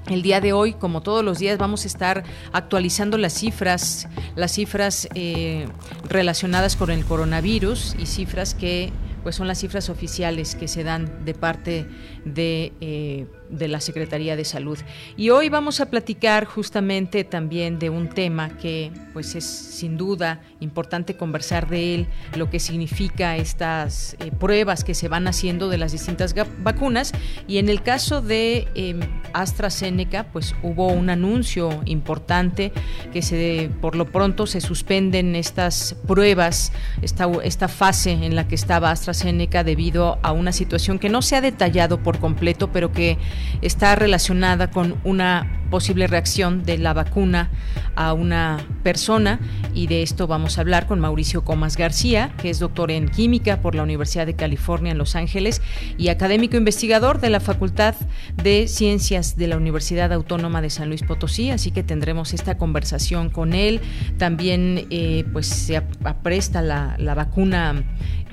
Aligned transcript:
El 0.07 0.21
día 0.21 0.39
de 0.39 0.53
hoy, 0.53 0.73
como 0.73 1.01
todos 1.01 1.25
los 1.25 1.39
días, 1.39 1.57
vamos 1.57 1.83
a 1.83 1.87
estar 1.87 2.23
actualizando 2.53 3.17
las 3.17 3.33
cifras, 3.33 4.07
las 4.35 4.51
cifras 4.51 5.07
eh, 5.15 5.67
relacionadas 6.07 6.75
con 6.75 6.91
el 6.91 7.03
coronavirus 7.05 7.95
y 7.97 8.05
cifras 8.05 8.53
que 8.53 8.91
pues 9.23 9.35
son 9.35 9.47
las 9.47 9.57
cifras 9.57 9.89
oficiales 9.89 10.53
que 10.53 10.67
se 10.67 10.83
dan 10.83 11.25
de 11.25 11.33
parte 11.33 11.87
de, 12.25 12.73
eh, 12.81 13.27
de, 13.49 13.67
la 13.67 13.79
Secretaría 13.79 14.35
de 14.35 14.43
Salud. 14.43 14.77
Y 15.15 15.29
hoy 15.29 15.49
vamos 15.49 15.79
a 15.79 15.85
platicar 15.85 16.45
justamente 16.45 17.23
también 17.23 17.79
de 17.79 17.89
un 17.89 18.09
tema 18.09 18.57
que 18.57 18.91
pues 19.13 19.35
es 19.35 19.45
sin 19.45 19.95
duda 19.95 20.41
importante 20.59 21.15
conversar 21.15 21.69
de 21.69 21.95
él, 21.95 22.07
lo 22.35 22.49
que 22.49 22.59
significa 22.59 23.37
estas 23.37 24.17
eh, 24.19 24.31
pruebas 24.31 24.83
que 24.83 24.93
se 24.93 25.07
van 25.07 25.27
haciendo 25.27 25.69
de 25.69 25.77
las 25.77 25.91
distintas 25.91 26.35
vacunas. 26.59 27.13
Y 27.47 27.59
en 27.59 27.69
el 27.69 27.83
caso 27.83 28.21
de 28.21 28.67
em, 28.75 28.99
AstraZeneca, 29.33 30.31
pues 30.31 30.55
hubo 30.63 30.87
un 30.87 31.09
anuncio 31.09 31.81
importante 31.85 32.73
que 33.13 33.21
se 33.21 33.69
por 33.81 33.95
lo 33.95 34.05
pronto 34.05 34.47
se 34.47 34.61
suspenden 34.61 35.35
estas 35.35 35.95
pruebas, 36.07 36.71
esta, 37.01 37.29
esta 37.43 37.67
fase 37.67 38.11
en 38.11 38.35
la 38.35 38.47
que 38.47 38.55
estaba 38.55 38.91
AstraZeneca 38.91 39.63
debido 39.63 40.17
a 40.23 40.31
una 40.31 40.51
situación 40.51 40.99
que 40.99 41.09
no 41.09 41.21
se 41.21 41.35
ha 41.35 41.41
detallado 41.41 42.01
completo, 42.19 42.71
pero 42.71 42.91
que 42.91 43.17
está 43.61 43.95
relacionada 43.95 44.71
con 44.71 44.95
una 45.03 45.61
posible 45.69 46.07
reacción 46.07 46.63
de 46.63 46.77
la 46.77 46.93
vacuna 46.93 47.49
a 47.95 48.13
una 48.13 48.65
persona 48.83 49.39
y 49.73 49.87
de 49.87 50.03
esto 50.03 50.27
vamos 50.27 50.57
a 50.57 50.61
hablar 50.61 50.85
con 50.85 50.99
Mauricio 50.99 51.43
Comas 51.43 51.75
García, 51.77 52.31
que 52.41 52.49
es 52.49 52.59
doctor 52.59 52.91
en 52.91 53.09
química 53.09 53.61
por 53.61 53.75
la 53.75 53.83
Universidad 53.83 54.25
de 54.25 54.35
California 54.35 54.91
en 54.91 54.97
Los 54.97 55.15
Ángeles 55.15 55.61
y 55.97 56.09
académico 56.09 56.57
investigador 56.57 57.19
de 57.19 57.29
la 57.29 57.39
Facultad 57.39 57.95
de 58.41 58.67
Ciencias 58.67 59.37
de 59.37 59.47
la 59.47 59.57
Universidad 59.57 60.13
Autónoma 60.13 60.61
de 60.61 60.69
San 60.69 60.89
Luis 60.89 61.03
Potosí, 61.03 61.49
así 61.51 61.71
que 61.71 61.83
tendremos 61.83 62.33
esta 62.33 62.57
conversación 62.57 63.29
con 63.29 63.53
él. 63.53 63.81
También 64.17 64.87
eh, 64.89 65.25
pues 65.33 65.47
se 65.47 65.77
apresta 65.77 66.61
la, 66.61 66.95
la 66.99 67.15
vacuna 67.15 67.83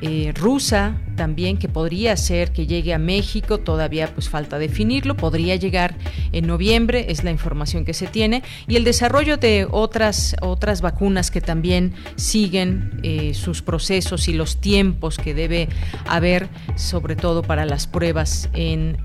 eh, 0.05 0.33
rusa 0.35 0.97
también 1.15 1.59
que 1.59 1.69
podría 1.69 2.17
ser 2.17 2.53
que 2.53 2.67
llegue 2.67 2.93
a 2.93 2.99
México, 2.99 3.59
todavía 3.59 4.13
pues 4.13 4.29
falta 4.29 4.59
definirlo, 4.59 5.17
podría 5.17 5.55
llegar 5.55 5.95
en 6.33 6.49
noviembre, 6.49 7.07
es 7.11 7.23
la 7.23 7.31
información 7.31 7.85
que 7.85 7.95
se 7.95 8.09
tiene, 8.09 8.43
y 8.67 8.75
el 8.75 8.83
desarrollo 8.83 9.37
de 9.37 9.69
otras, 9.71 10.35
otras 10.41 10.81
vacunas 10.81 11.31
que 11.31 11.41
también 11.41 11.95
siguen 12.17 12.99
eh, 13.05 13.33
sus 13.35 13.63
procesos 13.63 14.27
y 14.27 14.33
los 14.33 14.57
tiempos 14.61 15.19
que 15.19 15.35
debe 15.35 15.69
haber, 16.09 16.49
sobre 16.75 17.15
todo 17.15 17.43
para 17.43 17.65
las 17.65 17.87
pruebas 17.87 18.49
en 18.55 18.97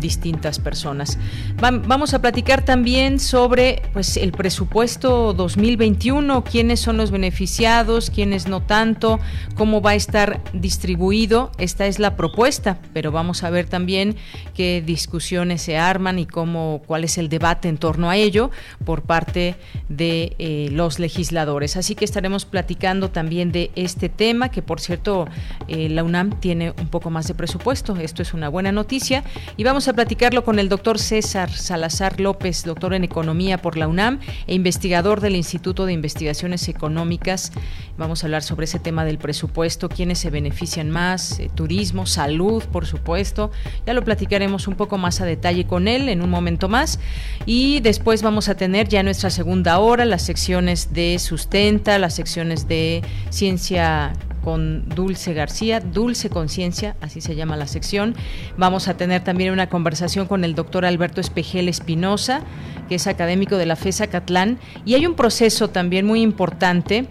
distintas 0.00 0.58
personas. 0.58 1.18
vamos 1.60 2.14
a 2.14 2.20
platicar 2.20 2.64
también 2.64 3.20
sobre 3.20 3.82
pues, 3.92 4.16
el 4.16 4.32
presupuesto 4.32 5.34
2021, 5.34 6.42
quiénes 6.42 6.80
son 6.80 6.96
los 6.96 7.12
beneficiados, 7.12 8.10
quiénes 8.10 8.48
no 8.48 8.62
tanto, 8.62 9.20
cómo 9.54 9.80
va 9.80 9.90
a 9.90 9.94
estar 9.94 10.31
distribuido. 10.52 11.50
Esta 11.58 11.86
es 11.86 11.98
la 11.98 12.16
propuesta, 12.16 12.78
pero 12.92 13.12
vamos 13.12 13.44
a 13.44 13.50
ver 13.50 13.66
también 13.66 14.16
qué 14.54 14.82
discusiones 14.84 15.62
se 15.62 15.78
arman 15.78 16.18
y 16.18 16.26
cómo, 16.26 16.82
cuál 16.86 17.04
es 17.04 17.18
el 17.18 17.28
debate 17.28 17.68
en 17.68 17.78
torno 17.78 18.10
a 18.10 18.16
ello 18.16 18.50
por 18.84 19.02
parte 19.02 19.56
de 19.88 20.34
eh, 20.38 20.68
los 20.72 20.98
legisladores. 20.98 21.76
Así 21.76 21.94
que 21.94 22.04
estaremos 22.04 22.44
platicando 22.44 23.10
también 23.10 23.52
de 23.52 23.70
este 23.74 24.08
tema, 24.08 24.50
que 24.50 24.62
por 24.62 24.80
cierto 24.80 25.26
eh, 25.68 25.88
la 25.88 26.04
UNAM 26.04 26.40
tiene 26.40 26.72
un 26.78 26.88
poco 26.88 27.10
más 27.10 27.26
de 27.28 27.34
presupuesto. 27.34 27.96
Esto 27.96 28.22
es 28.22 28.34
una 28.34 28.48
buena 28.48 28.72
noticia. 28.72 29.24
Y 29.56 29.64
vamos 29.64 29.88
a 29.88 29.92
platicarlo 29.92 30.44
con 30.44 30.58
el 30.58 30.68
doctor 30.68 30.98
César 30.98 31.50
Salazar 31.50 32.20
López, 32.20 32.64
doctor 32.64 32.94
en 32.94 33.04
Economía 33.04 33.58
por 33.58 33.76
la 33.76 33.88
UNAM 33.88 34.20
e 34.46 34.54
investigador 34.54 35.20
del 35.20 35.36
Instituto 35.36 35.86
de 35.86 35.92
Investigaciones 35.92 36.68
Económicas. 36.68 37.52
Vamos 37.96 38.22
a 38.22 38.26
hablar 38.26 38.42
sobre 38.42 38.64
ese 38.64 38.78
tema 38.78 39.04
del 39.04 39.18
presupuesto, 39.18 39.88
se 40.14 40.30
benefician 40.30 40.90
más, 40.90 41.38
eh, 41.38 41.50
turismo, 41.54 42.06
salud, 42.06 42.62
por 42.64 42.86
supuesto. 42.86 43.50
Ya 43.86 43.94
lo 43.94 44.04
platicaremos 44.04 44.68
un 44.68 44.74
poco 44.74 44.98
más 44.98 45.20
a 45.20 45.24
detalle 45.24 45.66
con 45.66 45.88
él 45.88 46.08
en 46.08 46.22
un 46.22 46.30
momento 46.30 46.68
más. 46.68 46.98
Y 47.46 47.80
después 47.80 48.22
vamos 48.22 48.48
a 48.48 48.56
tener 48.56 48.88
ya 48.88 49.02
nuestra 49.02 49.30
segunda 49.30 49.78
hora, 49.78 50.04
las 50.04 50.22
secciones 50.22 50.92
de 50.92 51.18
sustenta, 51.18 51.98
las 51.98 52.14
secciones 52.14 52.68
de 52.68 53.02
ciencia 53.30 54.12
con 54.42 54.88
Dulce 54.88 55.34
García, 55.34 55.80
Dulce 55.80 56.28
Conciencia, 56.28 56.96
así 57.00 57.20
se 57.20 57.34
llama 57.34 57.56
la 57.56 57.66
sección. 57.66 58.14
Vamos 58.56 58.88
a 58.88 58.96
tener 58.96 59.22
también 59.24 59.52
una 59.52 59.68
conversación 59.68 60.26
con 60.26 60.44
el 60.44 60.54
doctor 60.54 60.84
Alberto 60.84 61.20
Espejel 61.20 61.68
Espinosa, 61.68 62.42
que 62.88 62.96
es 62.96 63.06
académico 63.06 63.56
de 63.56 63.66
la 63.66 63.76
FESA 63.76 64.08
Catlán, 64.08 64.58
y 64.84 64.94
hay 64.94 65.06
un 65.06 65.14
proceso 65.14 65.70
también 65.70 66.06
muy 66.06 66.22
importante 66.22 67.06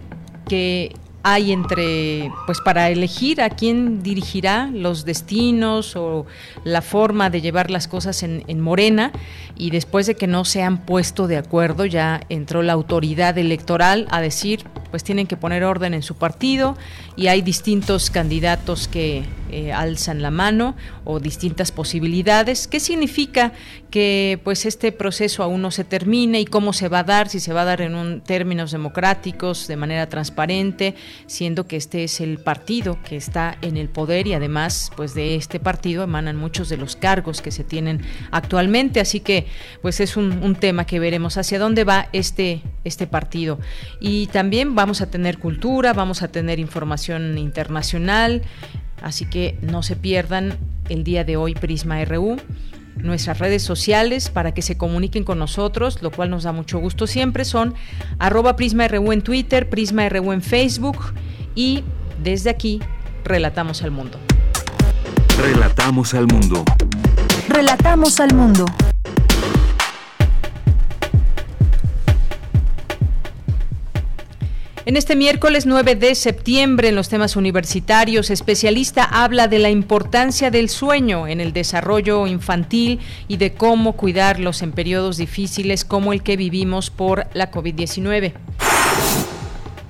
que 0.46 0.94
hay 1.22 1.52
entre, 1.52 2.32
pues 2.46 2.60
para 2.60 2.90
elegir 2.90 3.40
a 3.40 3.50
quién 3.50 4.02
dirigirá 4.02 4.68
los 4.72 5.04
destinos 5.04 5.94
o 5.96 6.26
la 6.64 6.82
forma 6.82 7.30
de 7.30 7.40
llevar 7.40 7.70
las 7.70 7.88
cosas 7.88 8.22
en, 8.22 8.44
en, 8.48 8.60
Morena 8.60 9.12
y 9.56 9.70
después 9.70 10.06
de 10.06 10.14
que 10.14 10.26
no 10.26 10.44
se 10.44 10.62
han 10.62 10.84
puesto 10.84 11.26
de 11.26 11.36
acuerdo 11.36 11.86
ya 11.86 12.20
entró 12.28 12.62
la 12.62 12.72
autoridad 12.72 13.38
electoral 13.38 14.06
a 14.10 14.20
decir 14.20 14.64
pues 14.92 15.04
tienen 15.04 15.26
que 15.26 15.36
poner 15.36 15.64
orden 15.64 15.94
en 15.94 16.02
su 16.02 16.16
partido 16.16 16.76
y 17.16 17.28
hay 17.28 17.40
distintos 17.40 18.10
candidatos 18.10 18.88
que 18.88 19.24
eh, 19.50 19.72
alzan 19.72 20.22
la 20.22 20.30
mano 20.30 20.76
o 21.04 21.20
distintas 21.20 21.72
posibilidades. 21.72 22.68
¿Qué 22.68 22.78
significa 22.78 23.52
que 23.90 24.40
pues 24.44 24.64
este 24.64 24.92
proceso 24.92 25.42
aún 25.42 25.62
no 25.62 25.70
se 25.70 25.84
termine 25.84 26.40
y 26.40 26.44
cómo 26.46 26.72
se 26.72 26.88
va 26.88 27.00
a 27.00 27.04
dar, 27.04 27.28
si 27.28 27.40
se 27.40 27.52
va 27.52 27.62
a 27.62 27.64
dar 27.64 27.80
en 27.80 27.94
un, 27.94 28.20
términos 28.20 28.70
democráticos, 28.70 29.66
de 29.66 29.76
manera 29.76 30.08
transparente, 30.08 30.94
siendo 31.26 31.66
que 31.66 31.76
este 31.76 32.04
es 32.04 32.20
el 32.20 32.38
partido 32.38 32.98
que 33.02 33.16
está 33.16 33.56
en 33.62 33.76
el 33.76 33.88
poder 33.88 34.26
y 34.26 34.34
además 34.34 34.90
pues 34.94 35.14
de 35.14 35.36
este 35.36 35.58
partido 35.58 36.04
emanan 36.04 36.36
muchos 36.36 36.68
de 36.68 36.76
los 36.76 36.96
cargos 36.96 37.40
que 37.40 37.50
se 37.50 37.64
tienen 37.64 38.02
actualmente, 38.30 39.00
así 39.00 39.20
que 39.20 39.46
pues 39.80 40.00
es 40.00 40.16
un, 40.16 40.52
tema 40.60 40.84
que 40.84 41.00
veremos 41.00 41.38
hacia 41.38 41.58
dónde 41.58 41.84
va 41.84 42.08
este, 42.12 42.60
este 42.84 43.06
partido. 43.06 43.58
Y 44.00 44.26
también 44.26 44.76
va 44.76 44.82
vamos 44.82 45.00
a 45.00 45.06
tener 45.08 45.38
cultura, 45.38 45.92
vamos 45.92 46.22
a 46.22 46.28
tener 46.28 46.58
información 46.58 47.38
internacional, 47.38 48.42
Así 49.00 49.26
que 49.26 49.58
no 49.62 49.82
se 49.82 49.96
pierdan 49.96 50.58
el 50.88 51.02
día 51.02 51.24
de 51.24 51.36
hoy 51.36 51.54
Prisma 51.54 52.04
RU 52.04 52.36
nuestras 52.96 53.38
redes 53.38 53.62
sociales 53.62 54.28
para 54.28 54.52
que 54.52 54.62
se 54.62 54.76
comuniquen 54.76 55.24
con 55.24 55.38
nosotros, 55.38 56.02
lo 56.02 56.10
cual 56.10 56.30
nos 56.30 56.44
da 56.44 56.52
mucho 56.52 56.78
gusto 56.78 57.06
siempre, 57.06 57.44
son 57.44 57.74
arroba 58.18 58.56
PrismaRU 58.56 59.12
en 59.12 59.22
Twitter, 59.22 59.68
PrismaRU 59.68 60.32
en 60.32 60.42
Facebook 60.42 60.98
y 61.54 61.84
desde 62.22 62.50
aquí 62.50 62.80
relatamos 63.24 63.82
al 63.82 63.90
mundo. 63.90 64.18
Relatamos 65.38 66.14
al 66.14 66.26
mundo. 66.26 66.64
Relatamos 67.48 68.20
al 68.20 68.34
mundo. 68.34 68.66
En 74.84 74.96
este 74.96 75.14
miércoles 75.14 75.64
9 75.64 75.94
de 75.94 76.16
septiembre, 76.16 76.88
en 76.88 76.96
los 76.96 77.08
temas 77.08 77.36
universitarios, 77.36 78.30
especialista 78.30 79.04
habla 79.04 79.46
de 79.46 79.60
la 79.60 79.70
importancia 79.70 80.50
del 80.50 80.68
sueño 80.68 81.28
en 81.28 81.40
el 81.40 81.52
desarrollo 81.52 82.26
infantil 82.26 82.98
y 83.28 83.36
de 83.36 83.52
cómo 83.52 83.92
cuidarlos 83.92 84.60
en 84.62 84.72
periodos 84.72 85.18
difíciles 85.18 85.84
como 85.84 86.12
el 86.12 86.24
que 86.24 86.36
vivimos 86.36 86.90
por 86.90 87.28
la 87.32 87.52
COVID-19 87.52 88.32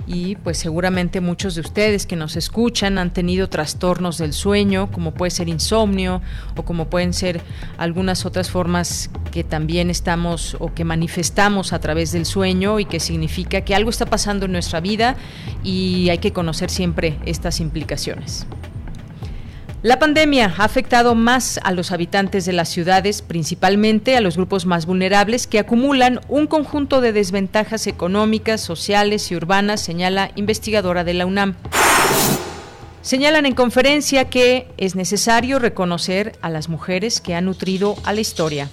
y 0.05 0.35
pues 0.35 0.57
seguramente 0.57 1.21
muchos 1.21 1.55
de 1.55 1.61
ustedes 1.61 2.05
que 2.05 2.15
nos 2.15 2.35
escuchan 2.35 2.97
han 2.97 3.13
tenido 3.13 3.49
trastornos 3.49 4.17
del 4.17 4.33
sueño, 4.33 4.91
como 4.91 5.13
puede 5.13 5.31
ser 5.31 5.49
insomnio 5.49 6.21
o 6.55 6.63
como 6.63 6.89
pueden 6.89 7.13
ser 7.13 7.41
algunas 7.77 8.25
otras 8.25 8.49
formas 8.49 9.09
que 9.31 9.43
también 9.43 9.89
estamos 9.89 10.57
o 10.59 10.73
que 10.73 10.83
manifestamos 10.83 11.73
a 11.73 11.79
través 11.79 12.11
del 12.11 12.25
sueño 12.25 12.79
y 12.79 12.85
que 12.85 12.99
significa 12.99 13.61
que 13.61 13.75
algo 13.75 13.89
está 13.89 14.05
pasando 14.05 14.45
en 14.45 14.51
nuestra 14.51 14.81
vida 14.81 15.15
y 15.63 16.09
hay 16.09 16.17
que 16.17 16.33
conocer 16.33 16.69
siempre 16.69 17.17
estas 17.25 17.59
implicaciones. 17.59 18.45
La 19.83 19.99
pandemia 19.99 20.45
ha 20.57 20.63
afectado 20.63 21.13
más 21.13 21.59
a 21.61 21.73
los 21.73 21.91
habitantes 21.91 22.45
de 22.45 22.53
las 22.53 22.69
ciudades, 22.69 23.21
principalmente 23.21 24.15
a 24.15 24.21
los 24.21 24.37
grupos 24.37 24.65
más 24.65 24.85
vulnerables 24.85 25.45
que 25.45 25.59
acumulan 25.59 26.21
un 26.29 26.47
conjunto 26.47 27.01
de 27.01 27.11
desventajas 27.11 27.85
económicas, 27.85 28.61
sociales 28.61 29.29
y 29.29 29.35
urbanas, 29.35 29.81
señala 29.81 30.31
investigadora 30.35 31.03
de 31.03 31.15
la 31.15 31.25
UNAM. 31.25 31.55
Señalan 33.01 33.45
en 33.45 33.55
conferencia 33.55 34.29
que 34.29 34.69
es 34.77 34.95
necesario 34.95 35.59
reconocer 35.59 36.31
a 36.39 36.49
las 36.49 36.69
mujeres 36.69 37.19
que 37.19 37.35
han 37.35 37.43
nutrido 37.43 37.97
a 38.05 38.13
la 38.13 38.21
historia. 38.21 38.69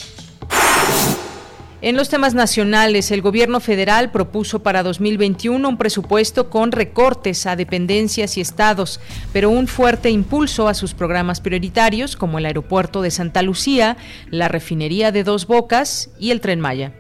En 1.83 1.97
los 1.97 2.11
temas 2.11 2.35
nacionales, 2.35 3.11
el 3.11 3.23
gobierno 3.23 3.59
federal 3.59 4.11
propuso 4.11 4.63
para 4.63 4.83
2021 4.83 5.67
un 5.67 5.79
presupuesto 5.79 6.51
con 6.51 6.73
recortes 6.73 7.47
a 7.47 7.57
dependencias 7.57 8.37
y 8.37 8.43
estados, 8.43 9.01
pero 9.33 9.49
un 9.49 9.67
fuerte 9.67 10.11
impulso 10.11 10.69
a 10.69 10.75
sus 10.75 10.93
programas 10.93 11.41
prioritarios 11.41 12.17
como 12.17 12.39
el 12.39 12.45
aeropuerto 12.45 13.01
de 13.01 13.11
Santa 13.11 13.41
Lucía, 13.41 13.97
la 14.29 14.49
refinería 14.49 15.11
de 15.11 15.25
Dos 15.25 15.47
Bocas 15.47 16.11
y 16.19 16.33
el 16.33 16.43
tren 16.43 16.61
Maya. 16.61 16.93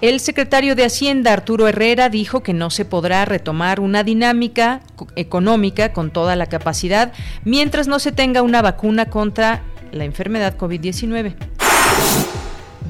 El 0.00 0.20
secretario 0.20 0.76
de 0.76 0.84
Hacienda, 0.84 1.32
Arturo 1.32 1.66
Herrera, 1.66 2.08
dijo 2.08 2.44
que 2.44 2.52
no 2.52 2.70
se 2.70 2.84
podrá 2.84 3.24
retomar 3.24 3.80
una 3.80 4.04
dinámica 4.04 4.80
económica 5.16 5.92
con 5.92 6.12
toda 6.12 6.36
la 6.36 6.46
capacidad 6.46 7.12
mientras 7.44 7.88
no 7.88 7.98
se 7.98 8.12
tenga 8.12 8.42
una 8.42 8.62
vacuna 8.62 9.06
contra 9.06 9.64
la 9.90 10.04
enfermedad 10.04 10.56
COVID-19. 10.56 11.59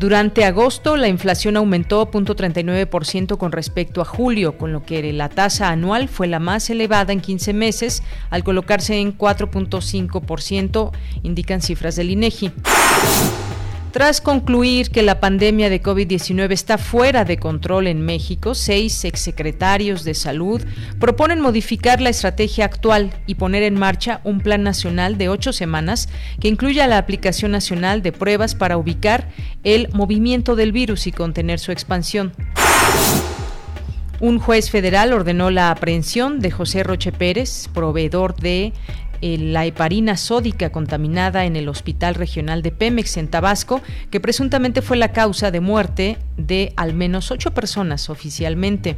Durante 0.00 0.46
agosto, 0.46 0.96
la 0.96 1.08
inflación 1.08 1.58
aumentó 1.58 2.10
0.39% 2.10 3.36
con 3.36 3.52
respecto 3.52 4.00
a 4.00 4.06
julio, 4.06 4.56
con 4.56 4.72
lo 4.72 4.82
que 4.82 5.12
la 5.12 5.28
tasa 5.28 5.68
anual 5.68 6.08
fue 6.08 6.26
la 6.26 6.38
más 6.38 6.70
elevada 6.70 7.12
en 7.12 7.20
15 7.20 7.52
meses, 7.52 8.02
al 8.30 8.42
colocarse 8.42 8.98
en 8.98 9.18
4.5%, 9.18 10.90
indican 11.22 11.60
cifras 11.60 11.96
del 11.96 12.08
INEGI. 12.08 12.50
Tras 13.92 14.20
concluir 14.20 14.90
que 14.90 15.02
la 15.02 15.18
pandemia 15.18 15.68
de 15.68 15.82
COVID-19 15.82 16.52
está 16.52 16.78
fuera 16.78 17.24
de 17.24 17.38
control 17.38 17.88
en 17.88 18.00
México, 18.00 18.54
seis 18.54 19.04
exsecretarios 19.04 20.04
de 20.04 20.14
salud 20.14 20.62
proponen 21.00 21.40
modificar 21.40 22.00
la 22.00 22.10
estrategia 22.10 22.66
actual 22.66 23.12
y 23.26 23.34
poner 23.34 23.64
en 23.64 23.76
marcha 23.76 24.20
un 24.22 24.42
plan 24.42 24.62
nacional 24.62 25.18
de 25.18 25.28
ocho 25.28 25.52
semanas 25.52 26.08
que 26.38 26.46
incluya 26.46 26.86
la 26.86 26.98
aplicación 26.98 27.50
nacional 27.50 28.00
de 28.00 28.12
pruebas 28.12 28.54
para 28.54 28.78
ubicar 28.78 29.28
el 29.64 29.88
movimiento 29.92 30.54
del 30.54 30.70
virus 30.70 31.08
y 31.08 31.12
contener 31.12 31.58
su 31.58 31.72
expansión. 31.72 32.32
Un 34.20 34.38
juez 34.38 34.70
federal 34.70 35.12
ordenó 35.14 35.50
la 35.50 35.70
aprehensión 35.70 36.40
de 36.40 36.50
José 36.52 36.84
Roche 36.84 37.10
Pérez, 37.10 37.68
proveedor 37.72 38.36
de 38.36 38.72
la 39.22 39.66
heparina 39.66 40.16
sódica 40.16 40.70
contaminada 40.70 41.44
en 41.44 41.56
el 41.56 41.68
Hospital 41.68 42.14
Regional 42.14 42.62
de 42.62 42.72
Pemex 42.72 43.16
en 43.16 43.28
Tabasco, 43.28 43.80
que 44.10 44.20
presuntamente 44.20 44.82
fue 44.82 44.96
la 44.96 45.12
causa 45.12 45.50
de 45.50 45.60
muerte 45.60 46.18
de 46.36 46.72
al 46.76 46.94
menos 46.94 47.30
ocho 47.30 47.52
personas 47.52 48.10
oficialmente. 48.10 48.96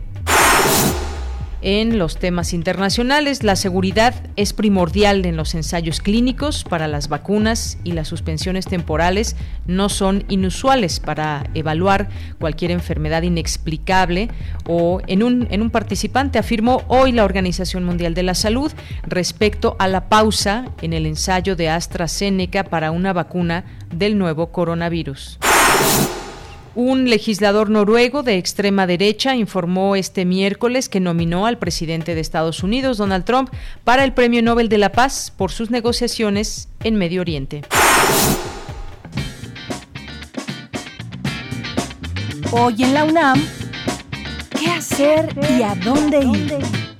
En 1.64 1.97
los 1.97 2.17
temas 2.17 2.55
internacionales, 2.55 3.44
la 3.44 3.55
seguridad 3.55 4.14
es 4.35 4.53
primordial 4.53 5.25
en 5.25 5.37
los 5.37 5.55
ensayos 5.55 6.00
clínicos 6.00 6.64
para 6.64 6.88
las 6.88 7.09
vacunas 7.09 7.79
y 7.85 7.93
las 7.93 8.09
suspensiones 8.09 8.67
temporales 8.67 9.37
no 9.69 9.88
son 9.88 10.25
inusuales 10.29 10.99
para 10.99 11.49
evaluar 11.55 12.09
cualquier 12.41 12.73
enfermedad 12.73 13.23
inexplicable 13.23 14.29
o 14.67 15.00
en 15.06 15.23
un, 15.23 15.47
en 15.53 15.62
un 15.62 15.70
participante, 15.70 16.41
afirmó 16.41 16.82
hoy 16.88 17.12
la 17.12 17.25
Organización 17.25 17.85
Mundial 17.85 18.15
de 18.15 18.25
la 18.25 18.35
Salud 18.35 18.73
respecto 19.05 19.76
a 19.79 19.87
la 19.87 20.08
pausa 20.08 20.65
en 20.82 20.93
el 20.93 21.06
ensayo 21.06 21.55
de 21.55 21.69
AstraZeneca 21.69 22.65
para 22.65 22.91
una 22.91 23.12
vacuna 23.12 23.65
del 23.94 24.19
nuevo 24.19 24.50
coronavirus. 24.50 25.38
Un 26.75 27.11
legislador 27.11 27.69
noruego 27.69 28.23
de 28.23 28.39
extrema 28.39 28.87
derecha 28.87 29.37
informó 29.37 29.95
este 29.95 30.25
miércoles 30.25 30.89
que 30.89 31.01
nominó 31.01 31.45
al 31.47 31.59
presidente 31.59 32.15
de 32.15 32.23
Estados 32.23 32.63
Unidos, 32.63 32.97
Donald 32.97 33.27
Trump, 33.27 33.51
para 33.85 34.05
el 34.05 34.15
Premio 34.15 34.43
Nobel 34.43 34.71
de 34.71 34.79
la 34.79 34.91
Paz 34.91 35.33
por 35.37 35.53
sus 35.53 35.71
negociaciones 35.71 36.71
en 36.83 36.97
Medio 36.97 37.21
Oriente. 37.21 37.63
Hoy 42.53 42.83
en 42.83 42.95
la 42.95 43.05
UNAM, 43.05 43.43
¿qué 44.59 44.71
hacer 44.71 45.29
y 45.59 45.63
a 45.63 45.75
dónde 45.75 46.21
ir? 46.21 46.92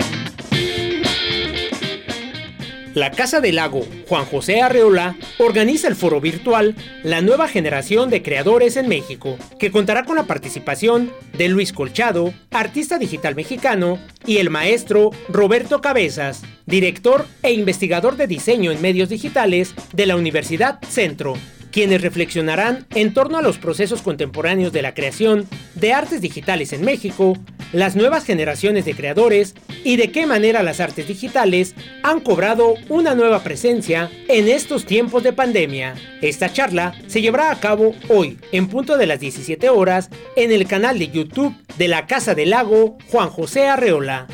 La 2.95 3.11
Casa 3.11 3.41
del 3.41 3.57
Lago 3.57 3.87
Juan 4.07 4.27
José 4.27 4.61
Arreola 4.61 5.17
organiza 5.39 5.89
el 5.89 5.97
foro 5.97 6.21
virtual 6.21 6.77
La 7.03 7.23
nueva 7.23 7.49
generación 7.49 8.11
de 8.11 8.23
creadores 8.23 8.77
en 8.77 8.89
México, 8.89 9.39
que 9.59 9.71
contará 9.71 10.05
con 10.05 10.17
la 10.17 10.25
participación 10.25 11.11
de 11.37 11.49
Luis 11.49 11.73
Colchado, 11.73 12.35
artista 12.51 12.99
digital 12.99 13.35
mexicano, 13.35 13.99
y 14.27 14.39
el 14.39 14.51
maestro 14.51 15.11
Roberto 15.29 15.81
Cabezas, 15.81 16.43
director 16.67 17.27
e 17.43 17.53
investigador 17.53 18.17
de 18.17 18.27
diseño 18.27 18.71
en 18.73 18.83
medios 18.83 19.09
digitales 19.09 19.75
de 19.95 20.07
la 20.07 20.17
Universidad 20.17 20.79
Centro 20.87 21.35
quienes 21.73 22.03
reflexionarán 22.03 22.87
en 22.95 23.13
torno 23.15 23.39
a 23.39 23.43
los 23.43 23.59
procesos 23.59 24.03
contemporáneos 24.03 24.73
de 24.73 24.83
la 24.83 24.95
creación 24.95 25.49
de 25.75 25.93
artes 25.93 26.21
digitales 26.21 26.73
en 26.73 26.85
México, 26.85 27.37
las 27.73 27.97
nuevas 27.97 28.25
generaciones 28.25 28.85
de 28.85 28.95
creadores 28.95 29.55
y 29.83 29.97
de 29.97 30.13
qué 30.13 30.27
manera 30.27 30.63
las 30.63 30.79
artes 30.79 31.09
digitales 31.09 31.75
han 32.03 32.21
cobrado 32.21 32.75
una 32.89 33.15
nueva 33.15 33.43
presencia 33.43 34.11
en 34.29 34.49
estos 34.49 34.85
tiempos 34.85 35.23
de 35.23 35.33
pandemia. 35.33 35.95
Esta 36.21 36.53
charla 36.53 36.95
se 37.07 37.23
llevará 37.23 37.51
a 37.51 37.59
cabo 37.59 37.95
hoy, 38.09 38.39
en 38.53 38.69
punto 38.69 38.99
de 38.99 39.07
las 39.07 39.21
17 39.21 39.71
horas, 39.71 40.11
en 40.37 40.53
el 40.53 40.67
canal 40.69 40.99
de 40.99 41.09
YouTube 41.09 41.55
de 41.79 41.89
la 41.89 42.07
Casa 42.07 42.35
del 42.35 42.51
Lago 42.51 42.99
Juan 43.11 43.31
José 43.31 43.67
Arreola. 43.67 44.27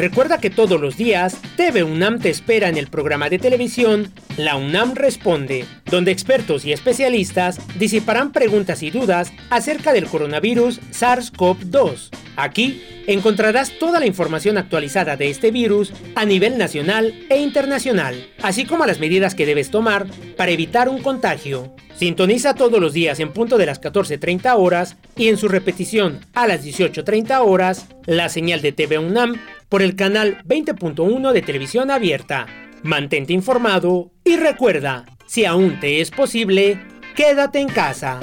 Recuerda 0.00 0.38
que 0.38 0.48
todos 0.48 0.80
los 0.80 0.96
días 0.96 1.36
TV 1.58 1.84
UNAM 1.84 2.20
te 2.20 2.30
espera 2.30 2.70
en 2.70 2.78
el 2.78 2.86
programa 2.86 3.28
de 3.28 3.38
televisión 3.38 4.10
La 4.38 4.56
UNAM 4.56 4.94
Responde, 4.94 5.66
donde 5.90 6.10
expertos 6.10 6.64
y 6.64 6.72
especialistas 6.72 7.58
disiparán 7.78 8.32
preguntas 8.32 8.82
y 8.82 8.90
dudas 8.90 9.30
acerca 9.50 9.92
del 9.92 10.06
coronavirus 10.06 10.80
SARS-CoV-2 10.92 12.08
Aquí 12.36 12.82
encontrarás 13.06 13.78
toda 13.78 14.00
la 14.00 14.06
información 14.06 14.56
actualizada 14.56 15.18
de 15.18 15.28
este 15.28 15.50
virus 15.50 15.92
a 16.14 16.24
nivel 16.24 16.56
nacional 16.56 17.12
e 17.28 17.38
internacional, 17.38 18.26
así 18.40 18.64
como 18.64 18.86
las 18.86 19.00
medidas 19.00 19.34
que 19.34 19.44
debes 19.44 19.70
tomar 19.70 20.06
para 20.38 20.50
evitar 20.50 20.88
un 20.88 21.02
contagio. 21.02 21.74
Sintoniza 21.94 22.54
todos 22.54 22.80
los 22.80 22.94
días 22.94 23.20
en 23.20 23.34
punto 23.34 23.58
de 23.58 23.66
las 23.66 23.78
14.30 23.82 24.54
horas 24.56 24.96
y 25.16 25.28
en 25.28 25.36
su 25.36 25.48
repetición 25.48 26.20
a 26.32 26.46
las 26.46 26.64
18.30 26.64 27.42
horas 27.44 27.88
la 28.06 28.30
señal 28.30 28.62
de 28.62 28.72
TV 28.72 28.98
UNAM 28.98 29.38
por 29.70 29.80
el 29.80 29.96
canal 29.96 30.42
20.1 30.44 31.32
de 31.32 31.40
televisión 31.40 31.90
abierta. 31.90 32.46
Mantente 32.82 33.32
informado 33.32 34.10
y 34.24 34.36
recuerda, 34.36 35.06
si 35.26 35.46
aún 35.46 35.80
te 35.80 36.02
es 36.02 36.10
posible, 36.10 36.78
quédate 37.14 37.60
en 37.60 37.68
casa. 37.68 38.20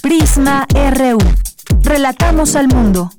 Prisma 0.00 0.66
RU. 0.94 1.18
Relatamos 1.82 2.54
al 2.54 2.68
mundo. 2.68 3.10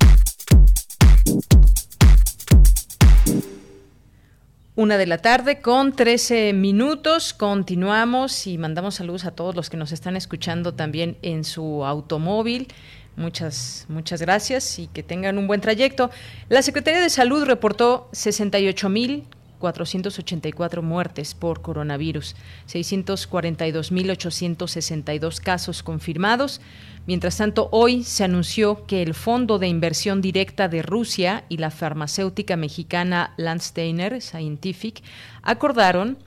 Una 4.75 4.97
de 4.97 5.05
la 5.05 5.19
tarde 5.19 5.61
con 5.61 5.93
13 5.93 6.51
minutos. 6.53 7.35
Continuamos 7.35 8.47
y 8.47 8.57
mandamos 8.57 8.95
saludos 8.95 9.23
a 9.25 9.29
todos 9.29 9.53
los 9.55 9.69
que 9.69 9.77
nos 9.77 9.91
están 9.91 10.15
escuchando 10.15 10.73
también 10.73 11.15
en 11.21 11.43
su 11.43 11.85
automóvil. 11.85 12.67
Muchas, 13.15 13.85
muchas 13.87 14.19
gracias 14.19 14.79
y 14.79 14.87
que 14.87 15.03
tengan 15.03 15.37
un 15.37 15.45
buen 15.45 15.61
trayecto. 15.61 16.09
La 16.49 16.63
Secretaría 16.63 17.01
de 17.01 17.11
Salud 17.11 17.43
reportó 17.43 18.09
68 18.13 18.89
mil 18.89 19.27
484 19.63 20.81
muertes 20.81 21.35
por 21.35 21.61
coronavirus, 21.61 22.35
642.862 22.67 25.39
casos 25.39 25.83
confirmados. 25.83 26.59
Mientras 27.07 27.37
tanto, 27.37 27.69
hoy 27.71 28.03
se 28.03 28.25
anunció 28.25 28.85
que 28.85 29.01
el 29.01 29.13
Fondo 29.13 29.59
de 29.59 29.69
Inversión 29.69 30.19
Directa 30.19 30.67
de 30.67 30.81
Rusia 30.81 31.45
y 31.47 31.59
la 31.59 31.71
farmacéutica 31.71 32.57
mexicana 32.57 33.33
Landsteiner 33.37 34.21
Scientific 34.21 35.01
acordaron 35.43 36.17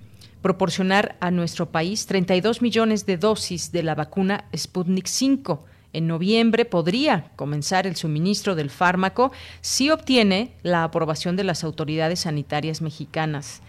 proporcionar 0.40 1.18
a 1.20 1.30
nuestro 1.30 1.70
país 1.70 2.06
32 2.06 2.62
millones 2.62 3.04
de 3.04 3.18
dosis 3.18 3.70
de 3.70 3.82
la 3.82 3.94
vacuna 3.94 4.46
Sputnik 4.56 5.08
V 5.08 5.58
en 5.96 6.06
noviembre 6.06 6.66
podría 6.66 7.30
comenzar 7.36 7.86
el 7.86 7.96
suministro 7.96 8.54
del 8.54 8.68
fármaco 8.68 9.32
si 9.62 9.90
obtiene 9.90 10.52
la 10.62 10.84
aprobación 10.84 11.36
de 11.36 11.44
las 11.44 11.64
autoridades 11.64 12.20
sanitarias 12.20 12.82
mexicanas. 12.82 13.62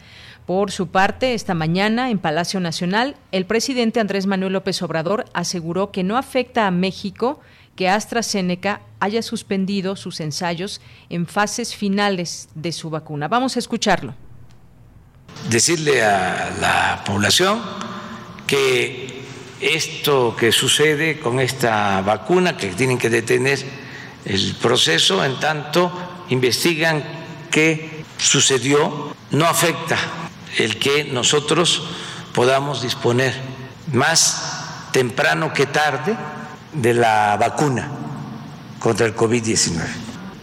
Por 0.46 0.72
su 0.72 0.88
parte, 0.88 1.34
esta 1.34 1.53
mañana 1.53 2.10
en 2.10 2.19
Palacio 2.19 2.60
Nacional, 2.60 3.15
el 3.31 3.46
presidente 3.46 4.01
Andrés 4.01 4.25
Manuel 4.27 4.53
López 4.53 4.81
Obrador 4.81 5.25
aseguró 5.34 5.91
que 5.91 6.03
no 6.03 6.17
afecta 6.17 6.67
a 6.67 6.72
México 6.72 7.39
que 7.77 7.88
AstraZeneca 7.88 8.81
haya 9.00 9.22
suspendido 9.22 9.96
sus 9.96 10.19
ensayos 10.19 10.81
en 11.10 11.27
fases 11.27 11.75
finales 11.75 12.50
de 12.55 12.74
su 12.74 12.89
vacuna. 12.89 13.29
Vamos 13.29 13.55
a 13.55 13.60
escucharlo. 13.60 14.15
Decirle 15.50 16.03
a 16.03 16.51
la 16.60 17.03
población 17.05 17.62
que 18.48 19.16
esto 19.60 20.36
que 20.38 20.52
sucede 20.52 21.20
con 21.20 21.40
esta 21.40 22.02
vacuna, 22.02 22.58
que 22.58 22.68
tienen 22.70 22.98
que 22.98 23.10
detener 23.10 23.64
el 24.26 24.56
proceso 24.56 25.24
en 25.24 25.40
tanto 25.40 25.92
investigan 26.30 27.04
qué 27.50 28.04
sucedió, 28.18 29.16
no 29.32 29.46
afecta 29.46 29.98
el 30.58 30.78
que 30.78 31.06
nosotros 31.06 31.84
podamos 32.34 32.82
disponer 32.82 33.34
más 33.94 34.88
temprano 34.92 35.54
que 35.54 35.66
tarde 35.66 36.16
de 36.74 36.94
la 36.94 37.38
vacuna 37.38 37.90
contra 38.80 39.06
el 39.06 39.16
COVID-19. 39.16 39.82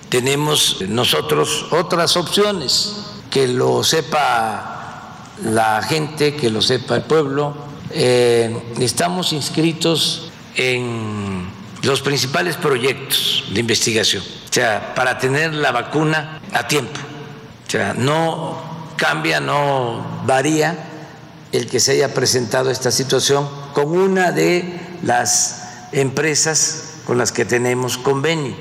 Tenemos 0.09 0.80
nosotros 0.88 1.66
otras 1.71 2.16
opciones, 2.16 2.97
que 3.30 3.49
lo 3.49 3.83
sepa 3.83 5.25
la 5.42 5.83
gente, 5.83 6.37
que 6.37 6.50
lo 6.50 6.62
sepa 6.62 6.97
el 6.97 7.02
pueblo, 7.02 7.54
eh, 7.94 8.54
estamos 8.80 9.32
inscritos 9.32 10.30
en 10.56 11.46
los 11.82 12.02
principales 12.02 12.56
proyectos 12.56 13.44
de 13.52 13.60
investigación, 13.60 14.22
o 14.22 14.52
sea, 14.52 14.94
para 14.94 15.18
tener 15.18 15.54
la 15.54 15.70
vacuna 15.70 16.40
a 16.52 16.66
tiempo. 16.66 16.98
O 17.66 17.70
sea, 17.70 17.94
no 17.94 18.92
cambia, 18.96 19.40
no 19.40 20.22
varía 20.26 20.76
el 21.52 21.66
que 21.66 21.78
se 21.78 21.92
haya 21.92 22.12
presentado 22.12 22.70
esta 22.70 22.90
situación 22.90 23.48
con 23.74 23.96
una 23.96 24.32
de 24.32 24.64
las 25.02 25.88
empresas 25.92 27.00
con 27.06 27.18
las 27.18 27.30
que 27.30 27.44
tenemos 27.44 27.96
convenio. 27.96 28.56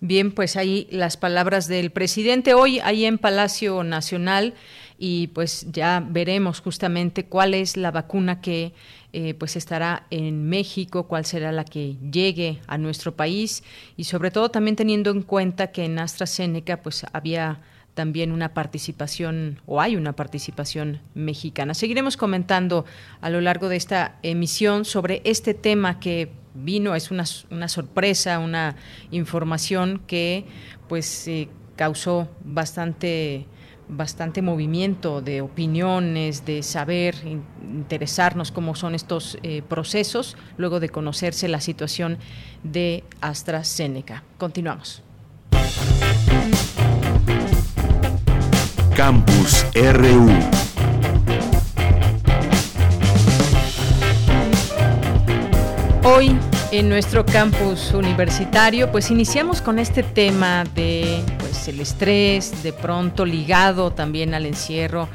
Bien, 0.00 0.32
pues 0.32 0.56
ahí 0.56 0.86
las 0.90 1.16
palabras 1.16 1.68
del 1.68 1.90
presidente. 1.90 2.54
Hoy, 2.54 2.80
ahí 2.80 3.06
en 3.06 3.18
Palacio 3.18 3.82
Nacional, 3.82 4.54
y 4.98 5.28
pues 5.28 5.66
ya 5.70 6.02
veremos 6.06 6.60
justamente 6.60 7.26
cuál 7.26 7.54
es 7.54 7.76
la 7.76 7.90
vacuna 7.90 8.40
que 8.40 8.72
eh, 9.12 9.34
pues 9.34 9.56
estará 9.56 10.06
en 10.10 10.48
México, 10.48 11.06
cuál 11.06 11.24
será 11.24 11.52
la 11.52 11.64
que 11.64 11.96
llegue 12.10 12.60
a 12.66 12.78
nuestro 12.78 13.14
país 13.14 13.62
y 13.96 14.04
sobre 14.04 14.30
todo 14.30 14.50
también 14.50 14.76
teniendo 14.76 15.10
en 15.10 15.22
cuenta 15.22 15.68
que 15.68 15.84
en 15.84 15.98
AstraZeneca 15.98 16.82
pues 16.82 17.04
había 17.12 17.60
también 17.94 18.30
una 18.30 18.52
participación 18.52 19.58
o 19.64 19.80
hay 19.80 19.96
una 19.96 20.12
participación 20.12 21.00
mexicana. 21.14 21.72
Seguiremos 21.72 22.18
comentando 22.18 22.84
a 23.22 23.30
lo 23.30 23.40
largo 23.40 23.70
de 23.70 23.76
esta 23.76 24.18
emisión 24.22 24.84
sobre 24.84 25.22
este 25.24 25.54
tema 25.54 25.98
que 25.98 26.30
vino, 26.54 26.94
es 26.94 27.10
una, 27.10 27.24
una 27.50 27.68
sorpresa, 27.68 28.38
una 28.38 28.76
información 29.10 30.02
que 30.06 30.44
pues 30.88 31.26
eh, 31.26 31.48
causó 31.76 32.28
bastante 32.44 33.46
bastante 33.88 34.42
movimiento 34.42 35.20
de 35.20 35.40
opiniones, 35.40 36.44
de 36.44 36.62
saber, 36.62 37.14
interesarnos 37.62 38.50
cómo 38.50 38.74
son 38.74 38.94
estos 38.94 39.38
eh, 39.42 39.62
procesos, 39.62 40.36
luego 40.56 40.80
de 40.80 40.88
conocerse 40.88 41.48
la 41.48 41.60
situación 41.60 42.18
de 42.62 43.04
AstraZeneca. 43.20 44.24
Continuamos. 44.38 45.02
Campus 48.94 49.66
RU. 49.74 50.30
Hoy 56.08 56.38
en 56.70 56.88
nuestro 56.88 57.26
campus 57.26 57.92
universitario, 57.92 58.92
pues 58.92 59.10
iniciamos 59.10 59.60
con 59.60 59.80
este 59.80 60.04
tema 60.04 60.62
de 60.62 61.20
pues 61.40 61.66
el 61.66 61.80
estrés, 61.80 62.62
de 62.62 62.72
pronto 62.72 63.26
ligado 63.26 63.90
también 63.90 64.32
al 64.32 64.46
encierro, 64.46 65.08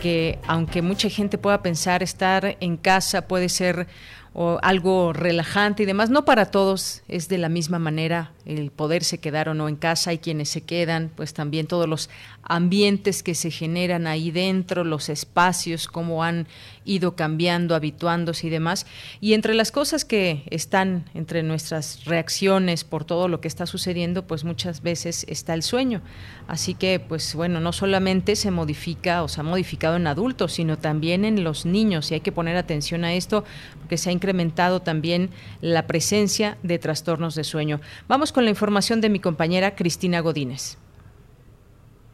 que 0.00 0.38
aunque 0.46 0.82
mucha 0.82 1.10
gente 1.10 1.36
pueda 1.36 1.62
pensar 1.62 2.04
estar 2.04 2.56
en 2.60 2.76
casa 2.76 3.26
puede 3.26 3.48
ser 3.48 3.88
algo 4.62 5.12
relajante 5.12 5.82
y 5.82 5.86
demás, 5.86 6.10
no 6.10 6.24
para 6.24 6.52
todos 6.52 7.02
es 7.08 7.28
de 7.28 7.38
la 7.38 7.48
misma 7.48 7.80
manera 7.80 8.30
el 8.46 8.70
poderse 8.70 9.18
quedar 9.18 9.48
o 9.48 9.54
no 9.54 9.68
en 9.68 9.76
casa, 9.76 10.10
hay 10.10 10.18
quienes 10.18 10.48
se 10.48 10.62
quedan, 10.62 11.10
pues 11.14 11.34
también 11.34 11.66
todos 11.66 11.88
los 11.88 12.08
ambientes 12.42 13.22
que 13.22 13.34
se 13.34 13.50
generan 13.50 14.06
ahí 14.06 14.30
dentro, 14.30 14.84
los 14.84 15.08
espacios, 15.08 15.88
cómo 15.88 16.22
han 16.22 16.46
ido 16.84 17.16
cambiando, 17.16 17.74
habituándose 17.74 18.46
y 18.46 18.50
demás. 18.50 18.86
Y 19.20 19.34
entre 19.34 19.54
las 19.54 19.72
cosas 19.72 20.04
que 20.04 20.44
están 20.50 21.10
entre 21.14 21.42
nuestras 21.42 22.04
reacciones 22.04 22.84
por 22.84 23.04
todo 23.04 23.26
lo 23.26 23.40
que 23.40 23.48
está 23.48 23.66
sucediendo, 23.66 24.26
pues 24.26 24.44
muchas 24.44 24.82
veces 24.82 25.26
está 25.28 25.54
el 25.54 25.64
sueño. 25.64 26.00
Así 26.46 26.74
que, 26.74 27.00
pues 27.00 27.34
bueno, 27.34 27.58
no 27.58 27.72
solamente 27.72 28.36
se 28.36 28.52
modifica 28.52 29.24
o 29.24 29.28
se 29.28 29.40
ha 29.40 29.44
modificado 29.44 29.96
en 29.96 30.06
adultos, 30.06 30.52
sino 30.52 30.78
también 30.78 31.24
en 31.24 31.42
los 31.42 31.66
niños. 31.66 32.10
Y 32.10 32.14
hay 32.14 32.20
que 32.20 32.30
poner 32.30 32.56
atención 32.56 33.04
a 33.04 33.14
esto 33.14 33.44
porque 33.80 33.98
se 33.98 34.10
ha 34.10 34.12
incrementado 34.12 34.80
también 34.80 35.30
la 35.60 35.88
presencia 35.88 36.58
de 36.62 36.78
trastornos 36.78 37.34
de 37.34 37.42
sueño. 37.42 37.80
Vamos 38.06 38.32
con 38.36 38.44
la 38.44 38.50
información 38.50 39.00
de 39.00 39.08
mi 39.08 39.18
compañera 39.18 39.74
Cristina 39.74 40.20
Godínez. 40.20 40.76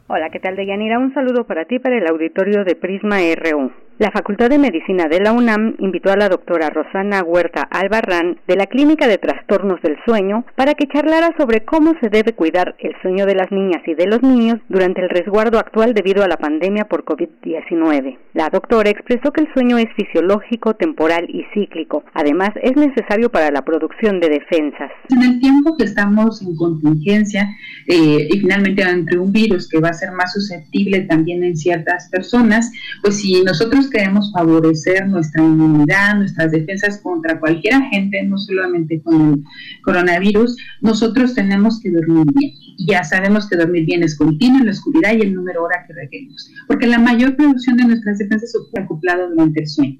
Hola, 0.07 0.29
¿qué 0.29 0.39
tal, 0.39 0.55
Deyanira? 0.55 0.97
Un 0.97 1.13
saludo 1.13 1.43
para 1.43 1.65
ti 1.65 1.79
para 1.79 1.97
el 1.97 2.07
auditorio 2.07 2.63
de 2.63 2.75
Prisma 2.75 3.17
RU. 3.35 3.73
La 3.99 4.09
Facultad 4.09 4.49
de 4.49 4.57
Medicina 4.57 5.07
de 5.07 5.19
la 5.19 5.31
UNAM 5.31 5.75
invitó 5.77 6.11
a 6.11 6.17
la 6.17 6.27
doctora 6.27 6.71
Rosana 6.71 7.21
Huerta 7.21 7.61
Albarrán 7.61 8.39
de 8.47 8.55
la 8.55 8.65
Clínica 8.65 9.07
de 9.07 9.19
Trastornos 9.19 9.83
del 9.83 9.97
Sueño 10.03 10.45
para 10.55 10.73
que 10.73 10.87
charlara 10.87 11.35
sobre 11.37 11.63
cómo 11.63 11.93
se 12.01 12.09
debe 12.09 12.33
cuidar 12.33 12.75
el 12.79 12.95
sueño 13.03 13.27
de 13.27 13.35
las 13.35 13.51
niñas 13.51 13.83
y 13.85 13.93
de 13.93 14.07
los 14.07 14.23
niños 14.23 14.59
durante 14.67 15.01
el 15.01 15.09
resguardo 15.09 15.59
actual 15.59 15.93
debido 15.93 16.23
a 16.23 16.27
la 16.27 16.37
pandemia 16.37 16.85
por 16.85 17.05
COVID-19. 17.05 18.17
La 18.33 18.49
doctora 18.49 18.89
expresó 18.89 19.31
que 19.31 19.41
el 19.41 19.53
sueño 19.53 19.77
es 19.77 19.87
fisiológico, 19.95 20.73
temporal 20.73 21.27
y 21.29 21.43
cíclico. 21.53 22.03
Además, 22.15 22.49
es 22.63 22.75
necesario 22.75 23.29
para 23.29 23.51
la 23.51 23.61
producción 23.61 24.19
de 24.19 24.29
defensas. 24.29 24.89
En 25.09 25.21
el 25.21 25.39
tiempo 25.39 25.77
que 25.77 25.85
estamos 25.85 26.41
en 26.41 26.55
contingencia 26.55 27.47
eh, 27.87 28.27
y 28.27 28.39
finalmente 28.39 28.83
ante 28.83 29.19
un 29.19 29.31
virus 29.31 29.69
que 29.69 29.79
va 29.79 29.89
a 29.89 29.93
ser 29.93 30.11
más 30.13 30.33
susceptible 30.33 31.01
también 31.01 31.43
en 31.43 31.55
ciertas 31.55 32.09
personas, 32.09 32.71
pues 33.03 33.21
si 33.21 33.43
nosotros 33.43 33.82
nosotros 33.83 34.01
queremos 34.01 34.31
favorecer 34.31 35.07
nuestra 35.07 35.43
inmunidad, 35.43 36.15
nuestras 36.15 36.51
defensas 36.51 37.01
contra 37.01 37.39
cualquier 37.39 37.73
agente, 37.75 38.23
no 38.23 38.37
solamente 38.37 39.01
con 39.01 39.33
el 39.33 39.43
coronavirus, 39.83 40.55
nosotros 40.81 41.33
tenemos 41.33 41.81
que 41.81 41.91
dormir 41.91 42.25
bien. 42.33 42.53
Ya 42.87 43.03
sabemos 43.03 43.49
que 43.49 43.57
dormir 43.57 43.85
bien 43.85 44.03
es 44.03 44.17
continuo 44.17 44.59
en 44.59 44.67
la 44.67 44.71
oscuridad 44.71 45.13
y 45.17 45.21
el 45.21 45.33
número 45.33 45.63
hora 45.63 45.83
que 45.85 45.93
requerimos, 45.93 46.49
porque 46.67 46.87
la 46.87 46.97
mayor 46.97 47.35
producción 47.35 47.77
de 47.77 47.85
nuestras 47.85 48.19
defensas 48.19 48.51
se 48.51 48.79
acoplada 48.79 49.27
durante 49.27 49.61
el 49.61 49.67
sueño. 49.67 49.99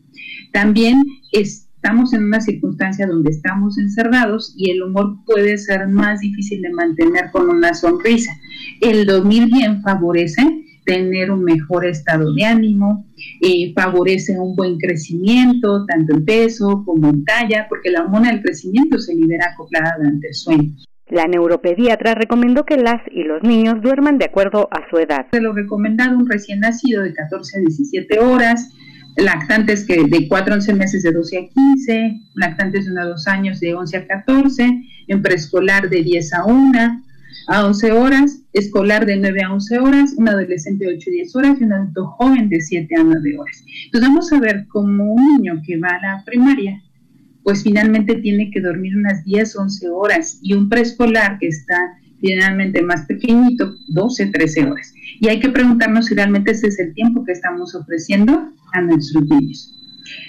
También 0.54 1.04
estamos 1.34 2.14
en 2.14 2.24
una 2.24 2.40
circunstancia 2.40 3.06
donde 3.06 3.32
estamos 3.32 3.78
encerrados 3.78 4.54
y 4.58 4.72
el 4.72 4.84
humor 4.84 5.18
puede 5.26 5.58
ser 5.58 5.88
más 5.90 6.22
difícil 6.22 6.62
de 6.62 6.72
mantener 6.72 7.32
con 7.32 7.50
una 7.50 7.74
sonrisa. 7.74 8.32
El 8.80 9.06
dormir 9.06 9.48
bien 9.52 9.82
favorece 9.82 10.64
tener 10.86 11.32
un 11.32 11.44
mejor 11.44 11.86
estado 11.86 12.34
de 12.34 12.46
ánimo, 12.46 13.06
eh, 13.42 13.74
favorece 13.76 14.40
un 14.40 14.56
buen 14.56 14.78
crecimiento, 14.78 15.86
tanto 15.86 16.14
en 16.14 16.26
peso 16.26 16.84
como 16.86 17.10
en 17.10 17.24
talla, 17.26 17.68
porque 17.70 17.92
la 17.92 18.02
hormona 18.02 18.32
del 18.32 18.42
crecimiento 18.42 19.00
se 19.00 19.16
libera 19.16 19.52
acoplada 19.54 19.96
durante 19.98 20.28
el 20.28 20.34
sueño. 20.34 20.74
La 21.10 21.28
neuropediatra 21.28 22.16
recomendó 22.16 22.66
que 22.66 22.78
las 22.78 23.02
y 23.12 23.24
los 23.24 23.44
niños 23.44 23.82
duerman 23.82 24.18
de 24.18 24.26
acuerdo 24.26 24.68
a 24.72 24.90
su 24.90 24.98
edad. 24.98 25.28
Se 25.32 25.42
lo 25.42 25.54
recomendado 25.54 26.18
un 26.18 26.28
recién 26.28 26.62
nacido 26.62 27.04
de 27.04 27.14
14 27.14 27.58
a 27.58 27.62
17 27.62 28.20
horas, 28.20 28.70
lactantes 29.18 29.86
que 29.86 30.04
de 30.08 30.28
4 30.28 30.54
a 30.54 30.58
11 30.58 30.74
meses 30.74 31.04
de 31.04 31.12
12 31.12 31.38
a 31.38 31.42
15, 31.54 32.20
lactantes 32.36 32.86
de 32.86 32.92
1 32.92 33.02
a 33.02 33.06
2 33.06 33.28
años 33.28 33.60
de 33.60 33.76
11 33.76 33.98
a 33.98 34.08
14, 34.08 34.82
en 35.08 35.22
preescolar 35.22 35.90
de 35.90 36.02
10 36.02 36.34
a 36.34 36.46
1, 36.46 37.04
a 37.48 37.66
11 37.66 37.92
horas, 37.92 38.42
escolar 38.54 39.06
de 39.06 39.18
9 39.18 39.42
a 39.44 39.54
11 39.54 39.80
horas, 39.80 40.14
un 40.18 40.30
adolescente 40.30 40.86
de 40.86 40.96
8 40.96 41.10
a 41.10 41.12
10 41.12 41.36
horas 41.36 41.58
y 41.60 41.64
un 41.64 41.74
adulto 41.74 42.06
joven 42.06 42.50
de 42.50 42.62
7 42.62 42.96
a 42.96 43.04
9 43.04 43.38
horas. 43.38 43.64
Entonces 43.86 44.10
vamos 44.10 44.34
a 44.34 44.40
ver 44.40 44.68
como 44.68 45.14
un 45.14 45.38
niño 45.38 45.62
que 45.66 45.78
va 45.78 45.90
a 45.90 46.02
la 46.02 46.24
primaria, 46.26 46.82
pues 47.44 47.64
finalmente 47.64 48.16
tiene 48.16 48.50
que 48.52 48.62
dormir 48.62 48.96
unas 48.96 49.24
10, 49.26 49.56
11 49.56 49.90
horas 49.90 50.40
y 50.42 50.54
un 50.54 50.70
preescolar 50.70 51.38
que 51.40 51.48
está 51.48 51.98
finalmente 52.22 52.82
más 52.82 53.06
pequeñito, 53.06 53.76
12, 53.90 54.28
13 54.28 54.66
horas. 54.66 54.94
Y 55.20 55.28
hay 55.28 55.40
que 55.42 55.50
preguntarnos 55.50 56.06
si 56.06 56.16
realmente 56.16 56.52
ese 56.52 56.68
es 56.68 56.80
el 56.80 56.94
tiempo 56.94 57.26
que 57.26 57.34
estamos 57.34 57.76
ofreciendo 57.76 58.50
a 58.72 58.82
nuestros 58.82 59.26
niños. 59.26 59.74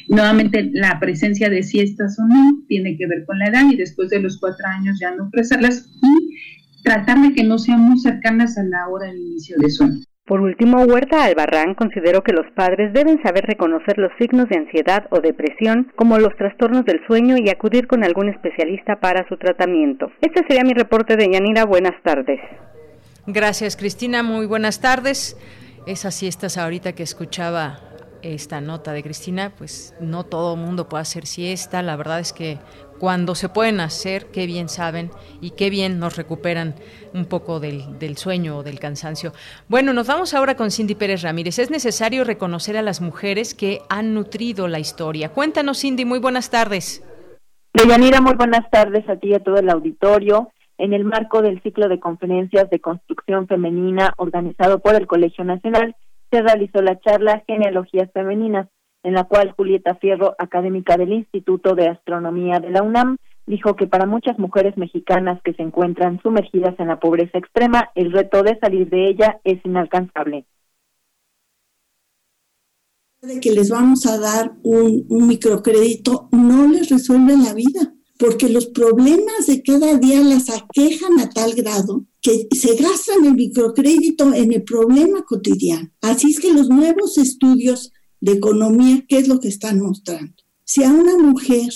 Nuevamente, 0.08 0.70
la 0.72 0.98
presencia 1.00 1.48
de 1.50 1.62
siestas 1.62 2.18
o 2.18 2.26
no 2.26 2.62
tiene 2.68 2.96
que 2.96 3.06
ver 3.06 3.24
con 3.24 3.38
la 3.38 3.46
edad 3.46 3.70
y 3.70 3.76
después 3.76 4.10
de 4.10 4.20
los 4.20 4.38
cuatro 4.38 4.66
años 4.66 4.98
ya 5.00 5.14
no 5.14 5.26
ofrecerlas 5.26 5.88
y 6.02 6.36
tratar 6.84 7.18
de 7.20 7.34
que 7.34 7.42
no 7.42 7.58
sean 7.58 7.80
muy 7.80 7.98
cercanas 7.98 8.56
a 8.58 8.62
la 8.62 8.86
hora 8.88 9.06
del 9.06 9.18
inicio 9.18 9.56
de 9.58 9.70
sueño. 9.70 10.04
Por 10.26 10.40
último, 10.40 10.82
Huerta 10.84 11.24
Albarrán 11.24 11.74
consideró 11.74 12.22
que 12.22 12.32
los 12.32 12.46
padres 12.54 12.94
deben 12.94 13.22
saber 13.22 13.44
reconocer 13.44 13.98
los 13.98 14.10
signos 14.18 14.48
de 14.48 14.56
ansiedad 14.56 15.04
o 15.10 15.20
depresión 15.20 15.92
como 15.96 16.18
los 16.18 16.34
trastornos 16.36 16.86
del 16.86 17.00
sueño 17.06 17.36
y 17.36 17.50
acudir 17.50 17.86
con 17.86 18.04
algún 18.04 18.30
especialista 18.30 19.00
para 19.00 19.28
su 19.28 19.36
tratamiento. 19.36 20.10
Este 20.22 20.42
sería 20.46 20.64
mi 20.64 20.72
reporte 20.72 21.16
de 21.16 21.30
Yanira. 21.30 21.66
Buenas 21.66 22.00
tardes. 22.02 22.40
Gracias, 23.26 23.76
Cristina. 23.76 24.22
Muy 24.22 24.46
buenas 24.46 24.80
tardes. 24.80 25.36
Esas 25.86 26.14
siestas 26.14 26.56
ahorita 26.56 26.94
que 26.94 27.02
escuchaba 27.02 27.80
esta 28.22 28.62
nota 28.62 28.94
de 28.94 29.02
Cristina, 29.02 29.52
pues 29.56 29.94
no 30.00 30.24
todo 30.24 30.54
el 30.54 30.60
mundo 30.60 30.88
puede 30.88 31.02
hacer 31.02 31.26
siesta. 31.26 31.82
La 31.82 31.96
verdad 31.96 32.20
es 32.20 32.32
que 32.32 32.58
cuando 32.98 33.34
se 33.34 33.48
pueden 33.48 33.80
hacer, 33.80 34.26
qué 34.26 34.46
bien 34.46 34.68
saben 34.68 35.10
y 35.40 35.50
qué 35.50 35.70
bien 35.70 35.98
nos 35.98 36.16
recuperan 36.16 36.74
un 37.12 37.26
poco 37.26 37.60
del, 37.60 37.98
del 37.98 38.16
sueño 38.16 38.58
o 38.58 38.62
del 38.62 38.78
cansancio. 38.80 39.32
Bueno, 39.68 39.92
nos 39.92 40.06
vamos 40.06 40.34
ahora 40.34 40.56
con 40.56 40.70
Cindy 40.70 40.94
Pérez 40.94 41.22
Ramírez. 41.22 41.58
Es 41.58 41.70
necesario 41.70 42.24
reconocer 42.24 42.76
a 42.76 42.82
las 42.82 43.00
mujeres 43.00 43.54
que 43.54 43.80
han 43.88 44.14
nutrido 44.14 44.68
la 44.68 44.78
historia. 44.78 45.30
Cuéntanos, 45.30 45.80
Cindy, 45.80 46.04
muy 46.04 46.18
buenas 46.18 46.50
tardes. 46.50 47.02
Deyanira, 47.72 48.20
muy 48.20 48.34
buenas 48.34 48.70
tardes 48.70 49.08
a 49.08 49.16
ti 49.16 49.30
y 49.30 49.34
a 49.34 49.40
todo 49.40 49.56
el 49.56 49.68
auditorio. 49.68 50.50
En 50.78 50.92
el 50.92 51.04
marco 51.04 51.42
del 51.42 51.60
ciclo 51.62 51.88
de 51.88 52.00
conferencias 52.00 52.70
de 52.70 52.80
construcción 52.80 53.46
femenina 53.46 54.12
organizado 54.16 54.78
por 54.80 54.94
el 54.94 55.06
Colegio 55.06 55.44
Nacional, 55.44 55.94
se 56.30 56.42
realizó 56.42 56.82
la 56.82 56.98
charla 57.00 57.42
Genealogías 57.46 58.10
Femeninas, 58.12 58.68
en 59.04 59.12
la 59.14 59.24
cual 59.24 59.52
Julieta 59.52 59.94
Fierro, 59.96 60.34
académica 60.38 60.96
del 60.96 61.12
Instituto 61.12 61.74
de 61.74 61.88
Astronomía 61.88 62.58
de 62.58 62.70
la 62.70 62.82
UNAM, 62.82 63.18
dijo 63.46 63.76
que 63.76 63.86
para 63.86 64.06
muchas 64.06 64.38
mujeres 64.38 64.76
mexicanas 64.78 65.40
que 65.44 65.52
se 65.52 65.62
encuentran 65.62 66.20
sumergidas 66.22 66.74
en 66.80 66.88
la 66.88 66.98
pobreza 66.98 67.38
extrema, 67.38 67.90
el 67.94 68.10
reto 68.10 68.42
de 68.42 68.58
salir 68.58 68.88
de 68.88 69.10
ella 69.10 69.40
es 69.44 69.64
inalcanzable. 69.64 70.46
De 73.20 73.40
que 73.40 73.52
les 73.52 73.70
vamos 73.70 74.06
a 74.06 74.18
dar 74.18 74.52
un, 74.62 75.04
un 75.08 75.28
microcrédito 75.28 76.28
no 76.32 76.66
les 76.68 76.88
resuelve 76.90 77.36
la 77.36 77.52
vida, 77.52 77.94
porque 78.18 78.48
los 78.48 78.66
problemas 78.66 79.46
de 79.46 79.62
cada 79.62 79.98
día 79.98 80.22
las 80.22 80.48
aquejan 80.48 81.18
a 81.20 81.28
tal 81.28 81.52
grado 81.54 82.04
que 82.22 82.48
se 82.52 82.74
gastan 82.76 83.26
el 83.26 83.34
microcrédito 83.34 84.32
en 84.32 84.52
el 84.52 84.62
problema 84.62 85.22
cotidiano. 85.26 85.90
Así 86.00 86.30
es 86.30 86.40
que 86.40 86.54
los 86.54 86.70
nuevos 86.70 87.18
estudios 87.18 87.92
de 88.24 88.32
economía, 88.32 89.04
¿qué 89.06 89.18
es 89.18 89.28
lo 89.28 89.38
que 89.38 89.48
están 89.48 89.80
mostrando? 89.80 90.32
Si 90.64 90.82
a 90.82 90.90
una 90.90 91.18
mujer 91.18 91.68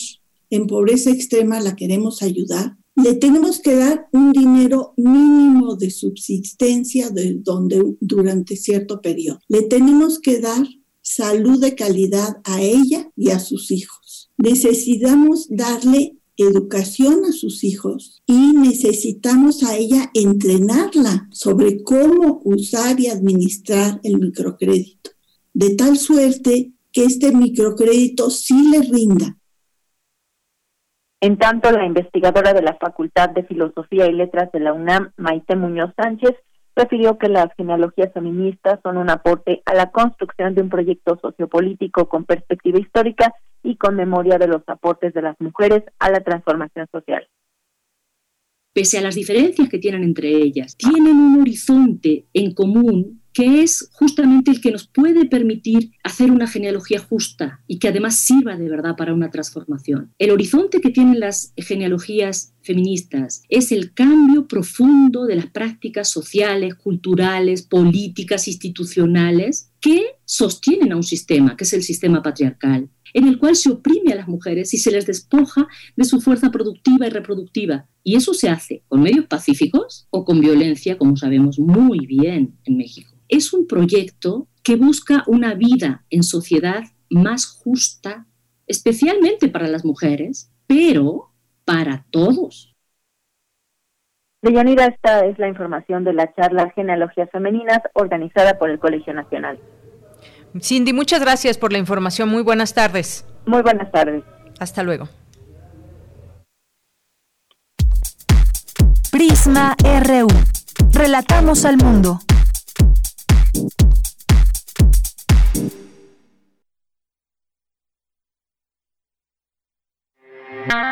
en 0.48 0.66
pobreza 0.66 1.10
extrema 1.10 1.60
la 1.60 1.76
queremos 1.76 2.22
ayudar, 2.22 2.78
le 2.96 3.14
tenemos 3.14 3.60
que 3.60 3.74
dar 3.74 4.06
un 4.12 4.32
dinero 4.32 4.94
mínimo 4.96 5.76
de 5.76 5.90
subsistencia 5.90 7.10
de 7.10 7.34
donde, 7.34 7.96
durante 8.00 8.56
cierto 8.56 9.02
periodo. 9.02 9.40
Le 9.48 9.62
tenemos 9.62 10.20
que 10.20 10.40
dar 10.40 10.66
salud 11.02 11.60
de 11.60 11.74
calidad 11.74 12.38
a 12.44 12.62
ella 12.62 13.10
y 13.14 13.28
a 13.28 13.40
sus 13.40 13.70
hijos. 13.70 14.30
Necesitamos 14.38 15.48
darle 15.50 16.16
educación 16.38 17.26
a 17.26 17.32
sus 17.32 17.62
hijos 17.62 18.22
y 18.26 18.54
necesitamos 18.54 19.62
a 19.64 19.76
ella 19.76 20.10
entrenarla 20.14 21.28
sobre 21.30 21.82
cómo 21.82 22.40
usar 22.44 22.98
y 23.00 23.08
administrar 23.08 24.00
el 24.02 24.18
microcrédito 24.18 25.10
de 25.58 25.74
tal 25.74 25.96
suerte 25.96 26.70
que 26.92 27.02
este 27.02 27.34
microcrédito 27.34 28.30
sí 28.30 28.70
le 28.70 28.78
rinda. 28.78 29.34
En 31.20 31.36
tanto, 31.36 31.72
la 31.72 31.84
investigadora 31.84 32.52
de 32.52 32.62
la 32.62 32.76
Facultad 32.76 33.30
de 33.30 33.42
Filosofía 33.42 34.06
y 34.06 34.12
Letras 34.12 34.52
de 34.52 34.60
la 34.60 34.72
UNAM, 34.72 35.10
Maite 35.16 35.56
Muñoz 35.56 35.92
Sánchez, 35.96 36.36
refirió 36.76 37.18
que 37.18 37.28
las 37.28 37.48
genealogías 37.56 38.12
feministas 38.12 38.78
son 38.84 38.98
un 38.98 39.10
aporte 39.10 39.60
a 39.66 39.74
la 39.74 39.90
construcción 39.90 40.54
de 40.54 40.62
un 40.62 40.68
proyecto 40.68 41.18
sociopolítico 41.20 42.08
con 42.08 42.24
perspectiva 42.24 42.78
histórica 42.78 43.34
y 43.64 43.74
con 43.74 43.96
memoria 43.96 44.38
de 44.38 44.46
los 44.46 44.62
aportes 44.68 45.12
de 45.12 45.22
las 45.22 45.34
mujeres 45.40 45.82
a 45.98 46.08
la 46.08 46.20
transformación 46.20 46.86
social. 46.92 47.26
Pese 48.78 48.96
a 48.96 49.00
las 49.00 49.16
diferencias 49.16 49.68
que 49.68 49.80
tienen 49.80 50.04
entre 50.04 50.36
ellas, 50.36 50.76
tienen 50.76 51.16
un 51.16 51.40
horizonte 51.40 52.26
en 52.32 52.54
común 52.54 53.20
que 53.32 53.62
es 53.62 53.88
justamente 53.92 54.52
el 54.52 54.60
que 54.60 54.70
nos 54.70 54.86
puede 54.86 55.26
permitir 55.26 55.90
hacer 56.04 56.30
una 56.30 56.46
genealogía 56.46 57.00
justa 57.00 57.60
y 57.66 57.80
que 57.80 57.88
además 57.88 58.14
sirva 58.14 58.56
de 58.56 58.68
verdad 58.68 58.94
para 58.96 59.14
una 59.14 59.30
transformación. 59.32 60.12
El 60.18 60.30
horizonte 60.30 60.80
que 60.80 60.90
tienen 60.90 61.18
las 61.18 61.52
genealogías 61.56 62.54
feministas 62.62 63.42
es 63.48 63.72
el 63.72 63.94
cambio 63.94 64.46
profundo 64.46 65.26
de 65.26 65.36
las 65.36 65.46
prácticas 65.46 66.08
sociales, 66.08 66.76
culturales, 66.76 67.62
políticas, 67.62 68.46
institucionales 68.46 69.72
que 69.80 70.04
sostienen 70.24 70.92
a 70.92 70.96
un 70.96 71.02
sistema, 71.02 71.56
que 71.56 71.64
es 71.64 71.72
el 71.72 71.82
sistema 71.82 72.22
patriarcal, 72.22 72.88
en 73.14 73.28
el 73.28 73.38
cual 73.38 73.56
se 73.56 73.70
oprime 73.70 74.12
a 74.12 74.16
las 74.16 74.28
mujeres 74.28 74.72
y 74.74 74.78
se 74.78 74.90
les 74.90 75.06
despoja 75.06 75.68
de 75.96 76.04
su 76.04 76.20
fuerza 76.20 76.50
productiva 76.50 77.06
y 77.06 77.10
reproductiva. 77.10 77.86
Y 78.02 78.16
eso 78.16 78.34
se 78.34 78.48
hace 78.48 78.82
con 78.88 79.02
medios 79.02 79.26
pacíficos 79.26 80.06
o 80.10 80.24
con 80.24 80.40
violencia, 80.40 80.98
como 80.98 81.16
sabemos 81.16 81.58
muy 81.58 82.06
bien 82.06 82.58
en 82.64 82.76
México 82.76 83.18
es 83.28 83.52
un 83.52 83.66
proyecto 83.66 84.48
que 84.62 84.76
busca 84.76 85.22
una 85.26 85.54
vida 85.54 86.04
en 86.10 86.22
sociedad 86.22 86.82
más 87.10 87.46
justa, 87.46 88.26
especialmente 88.66 89.48
para 89.48 89.68
las 89.68 89.84
mujeres, 89.84 90.50
pero 90.66 91.30
para 91.64 92.04
todos. 92.10 92.74
Deyanira, 94.42 94.86
esta 94.86 95.26
es 95.26 95.38
la 95.38 95.48
información 95.48 96.04
de 96.04 96.12
la 96.12 96.32
charla 96.34 96.70
Genealogías 96.70 97.30
Femeninas 97.30 97.80
organizada 97.94 98.58
por 98.58 98.70
el 98.70 98.78
Colegio 98.78 99.12
Nacional. 99.12 99.58
Cindy, 100.60 100.92
muchas 100.92 101.20
gracias 101.20 101.58
por 101.58 101.72
la 101.72 101.78
información. 101.78 102.28
Muy 102.28 102.42
buenas 102.42 102.74
tardes. 102.74 103.24
Muy 103.46 103.62
buenas 103.62 103.90
tardes. 103.90 104.22
Hasta 104.58 104.82
luego. 104.82 105.08
Prisma 109.10 109.76
RU. 110.04 110.28
Relatamos 110.92 111.64
al 111.64 111.76
mundo. 111.76 112.20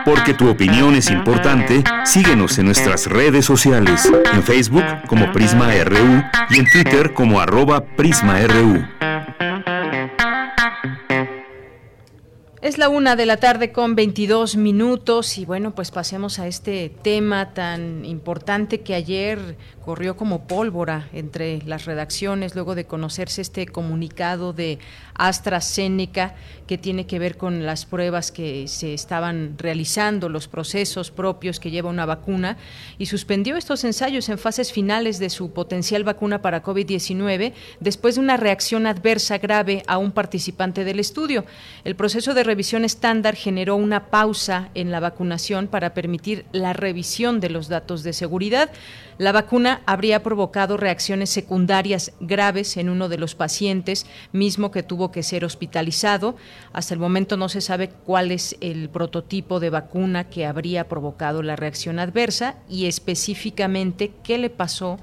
Porque 0.05 0.35
tu 0.35 0.49
opinión 0.49 0.95
es 0.95 1.11
importante, 1.11 1.83
síguenos 2.05 2.59
en 2.59 2.67
nuestras 2.67 3.07
redes 3.07 3.45
sociales, 3.45 4.11
en 4.33 4.43
Facebook 4.43 4.85
como 5.09 5.31
Prisma 5.33 5.71
RU 5.85 6.23
y 6.51 6.59
en 6.61 6.71
Twitter 6.71 7.13
como 7.13 7.41
arroba 7.41 7.85
PrismaRU. 7.85 8.87
Es 12.67 12.79
la 12.79 12.89
una 12.89 13.15
de 13.15 13.27
la 13.27 13.37
tarde 13.37 13.71
con 13.71 13.95
22 13.95 14.57
minutos 14.57 15.39
y 15.39 15.45
bueno, 15.45 15.73
pues 15.77 15.93
pasemos 15.93 16.41
a 16.41 16.49
este 16.49 16.89
tema 16.89 17.55
tan 17.55 18.05
importante 18.05 18.81
que 18.81 18.97
ayer 18.97 19.57
corrió 19.85 20.17
como 20.17 20.49
pólvora 20.49 21.09
entre 21.13 21.63
las 21.63 21.85
redacciones 21.85 22.57
luego 22.57 22.75
de 22.75 22.85
conocerse 22.85 23.41
este 23.41 23.69
comunicado 23.69 24.53
de 24.53 24.81
AstraZeneca 25.19 26.35
que 26.67 26.79
tiene 26.79 27.07
que 27.07 27.19
ver 27.19 27.37
con 27.37 27.65
las 27.65 27.87
pruebas 27.87 28.33
que 28.33 28.67
se 28.69 28.93
estaban 28.93 29.55
realizando, 29.57 30.29
los 30.29 30.49
procesos 30.49 31.11
propios 31.11 31.61
que 31.61 31.71
lleva 31.71 31.91
una 31.91 32.07
vacuna 32.07 32.57
y 32.99 33.07
suspendió 33.07 33.57
estos 33.57 33.85
ensayos 33.85 34.29
en 34.29 34.39
fases 34.39 34.73
finales 34.73 35.19
de 35.19 35.31
su 35.31 35.53
potencial 35.53 36.05
vacuna 36.05 36.43
para 36.43 36.63
COVID-19 36.63 37.53
después 37.81 38.17
de 38.17 38.21
una 38.21 38.37
reacción 38.37 38.87
adversa 38.87 39.39
grave 39.39 39.83
a 39.87 39.99
un 39.99 40.13
participante 40.13 40.85
del 40.85 41.01
estudio. 41.01 41.45
El 41.85 41.97
proceso 41.97 42.35
de 42.35 42.43
revisión 42.43 42.85
estándar 42.85 43.37
generó 43.37 43.77
una 43.77 44.07
pausa 44.11 44.71
en 44.75 44.91
la 44.91 45.01
vacunación 45.01 45.69
para 45.69 45.95
permitir 45.95 46.47
la 46.53 46.73
revisión 46.73 47.41
de 47.41 47.51
los 47.51 47.69
datos 47.69 48.03
de 48.03 48.13
seguridad. 48.13 48.71
La 49.19 49.33
vacuna 49.33 49.81
habría 49.87 50.23
provocado 50.23 50.77
reacciones 50.77 51.31
secundarias 51.31 52.13
graves 52.21 52.77
en 52.77 52.91
uno 52.91 53.09
de 53.09 53.17
los 53.17 53.35
pacientes, 53.35 54.05
mismo 54.33 54.71
que 54.71 54.83
tuvo 54.83 55.11
que 55.11 55.23
ser 55.23 55.43
hospitalizado. 55.47 56.37
Hasta 56.75 56.93
el 56.93 57.01
momento 57.01 57.39
no 57.39 57.49
se 57.49 57.63
sabe 57.63 57.89
cuál 57.89 58.31
es 58.31 58.59
el 58.61 58.91
prototipo 58.91 59.59
de 59.59 59.71
vacuna 59.71 60.29
que 60.29 60.45
habría 60.45 60.87
provocado 60.87 61.43
la 61.43 61.57
reacción 61.57 61.99
adversa 61.99 62.57
y 62.69 62.87
específicamente 62.87 64.13
qué 64.23 64.37
le 64.37 64.51
pasó 64.51 64.99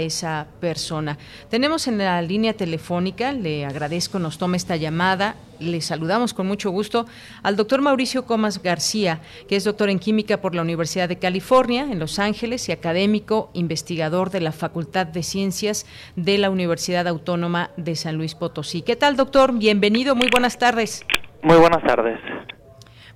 esa 0.00 0.46
persona. 0.60 1.18
Tenemos 1.48 1.86
en 1.86 1.98
la 1.98 2.20
línea 2.22 2.54
telefónica, 2.54 3.32
le 3.32 3.64
agradezco, 3.64 4.18
nos 4.18 4.38
tome 4.38 4.56
esta 4.56 4.76
llamada, 4.76 5.36
le 5.60 5.80
saludamos 5.80 6.34
con 6.34 6.46
mucho 6.46 6.70
gusto 6.70 7.06
al 7.42 7.56
doctor 7.56 7.80
Mauricio 7.80 8.24
Comas 8.24 8.62
García, 8.62 9.20
que 9.48 9.56
es 9.56 9.64
doctor 9.64 9.90
en 9.90 9.98
química 9.98 10.40
por 10.40 10.54
la 10.54 10.62
Universidad 10.62 11.08
de 11.08 11.18
California 11.18 11.82
en 11.82 11.98
Los 11.98 12.18
Ángeles 12.18 12.68
y 12.68 12.72
académico 12.72 13.50
investigador 13.54 14.30
de 14.30 14.40
la 14.40 14.52
Facultad 14.52 15.06
de 15.06 15.22
Ciencias 15.22 15.86
de 16.16 16.38
la 16.38 16.50
Universidad 16.50 17.06
Autónoma 17.06 17.70
de 17.76 17.96
San 17.96 18.16
Luis 18.16 18.34
Potosí. 18.34 18.82
¿Qué 18.82 18.96
tal, 18.96 19.16
doctor? 19.16 19.52
Bienvenido, 19.52 20.14
muy 20.14 20.28
buenas 20.30 20.58
tardes. 20.58 21.04
Muy 21.42 21.56
buenas 21.56 21.82
tardes. 21.82 22.18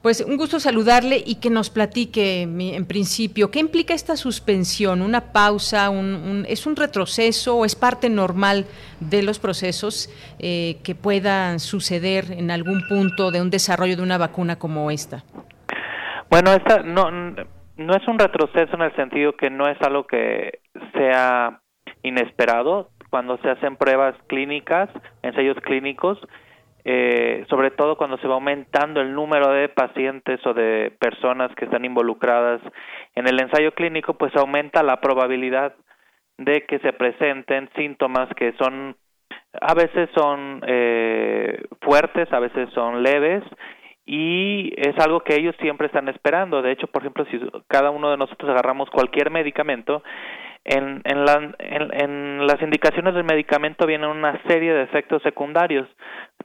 Pues 0.02 0.24
un 0.24 0.36
gusto 0.36 0.60
saludarle 0.60 1.22
y 1.24 1.40
que 1.40 1.50
nos 1.50 1.70
platique 1.70 2.42
en 2.42 2.86
principio 2.86 3.50
qué 3.50 3.58
implica 3.58 3.94
esta 3.94 4.16
suspensión, 4.16 5.02
una 5.02 5.32
pausa, 5.32 5.90
un, 5.90 6.44
es 6.48 6.66
un 6.66 6.76
retroceso 6.76 7.56
o 7.56 7.64
es 7.64 7.74
parte 7.74 8.08
normal 8.08 8.66
de 9.00 9.22
los 9.24 9.40
procesos 9.40 10.08
eh, 10.38 10.76
que 10.84 10.94
puedan 10.94 11.58
suceder 11.58 12.26
en 12.30 12.52
algún 12.52 12.86
punto 12.88 13.32
de 13.32 13.42
un 13.42 13.50
desarrollo 13.50 13.96
de 13.96 14.02
una 14.02 14.18
vacuna 14.18 14.56
como 14.56 14.90
esta. 14.92 15.24
Bueno, 16.30 16.52
esta 16.52 16.82
no 16.82 17.10
no 17.78 17.94
es 17.94 18.06
un 18.08 18.18
retroceso 18.18 18.74
en 18.74 18.82
el 18.82 18.94
sentido 18.96 19.32
que 19.34 19.50
no 19.50 19.68
es 19.68 19.80
algo 19.80 20.06
que 20.06 20.60
sea 20.92 21.60
inesperado. 22.02 22.90
Cuando 23.08 23.38
se 23.38 23.48
hacen 23.48 23.76
pruebas 23.76 24.14
clínicas, 24.26 24.90
ensayos 25.22 25.56
clínicos 25.62 26.18
eh, 26.90 27.44
sobre 27.50 27.70
todo 27.70 27.98
cuando 27.98 28.16
se 28.16 28.26
va 28.26 28.36
aumentando 28.36 29.02
el 29.02 29.12
número 29.14 29.52
de 29.52 29.68
pacientes 29.68 30.40
o 30.46 30.54
de 30.54 30.90
personas 30.98 31.54
que 31.54 31.66
están 31.66 31.84
involucradas 31.84 32.62
en 33.14 33.28
el 33.28 33.38
ensayo 33.38 33.72
clínico, 33.72 34.14
pues 34.14 34.34
aumenta 34.34 34.82
la 34.82 34.98
probabilidad 34.98 35.74
de 36.38 36.64
que 36.64 36.78
se 36.78 36.94
presenten 36.94 37.68
síntomas 37.76 38.30
que 38.36 38.52
son 38.52 38.96
a 39.60 39.74
veces 39.74 40.08
son 40.16 40.62
eh, 40.66 41.62
fuertes, 41.82 42.32
a 42.32 42.38
veces 42.38 42.70
son 42.72 43.02
leves 43.02 43.44
y 44.06 44.72
es 44.78 44.98
algo 44.98 45.20
que 45.20 45.34
ellos 45.34 45.54
siempre 45.60 45.88
están 45.88 46.08
esperando. 46.08 46.62
De 46.62 46.72
hecho, 46.72 46.86
por 46.86 47.02
ejemplo, 47.02 47.26
si 47.30 47.38
cada 47.66 47.90
uno 47.90 48.10
de 48.10 48.16
nosotros 48.16 48.50
agarramos 48.50 48.88
cualquier 48.88 49.30
medicamento, 49.30 50.02
en, 50.64 51.00
en, 51.04 51.24
la, 51.24 51.54
en, 51.58 52.46
las 52.46 52.60
indicaciones 52.60 53.14
del 53.14 53.24
medicamento 53.24 53.86
vienen 53.86 54.10
una 54.10 54.40
serie 54.46 54.72
de 54.72 54.82
efectos 54.82 55.22
secundarios. 55.22 55.88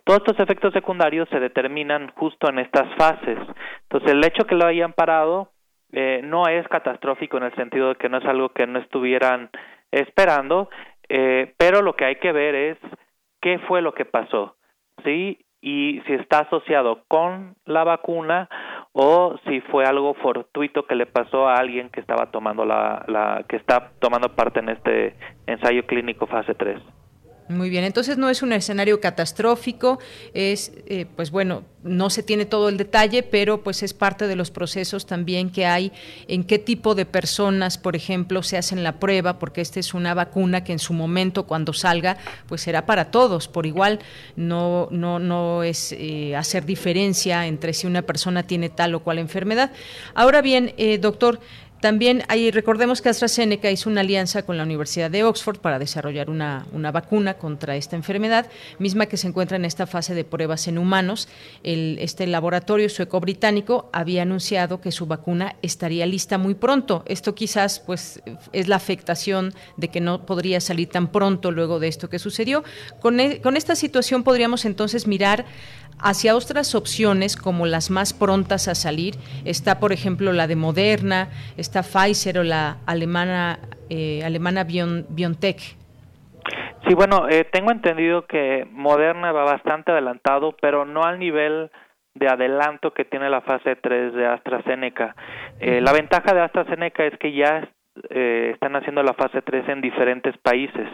Todos 0.04 0.20
estos 0.20 0.40
efectos 0.40 0.74
secundarios 0.74 1.30
se 1.30 1.40
determinan 1.40 2.12
justo 2.16 2.50
en 2.50 2.60
estas 2.60 2.94
fases. 2.96 3.38
Entonces, 3.84 4.12
el 4.12 4.24
hecho 4.26 4.46
que 4.46 4.56
lo 4.56 4.66
hayan 4.66 4.94
parado 4.94 5.50
eh, 5.94 6.22
no 6.24 6.48
es 6.48 6.68
catastrófico 6.68 7.38
en 7.38 7.44
el 7.44 7.56
sentido 7.56 7.90
de 7.90 7.96
que 7.96 8.10
no 8.10 8.18
es 8.18 8.26
algo 8.26 8.50
que 8.50 8.68
no 8.68 8.80
estuvieran 8.80 9.50
esperando, 9.92 10.70
eh, 11.08 11.54
pero 11.58 11.82
lo 11.82 11.96
que 11.96 12.06
hay 12.06 12.16
que 12.16 12.32
ver 12.32 12.56
es 12.56 12.78
qué 13.42 13.60
fue 13.60 13.82
lo 13.82 13.94
que 13.94 14.04
pasó, 14.04 14.56
¿sí? 15.06 15.46
Y 15.62 16.02
si 16.06 16.14
está 16.14 16.40
asociado 16.40 17.04
con 17.08 17.56
la 17.66 17.84
vacuna 17.84 18.50
o 18.92 19.38
si 19.46 19.62
fue 19.62 19.86
algo 19.86 20.16
fortuito 20.16 20.86
que 20.86 20.96
le 20.96 21.06
pasó 21.06 21.48
a 21.48 21.56
alguien 21.56 21.90
que 21.90 22.02
estaba 22.02 22.32
tomando 22.32 22.66
la, 22.66 23.06
la 23.08 23.46
que 23.48 23.56
está 23.56 23.92
tomando 24.00 24.36
parte 24.36 24.60
en 24.60 24.70
este 24.70 25.16
ensayo 25.48 25.86
clínico 25.86 26.28
fase 26.28 26.54
3. 26.56 26.82
Muy 27.50 27.70
bien, 27.70 27.84
entonces 27.84 28.18
no 28.18 28.30
es 28.30 28.42
un 28.42 28.54
escenario 28.54 29.02
catastrófico, 29.02 30.00
es, 30.34 30.72
eh, 30.88 31.06
pues 31.16 31.30
bueno, 31.30 31.64
no 31.84 32.10
se 32.10 32.24
tiene 32.24 32.46
todo 32.46 32.70
el 32.70 32.78
detalle, 32.78 33.24
pero 33.24 33.64
pues 33.64 33.84
es 33.84 33.94
parte 33.94 34.28
de 34.28 34.36
los 34.36 34.50
procesos 34.52 35.06
también 35.06 35.50
que 35.50 35.66
hay 35.66 35.92
en 36.28 36.46
qué 36.46 36.58
tipo 36.58 36.96
de 36.96 37.06
personas, 37.06 37.78
por 37.78 37.96
ejemplo, 37.96 38.44
se 38.44 38.58
hacen 38.58 38.84
la 38.84 39.00
prueba, 39.00 39.40
porque 39.40 39.62
esta 39.62 39.80
es 39.80 39.94
una 39.94 40.14
vacuna 40.14 40.64
que 40.64 40.72
en 40.72 40.80
su 40.80 40.94
momento, 40.94 41.46
cuando 41.46 41.74
salga, 41.74 42.18
pues 42.48 42.62
será 42.62 42.86
para 42.86 43.12
todos, 43.12 43.50
por 43.50 43.66
igual, 43.66 44.00
no, 44.38 44.88
no, 44.92 45.20
no 45.20 45.64
es 45.64 45.92
eh, 45.92 46.36
hacer 46.38 46.66
diferencia 46.66 47.46
entre 47.46 47.74
si 47.74 47.88
una 47.88 48.04
persona 48.04 48.44
tiene 48.44 48.70
tal 48.70 48.96
o 48.96 49.02
cual 49.02 49.20
enfermedad. 49.20 49.72
Ahora 50.14 50.42
bien, 50.42 50.74
eh, 50.78 50.98
doctor, 50.98 51.42
también 51.84 52.24
hay, 52.30 52.50
recordemos 52.50 53.02
que 53.02 53.10
AstraZeneca 53.10 53.70
hizo 53.70 53.90
una 53.90 54.00
alianza 54.00 54.44
con 54.44 54.56
la 54.56 54.64
Universidad 54.64 55.12
de 55.12 55.26
Oxford 55.26 55.60
para 55.60 55.80
desarrollar 55.80 56.30
una, 56.30 56.66
vacuna 56.94 57.34
contra 57.34 57.76
esta 57.76 57.98
enfermedad, 57.98 58.50
misma 58.80 59.08
que 59.08 59.18
se 59.18 59.28
encuentra 59.28 59.58
en 59.58 59.66
esta 59.66 59.86
fase 59.86 60.16
de 60.16 60.24
pruebas 60.24 60.70
en 60.70 60.78
humanos. 60.78 61.28
Este 61.62 62.26
laboratorio 62.26 62.88
sueco-británico 62.88 63.90
había 63.92 64.22
anunciado 64.22 64.80
que 64.80 64.94
su 64.94 65.08
vacuna 65.08 65.58
estaría 65.62 66.06
lista 66.06 66.38
muy 66.38 66.54
pronto. 66.54 67.04
Esto 67.06 67.36
quizás 67.36 67.82
pues, 67.82 68.24
es 68.54 68.70
la 68.70 68.78
afectación 68.78 69.54
de 69.76 69.90
que 69.90 70.00
no 70.00 70.26
podría 70.26 70.62
salir 70.62 70.88
tan 70.88 71.12
pronto 71.12 71.52
luego 71.52 71.82
de 71.82 71.90
esto 71.90 72.10
que 72.10 72.18
sucedió. 72.18 72.64
Con, 73.02 73.20
e, 73.20 73.42
con 73.42 73.58
esta 73.58 73.76
situación 73.76 74.24
podríamos 74.24 74.64
entonces 74.64 75.06
mirar 75.06 75.44
hacia 76.04 76.36
otras 76.36 76.76
opciones 76.76 77.36
como 77.38 77.66
las 77.66 77.90
más 77.90 78.14
prontas 78.14 78.68
a 78.68 78.76
salir. 78.76 79.16
Está, 79.46 79.80
por 79.80 79.94
ejemplo, 79.94 80.34
la 80.34 80.48
de 80.48 80.56
Moderna, 80.56 81.30
está 81.58 81.82
Pfizer 81.82 82.40
o 82.40 82.44
la 82.44 82.78
alemana, 82.86 83.60
eh, 83.90 84.22
alemana 84.24 84.66
BioNTech. 84.66 85.58
Sí, 86.86 86.94
bueno, 86.96 87.30
eh, 87.30 87.46
tengo 87.46 87.72
entendido 87.72 88.26
que 88.26 88.68
Moderna 88.72 89.32
va 89.32 89.46
bastante 89.46 89.92
adelantado, 89.92 90.54
pero 90.62 90.84
no 90.84 91.04
al 91.04 91.18
nivel 91.18 91.72
de 92.14 92.28
adelanto 92.28 92.92
que 92.92 93.06
tiene 93.06 93.30
la 93.30 93.42
fase 93.42 93.78
3 93.78 94.14
de 94.14 94.28
AstraZeneca. 94.28 95.16
Eh, 95.60 95.80
la 95.82 95.94
ventaja 95.94 96.34
de 96.34 96.42
AstraZeneca 96.42 97.06
es 97.06 97.18
que 97.18 97.34
ya 97.34 97.70
están 98.10 98.76
haciendo 98.76 99.04
la 99.04 99.14
fase 99.14 99.44
3 99.44 99.70
en 99.70 99.82
diferentes 99.82 100.36
países 100.40 100.88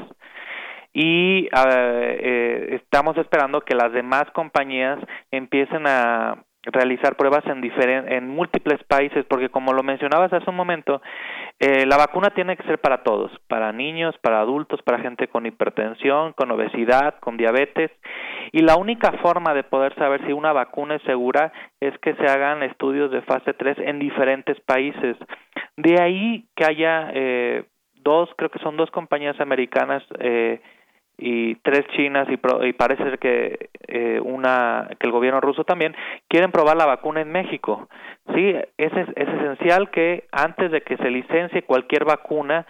y 0.93 1.47
eh, 1.65 2.79
estamos 2.81 3.17
esperando 3.17 3.61
que 3.61 3.75
las 3.75 3.91
demás 3.93 4.25
compañías 4.33 4.99
empiecen 5.31 5.87
a 5.87 6.43
realizar 6.63 7.15
pruebas 7.15 7.45
en 7.45 7.63
en 8.11 8.27
múltiples 8.27 8.83
países 8.83 9.25
porque 9.29 9.49
como 9.49 9.71
lo 9.71 9.81
mencionabas 9.81 10.33
hace 10.33 10.49
un 10.49 10.57
momento 10.57 11.01
eh, 11.57 11.85
la 11.85 11.95
vacuna 11.95 12.31
tiene 12.31 12.57
que 12.57 12.63
ser 12.63 12.79
para 12.79 13.01
todos 13.01 13.31
para 13.47 13.71
niños 13.71 14.13
para 14.21 14.41
adultos 14.41 14.81
para 14.81 14.99
gente 14.99 15.29
con 15.29 15.45
hipertensión 15.45 16.33
con 16.33 16.51
obesidad 16.51 17.15
con 17.21 17.37
diabetes 17.37 17.91
y 18.51 18.61
la 18.61 18.77
única 18.77 19.11
forma 19.21 19.53
de 19.53 19.63
poder 19.63 19.93
saber 19.95 20.25
si 20.25 20.33
una 20.33 20.53
vacuna 20.53 20.95
es 20.95 21.03
segura 21.03 21.51
es 21.79 21.97
que 21.99 22.15
se 22.15 22.25
hagan 22.25 22.63
estudios 22.63 23.11
de 23.11 23.21
fase 23.21 23.53
3 23.53 23.77
en 23.79 23.99
diferentes 23.99 24.59
países. 24.61 25.17
De 25.77 26.01
ahí 26.01 26.45
que 26.55 26.65
haya 26.65 27.11
eh, 27.13 27.63
dos 27.95 28.29
creo 28.37 28.49
que 28.49 28.59
son 28.59 28.77
dos 28.77 28.89
compañías 28.91 29.39
americanas 29.39 30.03
eh, 30.19 30.61
y 31.19 31.55
tres 31.55 31.85
chinas 31.95 32.27
y, 32.29 32.39
y 32.67 32.73
parece 32.73 33.03
ser 33.03 33.19
que 33.19 33.69
eh, 33.87 34.19
una 34.23 34.89
que 34.99 35.07
el 35.07 35.11
gobierno 35.11 35.41
ruso 35.41 35.63
también 35.63 35.95
quieren 36.27 36.51
probar 36.51 36.77
la 36.77 36.85
vacuna 36.85 37.21
en 37.21 37.31
México. 37.31 37.89
Sí 38.35 38.53
es, 38.77 38.93
es, 38.93 39.07
esencial 39.15 39.89
que 39.89 40.25
antes 40.31 40.71
de 40.71 40.81
que 40.81 40.97
se 40.97 41.09
licencie 41.09 41.63
cualquier 41.63 42.05
vacuna 42.05 42.65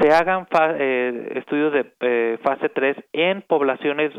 se 0.00 0.12
hagan 0.12 0.46
eh, 0.78 1.32
estudios 1.36 1.72
de 1.72 1.92
eh, 2.00 2.38
fase 2.42 2.68
3 2.68 2.96
en 3.12 3.42
poblaciones 3.42 4.12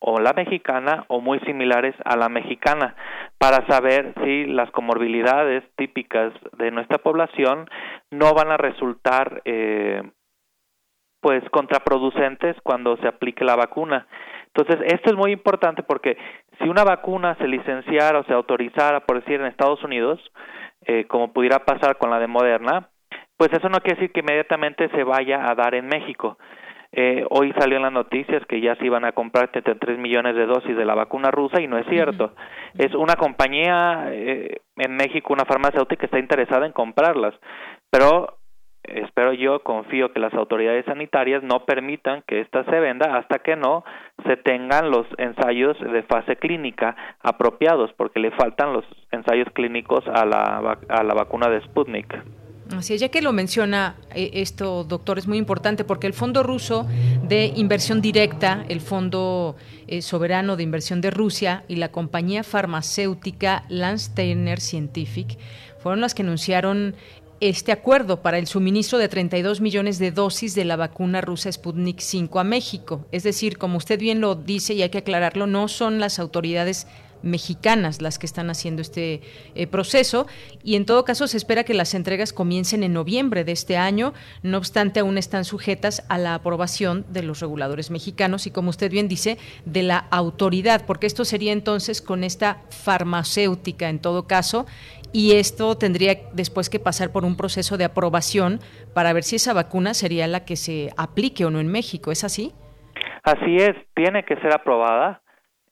o 0.00 0.18
la 0.18 0.32
mexicana 0.32 1.04
o 1.08 1.20
muy 1.20 1.38
similares 1.40 1.94
a 2.04 2.16
la 2.16 2.28
mexicana 2.28 2.96
para 3.38 3.66
saber 3.66 4.14
si 4.24 4.46
las 4.46 4.70
comorbilidades 4.70 5.62
típicas 5.76 6.32
de 6.58 6.70
nuestra 6.70 6.98
población 6.98 7.68
no 8.10 8.34
van 8.34 8.50
a 8.50 8.56
resultar 8.56 9.42
eh, 9.44 10.02
pues 11.20 11.42
contraproducentes 11.50 12.56
cuando 12.62 12.96
se 12.98 13.08
aplique 13.08 13.44
la 13.44 13.56
vacuna. 13.56 14.06
Entonces, 14.54 14.80
esto 14.92 15.10
es 15.10 15.16
muy 15.16 15.32
importante 15.32 15.82
porque 15.82 16.16
si 16.58 16.68
una 16.68 16.84
vacuna 16.84 17.36
se 17.36 17.46
licenciara 17.46 18.20
o 18.20 18.24
se 18.24 18.32
autorizara, 18.32 19.00
por 19.00 19.20
decir, 19.20 19.40
en 19.40 19.46
Estados 19.46 19.82
Unidos, 19.84 20.20
eh, 20.86 21.06
como 21.06 21.32
pudiera 21.32 21.64
pasar 21.64 21.98
con 21.98 22.10
la 22.10 22.18
de 22.18 22.26
Moderna, 22.26 22.88
pues 23.36 23.50
eso 23.52 23.68
no 23.68 23.80
quiere 23.80 23.96
decir 24.00 24.12
que 24.12 24.20
inmediatamente 24.20 24.88
se 24.90 25.04
vaya 25.04 25.48
a 25.48 25.54
dar 25.54 25.74
en 25.74 25.86
México. 25.86 26.38
Eh, 26.92 27.24
hoy 27.30 27.52
salió 27.56 27.76
en 27.76 27.84
las 27.84 27.92
noticias 27.92 28.44
que 28.46 28.60
ya 28.60 28.74
se 28.74 28.84
iban 28.84 29.04
a 29.04 29.12
comprar 29.12 29.52
33 29.52 29.96
millones 29.98 30.34
de 30.34 30.46
dosis 30.46 30.76
de 30.76 30.84
la 30.84 30.96
vacuna 30.96 31.30
rusa 31.30 31.60
y 31.60 31.68
no 31.68 31.78
es 31.78 31.86
cierto. 31.86 32.34
Es 32.76 32.94
una 32.94 33.14
compañía 33.14 34.08
eh, 34.08 34.60
en 34.76 34.96
México, 34.96 35.32
una 35.32 35.44
farmacéutica 35.44 36.00
que 36.00 36.06
está 36.06 36.18
interesada 36.18 36.66
en 36.66 36.72
comprarlas, 36.72 37.34
pero 37.90 38.39
espero 38.84 39.32
yo, 39.32 39.62
confío 39.62 40.12
que 40.12 40.20
las 40.20 40.34
autoridades 40.34 40.84
sanitarias 40.86 41.42
no 41.42 41.64
permitan 41.64 42.22
que 42.26 42.40
esta 42.40 42.64
se 42.64 42.80
venda 42.80 43.16
hasta 43.16 43.38
que 43.38 43.56
no 43.56 43.84
se 44.26 44.36
tengan 44.36 44.90
los 44.90 45.06
ensayos 45.18 45.78
de 45.80 46.02
fase 46.02 46.36
clínica 46.36 46.96
apropiados, 47.20 47.92
porque 47.96 48.20
le 48.20 48.30
faltan 48.32 48.72
los 48.72 48.84
ensayos 49.10 49.48
clínicos 49.52 50.04
a 50.08 50.24
la, 50.24 50.78
a 50.88 51.02
la 51.02 51.14
vacuna 51.14 51.48
de 51.48 51.60
Sputnik. 51.62 52.14
Así 52.76 52.94
es, 52.94 53.00
ya 53.00 53.08
que 53.08 53.20
lo 53.20 53.32
menciona 53.32 53.96
eh, 54.14 54.30
esto, 54.34 54.84
doctor, 54.84 55.18
es 55.18 55.26
muy 55.26 55.38
importante 55.38 55.84
porque 55.84 56.06
el 56.06 56.12
Fondo 56.12 56.42
Ruso 56.44 56.86
de 57.24 57.52
Inversión 57.56 58.00
Directa, 58.00 58.64
el 58.68 58.80
Fondo 58.80 59.56
eh, 59.88 60.02
Soberano 60.02 60.56
de 60.56 60.62
Inversión 60.62 61.00
de 61.00 61.10
Rusia 61.10 61.64
y 61.66 61.76
la 61.76 61.90
compañía 61.90 62.44
farmacéutica 62.44 63.64
Landsteiner 63.68 64.60
Scientific 64.60 65.36
fueron 65.80 66.00
las 66.00 66.14
que 66.14 66.22
anunciaron 66.22 66.94
este 67.40 67.72
acuerdo 67.72 68.20
para 68.20 68.38
el 68.38 68.46
suministro 68.46 68.98
de 68.98 69.08
32 69.08 69.60
millones 69.60 69.98
de 69.98 70.12
dosis 70.12 70.54
de 70.54 70.66
la 70.66 70.76
vacuna 70.76 71.22
rusa 71.22 71.50
Sputnik 71.50 72.00
5 72.00 72.38
a 72.38 72.44
México. 72.44 73.06
Es 73.12 73.22
decir, 73.22 73.56
como 73.56 73.78
usted 73.78 73.98
bien 73.98 74.20
lo 74.20 74.34
dice 74.34 74.74
y 74.74 74.82
hay 74.82 74.90
que 74.90 74.98
aclararlo, 74.98 75.46
no 75.46 75.66
son 75.68 76.00
las 76.00 76.18
autoridades 76.18 76.86
mexicanas 77.22 78.00
las 78.00 78.18
que 78.18 78.26
están 78.26 78.50
haciendo 78.50 78.82
este 78.82 79.20
eh, 79.54 79.66
proceso 79.66 80.26
y 80.62 80.76
en 80.76 80.86
todo 80.86 81.04
caso 81.04 81.26
se 81.26 81.36
espera 81.36 81.64
que 81.64 81.74
las 81.74 81.94
entregas 81.94 82.32
comiencen 82.32 82.82
en 82.82 82.92
noviembre 82.92 83.44
de 83.44 83.52
este 83.52 83.76
año, 83.76 84.14
no 84.42 84.58
obstante 84.58 85.00
aún 85.00 85.18
están 85.18 85.44
sujetas 85.44 86.02
a 86.08 86.18
la 86.18 86.34
aprobación 86.34 87.04
de 87.10 87.22
los 87.22 87.40
reguladores 87.40 87.90
mexicanos 87.90 88.46
y 88.46 88.50
como 88.50 88.70
usted 88.70 88.90
bien 88.90 89.08
dice, 89.08 89.38
de 89.64 89.82
la 89.82 89.98
autoridad, 90.10 90.86
porque 90.86 91.06
esto 91.06 91.24
sería 91.24 91.52
entonces 91.52 92.00
con 92.00 92.24
esta 92.24 92.62
farmacéutica 92.70 93.88
en 93.88 93.98
todo 93.98 94.26
caso 94.26 94.66
y 95.12 95.36
esto 95.36 95.76
tendría 95.76 96.14
después 96.32 96.70
que 96.70 96.78
pasar 96.78 97.12
por 97.12 97.24
un 97.24 97.36
proceso 97.36 97.76
de 97.76 97.84
aprobación 97.84 98.58
para 98.94 99.12
ver 99.12 99.22
si 99.22 99.36
esa 99.36 99.54
vacuna 99.54 99.94
sería 99.94 100.26
la 100.26 100.44
que 100.44 100.56
se 100.56 100.90
aplique 100.96 101.44
o 101.44 101.50
no 101.50 101.60
en 101.60 101.70
México, 101.70 102.12
¿es 102.12 102.24
así? 102.24 102.52
Así 103.22 103.56
es, 103.56 103.76
tiene 103.94 104.24
que 104.24 104.36
ser 104.36 104.54
aprobada 104.54 105.22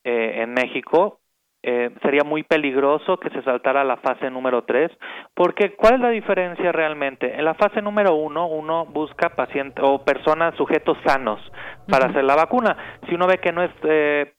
eh, 0.04 0.42
en 0.42 0.52
México 0.52 1.20
eh, 1.60 1.90
sería 2.02 2.22
muy 2.22 2.44
peligroso 2.44 3.18
que 3.18 3.30
se 3.30 3.42
saltara 3.42 3.80
a 3.80 3.84
la 3.84 3.96
fase 3.96 4.30
número 4.30 4.62
3, 4.62 4.92
porque 5.34 5.74
¿cuál 5.74 5.94
es 5.94 6.00
la 6.00 6.10
diferencia 6.10 6.70
realmente? 6.70 7.34
En 7.34 7.44
la 7.44 7.54
fase 7.54 7.82
número 7.82 8.14
1 8.14 8.46
uno 8.46 8.86
busca 8.86 9.30
pacientes 9.30 9.84
o 9.84 10.04
personas, 10.04 10.54
sujetos 10.54 10.96
sanos 11.04 11.40
para 11.88 12.10
hacer 12.10 12.22
la 12.22 12.36
vacuna. 12.36 13.00
Si 13.08 13.14
uno 13.14 13.26
ve 13.26 13.38
que 13.38 13.52
no 13.52 13.64
es 13.64 13.72
eh, 13.82 14.34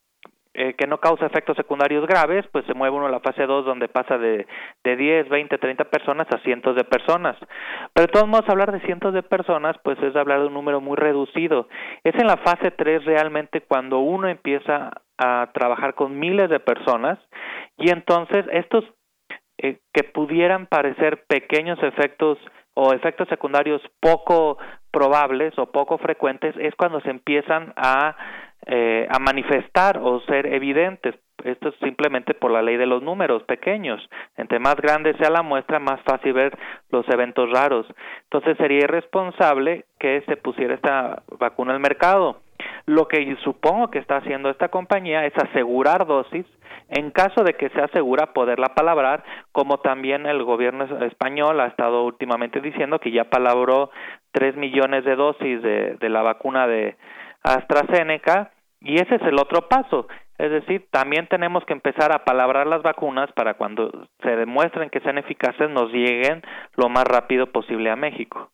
eh, 0.61 0.73
que 0.73 0.87
no 0.87 0.97
causa 0.97 1.25
efectos 1.25 1.55
secundarios 1.55 2.05
graves, 2.05 2.45
pues 2.51 2.65
se 2.65 2.73
mueve 2.73 2.97
uno 2.97 3.05
a 3.05 3.09
la 3.09 3.21
fase 3.21 3.45
2 3.45 3.63
donde 3.63 3.87
pasa 3.87 4.17
de, 4.17 4.45
de 4.83 4.95
10, 4.97 5.29
20, 5.29 5.57
30 5.57 5.85
personas 5.85 6.27
a 6.35 6.39
cientos 6.39 6.75
de 6.75 6.83
personas. 6.83 7.37
Pero 7.93 8.07
de 8.07 8.11
todos 8.11 8.27
modos, 8.27 8.49
hablar 8.49 8.73
de 8.73 8.81
cientos 8.81 9.13
de 9.13 9.23
personas, 9.23 9.77
pues 9.85 9.97
es 10.03 10.13
hablar 10.17 10.41
de 10.41 10.47
un 10.47 10.53
número 10.53 10.81
muy 10.81 10.97
reducido. 10.97 11.69
Es 12.03 12.13
en 12.15 12.27
la 12.27 12.35
fase 12.35 12.71
3 12.71 13.05
realmente 13.05 13.61
cuando 13.61 13.99
uno 13.99 14.27
empieza 14.27 14.91
a 15.17 15.49
trabajar 15.53 15.95
con 15.95 16.19
miles 16.19 16.49
de 16.49 16.59
personas 16.59 17.19
y 17.77 17.91
entonces 17.91 18.45
estos 18.51 18.83
eh, 19.59 19.79
que 19.93 20.03
pudieran 20.03 20.67
parecer 20.67 21.23
pequeños 21.29 21.81
efectos 21.81 22.37
o 22.73 22.91
efectos 22.91 23.29
secundarios 23.29 23.81
poco 24.01 24.57
probables 24.91 25.57
o 25.57 25.71
poco 25.71 25.97
frecuentes 25.99 26.53
es 26.57 26.75
cuando 26.75 26.99
se 26.99 27.11
empiezan 27.11 27.71
a 27.77 28.17
eh, 28.71 29.07
a 29.09 29.17
manifestar 29.17 29.97
o 29.97 30.21
ser 30.27 30.45
evidentes. 30.45 31.15
Esto 31.43 31.69
es 31.69 31.75
simplemente 31.81 32.35
por 32.35 32.51
la 32.51 32.61
ley 32.61 32.77
de 32.77 32.85
los 32.85 33.01
números 33.01 33.41
pequeños. 33.43 33.99
Entre 34.37 34.59
más 34.59 34.75
grande 34.75 35.17
sea 35.17 35.31
la 35.31 35.41
muestra, 35.41 35.79
más 35.79 35.99
fácil 36.01 36.33
ver 36.33 36.55
los 36.91 37.07
eventos 37.09 37.49
raros. 37.49 37.87
Entonces 38.25 38.57
sería 38.57 38.83
irresponsable 38.83 39.85
que 39.99 40.21
se 40.27 40.37
pusiera 40.37 40.75
esta 40.75 41.23
vacuna 41.39 41.73
al 41.73 41.79
mercado. 41.79 42.41
Lo 42.85 43.07
que 43.07 43.35
supongo 43.43 43.89
que 43.89 43.97
está 43.97 44.17
haciendo 44.17 44.51
esta 44.51 44.67
compañía 44.67 45.25
es 45.25 45.33
asegurar 45.35 46.05
dosis 46.05 46.45
en 46.89 47.09
caso 47.09 47.43
de 47.43 47.53
que 47.53 47.69
sea 47.69 47.87
segura 47.87 48.33
poderla 48.33 48.75
palabrar, 48.75 49.23
como 49.51 49.79
también 49.79 50.27
el 50.27 50.43
gobierno 50.43 50.85
español 51.05 51.59
ha 51.59 51.67
estado 51.67 52.03
últimamente 52.03 52.61
diciendo 52.61 52.99
que 52.99 53.11
ya 53.11 53.25
palabró 53.25 53.89
tres 54.31 54.55
millones 54.55 55.05
de 55.05 55.15
dosis 55.15 55.61
de, 55.61 55.97
de 55.99 56.09
la 56.09 56.21
vacuna 56.21 56.67
de, 56.67 56.95
AstraZeneca 57.43 58.51
y 58.81 58.95
ese 58.95 59.15
es 59.15 59.21
el 59.23 59.39
otro 59.39 59.67
paso. 59.67 60.07
Es 60.37 60.51
decir, 60.51 60.87
también 60.89 61.27
tenemos 61.27 61.65
que 61.65 61.73
empezar 61.73 62.13
a 62.13 62.23
palabrar 62.23 62.65
las 62.65 62.81
vacunas 62.81 63.29
para 63.33 63.55
cuando 63.55 64.07
se 64.23 64.29
demuestren 64.35 64.89
que 64.89 65.01
sean 65.01 65.17
eficaces 65.17 65.69
nos 65.69 65.91
lleguen 65.91 66.41
lo 66.77 66.87
más 66.87 67.03
rápido 67.03 67.51
posible 67.51 67.89
a 67.89 67.97
México. 67.97 68.49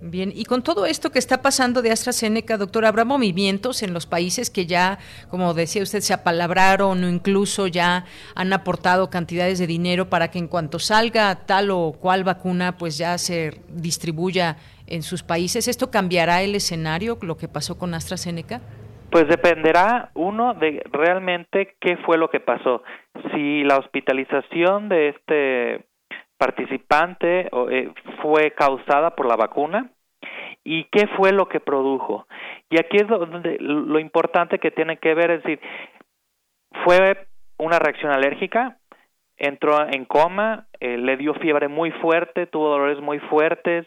Bien, 0.00 0.32
y 0.32 0.44
con 0.44 0.62
todo 0.62 0.86
esto 0.86 1.10
que 1.10 1.18
está 1.18 1.42
pasando 1.42 1.82
de 1.82 1.90
AstraZeneca, 1.90 2.56
doctor, 2.56 2.84
¿habrá 2.84 3.04
movimientos 3.04 3.82
en 3.82 3.92
los 3.92 4.06
países 4.06 4.48
que 4.48 4.64
ya, 4.64 5.00
como 5.28 5.54
decía 5.54 5.82
usted, 5.82 6.02
se 6.02 6.14
apalabraron 6.14 7.02
o 7.02 7.08
incluso 7.08 7.66
ya 7.66 8.04
han 8.36 8.52
aportado 8.52 9.10
cantidades 9.10 9.58
de 9.58 9.66
dinero 9.66 10.08
para 10.08 10.30
que 10.30 10.38
en 10.38 10.46
cuanto 10.46 10.78
salga 10.78 11.34
tal 11.46 11.72
o 11.72 11.96
cual 11.98 12.22
vacuna, 12.22 12.76
pues 12.76 12.96
ya 12.96 13.18
se 13.18 13.60
distribuya 13.70 14.56
en 14.86 15.02
sus 15.02 15.24
países. 15.24 15.66
¿Esto 15.66 15.90
cambiará 15.90 16.42
el 16.42 16.54
escenario, 16.54 17.18
lo 17.20 17.36
que 17.36 17.48
pasó 17.48 17.76
con 17.76 17.92
AstraZeneca? 17.92 18.60
Pues 19.10 19.26
dependerá, 19.26 20.10
uno, 20.14 20.54
de 20.54 20.82
realmente 20.92 21.76
qué 21.80 21.96
fue 21.98 22.18
lo 22.18 22.28
que 22.28 22.40
pasó. 22.40 22.82
Si 23.32 23.64
la 23.64 23.78
hospitalización 23.78 24.88
de 24.88 25.08
este 25.08 25.86
participante 26.36 27.48
eh, 27.70 27.90
fue 28.22 28.52
causada 28.52 29.16
por 29.16 29.26
la 29.26 29.36
vacuna 29.36 29.90
y 30.62 30.84
qué 30.84 31.06
fue 31.16 31.32
lo 31.32 31.48
que 31.48 31.60
produjo. 31.60 32.26
Y 32.70 32.78
aquí 32.78 32.98
es 32.98 33.08
donde 33.08 33.56
lo 33.60 33.98
importante 33.98 34.58
que 34.58 34.70
tiene 34.70 34.98
que 34.98 35.14
ver, 35.14 35.30
es 35.30 35.42
decir, 35.42 35.60
fue 36.84 37.26
una 37.56 37.78
reacción 37.78 38.12
alérgica, 38.12 38.76
entró 39.38 39.86
en 39.88 40.04
coma, 40.04 40.66
eh, 40.80 40.98
le 40.98 41.16
dio 41.16 41.34
fiebre 41.34 41.68
muy 41.68 41.90
fuerte, 41.92 42.46
tuvo 42.46 42.68
dolores 42.68 43.00
muy 43.00 43.18
fuertes, 43.20 43.86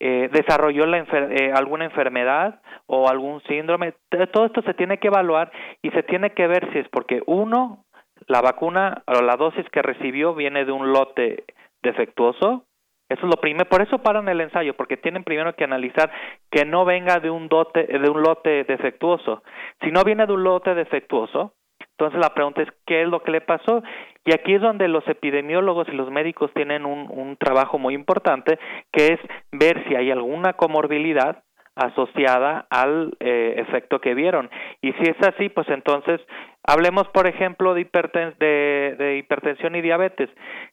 eh, 0.00 0.28
desarrolló 0.32 0.86
la 0.86 0.98
eh, 0.98 1.52
alguna 1.54 1.84
enfermedad 1.84 2.60
o 2.86 3.08
algún 3.08 3.40
síndrome. 3.42 3.94
Todo 4.32 4.46
esto 4.46 4.62
se 4.62 4.74
tiene 4.74 4.98
que 4.98 5.08
evaluar 5.08 5.50
y 5.82 5.90
se 5.90 6.02
tiene 6.02 6.30
que 6.30 6.46
ver 6.46 6.70
si 6.72 6.78
es 6.80 6.88
porque 6.88 7.22
uno, 7.26 7.84
la 8.26 8.40
vacuna 8.40 9.02
o 9.06 9.22
la 9.22 9.36
dosis 9.36 9.68
que 9.70 9.82
recibió 9.82 10.34
viene 10.34 10.64
de 10.64 10.72
un 10.72 10.92
lote 10.92 11.44
defectuoso. 11.82 12.64
Eso 13.08 13.26
es 13.26 13.30
lo 13.34 13.40
primero, 13.40 13.68
por 13.68 13.82
eso 13.82 13.98
paran 13.98 14.28
el 14.28 14.40
ensayo, 14.40 14.74
porque 14.74 14.96
tienen 14.96 15.24
primero 15.24 15.54
que 15.54 15.64
analizar 15.64 16.10
que 16.50 16.64
no 16.64 16.86
venga 16.86 17.20
de 17.20 17.30
un 17.30 17.48
dote, 17.48 17.86
de 17.86 18.10
un 18.10 18.22
lote 18.22 18.64
defectuoso. 18.64 19.42
Si 19.82 19.90
no 19.90 20.02
viene 20.04 20.26
de 20.26 20.32
un 20.32 20.42
lote 20.42 20.74
defectuoso, 20.74 21.52
entonces 21.98 22.20
la 22.20 22.34
pregunta 22.34 22.62
es 22.62 22.68
qué 22.86 23.02
es 23.02 23.08
lo 23.08 23.22
que 23.22 23.30
le 23.30 23.40
pasó 23.40 23.82
y 24.24 24.32
aquí 24.34 24.54
es 24.54 24.60
donde 24.60 24.88
los 24.88 25.06
epidemiólogos 25.06 25.88
y 25.88 25.92
los 25.92 26.10
médicos 26.10 26.50
tienen 26.54 26.86
un, 26.86 27.08
un 27.10 27.36
trabajo 27.36 27.78
muy 27.78 27.94
importante 27.94 28.58
que 28.92 29.14
es 29.14 29.20
ver 29.52 29.84
si 29.86 29.94
hay 29.94 30.10
alguna 30.10 30.54
comorbilidad 30.54 31.44
asociada 31.76 32.66
al 32.70 33.16
eh, 33.20 33.54
efecto 33.58 34.00
que 34.00 34.14
vieron. 34.14 34.50
Y 34.80 34.92
si 34.92 35.10
es 35.10 35.16
así, 35.26 35.48
pues 35.48 35.68
entonces 35.68 36.20
hablemos, 36.62 37.08
por 37.08 37.26
ejemplo, 37.26 37.74
de, 37.74 37.84
de, 38.38 38.96
de, 38.96 39.16
hipertensión 39.18 39.74
y 39.74 39.82
diabetes. 39.82 40.30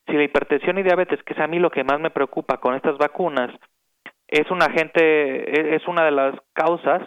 Si 0.07 0.13
la 0.13 0.23
hipertensión 0.23 0.77
y 0.77 0.83
diabetes, 0.83 1.21
que 1.23 1.33
es 1.33 1.39
a 1.39 1.47
mí 1.47 1.59
lo 1.59 1.71
que 1.71 1.83
más 1.83 1.99
me 1.99 2.11
preocupa 2.11 2.57
con 2.57 2.75
estas 2.75 2.97
vacunas, 2.97 3.49
es 4.27 4.49
un 4.49 4.61
agente, 4.61 5.01
e, 5.01 5.75
es 5.75 5.87
una 5.87 6.05
de 6.05 6.11
las 6.11 6.35
causas, 6.53 7.01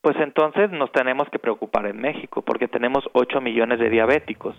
pues 0.00 0.16
entonces 0.20 0.70
nos 0.70 0.92
tenemos 0.92 1.28
que 1.30 1.38
preocupar 1.38 1.86
en 1.86 2.00
México 2.00 2.42
porque 2.42 2.68
tenemos 2.68 3.04
8 3.12 3.40
millones 3.40 3.78
de 3.78 3.90
diabéticos. 3.90 4.56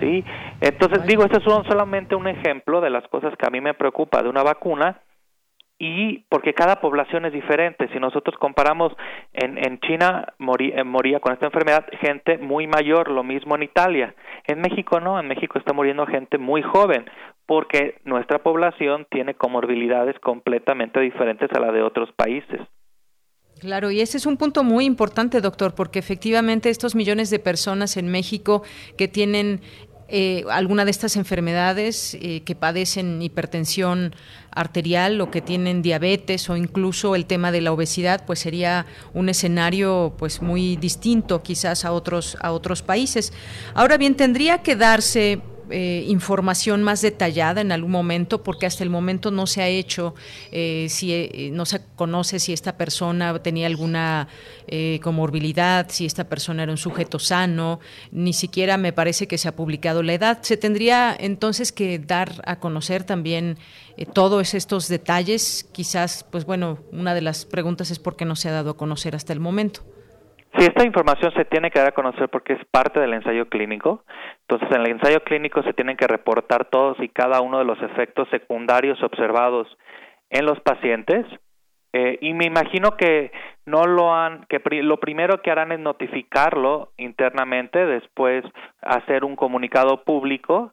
¿sí? 0.00 0.24
Entonces 0.60 1.06
digo, 1.06 1.24
este 1.24 1.38
es 1.38 1.44
solamente 1.44 2.14
un 2.14 2.26
ejemplo 2.26 2.80
de 2.80 2.90
las 2.90 3.06
cosas 3.08 3.34
que 3.36 3.46
a 3.46 3.50
mí 3.50 3.60
me 3.60 3.74
preocupa 3.74 4.22
de 4.22 4.28
una 4.28 4.42
vacuna 4.42 5.00
y 5.78 6.20
porque 6.28 6.54
cada 6.54 6.80
población 6.80 7.24
es 7.24 7.32
diferente. 7.32 7.88
Si 7.92 7.98
nosotros 7.98 8.36
comparamos 8.38 8.92
en, 9.32 9.58
en 9.58 9.80
China 9.80 10.26
eh, 10.38 10.84
moría 10.84 11.20
con 11.20 11.32
esta 11.32 11.46
enfermedad 11.46 11.86
gente 12.00 12.38
muy 12.38 12.66
mayor, 12.66 13.10
lo 13.10 13.22
mismo 13.22 13.54
en 13.56 13.64
Italia. 13.64 14.14
En 14.46 14.60
México 14.60 15.00
no, 15.00 15.18
en 15.18 15.28
México 15.28 15.58
está 15.58 15.72
muriendo 15.72 16.06
gente 16.06 16.38
muy 16.38 16.62
joven 16.62 17.04
porque 17.46 17.98
nuestra 18.04 18.38
población 18.38 19.06
tiene 19.10 19.34
comorbilidades 19.34 20.18
completamente 20.20 21.00
diferentes 21.00 21.50
a 21.52 21.60
la 21.60 21.72
de 21.72 21.82
otros 21.82 22.10
países. 22.12 22.60
Claro, 23.64 23.90
y 23.90 24.02
ese 24.02 24.18
es 24.18 24.26
un 24.26 24.36
punto 24.36 24.62
muy 24.62 24.84
importante, 24.84 25.40
doctor, 25.40 25.74
porque 25.74 25.98
efectivamente 25.98 26.68
estos 26.68 26.94
millones 26.94 27.30
de 27.30 27.38
personas 27.38 27.96
en 27.96 28.08
México 28.08 28.62
que 28.98 29.08
tienen 29.08 29.62
eh, 30.08 30.44
alguna 30.50 30.84
de 30.84 30.90
estas 30.90 31.16
enfermedades 31.16 32.14
eh, 32.20 32.42
que 32.44 32.54
padecen 32.54 33.22
hipertensión 33.22 34.14
arterial 34.50 35.18
o 35.22 35.30
que 35.30 35.40
tienen 35.40 35.80
diabetes 35.80 36.50
o 36.50 36.58
incluso 36.58 37.14
el 37.14 37.24
tema 37.24 37.52
de 37.52 37.62
la 37.62 37.72
obesidad, 37.72 38.26
pues 38.26 38.40
sería 38.40 38.84
un 39.14 39.30
escenario 39.30 40.14
pues 40.18 40.42
muy 40.42 40.76
distinto 40.76 41.42
quizás 41.42 41.86
a 41.86 41.92
otros 41.92 42.36
a 42.42 42.52
otros 42.52 42.82
países. 42.82 43.32
Ahora 43.72 43.96
bien, 43.96 44.14
tendría 44.14 44.58
que 44.58 44.76
darse 44.76 45.40
eh, 45.70 46.04
información 46.08 46.82
más 46.82 47.00
detallada 47.00 47.60
en 47.60 47.72
algún 47.72 47.90
momento, 47.90 48.42
porque 48.42 48.66
hasta 48.66 48.84
el 48.84 48.90
momento 48.90 49.30
no 49.30 49.46
se 49.46 49.62
ha 49.62 49.68
hecho, 49.68 50.14
eh, 50.52 50.86
si 50.90 51.12
eh, 51.12 51.50
no 51.52 51.64
se 51.64 51.80
conoce 51.96 52.38
si 52.38 52.52
esta 52.52 52.76
persona 52.76 53.42
tenía 53.42 53.66
alguna 53.66 54.28
comorbilidad, 55.02 55.86
si 55.90 56.06
esta 56.06 56.24
persona 56.24 56.62
era 56.62 56.72
un 56.72 56.78
sujeto 56.78 57.18
sano, 57.18 57.80
ni 58.10 58.32
siquiera 58.32 58.76
me 58.76 58.92
parece 58.92 59.28
que 59.28 59.38
se 59.38 59.46
ha 59.46 59.54
publicado 59.54 60.02
la 60.02 60.14
edad. 60.14 60.38
Se 60.42 60.56
tendría 60.56 61.14
entonces 61.16 61.70
que 61.70 61.98
dar 61.98 62.42
a 62.46 62.58
conocer 62.58 63.04
también 63.04 63.58
todos 64.14 64.54
estos 64.54 64.88
detalles. 64.88 65.68
Quizás, 65.70 66.24
pues 66.30 66.44
bueno, 66.46 66.78
una 66.92 67.14
de 67.14 67.20
las 67.20 67.44
preguntas 67.44 67.90
es 67.90 67.98
por 67.98 68.16
qué 68.16 68.24
no 68.24 68.36
se 68.36 68.48
ha 68.48 68.52
dado 68.52 68.70
a 68.70 68.76
conocer 68.76 69.14
hasta 69.14 69.32
el 69.32 69.40
momento. 69.40 69.82
Si 70.56 70.64
esta 70.64 70.84
información 70.84 71.32
se 71.34 71.44
tiene 71.44 71.70
que 71.70 71.80
dar 71.80 71.88
a 71.88 71.94
conocer 71.94 72.28
porque 72.28 72.52
es 72.52 72.64
parte 72.66 73.00
del 73.00 73.14
ensayo 73.14 73.48
clínico, 73.48 74.04
entonces 74.42 74.68
en 74.70 74.82
el 74.82 74.90
ensayo 74.92 75.22
clínico 75.24 75.62
se 75.62 75.72
tienen 75.72 75.96
que 75.96 76.06
reportar 76.06 76.66
todos 76.66 76.98
y 77.00 77.08
cada 77.08 77.40
uno 77.40 77.58
de 77.58 77.64
los 77.64 77.80
efectos 77.82 78.28
secundarios 78.30 79.02
observados 79.02 79.66
en 80.30 80.46
los 80.46 80.60
pacientes. 80.60 81.26
Eh, 81.92 82.18
y 82.20 82.34
me 82.34 82.44
imagino 82.44 82.96
que 82.96 83.30
no 83.66 83.84
lo 83.84 84.14
han, 84.14 84.46
que 84.48 84.60
lo 84.82 84.98
primero 84.98 85.40
que 85.42 85.50
harán 85.50 85.72
es 85.72 85.80
notificarlo 85.80 86.92
internamente, 86.96 87.86
después 87.86 88.44
hacer 88.82 89.24
un 89.24 89.36
comunicado 89.36 90.02
público. 90.04 90.72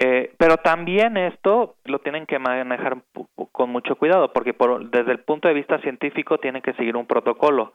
Eh, 0.00 0.32
pero 0.38 0.58
también 0.58 1.16
esto 1.16 1.74
lo 1.84 1.98
tienen 1.98 2.24
que 2.24 2.38
manejar 2.38 2.98
con 3.50 3.70
mucho 3.70 3.96
cuidado, 3.96 4.32
porque 4.32 4.54
por, 4.54 4.88
desde 4.90 5.10
el 5.10 5.18
punto 5.20 5.48
de 5.48 5.54
vista 5.54 5.80
científico 5.80 6.38
tienen 6.38 6.62
que 6.62 6.72
seguir 6.74 6.96
un 6.96 7.06
protocolo. 7.06 7.72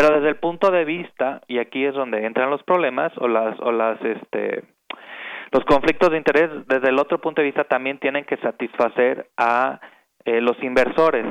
Pero 0.00 0.14
desde 0.14 0.28
el 0.28 0.36
punto 0.36 0.70
de 0.70 0.84
vista, 0.84 1.40
y 1.48 1.58
aquí 1.58 1.84
es 1.84 1.92
donde 1.92 2.24
entran 2.24 2.50
los 2.50 2.62
problemas 2.62 3.10
o 3.16 3.26
las, 3.26 3.58
o 3.58 3.72
las, 3.72 4.00
este, 4.00 4.62
los 5.50 5.64
conflictos 5.64 6.10
de 6.12 6.18
interés, 6.18 6.50
desde 6.68 6.90
el 6.90 7.00
otro 7.00 7.20
punto 7.20 7.42
de 7.42 7.46
vista 7.46 7.64
también 7.64 7.98
tienen 7.98 8.24
que 8.24 8.36
satisfacer 8.36 9.26
a 9.36 9.80
eh, 10.24 10.40
los 10.40 10.56
inversores. 10.62 11.26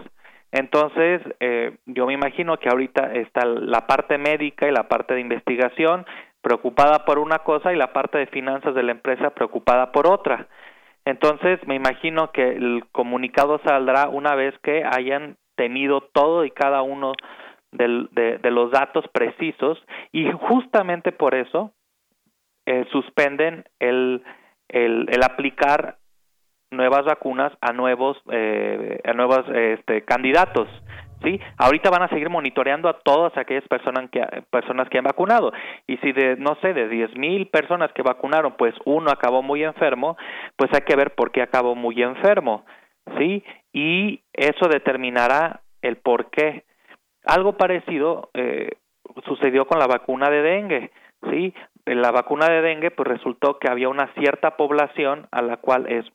Entonces, 0.52 1.22
eh, 1.40 1.78
yo 1.86 2.08
me 2.08 2.14
imagino 2.14 2.58
que 2.58 2.68
ahorita 2.68 3.14
está 3.14 3.46
la 3.46 3.88
parte 3.88 4.18
médica 4.18 4.68
y 4.68 4.72
la 4.74 4.90
parte 4.90 5.14
de 5.14 5.22
investigación 5.22 6.06
preocupada 6.42 7.06
por 7.06 7.20
una 7.20 7.40
cosa 7.40 7.72
y 7.72 7.78
la 7.78 7.94
parte 7.94 8.18
de 8.18 8.28
finanzas 8.28 8.76
de 8.76 8.84
la 8.84 8.92
empresa 8.92 9.30
preocupada 9.30 9.94
por 9.94 10.08
otra. 10.08 10.50
Entonces, 11.06 11.66
me 11.68 11.76
imagino 11.76 12.34
que 12.34 12.50
el 12.50 12.84
comunicado 12.92 13.62
saldrá 13.64 14.10
una 14.10 14.36
vez 14.36 14.54
que 14.62 14.84
hayan 14.84 15.38
tenido 15.56 16.02
todo 16.02 16.44
y 16.44 16.52
cada 16.52 16.82
uno 16.82 17.14
de, 17.72 18.40
los 18.52 18.72
datos 18.72 19.06
precisos 19.12 19.78
y 20.12 20.32
justamente 20.32 21.12
por 21.12 21.36
eso 21.36 21.72
eh, 22.66 22.86
suspenden 22.92 23.66
el, 23.80 24.24
el, 24.70 25.08
el, 25.10 25.24
aplicar 25.24 25.98
nuevas 26.72 27.06
vacunas 27.06 27.54
a 27.62 27.74
nuevos 27.74 28.18
eh, 28.32 29.00
a 29.06 29.14
nuevos 29.14 29.46
este, 29.54 30.04
candidatos 30.04 30.68
¿sí? 31.24 31.40
Ahorita 31.58 31.90
van 31.90 32.04
a 32.04 32.10
seguir 32.10 32.30
monitoreando 32.30 32.90
a 32.90 33.00
todas 33.00 33.36
aquellas 33.38 33.68
personas 33.68 34.10
que, 34.12 34.22
personas 34.50 34.90
que 34.90 34.98
han 34.98 35.04
vacunado. 35.04 35.52
Y 35.88 35.98
si 35.98 36.12
de, 36.12 36.36
no 36.38 36.56
sé, 36.62 36.74
de 36.74 36.88
diez 36.88 37.16
mil 37.16 37.48
personas 37.48 37.92
que 37.94 38.02
vacunaron, 38.02 38.56
pues 38.58 38.74
uno 38.86 39.10
acabó 39.12 39.42
muy 39.42 39.64
enfermo, 39.64 40.18
pues 40.56 40.72
hay 40.74 40.82
que 40.82 40.96
ver 40.96 41.16
por 41.16 41.32
qué 41.32 41.42
acabó 41.42 41.76
muy 41.76 42.02
enfermo, 42.02 42.66
¿sí? 43.18 43.44
Y 43.74 44.22
eso 44.34 44.68
determinará 44.68 45.62
el 45.82 45.98
por 45.98 46.30
qué. 46.30 46.64
Algo 47.28 47.58
parecido 47.58 48.30
eh, 48.34 48.70
sucedió 49.26 49.68
con 49.68 49.80
la 49.80 49.88
vacuna 49.88 50.30
de 50.30 50.42
dengue, 50.42 50.92
¿sí? 51.30 51.54
La 51.86 52.12
vacuna 52.12 52.48
de 52.48 52.62
dengue, 52.62 52.92
pues 52.92 53.08
resultó 53.08 53.60
que 53.60 53.70
había 53.70 53.90
una 53.90 54.14
cierta 54.14 54.58
población 54.58 55.28
a 55.32 55.42
la 55.42 55.58
cual 55.58 55.92
es 55.92 56.06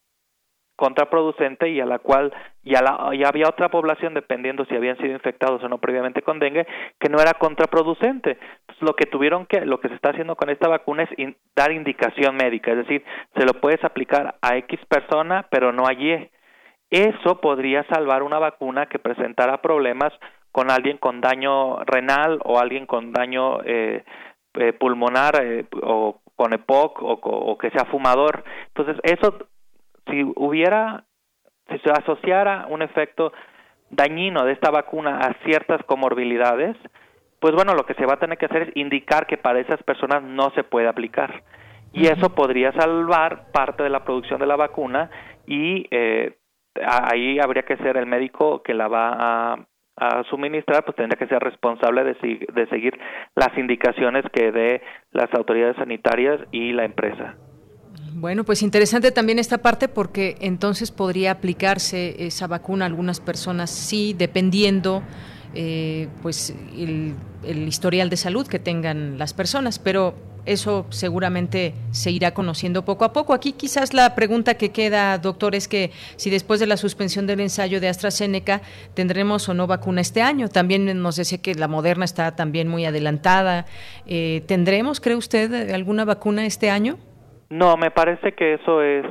contraproducente 0.77 1.69
y 1.69 1.81
a 1.81 1.87
la 1.87 1.99
cual 1.99 2.33
ya, 2.65 2.81
había 2.81 3.49
otra 3.49 3.69
población 3.69 4.15
dependiendo 4.15 4.65
si 4.65 4.75
habían 4.75 4.97
sido 4.97 5.13
infectados 5.13 5.63
o 5.63 5.69
no 5.69 5.79
previamente 5.79 6.23
con 6.23 6.39
dengue 6.39 6.67
que 6.99 7.09
no 7.09 7.21
era 7.21 7.35
contraproducente 7.35 8.39
Entonces, 8.61 8.83
lo 8.83 8.97
que 8.97 9.07
tuvieron 9.07 9.47
que 9.47 9.65
lo 9.67 9.81
que 9.81 9.89
se 9.89 9.95
está 9.95 10.11
haciendo 10.11 10.35
con 10.35 10.51
esta 10.51 10.69
vacuna 10.69 11.05
es 11.05 11.37
dar 11.55 11.73
indicación 11.73 12.37
médica 12.37 12.73
es 12.73 12.79
decir 12.79 13.05
se 13.37 13.45
lo 13.45 13.61
puedes 13.61 13.85
aplicar 13.85 14.37
a 14.41 14.57
x 14.57 14.81
persona 14.89 15.47
pero 15.51 15.73
no 15.73 15.87
a 15.87 15.93
y 15.93 16.31
eso 16.91 17.41
podría 17.41 17.85
salvar 17.85 18.23
una 18.23 18.39
vacuna 18.39 18.87
que 18.87 18.99
presentara 18.99 19.63
problemas 19.63 20.13
con 20.53 20.71
alguien 20.71 20.99
con 20.99 21.21
daño 21.21 21.83
renal 21.85 22.39
o 22.45 22.59
alguien 22.59 22.87
con 22.87 23.13
daño 23.13 23.63
eh, 23.65 24.05
eh, 24.55 24.73
pulmonar 24.75 25.43
eh, 25.43 25.65
o 25.83 26.21
con 26.37 26.53
EPOC 26.53 27.03
o, 27.03 27.13
o, 27.13 27.59
que 27.59 27.71
sea 27.71 27.87
fumador. 27.87 28.45
Entonces, 28.69 28.97
eso 29.03 29.47
si 30.11 30.23
hubiera, 30.37 31.05
si 31.69 31.79
se 31.79 31.91
asociara 31.91 32.67
un 32.69 32.83
efecto 32.83 33.33
dañino 33.91 34.45
de 34.45 34.53
esta 34.53 34.71
vacuna 34.71 35.19
a 35.19 35.35
ciertas 35.45 35.83
comorbilidades, 35.85 36.77
pues 37.41 37.55
bueno, 37.55 37.75
lo 37.75 37.85
que 37.85 37.95
se 37.95 38.07
va 38.07 38.15
a 38.15 38.19
tener 38.19 38.39
que 38.39 38.47
hacer 38.47 38.63
es 38.63 38.77
indicar 38.77 39.27
que 39.27 39.37
para 39.37 39.61
esas 39.61 39.83
personas 39.83 40.23
no 40.23 40.51
se 40.51 40.65
puede 40.65 40.89
aplicar. 40.89 41.43
Y 41.93 42.07
eso 42.07 42.35
podría 42.35 42.73
salvar 42.73 43.51
parte 43.53 43.83
de 43.83 43.91
la 43.91 44.05
producción 44.05 44.41
de 44.41 44.47
la 44.47 44.57
vacuna 44.57 45.11
y 45.47 45.87
eh, 45.91 46.39
ahí 46.87 47.39
habría 47.39 47.65
que 47.65 47.77
ser 47.79 47.97
el 47.97 48.07
médico 48.07 48.63
que 48.63 48.75
la 48.75 48.89
va 48.89 49.17
a, 49.19 49.67
a 50.03 50.25
suministrar, 50.25 50.85
pues 50.85 50.97
tendría 50.97 51.19
que 51.19 51.27
ser 51.27 51.41
responsable 51.41 52.03
de, 52.05 52.15
de 52.53 52.67
seguir 52.69 52.99
las 53.37 53.57
indicaciones 53.57 54.25
que 54.33 54.51
dé 54.51 54.83
las 55.13 55.33
autoridades 55.35 55.77
sanitarias 55.77 56.41
y 56.51 56.73
la 56.73 56.85
empresa. 56.85 57.37
Bueno, 58.15 58.45
pues 58.45 58.63
interesante 58.63 59.11
también 59.11 59.39
esta 59.39 59.59
parte 59.59 59.89
porque 59.89 60.37
entonces 60.41 60.91
podría 60.91 61.31
aplicarse 61.33 62.27
esa 62.27 62.47
vacuna 62.47 62.85
a 62.85 62.89
algunas 62.89 63.21
personas, 63.21 63.71
sí, 63.71 64.15
dependiendo 64.17 65.03
eh, 65.55 66.09
pues 66.23 66.55
el, 66.77 67.15
historial 67.45 68.09
de 68.09 68.17
salud 68.17 68.47
que 68.47 68.59
tengan 68.59 69.19
las 69.19 69.35
personas, 69.35 69.79
pero 69.79 70.15
eso 70.47 70.87
seguramente 70.91 71.75
se 71.91 72.11
irá 72.11 72.33
conociendo 72.35 72.85
poco 72.85 73.05
a 73.05 73.13
poco. 73.13 73.35
Aquí 73.35 73.53
quizás 73.53 73.95
la 73.95 74.15
pregunta 74.15 74.55
que 74.55 74.73
queda, 74.73 75.19
doctor, 75.19 75.55
es 75.55 75.69
que 75.69 75.91
si 76.17 76.31
después 76.31 76.61
de 76.61 76.67
la 76.67 76.77
suspensión 76.77 77.27
del 77.27 77.41
ensayo 77.41 77.81
de 77.81 77.89
AstraZeneca 77.89 78.61
tendremos 78.95 79.49
o 79.49 79.55
no 79.55 79.67
vacuna 79.67 80.01
este 80.01 80.23
año. 80.23 80.49
También 80.49 81.03
nos 81.03 81.17
decía 81.17 81.39
que 81.41 81.55
la 81.55 81.69
Moderna 81.69 82.05
está 82.05 82.35
también 82.37 82.69
muy 82.69 82.85
adelantada. 82.85 83.67
Eh, 84.07 84.43
¿Tendremos, 84.47 85.01
cree 85.01 85.17
usted, 85.17 85.71
alguna 85.71 86.05
vacuna 86.05 86.45
este 86.45 86.71
año? 86.71 86.97
No, 87.49 87.77
me 87.77 87.91
parece 87.91 88.33
que 88.33 88.55
eso 88.55 88.83
es, 88.83 89.05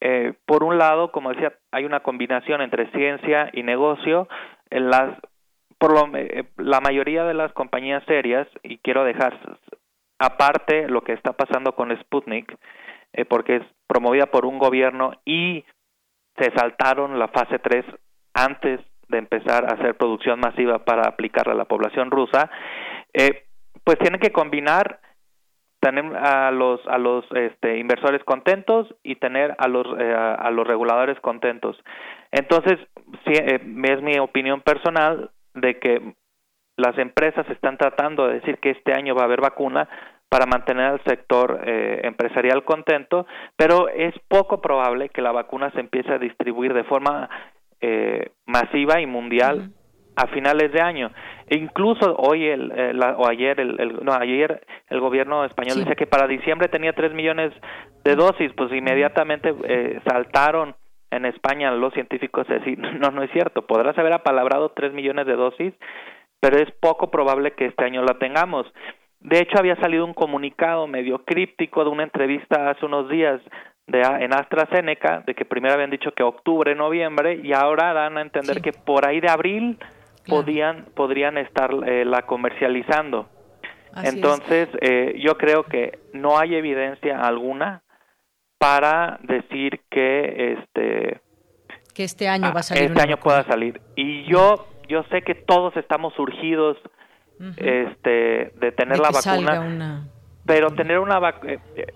eh, 0.00 0.32
por 0.46 0.64
un 0.64 0.78
lado, 0.78 1.12
como 1.12 1.30
decía, 1.30 1.52
hay 1.70 1.84
una 1.84 2.00
combinación 2.00 2.60
entre 2.60 2.90
ciencia 2.90 3.50
y 3.52 3.62
negocio. 3.62 4.28
En 4.70 4.90
las, 4.90 5.16
por 5.78 5.92
lo, 5.92 6.16
eh, 6.18 6.44
la 6.56 6.80
mayoría 6.80 7.24
de 7.24 7.34
las 7.34 7.52
compañías 7.52 8.02
serias, 8.06 8.48
y 8.62 8.78
quiero 8.78 9.04
dejar 9.04 9.38
aparte 10.18 10.88
lo 10.88 11.02
que 11.02 11.12
está 11.12 11.32
pasando 11.32 11.74
con 11.74 11.96
Sputnik, 12.00 12.56
eh, 13.12 13.24
porque 13.24 13.56
es 13.56 13.62
promovida 13.86 14.26
por 14.26 14.44
un 14.44 14.58
gobierno 14.58 15.12
y 15.24 15.64
se 16.36 16.52
saltaron 16.56 17.18
la 17.18 17.28
fase 17.28 17.58
3 17.58 17.84
antes 18.34 18.80
de 19.08 19.18
empezar 19.18 19.64
a 19.64 19.74
hacer 19.74 19.96
producción 19.96 20.38
masiva 20.40 20.84
para 20.84 21.08
aplicarla 21.08 21.54
a 21.54 21.56
la 21.56 21.64
población 21.64 22.10
rusa, 22.10 22.50
eh, 23.12 23.44
pues 23.84 23.98
tienen 23.98 24.20
que 24.20 24.32
combinar 24.32 25.00
tener 25.80 26.04
a 26.16 26.50
los 26.50 26.80
a 26.86 26.98
los 26.98 27.24
este, 27.32 27.78
inversores 27.78 28.22
contentos 28.24 28.92
y 29.02 29.16
tener 29.16 29.54
a 29.58 29.68
los 29.68 29.86
eh, 29.98 30.12
a 30.12 30.50
los 30.50 30.66
reguladores 30.66 31.18
contentos. 31.20 31.76
Entonces 32.32 32.78
sí, 33.24 33.32
eh, 33.32 33.60
es 33.84 34.02
mi 34.02 34.18
opinión 34.18 34.60
personal 34.60 35.30
de 35.54 35.78
que 35.78 36.14
las 36.78 36.96
empresas 36.96 37.48
están 37.50 37.76
tratando 37.76 38.26
de 38.26 38.34
decir 38.34 38.58
que 38.58 38.70
este 38.70 38.92
año 38.92 39.14
va 39.14 39.22
a 39.22 39.26
haber 39.26 39.42
vacuna 39.42 39.88
para 40.30 40.46
mantener 40.46 40.86
al 40.86 41.04
sector 41.04 41.60
eh, 41.64 42.00
empresarial 42.04 42.64
contento, 42.64 43.26
pero 43.56 43.88
es 43.88 44.14
poco 44.28 44.60
probable 44.62 45.10
que 45.10 45.22
la 45.22 45.32
vacuna 45.32 45.70
se 45.72 45.80
empiece 45.80 46.12
a 46.12 46.18
distribuir 46.18 46.72
de 46.72 46.84
forma 46.84 47.28
masiva 48.44 49.00
y 49.00 49.06
mundial 49.06 49.70
a 50.18 50.26
finales 50.28 50.72
de 50.72 50.80
año. 50.80 51.12
E 51.46 51.56
incluso 51.56 52.14
hoy 52.16 52.46
el, 52.46 52.72
eh, 52.74 52.92
o 53.16 53.26
ayer 53.26 53.60
el, 53.60 54.00
no 54.02 54.12
ayer 54.12 54.60
el 54.88 55.00
gobierno 55.00 55.44
español 55.44 55.78
dice 55.78 55.94
que 55.96 56.06
para 56.06 56.26
diciembre 56.26 56.68
tenía 56.68 56.92
tres 56.92 57.12
millones 57.12 57.52
de 58.04 58.16
dosis, 58.16 58.52
pues 58.56 58.72
inmediatamente 58.72 59.54
eh, 59.64 60.00
saltaron 60.06 60.74
en 61.10 61.24
España 61.24 61.70
los 61.70 61.94
científicos 61.94 62.50
a 62.50 62.54
decir 62.54 62.78
no 63.00 63.10
no 63.10 63.22
es 63.22 63.30
cierto, 63.30 63.62
podrás 63.62 63.96
haber 63.96 64.12
apalabrado 64.12 64.70
tres 64.70 64.92
millones 64.92 65.26
de 65.26 65.36
dosis, 65.36 65.72
pero 66.40 66.58
es 66.58 66.70
poco 66.80 67.10
probable 67.10 67.52
que 67.52 67.66
este 67.66 67.84
año 67.84 68.02
la 68.02 68.18
tengamos. 68.18 68.66
De 69.20 69.40
hecho, 69.40 69.58
había 69.58 69.76
salido 69.76 70.04
un 70.04 70.14
comunicado 70.14 70.86
medio 70.86 71.24
críptico 71.24 71.82
de 71.82 71.90
una 71.90 72.04
entrevista 72.04 72.70
hace 72.70 72.86
unos 72.86 73.08
días 73.08 73.40
de, 73.88 74.00
en 74.00 74.32
AstraZeneca 74.32 75.24
de 75.26 75.34
que 75.34 75.44
primero 75.44 75.74
habían 75.74 75.90
dicho 75.90 76.12
que 76.12 76.22
octubre, 76.22 76.74
noviembre 76.74 77.40
y 77.42 77.52
ahora 77.52 77.92
dan 77.92 78.18
a 78.18 78.22
entender 78.22 78.60
que 78.60 78.72
por 78.72 79.06
ahí 79.06 79.20
de 79.20 79.28
abril 79.28 79.78
podían 80.26 80.84
podrían 80.94 81.38
estar 81.38 81.70
eh, 81.86 82.04
la 82.04 82.22
comercializando. 82.22 83.28
Entonces, 84.04 84.68
eh, 84.80 85.18
yo 85.18 85.36
creo 85.38 85.64
que 85.64 85.98
no 86.12 86.38
hay 86.38 86.54
evidencia 86.54 87.20
alguna 87.20 87.82
para 88.58 89.18
decir 89.22 89.80
que 89.90 90.52
este 90.52 91.20
que 91.94 92.04
este 92.04 92.28
año 92.28 92.52
va 92.52 92.60
a 92.60 92.62
salir 92.62 92.84
este 92.84 93.02
año 93.02 93.16
pueda 93.16 93.42
salir. 93.44 93.80
Y 93.96 94.24
yo 94.30 94.66
yo 94.88 95.02
sé 95.04 95.22
que 95.22 95.34
todos 95.34 95.76
estamos 95.76 96.14
surgidos 96.14 96.76
este 97.56 98.52
de 98.56 98.72
tener 98.72 98.98
la 98.98 99.10
vacuna, 99.10 100.08
pero 100.44 100.70
tener 100.70 100.98
una 100.98 101.20
vacuna 101.20 101.52
eh, 101.52 101.86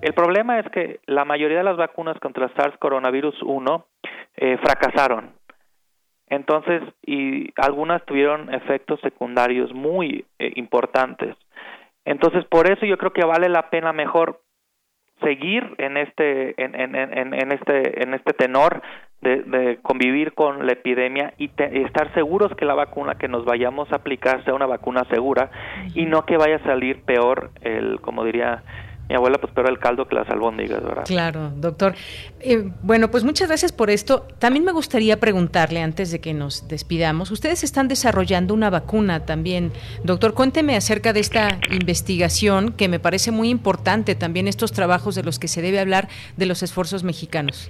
el 0.00 0.14
problema 0.14 0.58
es 0.58 0.66
que 0.70 1.00
la 1.06 1.24
mayoría 1.24 1.58
de 1.58 1.64
las 1.64 1.76
vacunas 1.76 2.18
contra 2.20 2.52
SARS 2.54 2.76
coronavirus 2.78 3.34
1 3.42 3.86
eh, 4.36 4.58
fracasaron. 4.62 5.32
Entonces, 6.28 6.82
y 7.04 7.52
algunas 7.56 8.04
tuvieron 8.06 8.52
efectos 8.54 9.00
secundarios 9.00 9.74
muy 9.74 10.24
eh, 10.38 10.52
importantes. 10.56 11.36
Entonces, 12.04 12.44
por 12.46 12.70
eso 12.70 12.86
yo 12.86 12.96
creo 12.96 13.12
que 13.12 13.24
vale 13.24 13.48
la 13.48 13.68
pena 13.68 13.92
mejor 13.92 14.40
seguir 15.22 15.74
en 15.76 15.98
este 15.98 16.54
en, 16.62 16.74
en, 16.74 16.94
en, 16.94 17.34
en 17.34 17.52
este 17.52 18.02
en 18.02 18.14
este 18.14 18.32
tenor 18.32 18.80
de, 19.20 19.42
de, 19.42 19.78
convivir 19.82 20.32
con 20.32 20.66
la 20.66 20.72
epidemia 20.72 21.34
y 21.36 21.50
estar 21.58 22.12
seguros 22.14 22.54
que 22.56 22.64
la 22.64 22.74
vacuna 22.74 23.16
que 23.16 23.28
nos 23.28 23.44
vayamos 23.44 23.92
a 23.92 23.96
aplicar 23.96 24.44
sea 24.44 24.54
una 24.54 24.66
vacuna 24.66 25.04
segura 25.10 25.50
y 25.94 26.06
no 26.06 26.24
que 26.24 26.36
vaya 26.36 26.56
a 26.56 26.64
salir 26.64 27.02
peor 27.02 27.50
el 27.62 28.00
como 28.00 28.24
diría 28.24 28.62
mi 29.10 29.16
abuela 29.16 29.38
pues 29.38 29.52
pero 29.52 29.68
el 29.68 29.80
caldo 29.80 30.06
que 30.06 30.14
las 30.14 30.28
albóndigas, 30.30 30.84
¿verdad? 30.84 31.02
Claro, 31.04 31.50
doctor. 31.56 31.96
Eh, 32.38 32.70
bueno, 32.82 33.10
pues 33.10 33.24
muchas 33.24 33.48
gracias 33.48 33.72
por 33.72 33.90
esto. 33.90 34.24
También 34.38 34.64
me 34.64 34.70
gustaría 34.70 35.18
preguntarle 35.18 35.82
antes 35.82 36.12
de 36.12 36.20
que 36.20 36.32
nos 36.32 36.68
despidamos, 36.68 37.32
ustedes 37.32 37.64
están 37.64 37.88
desarrollando 37.88 38.54
una 38.54 38.70
vacuna 38.70 39.26
también. 39.26 39.72
Doctor, 40.04 40.32
cuénteme 40.32 40.76
acerca 40.76 41.12
de 41.12 41.18
esta 41.18 41.58
investigación 41.72 42.72
que 42.72 42.86
me 42.86 43.00
parece 43.00 43.32
muy 43.32 43.48
importante, 43.48 44.14
también 44.14 44.46
estos 44.46 44.70
trabajos 44.70 45.16
de 45.16 45.24
los 45.24 45.40
que 45.40 45.48
se 45.48 45.60
debe 45.60 45.80
hablar 45.80 46.08
de 46.36 46.46
los 46.46 46.62
esfuerzos 46.62 47.02
mexicanos. 47.02 47.68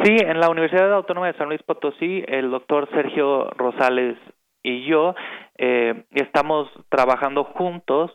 Sí, 0.00 0.16
en 0.18 0.40
la 0.40 0.48
Universidad 0.48 0.92
Autónoma 0.92 1.28
de 1.28 1.38
San 1.38 1.48
Luis 1.48 1.62
Potosí, 1.62 2.24
el 2.26 2.50
doctor 2.50 2.88
Sergio 2.90 3.50
Rosales 3.50 4.16
y 4.62 4.84
yo 4.86 5.14
eh, 5.58 6.04
estamos 6.12 6.68
trabajando 6.88 7.44
juntos 7.44 8.10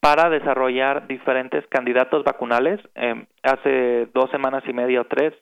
para 0.00 0.28
desarrollar 0.28 1.06
diferentes 1.06 1.64
candidatos 1.68 2.24
vacunales. 2.24 2.80
Eh, 2.96 3.24
hace 3.42 4.08
dos 4.12 4.30
semanas 4.30 4.64
y 4.66 4.72
media 4.72 5.00
o 5.00 5.06
tres 5.06 5.32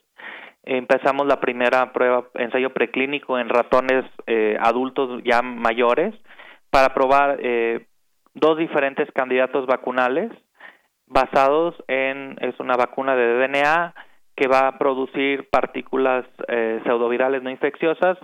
empezamos 0.64 1.26
la 1.26 1.41
primera 1.41 1.93
prueba, 1.93 2.28
ensayo 2.35 2.70
preclínico 2.72 3.39
en 3.39 3.49
ratones 3.49 4.05
eh, 4.26 4.57
adultos 4.61 5.22
ya 5.24 5.43
mayores 5.43 6.14
para 6.70 6.95
probar 6.95 7.39
eh, 7.41 7.87
dos 8.35 8.59
diferentes 8.59 9.11
candidatos 9.12 9.66
vacunales 9.66 10.31
basados 11.07 11.74
en, 11.89 12.37
es 12.41 12.59
una 12.61 12.76
vacuna 12.76 13.16
de 13.16 13.35
DNA 13.39 13.95
que 14.41 14.49
va 14.49 14.68
a 14.68 14.78
producir 14.78 15.51
partículas 15.51 16.24
eh, 16.49 16.80
pseudovirales 16.82 17.43
no 17.43 17.51
infecciosas. 17.51 18.16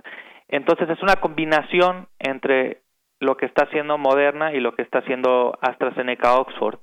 Entonces 0.48 0.88
es 0.88 1.02
una 1.02 1.16
combinación 1.16 2.08
entre 2.18 2.80
lo 3.20 3.36
que 3.36 3.44
está 3.44 3.64
haciendo 3.64 3.98
Moderna 3.98 4.54
y 4.54 4.60
lo 4.60 4.74
que 4.74 4.80
está 4.80 5.00
haciendo 5.00 5.58
AstraZeneca 5.60 6.38
Oxford. 6.38 6.78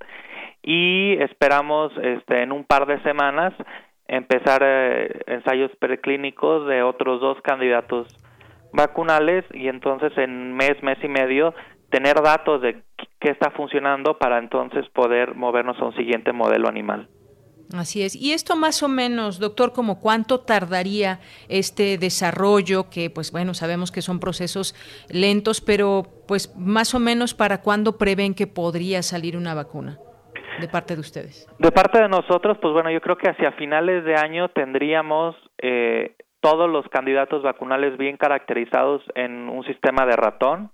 Y 0.61 1.17
esperamos 1.19 1.91
este, 2.03 2.43
en 2.43 2.51
un 2.51 2.63
par 2.63 2.85
de 2.85 3.01
semanas 3.01 3.53
empezar 4.07 4.61
eh, 4.63 5.21
ensayos 5.25 5.71
preclínicos 5.79 6.67
de 6.67 6.83
otros 6.83 7.19
dos 7.19 7.41
candidatos 7.41 8.05
vacunales 8.71 9.45
y 9.51 9.67
entonces 9.67 10.15
en 10.15 10.53
mes, 10.53 10.75
mes 10.83 10.99
y 11.03 11.07
medio 11.07 11.55
tener 11.89 12.21
datos 12.21 12.61
de 12.61 12.83
qué 13.19 13.31
está 13.31 13.49
funcionando 13.49 14.19
para 14.19 14.37
entonces 14.37 14.87
poder 14.89 15.33
movernos 15.33 15.79
a 15.79 15.85
un 15.85 15.95
siguiente 15.95 16.33
modelo 16.33 16.67
animal. 16.69 17.07
Así 17.71 18.03
es. 18.03 18.15
Y 18.15 18.33
esto 18.33 18.55
más 18.55 18.83
o 18.83 18.87
menos, 18.87 19.39
doctor, 19.39 19.73
como 19.73 19.99
cuánto 19.99 20.39
tardaría 20.41 21.19
este 21.49 21.97
desarrollo, 21.97 22.89
que 22.89 23.09
pues 23.09 23.31
bueno, 23.31 23.53
sabemos 23.53 23.91
que 23.91 24.01
son 24.01 24.19
procesos 24.19 24.75
lentos, 25.09 25.61
pero 25.61 26.03
pues 26.27 26.55
más 26.55 26.93
o 26.93 26.99
menos 26.99 27.33
para 27.33 27.61
cuándo 27.61 27.97
prevén 27.97 28.35
que 28.35 28.47
podría 28.47 29.01
salir 29.01 29.37
una 29.37 29.53
vacuna 29.53 29.97
de 30.59 30.67
parte 30.67 30.93
de 30.93 31.01
ustedes. 31.01 31.47
De 31.57 31.71
parte 31.71 31.99
de 31.99 32.09
nosotros, 32.09 32.57
pues 32.61 32.73
bueno, 32.73 32.91
yo 32.91 33.01
creo 33.01 33.17
que 33.17 33.29
hacia 33.29 33.51
finales 33.53 34.05
de 34.05 34.15
año 34.15 34.49
tendríamos 34.49 35.35
eh, 35.57 36.15
todos 36.41 36.69
los 36.69 36.87
candidatos 36.89 37.41
vacunales 37.41 37.97
bien 37.97 38.17
caracterizados 38.17 39.01
en 39.15 39.49
un 39.49 39.63
sistema 39.65 40.05
de 40.05 40.15
ratón 40.15 40.71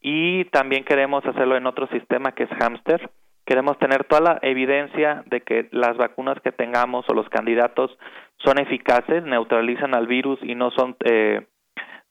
y 0.00 0.44
también 0.46 0.84
queremos 0.84 1.24
hacerlo 1.24 1.56
en 1.56 1.66
otro 1.66 1.88
sistema 1.88 2.32
que 2.32 2.44
es 2.44 2.50
hámster 2.60 3.10
Queremos 3.46 3.78
tener 3.78 4.02
toda 4.04 4.20
la 4.20 4.38
evidencia 4.42 5.22
de 5.26 5.40
que 5.40 5.68
las 5.70 5.96
vacunas 5.96 6.36
que 6.42 6.50
tengamos 6.50 7.08
o 7.08 7.14
los 7.14 7.28
candidatos 7.28 7.96
son 8.38 8.58
eficaces, 8.58 9.22
neutralizan 9.22 9.94
al 9.94 10.08
virus 10.08 10.40
y 10.42 10.56
no 10.56 10.72
son 10.72 10.96
eh, 11.04 11.46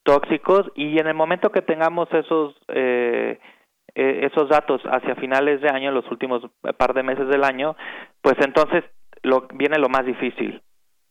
tóxicos. 0.03 0.71
Y 0.75 0.97
en 0.97 1.07
el 1.07 1.13
momento 1.13 1.51
que 1.51 1.61
tengamos 1.61 2.07
esos 2.13 2.55
eh, 2.69 3.37
eh, 3.95 4.29
esos 4.31 4.47
datos 4.47 4.81
hacia 4.85 5.15
finales 5.15 5.59
de 5.59 5.69
año, 5.69 5.91
los 5.91 6.09
últimos 6.09 6.41
par 6.77 6.93
de 6.93 7.03
meses 7.03 7.27
del 7.27 7.43
año, 7.43 7.75
pues 8.21 8.35
entonces 8.39 8.85
lo, 9.21 9.47
viene 9.53 9.77
lo 9.77 9.89
más 9.89 10.05
difícil, 10.05 10.61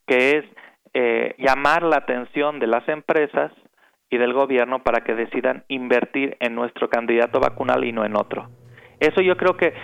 que 0.06 0.38
es 0.38 0.44
llamar 1.38 1.82
la 1.82 1.96
atención 1.96 2.60
de 2.60 2.68
las 2.68 2.88
empresas 2.88 3.50
y 4.10 4.16
del 4.16 4.32
gobierno 4.32 4.84
para 4.84 5.02
que 5.02 5.16
decidan 5.16 5.64
invertir 5.66 6.36
en 6.38 6.54
nuestro 6.54 6.88
candidato 6.88 7.40
vacunal 7.40 7.84
y 7.84 7.90
no 7.90 8.04
en 8.04 8.16
otro. 8.16 8.48
Eso 9.00 9.20
yo 9.20 9.36
creo 9.36 9.56
que 9.56 9.74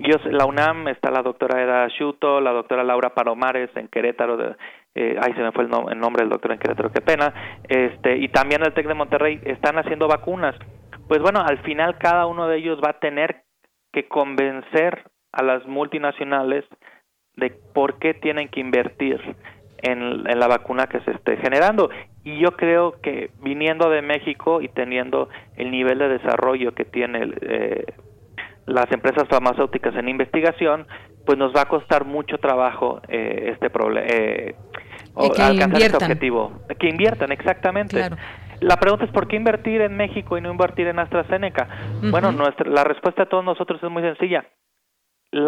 yo, 0.00 0.16
la 0.30 0.46
UNAM 0.46 0.88
está 0.88 1.10
la 1.10 1.22
doctora 1.22 1.62
Eda 1.62 1.88
Shuto, 1.88 2.40
la 2.40 2.52
doctora 2.52 2.84
Laura 2.84 3.14
Palomares 3.14 3.70
en 3.76 3.88
Querétaro, 3.88 4.36
de, 4.36 4.56
eh, 4.94 5.16
ahí 5.20 5.32
se 5.34 5.42
me 5.42 5.52
fue 5.52 5.64
el, 5.64 5.70
nombre 5.70 6.22
del 6.22 6.30
doctor 6.30 6.52
en 6.52 6.58
Querétaro, 6.58 6.90
qué 6.90 7.00
pena, 7.00 7.32
este, 7.68 8.16
y 8.16 8.28
también 8.28 8.62
el 8.62 8.72
TEC 8.72 8.86
de 8.86 8.94
Monterrey 8.94 9.40
están 9.44 9.78
haciendo 9.78 10.08
vacunas. 10.08 10.56
Pues 11.06 11.20
bueno, 11.20 11.40
al 11.40 11.58
final 11.58 11.98
cada 11.98 12.26
uno 12.26 12.48
de 12.48 12.58
ellos 12.58 12.80
va 12.84 12.90
a 12.90 12.98
tener 13.00 13.42
que 13.92 14.08
convencer 14.08 15.04
a 15.32 15.42
las 15.42 15.66
multinacionales 15.66 16.64
de 17.36 17.50
por 17.74 17.98
qué 17.98 18.14
tienen 18.14 18.48
que 18.48 18.60
invertir 18.60 19.20
en, 19.82 20.24
la 20.24 20.46
vacuna 20.46 20.86
que 20.86 21.00
se 21.00 21.12
esté 21.12 21.36
generando. 21.38 21.90
Y 22.24 22.38
yo 22.38 22.52
creo 22.52 23.00
que 23.00 23.30
viniendo 23.42 23.90
de 23.90 24.02
México 24.02 24.60
y 24.60 24.68
teniendo 24.68 25.28
el 25.56 25.70
nivel 25.70 25.98
de 25.98 26.08
desarrollo 26.08 26.74
que 26.74 26.84
tiene 26.84 27.32
eh, 27.40 27.84
las 28.66 28.90
empresas 28.92 29.26
farmacéuticas 29.28 29.94
en 29.96 30.08
investigación, 30.08 30.86
pues 31.26 31.38
nos 31.38 31.54
va 31.54 31.62
a 31.62 31.68
costar 31.68 32.04
mucho 32.04 32.38
trabajo 32.38 33.00
eh, 33.08 33.50
este 33.52 33.70
problema, 33.70 34.06
eh, 34.08 34.54
alcanzar 35.16 35.82
este 35.82 35.96
objetivo. 35.96 36.60
Que 36.78 36.88
inviertan, 36.88 37.32
exactamente. 37.32 38.10
La 38.60 38.76
pregunta 38.76 39.06
es 39.06 39.10
por 39.10 39.26
qué 39.26 39.36
invertir 39.36 39.80
en 39.80 39.96
México 39.96 40.36
y 40.36 40.40
no 40.40 40.50
invertir 40.50 40.86
en 40.86 40.98
AstraZeneca. 40.98 41.68
Bueno, 42.10 42.30
nuestra, 42.32 42.68
la 42.70 42.84
respuesta 42.84 43.22
a 43.22 43.28
todos 43.28 43.44
nosotros 43.44 43.82
es 43.82 43.90
muy 43.90 44.02
sencilla. 44.02 44.44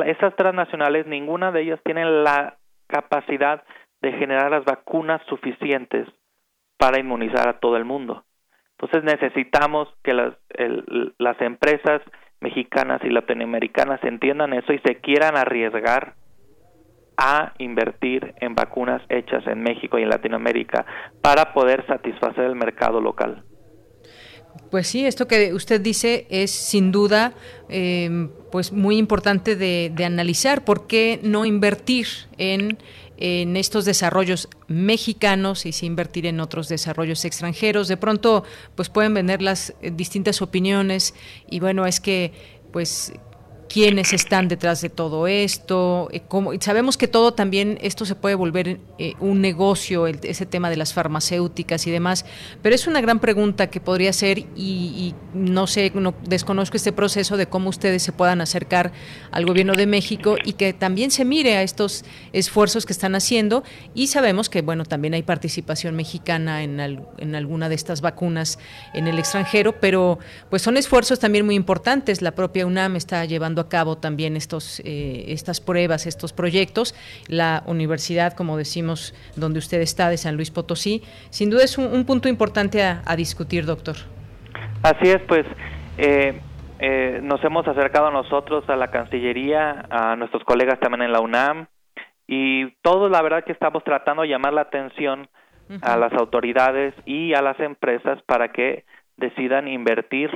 esas 0.06 0.34
transnacionales, 0.36 1.06
ninguna 1.06 1.52
de 1.52 1.62
ellas 1.62 1.80
tiene 1.84 2.04
la 2.04 2.56
capacidad 2.86 3.62
de 4.00 4.12
generar 4.12 4.50
las 4.50 4.64
vacunas 4.64 5.20
suficientes 5.28 6.08
para 6.78 6.98
inmunizar 6.98 7.48
a 7.48 7.60
todo 7.60 7.76
el 7.76 7.84
mundo. 7.84 8.24
Entonces 8.78 9.04
necesitamos 9.04 9.88
que 10.02 10.12
las, 10.14 10.34
las 11.18 11.40
empresas 11.40 12.02
mexicanas 12.42 13.00
y 13.04 13.10
latinoamericanas 13.10 14.02
entiendan 14.04 14.52
eso 14.52 14.72
y 14.72 14.78
se 14.80 14.96
quieran 14.96 15.36
arriesgar 15.36 16.14
a 17.16 17.52
invertir 17.58 18.34
en 18.40 18.54
vacunas 18.54 19.02
hechas 19.08 19.46
en 19.46 19.62
México 19.62 19.98
y 19.98 20.02
en 20.02 20.08
Latinoamérica 20.08 20.84
para 21.20 21.52
poder 21.52 21.86
satisfacer 21.86 22.44
el 22.44 22.56
mercado 22.56 23.00
local. 23.00 23.44
Pues 24.70 24.86
sí, 24.86 25.06
esto 25.06 25.28
que 25.28 25.54
usted 25.54 25.80
dice 25.80 26.26
es 26.30 26.50
sin 26.50 26.92
duda 26.92 27.32
eh, 27.68 28.28
pues 28.50 28.72
muy 28.72 28.98
importante 28.98 29.56
de, 29.56 29.90
de, 29.94 30.04
analizar. 30.04 30.64
¿Por 30.64 30.86
qué 30.86 31.20
no 31.22 31.46
invertir 31.46 32.06
en 32.38 32.78
en 33.24 33.56
estos 33.56 33.84
desarrollos 33.84 34.48
mexicanos 34.66 35.64
y 35.64 35.70
sin 35.70 35.92
invertir 35.92 36.26
en 36.26 36.40
otros 36.40 36.68
desarrollos 36.68 37.24
extranjeros. 37.24 37.86
De 37.86 37.96
pronto, 37.96 38.42
pues 38.74 38.88
pueden 38.88 39.14
vender 39.14 39.42
las 39.42 39.74
eh, 39.80 39.92
distintas 39.94 40.42
opiniones 40.42 41.14
y 41.48 41.60
bueno, 41.60 41.86
es 41.86 42.00
que 42.00 42.32
pues 42.72 43.12
quiénes 43.72 44.12
están 44.12 44.48
detrás 44.48 44.82
de 44.82 44.90
todo 44.90 45.26
esto, 45.26 46.08
eh, 46.12 46.20
sabemos 46.60 46.98
que 46.98 47.08
todo 47.08 47.32
también 47.32 47.78
esto 47.80 48.04
se 48.04 48.14
puede 48.14 48.34
volver 48.34 48.80
eh, 48.98 49.14
un 49.18 49.40
negocio, 49.40 50.06
ese 50.06 50.44
tema 50.44 50.68
de 50.68 50.76
las 50.76 50.92
farmacéuticas 50.92 51.86
y 51.86 51.90
demás, 51.90 52.26
pero 52.60 52.74
es 52.74 52.86
una 52.86 53.00
gran 53.00 53.18
pregunta 53.18 53.68
que 53.68 53.80
podría 53.80 54.12
ser 54.12 54.40
y, 54.54 55.14
no 55.32 55.66
sé, 55.66 55.90
no, 55.94 56.14
desconozco 56.28 56.76
este 56.76 56.92
proceso 56.92 57.38
de 57.38 57.46
cómo 57.46 57.70
ustedes 57.70 58.02
se 58.02 58.12
puedan 58.12 58.42
acercar 58.42 58.92
al 59.30 59.46
gobierno 59.46 59.72
de 59.72 59.86
México 59.86 60.36
y 60.44 60.52
que 60.52 60.74
también 60.74 61.10
se 61.10 61.24
mire 61.24 61.56
a 61.56 61.62
estos 61.62 62.04
esfuerzos 62.34 62.84
que 62.84 62.92
están 62.92 63.14
haciendo 63.14 63.64
y 63.94 64.08
sabemos 64.08 64.50
que 64.50 64.60
bueno 64.60 64.84
también 64.84 65.14
hay 65.14 65.22
participación 65.22 65.96
mexicana 65.96 66.62
en, 66.62 66.78
en 66.78 67.34
alguna 67.34 67.70
de 67.70 67.74
estas 67.74 68.02
vacunas 68.02 68.58
en 68.92 69.08
el 69.08 69.18
extranjero, 69.18 69.80
pero 69.80 70.18
pues 70.50 70.60
son 70.60 70.76
esfuerzos 70.76 71.18
también 71.18 71.46
muy 71.46 71.54
importantes. 71.54 72.20
La 72.20 72.32
propia 72.34 72.66
UNAM 72.66 72.96
está 72.96 73.24
llevando 73.24 73.61
a 73.62 73.68
cabo 73.68 73.96
también 73.96 74.36
estos 74.36 74.80
eh, 74.80 75.24
estas 75.28 75.60
pruebas, 75.60 76.06
estos 76.06 76.32
proyectos. 76.32 76.94
La 77.28 77.62
universidad, 77.66 78.34
como 78.34 78.56
decimos, 78.56 79.14
donde 79.36 79.58
usted 79.58 79.80
está 79.80 80.08
de 80.10 80.18
San 80.18 80.36
Luis 80.36 80.50
Potosí, 80.50 81.02
sin 81.30 81.50
duda 81.50 81.64
es 81.64 81.78
un, 81.78 82.04
punto 82.04 82.28
importante 82.28 82.82
a, 82.82 83.16
discutir, 83.16 83.64
doctor. 83.64 83.96
Así 84.82 85.08
es, 85.08 85.20
pues. 85.26 85.46
Eh, 85.98 86.40
eh, 86.78 87.20
nos 87.22 87.42
hemos 87.44 87.66
acercado 87.68 88.10
nosotros 88.10 88.68
a 88.68 88.76
la 88.76 88.90
Cancillería, 88.90 89.86
a 89.88 90.16
nuestros 90.16 90.42
colegas 90.44 90.80
también 90.80 91.02
en 91.02 91.12
la 91.12 91.20
UNAM, 91.20 91.68
y 92.26 92.70
todos 92.82 93.10
la 93.10 93.22
verdad 93.22 93.44
que 93.44 93.52
estamos 93.52 93.84
tratando 93.84 94.22
de 94.22 94.28
llamar 94.28 94.52
la 94.52 94.62
atención 94.62 95.28
a 95.80 95.96
las 95.96 96.12
autoridades 96.12 96.94
y 97.06 97.34
a 97.34 97.40
las 97.40 97.58
empresas 97.60 98.20
para 98.26 98.52
que 98.52 98.84
decidan 99.16 99.68
invertir 99.68 100.30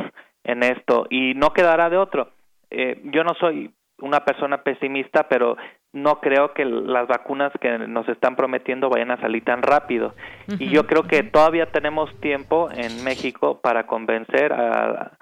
en 0.44 0.62
esto 0.62 1.06
y 1.10 1.34
no 1.34 1.52
quedará 1.52 1.90
de 1.90 1.96
otro. 1.96 2.30
Eh, 2.70 3.00
yo 3.04 3.24
no 3.24 3.34
soy 3.34 3.72
una 3.98 4.24
persona 4.24 4.62
pesimista, 4.62 5.28
pero 5.28 5.56
no 5.92 6.20
creo 6.20 6.52
que 6.52 6.64
las 6.64 7.08
vacunas 7.08 7.52
que 7.60 7.78
nos 7.78 8.08
están 8.08 8.36
prometiendo 8.36 8.90
vayan 8.90 9.10
a 9.10 9.20
salir 9.20 9.44
tan 9.44 9.62
rápido. 9.62 10.14
Y 10.58 10.68
yo 10.68 10.86
creo 10.86 11.04
que 11.04 11.22
todavía 11.22 11.66
tenemos 11.72 12.14
tiempo 12.20 12.68
en 12.70 13.02
México 13.02 13.60
para 13.62 13.86
convencer 13.86 14.52
a, 14.52 15.12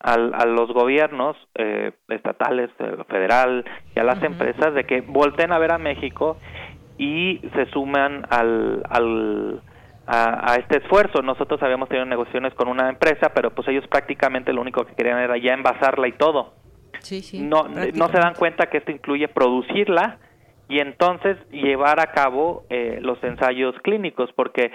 a, 0.00 0.46
los 0.46 0.72
gobiernos 0.72 1.36
eh, 1.54 1.92
estatales, 2.08 2.70
eh, 2.78 2.96
federal 3.08 3.64
y 3.96 3.98
a 3.98 4.04
las 4.04 4.22
empresas 4.22 4.74
de 4.74 4.84
que 4.84 5.00
volten 5.00 5.52
a 5.52 5.58
ver 5.58 5.72
a 5.72 5.78
México 5.78 6.36
y 6.98 7.40
se 7.54 7.66
suman 7.70 8.26
al, 8.28 8.82
al 8.90 9.62
a, 10.06 10.56
este 10.56 10.78
esfuerzo. 10.78 11.22
Nosotros 11.22 11.62
habíamos 11.62 11.88
tenido 11.88 12.06
negociaciones 12.06 12.54
con 12.54 12.68
una 12.68 12.88
empresa, 12.88 13.30
pero 13.34 13.50
pues 13.50 13.68
ellos 13.68 13.86
prácticamente 13.88 14.52
lo 14.52 14.60
único 14.60 14.84
que 14.84 14.94
querían 14.94 15.18
era 15.18 15.36
ya 15.36 15.52
envasarla 15.52 16.08
y 16.08 16.12
todo. 16.12 16.54
No, 17.32 17.68
no 17.68 18.08
se 18.08 18.18
dan 18.18 18.34
cuenta 18.34 18.66
que 18.66 18.78
esto 18.78 18.90
incluye 18.90 19.28
producirla 19.28 20.18
y 20.68 20.80
entonces 20.80 21.36
llevar 21.50 22.00
a 22.00 22.12
cabo 22.12 22.64
eh, 22.68 22.98
los 23.00 23.22
ensayos 23.24 23.74
clínicos, 23.82 24.30
porque 24.34 24.70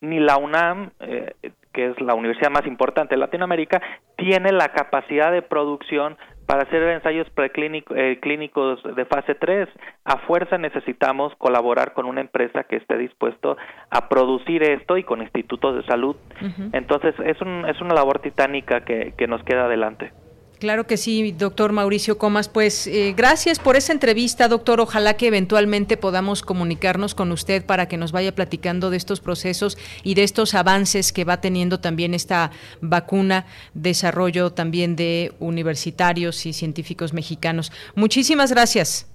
ni 0.00 0.18
la 0.18 0.36
UNAM, 0.36 0.90
eh, 1.00 1.34
que 1.72 1.90
es 1.90 2.00
la 2.00 2.14
universidad 2.14 2.50
más 2.50 2.66
importante 2.66 3.14
de 3.14 3.20
Latinoamérica, 3.20 3.80
tiene 4.16 4.52
la 4.52 4.68
capacidad 4.70 5.32
de 5.32 5.42
producción 5.42 6.16
para 6.46 6.64
hacer 6.64 6.82
ensayos 6.82 7.28
preclínicos 7.30 7.96
eh, 7.96 8.18
clínicos 8.20 8.80
de 8.82 9.04
fase 9.06 9.34
3. 9.34 9.68
A 10.04 10.18
fuerza 10.18 10.58
necesitamos 10.58 11.32
colaborar 11.36 11.94
con 11.94 12.06
una 12.06 12.20
empresa 12.20 12.64
que 12.64 12.76
esté 12.76 12.98
dispuesto 12.98 13.56
a 13.90 14.08
producir 14.08 14.62
esto 14.62 14.98
y 14.98 15.04
con 15.04 15.22
institutos 15.22 15.76
de 15.76 15.84
salud. 15.84 16.16
Entonces 16.72 17.14
es, 17.24 17.40
un, 17.40 17.64
es 17.66 17.80
una 17.80 17.94
labor 17.94 18.18
titánica 18.18 18.84
que, 18.84 19.14
que 19.16 19.26
nos 19.26 19.42
queda 19.44 19.64
adelante. 19.64 20.12
Claro 20.64 20.86
que 20.86 20.96
sí, 20.96 21.32
doctor 21.32 21.72
Mauricio 21.72 22.16
Comas. 22.16 22.48
Pues 22.48 22.86
eh, 22.86 23.12
gracias 23.14 23.58
por 23.58 23.76
esa 23.76 23.92
entrevista, 23.92 24.48
doctor. 24.48 24.80
Ojalá 24.80 25.12
que 25.12 25.26
eventualmente 25.26 25.98
podamos 25.98 26.40
comunicarnos 26.40 27.14
con 27.14 27.32
usted 27.32 27.66
para 27.66 27.86
que 27.86 27.98
nos 27.98 28.12
vaya 28.12 28.34
platicando 28.34 28.88
de 28.88 28.96
estos 28.96 29.20
procesos 29.20 29.76
y 30.04 30.14
de 30.14 30.22
estos 30.22 30.54
avances 30.54 31.12
que 31.12 31.24
va 31.24 31.42
teniendo 31.42 31.80
también 31.80 32.14
esta 32.14 32.50
vacuna, 32.80 33.44
desarrollo 33.74 34.54
también 34.54 34.96
de 34.96 35.34
universitarios 35.38 36.46
y 36.46 36.54
científicos 36.54 37.12
mexicanos. 37.12 37.70
Muchísimas 37.94 38.50
gracias. 38.50 39.06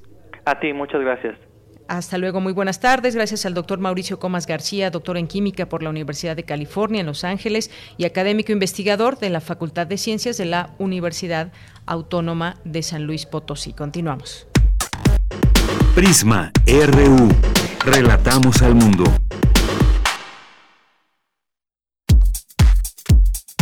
A 0.45 0.59
ti, 0.59 0.71
muchas 0.71 1.01
gracias. 1.01 1.48
Hasta 1.89 2.19
luego, 2.19 2.39
muy 2.39 2.53
buenas 2.53 2.79
tardes. 2.79 3.15
Gracias 3.15 3.47
al 3.47 3.55
doctor 3.55 3.79
Mauricio 3.79 4.19
Comas 4.19 4.45
García, 4.45 4.91
doctor 4.91 5.17
en 5.17 5.25
química 5.25 5.67
por 5.67 5.81
la 5.81 5.89
Universidad 5.89 6.35
de 6.35 6.43
California 6.43 6.99
en 6.99 7.07
Los 7.07 7.23
Ángeles 7.23 7.71
y 7.97 8.05
académico 8.05 8.51
investigador 8.51 9.17
de 9.17 9.31
la 9.31 9.41
Facultad 9.41 9.87
de 9.87 9.97
Ciencias 9.97 10.37
de 10.37 10.45
la 10.45 10.69
Universidad 10.77 11.51
Autónoma 11.87 12.57
de 12.63 12.83
San 12.83 13.05
Luis 13.05 13.25
Potosí. 13.25 13.73
Continuamos. 13.73 14.45
Prisma 15.95 16.51
RU. 16.67 17.27
Relatamos 17.83 18.61
al 18.61 18.75
mundo. 18.75 19.05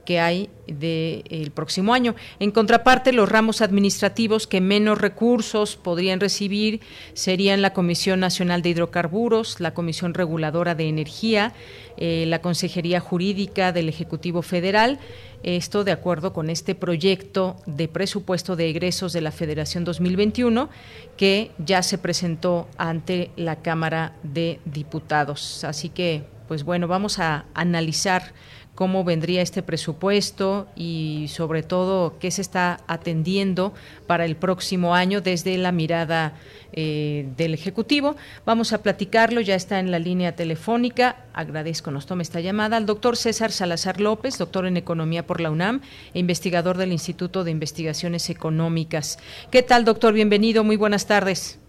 que 0.06 0.20
hay 0.20 0.50
del 0.68 1.52
próximo 1.52 1.94
año. 1.94 2.16
En 2.40 2.52
contraparte, 2.52 3.12
los 3.14 3.30
ramos 3.30 3.62
administrativos 3.62 4.48
que 4.48 4.62
menos 4.62 5.00
recursos 5.00 5.76
podrían 5.76 6.20
recibir 6.20 6.82
serían 7.14 7.62
la 7.62 7.74
Comisión 7.74 8.20
Nacional 8.20 8.62
de 8.62 8.70
Hidrocarburos, 8.70 9.60
la 9.60 9.74
Comisión 9.74 10.14
Reguladora 10.14 10.76
de 10.76 10.88
Energía, 10.88 11.54
eh, 11.98 12.26
la 12.28 12.42
Consejería 12.42 13.00
Jurídica 13.00 13.72
del 13.72 13.90
Ejecutivo 13.90 14.42
Federal. 14.42 15.00
Esto 15.44 15.84
de 15.84 15.92
acuerdo 15.92 16.34
con 16.34 16.50
este 16.50 16.74
proyecto 16.74 17.58
de 17.68 17.88
presupuesto 17.88 18.56
de 18.56 18.70
egresos 18.70 19.14
de 19.14 19.22
la 19.22 19.32
Federación 19.32 19.84
2021 19.84 20.70
que 21.18 21.52
ya 21.60 21.84
se 21.84 22.00
presentó 22.00 22.68
ante 22.78 23.30
la 23.36 23.58
Cámara 23.58 24.16
de 24.24 24.60
Diputados. 24.66 25.64
Así 25.64 25.90
que, 25.90 26.24
pues 26.48 26.64
bueno, 26.64 26.88
vamos 26.88 27.20
a 27.20 27.46
analizar 27.54 28.34
cómo 28.76 29.06
vendría 29.06 29.42
este 29.42 29.64
presupuesto 29.64 30.68
y 30.76 31.28
sobre 31.30 31.64
todo 31.64 32.20
qué 32.20 32.30
se 32.30 32.42
está 32.42 32.82
atendiendo 32.88 33.74
para 34.06 34.26
el 34.26 34.36
próximo 34.36 34.94
año 34.94 35.22
desde 35.22 35.58
la 35.58 35.72
mirada 35.72 36.34
eh, 36.74 37.28
del 37.38 37.54
Ejecutivo. 37.54 38.16
Vamos 38.46 38.74
a 38.74 38.84
platicarlo, 38.84 39.40
ya 39.40 39.56
está 39.56 39.80
en 39.80 39.92
la 39.92 40.00
línea 40.00 40.36
telefónica. 40.36 41.26
Agradezco, 41.34 41.90
nos 41.90 42.06
tome 42.06 42.24
esta 42.24 42.42
llamada 42.42 42.76
al 42.76 42.86
doctor 42.86 43.16
César 43.16 43.52
Salazar 43.52 44.02
López, 44.02 44.38
doctor 44.38 44.66
en 44.66 44.76
Economía 44.76 45.26
por 45.26 45.40
la 45.40 45.52
UNAM 45.52 45.80
e 46.14 46.20
investigador 46.20 46.78
del 46.78 46.92
Instituto 46.92 47.46
de 47.46 47.52
Investigaciones 47.52 48.30
Económicas. 48.30 49.20
¿Qué 49.52 49.64
tal, 49.64 49.86
doctor? 49.86 50.14
Bienvenido, 50.14 50.66
muy 50.66 50.76
buenas 50.76 51.08
tardes. 51.08 51.60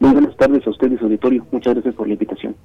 Muy 0.00 0.12
buenas 0.12 0.36
tardes 0.36 0.66
a 0.66 0.70
ustedes, 0.70 1.00
auditorio. 1.02 1.46
Muchas 1.52 1.74
gracias 1.74 1.94
por 1.94 2.08
la 2.08 2.14
invitación. 2.14 2.56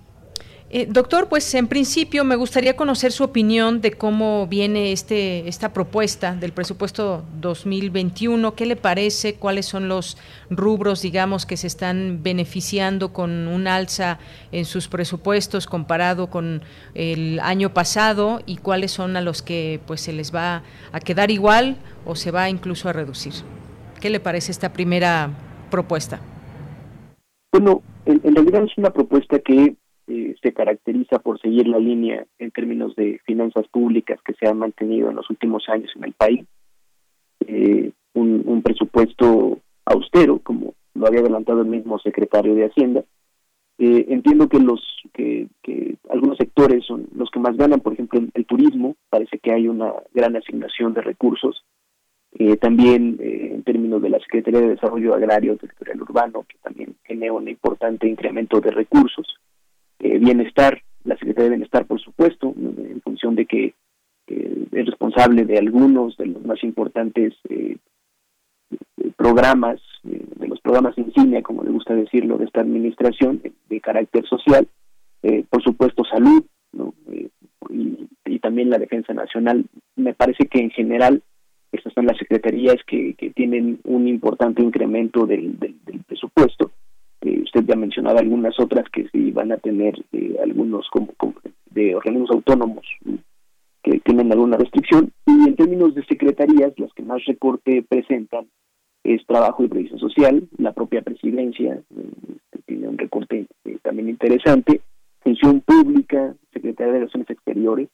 Eh, 0.76 0.88
doctor, 0.90 1.30
pues 1.30 1.54
en 1.54 1.68
principio 1.68 2.24
me 2.24 2.36
gustaría 2.36 2.76
conocer 2.76 3.12
su 3.12 3.24
opinión 3.24 3.80
de 3.80 3.92
cómo 3.92 4.48
viene 4.48 4.92
este 4.92 5.48
esta 5.48 5.72
propuesta 5.72 6.34
del 6.34 6.52
presupuesto 6.52 7.24
2021. 7.40 8.56
¿Qué 8.56 8.66
le 8.66 8.76
parece? 8.76 9.36
¿Cuáles 9.36 9.68
son 9.68 9.88
los 9.88 10.18
rubros, 10.50 11.04
digamos, 11.04 11.46
que 11.46 11.58
se 11.58 11.68
están 11.68 12.24
beneficiando 12.24 13.14
con 13.14 13.48
un 13.48 13.68
alza 13.68 14.18
en 14.52 14.66
sus 14.66 14.88
presupuestos 14.88 15.68
comparado 15.68 16.32
con 16.32 16.64
el 16.96 17.40
año 17.42 17.72
pasado 17.72 18.42
y 18.48 18.58
cuáles 18.58 18.90
son 18.90 19.16
a 19.16 19.22
los 19.22 19.44
que 19.44 19.80
pues 19.86 20.02
se 20.02 20.12
les 20.12 20.34
va 20.34 20.64
a 20.92 21.00
quedar 21.00 21.30
igual 21.30 21.78
o 22.04 22.16
se 22.16 22.32
va 22.32 22.50
incluso 22.50 22.90
a 22.90 22.94
reducir? 22.94 23.34
¿Qué 24.02 24.10
le 24.10 24.20
parece 24.20 24.52
esta 24.52 24.74
primera 24.74 25.30
propuesta? 25.70 26.20
Bueno, 27.52 27.84
en 28.08 28.34
realidad 28.34 28.64
es 28.64 28.76
una 28.76 28.90
propuesta 28.90 29.38
que 29.38 29.76
eh, 30.06 30.36
se 30.42 30.52
caracteriza 30.52 31.20
por 31.20 31.40
seguir 31.40 31.66
la 31.66 31.80
línea 31.80 32.26
en 32.38 32.52
términos 32.52 32.94
de 32.98 33.22
finanzas 33.26 33.66
públicas 33.70 34.20
que 34.26 34.34
se 34.34 34.48
ha 34.48 34.54
mantenido 34.54 35.10
en 35.10 35.16
los 35.16 35.30
últimos 35.30 35.70
años 35.70 35.92
en 35.96 36.04
el 36.04 36.14
país. 36.14 36.46
Eh, 37.48 37.92
un, 38.14 38.62
presupuesto 38.62 39.60
austero, 39.86 40.40
como 40.40 40.74
lo 40.94 41.08
había 41.08 41.22
adelantado 41.22 41.62
el 41.62 41.68
mismo 41.68 42.00
secretario 42.00 42.54
de 42.54 42.66
Hacienda. 42.66 43.04
Eh, 43.78 44.06
entiendo 44.10 44.48
que 44.48 44.60
los 44.60 44.82
que, 45.14 45.48
algunos 46.10 46.38
sectores 46.38 46.86
son 46.86 47.08
los 47.16 47.30
que 47.30 47.40
más 47.40 47.56
ganan, 47.58 47.80
por 47.80 47.94
ejemplo, 47.94 48.22
el, 48.34 48.46
turismo, 48.46 48.96
parece 49.10 49.40
que 49.40 49.54
hay 49.54 49.68
una 49.68 49.94
gran 50.14 50.36
asignación 50.36 50.94
de 50.94 51.02
recursos. 51.02 51.64
también 52.60 53.18
en 53.20 53.64
términos 53.64 54.02
de 54.02 54.10
la 54.10 54.20
Secretaría 54.20 54.62
de 54.62 54.76
Desarrollo 54.76 55.14
Agrario 55.14 55.58
Territorial 55.58 56.02
Urbano, 56.02 56.46
que 56.48 56.58
también 56.62 56.96
tiene 57.06 57.32
un 57.32 57.48
importante 57.48 58.08
incremento 58.08 58.60
de 58.60 58.72
recursos. 58.72 59.40
Eh, 60.04 60.20
bienestar, 60.20 60.82
la 61.06 61.16
Secretaría 61.16 61.46
de 61.46 61.56
Bienestar, 61.56 61.86
por 61.86 61.98
supuesto, 62.02 62.54
en 62.58 63.00
función 63.02 63.36
de 63.36 63.46
que 63.46 63.74
es 64.28 64.86
responsable 64.86 65.46
de 65.46 65.58
algunos 65.58 66.18
de 66.18 66.26
los 66.26 66.44
más 66.44 66.62
importantes 66.62 67.34
eh, 67.48 67.78
programas, 69.16 69.80
eh, 70.04 70.26
de 70.36 70.48
los 70.50 70.60
programas 70.60 70.98
insignia, 70.98 71.42
como 71.42 71.64
le 71.64 71.72
gusta 71.72 71.96
decirlo, 71.96 72.38
de 72.38 72.46
esta 72.46 72.60
administración, 72.60 73.42
de, 73.70 73.80
carácter 73.80 74.26
social, 74.26 74.68
por 75.50 75.64
supuesto 75.64 76.04
salud, 76.04 76.44
y, 77.70 78.40
también 78.40 78.70
la 78.70 78.78
defensa 78.78 79.14
nacional. 79.14 79.66
Me 79.96 80.14
parece 80.14 80.48
que 80.48 80.60
en 80.60 80.70
general 80.70 81.22
estas 81.72 81.94
son 81.94 82.06
las 82.06 82.18
secretarías 82.18 82.76
que, 82.86 83.16
tienen 83.34 83.80
un 83.86 84.10
importante 84.10 84.62
incremento 84.62 85.26
del 85.26 85.56
presupuesto 86.08 86.72
usted 87.30 87.64
ya 87.66 87.76
mencionaba 87.76 88.20
algunas 88.20 88.60
otras 88.60 88.86
que 88.90 89.08
sí 89.10 89.32
van 89.32 89.52
a 89.52 89.58
tener 89.58 89.94
eh, 90.12 90.38
algunos 90.44 90.88
como, 90.90 91.14
de 91.72 91.96
organismos 91.96 92.32
autónomos 92.32 92.86
que 93.82 94.00
tienen 94.00 94.32
alguna 94.32 94.58
restricción. 94.58 95.12
Y 95.26 95.48
en 95.48 95.56
términos 95.56 95.96
de 95.96 96.06
secretarías 96.06 96.74
las 96.78 96.94
que 96.94 97.04
más 97.04 97.24
recorte 97.26 97.84
presentan 97.88 98.48
es 99.04 99.26
trabajo 99.26 99.64
y 99.64 99.68
previsión 99.68 100.00
social 100.00 100.48
la 100.58 100.72
propia 100.72 101.02
presidencia 101.02 101.74
eh, 101.74 102.60
tiene 102.66 102.88
un 102.88 102.98
recorte 102.98 103.48
eh, 103.66 103.78
también 103.82 104.10
interesante 104.10 104.82
función 105.20 105.62
pública 105.62 106.36
secretaría 106.54 106.94
de 106.94 107.00
relaciones 107.00 107.30
exteriores 107.30 107.90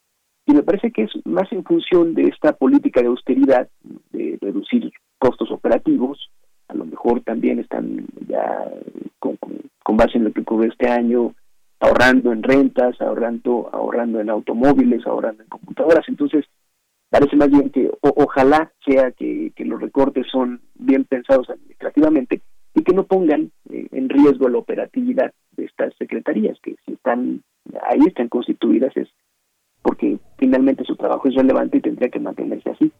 y 0.46 0.52
me 0.52 0.62
parece 0.62 0.90
que 0.92 1.02
es 1.02 1.10
más 1.24 1.50
en 1.52 1.64
función 1.64 2.14
de 2.14 2.28
esta 2.28 2.52
política 2.52 3.00
de 3.00 3.08
austeridad 3.08 3.68
de 4.12 4.38
reducir 4.40 4.92
costos 5.18 5.50
operativos 5.50 6.30
a 6.70 6.74
lo 6.74 6.84
mejor 6.84 7.20
también 7.22 7.58
están 7.58 8.06
ya 8.28 8.70
con, 9.18 9.38
base 9.96 10.18
en 10.18 10.24
lo 10.24 10.32
que 10.32 10.42
ocurrió 10.42 10.70
este 10.70 10.88
año 10.88 11.34
ahorrando 11.80 12.32
en 12.32 12.42
rentas, 12.42 12.98
ahorrando, 13.00 13.68
ahorrando 13.72 14.20
en 14.20 14.30
automóviles, 14.30 15.06
ahorrando 15.06 15.42
en 15.42 15.48
computadoras. 15.48 16.08
Entonces, 16.08 16.44
parece 17.10 17.36
más 17.36 17.50
bien 17.50 17.70
que 17.70 17.90
ojalá 18.00 18.72
sea 18.86 19.10
que, 19.10 19.52
los 19.58 19.80
recortes 19.80 20.26
son 20.30 20.60
bien 20.74 21.04
pensados 21.04 21.50
administrativamente 21.50 22.40
y 22.74 22.82
que 22.82 22.94
no 22.94 23.04
pongan 23.04 23.50
eh, 23.68 23.88
en 23.92 24.08
riesgo 24.08 24.48
la 24.48 24.58
operatividad 24.58 25.32
de 25.56 25.64
estas 25.64 25.92
secretarías, 25.98 26.58
que 26.62 26.76
si 26.86 26.92
están 26.92 27.42
ahí, 27.82 28.00
están 28.06 28.28
constituidas, 28.28 28.96
es 28.96 29.08
porque 29.82 30.18
finalmente 30.38 30.84
su 30.84 30.96
trabajo 30.96 31.28
es 31.28 31.34
relevante 31.34 31.78
y 31.78 31.80
tendría 31.80 32.10
que 32.10 32.20
mantenerse 32.20 32.70
así. 32.70 32.92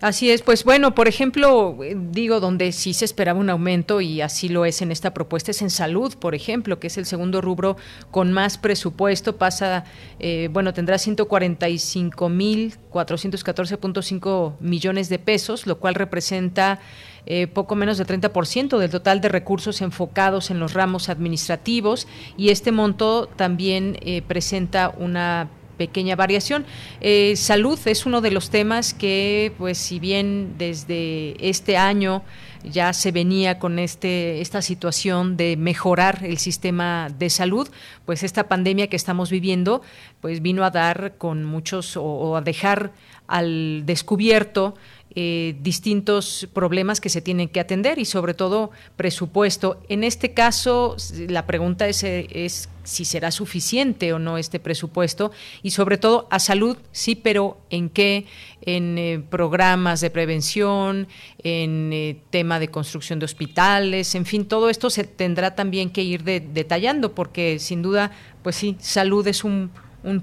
Así 0.00 0.30
es, 0.30 0.42
pues 0.42 0.62
bueno, 0.64 0.94
por 0.94 1.08
ejemplo, 1.08 1.82
eh, 1.82 1.96
digo, 1.96 2.38
donde 2.38 2.72
sí 2.72 2.92
se 2.92 3.06
esperaba 3.06 3.40
un 3.40 3.48
aumento 3.48 4.02
y 4.02 4.20
así 4.20 4.50
lo 4.50 4.66
es 4.66 4.82
en 4.82 4.92
esta 4.92 5.14
propuesta, 5.14 5.52
es 5.52 5.62
en 5.62 5.70
salud, 5.70 6.14
por 6.18 6.34
ejemplo, 6.34 6.78
que 6.78 6.88
es 6.88 6.98
el 6.98 7.06
segundo 7.06 7.40
rubro 7.40 7.78
con 8.10 8.30
más 8.30 8.58
presupuesto, 8.58 9.38
pasa, 9.38 9.84
eh, 10.18 10.50
bueno, 10.52 10.74
tendrá 10.74 10.98
145 10.98 12.28
mil 12.28 12.74
414.5 12.92 14.56
millones 14.60 15.08
de 15.08 15.18
pesos, 15.18 15.66
lo 15.66 15.78
cual 15.78 15.94
representa 15.94 16.78
eh, 17.24 17.46
poco 17.46 17.74
menos 17.74 17.96
del 17.96 18.06
30% 18.06 18.76
del 18.76 18.90
total 18.90 19.22
de 19.22 19.30
recursos 19.30 19.80
enfocados 19.80 20.50
en 20.50 20.60
los 20.60 20.74
ramos 20.74 21.08
administrativos 21.08 22.06
y 22.36 22.50
este 22.50 22.70
monto 22.70 23.26
también 23.34 23.98
presenta 24.28 24.90
una 24.96 25.48
pequeña 25.76 26.16
variación. 26.16 26.64
Eh, 27.00 27.34
salud 27.36 27.78
es 27.86 28.06
uno 28.06 28.20
de 28.20 28.30
los 28.30 28.50
temas 28.50 28.94
que, 28.94 29.52
pues, 29.58 29.78
si 29.78 29.98
bien 29.98 30.54
desde 30.58 31.36
este 31.48 31.76
año 31.76 32.22
ya 32.64 32.92
se 32.92 33.12
venía 33.12 33.58
con 33.58 33.78
este 33.78 34.40
esta 34.40 34.60
situación 34.60 35.36
de 35.36 35.56
mejorar 35.56 36.24
el 36.24 36.38
sistema 36.38 37.08
de 37.16 37.30
salud, 37.30 37.68
pues 38.04 38.22
esta 38.22 38.48
pandemia 38.48 38.88
que 38.88 38.96
estamos 38.96 39.30
viviendo, 39.30 39.82
pues 40.20 40.42
vino 40.42 40.64
a 40.64 40.70
dar 40.70 41.14
con 41.16 41.44
muchos 41.44 41.96
o 41.96 42.36
a 42.36 42.40
dejar 42.40 42.92
al 43.28 43.84
descubierto 43.86 44.74
eh, 45.18 45.56
distintos 45.62 46.46
problemas 46.52 47.00
que 47.00 47.08
se 47.08 47.22
tienen 47.22 47.48
que 47.48 47.58
atender 47.58 47.98
y 47.98 48.04
sobre 48.04 48.34
todo 48.34 48.70
presupuesto. 48.96 49.80
En 49.88 50.04
este 50.04 50.34
caso, 50.34 50.94
la 51.26 51.46
pregunta 51.46 51.88
es, 51.88 52.02
eh, 52.02 52.26
es 52.30 52.68
si 52.82 53.06
será 53.06 53.30
suficiente 53.30 54.12
o 54.12 54.18
no 54.18 54.36
este 54.36 54.60
presupuesto 54.60 55.32
y 55.62 55.70
sobre 55.70 55.96
todo 55.96 56.28
a 56.30 56.38
salud, 56.38 56.76
sí, 56.92 57.14
pero 57.14 57.56
en 57.70 57.88
qué, 57.88 58.26
en 58.60 58.98
eh, 58.98 59.22
programas 59.30 60.02
de 60.02 60.10
prevención, 60.10 61.08
en 61.42 62.20
tema 62.28 62.60
de 62.60 62.68
construcción 62.68 63.18
de 63.18 63.24
hospitales, 63.24 64.14
en 64.14 64.26
fin, 64.26 64.44
todo 64.44 64.68
esto 64.68 64.90
se 64.90 65.04
tendrá 65.04 65.54
también 65.54 65.88
que 65.88 66.02
ir 66.02 66.24
detallando 66.24 67.14
porque 67.14 67.58
sin 67.58 67.80
duda, 67.80 68.12
pues 68.42 68.56
sí, 68.56 68.76
salud 68.80 69.26
es 69.26 69.44
un 69.44 69.70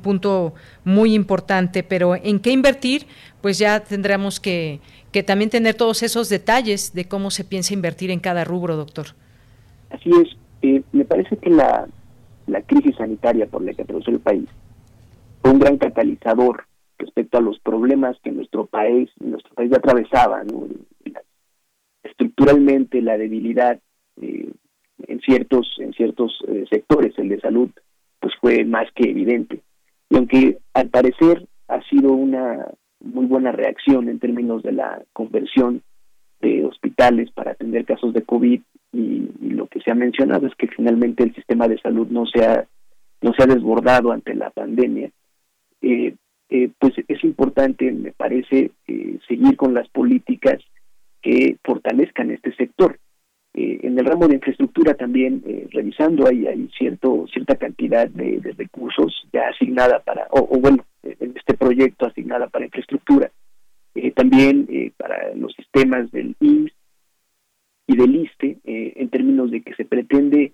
punto 0.04 0.54
muy 0.86 1.16
importante, 1.16 1.82
pero 1.82 2.16
en 2.16 2.40
qué 2.40 2.52
invertir, 2.52 3.08
pues 3.44 3.60
ya 3.60 3.82
tendremos 3.82 4.40
que, 4.40 4.80
también 5.28 5.50
tener 5.50 5.76
todos 5.76 6.02
esos 6.02 6.30
detalles 6.30 6.94
de 6.94 7.10
cómo 7.10 7.30
se 7.30 7.44
piensa 7.44 7.74
invertir 7.74 8.10
en 8.10 8.22
cada 8.22 8.46
rubro, 8.46 8.78
doctor. 8.78 9.08
Así 9.90 10.10
es. 10.12 10.30
Eh, 10.62 10.82
me 10.94 11.04
parece 11.04 11.36
que 11.36 11.50
la, 11.50 11.86
la 12.48 12.62
crisis 12.62 12.96
sanitaria 12.96 13.46
por 13.48 13.62
la 13.62 13.74
que 13.74 13.82
atravesó 13.82 14.12
el 14.12 14.22
país 14.22 14.48
fue 15.42 15.52
un 15.52 15.60
gran 15.60 15.78
catalizador 15.78 16.68
respecto 16.98 17.38
a 17.38 17.42
los 17.42 17.60
problemas 17.60 18.16
que 18.24 18.32
nuestro 18.32 18.66
país, 18.66 19.10
nuestro 19.20 19.54
país 19.56 19.74
atravesaba, 19.74 20.42
estructuralmente 22.02 23.02
la 23.02 23.18
debilidad 23.18 23.78
eh, 24.22 24.54
en 25.06 25.20
ciertos 25.20 25.68
en 25.80 25.92
ciertos 25.92 26.32
eh, 26.48 26.64
sectores, 26.70 27.14
el 27.18 27.28
de 27.28 27.42
salud, 27.42 27.70
pues 28.22 28.34
fue 28.40 28.64
más 28.64 28.88
que 28.96 29.10
evidente. 29.10 29.64
Y 30.10 30.16
aunque 30.16 30.60
al 30.74 30.88
parecer 30.88 31.46
ha 31.68 31.82
sido 31.90 32.14
una 32.14 32.68
muy 33.14 33.26
buena 33.26 33.52
reacción 33.52 34.10
en 34.10 34.20
términos 34.20 34.64
de 34.64 34.74
la 34.74 35.02
conversión 35.14 35.82
de 36.42 36.66
hospitales 36.66 37.32
para 37.32 37.52
atender 37.52 37.86
casos 37.86 38.14
de 38.14 38.24
COVID 38.24 38.62
y, 38.92 39.30
lo 39.54 39.68
que 39.68 39.80
se 39.82 39.92
ha 39.92 39.96
mencionado 39.96 40.48
es 40.48 40.56
que 40.56 40.68
finalmente 40.68 41.24
el 41.24 41.34
sistema 41.34 41.68
de 41.68 41.80
salud 41.80 42.08
no 42.10 42.26
se 42.26 42.44
ha, 42.44 42.66
no 43.22 43.34
se 43.34 43.44
ha 43.44 43.46
desbordado 43.46 44.12
ante 44.12 44.34
la 44.34 44.50
pandemia, 44.50 45.10
eh, 45.82 46.16
eh, 46.50 46.70
pues 46.80 46.94
es 47.08 47.24
importante, 47.24 47.92
me 47.92 48.12
parece, 48.12 48.72
eh, 48.88 49.20
seguir 49.28 49.56
con 49.56 49.74
las 49.74 49.88
políticas 49.90 50.62
que 51.22 51.58
fortalezcan 51.64 52.32
este 52.32 52.54
sector. 52.56 53.00
En 53.56 54.00
el 54.00 54.06
ramo 54.06 54.28
de 54.28 54.36
infraestructura 54.36 54.96
también, 54.96 55.44
revisando, 55.72 56.28
hay, 56.28 56.48
hay 56.48 56.68
cierto, 56.76 57.28
cierta 57.32 57.56
cantidad 57.56 58.10
de, 58.10 58.42
recursos 58.58 59.28
ya 59.32 59.48
asignada 59.48 60.00
para, 60.00 60.28
o, 60.32 60.60
bueno, 60.60 60.84
en 61.04 61.36
este 61.36 61.54
proyecto 61.56 62.06
asignada 62.06 62.48
para 62.48 62.66
infraestructura. 62.66 63.32
Eh, 63.96 64.12
también 64.12 64.68
para 64.98 65.36
los 65.36 65.54
sistemas 65.54 66.12
del 66.12 66.36
IMSS 66.40 66.74
y 67.88 67.98
del 67.98 68.16
ISTE, 68.16 68.58
en 68.64 69.10
términos 69.10 69.52
de 69.52 69.62
que 69.62 69.76
se 69.76 69.86
pretende 69.86 70.54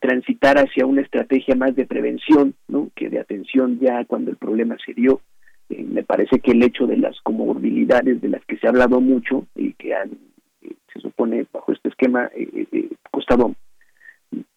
transitar 0.00 0.56
hacia 0.58 0.86
una 0.86 1.02
estrategia 1.02 1.56
más 1.56 1.74
de 1.74 1.86
prevención, 1.86 2.54
¿no? 2.68 2.90
que 2.94 3.08
de 3.08 3.18
atención 3.18 3.78
ya 3.80 4.04
cuando 4.04 4.30
el 4.30 4.36
problema 4.36 4.76
se 4.84 4.94
dio. 4.94 5.20
me 5.68 6.04
parece 6.04 6.38
que 6.40 6.52
el 6.52 6.62
hecho 6.62 6.86
de 6.86 6.96
las 6.96 7.20
comorbilidades 7.22 8.20
de 8.20 8.28
las 8.28 8.44
que 8.44 8.56
se 8.56 8.66
ha 8.66 8.70
hablado 8.70 9.00
mucho 9.00 9.46
y 9.56 9.72
que 9.74 9.94
han 9.94 10.10
se 10.92 11.00
supone 11.00 11.46
bajo 11.52 11.72
este 11.72 11.88
esquema 11.88 12.30
eh, 12.34 12.48
eh, 12.52 12.66
eh, 12.72 12.88
costado 13.10 13.54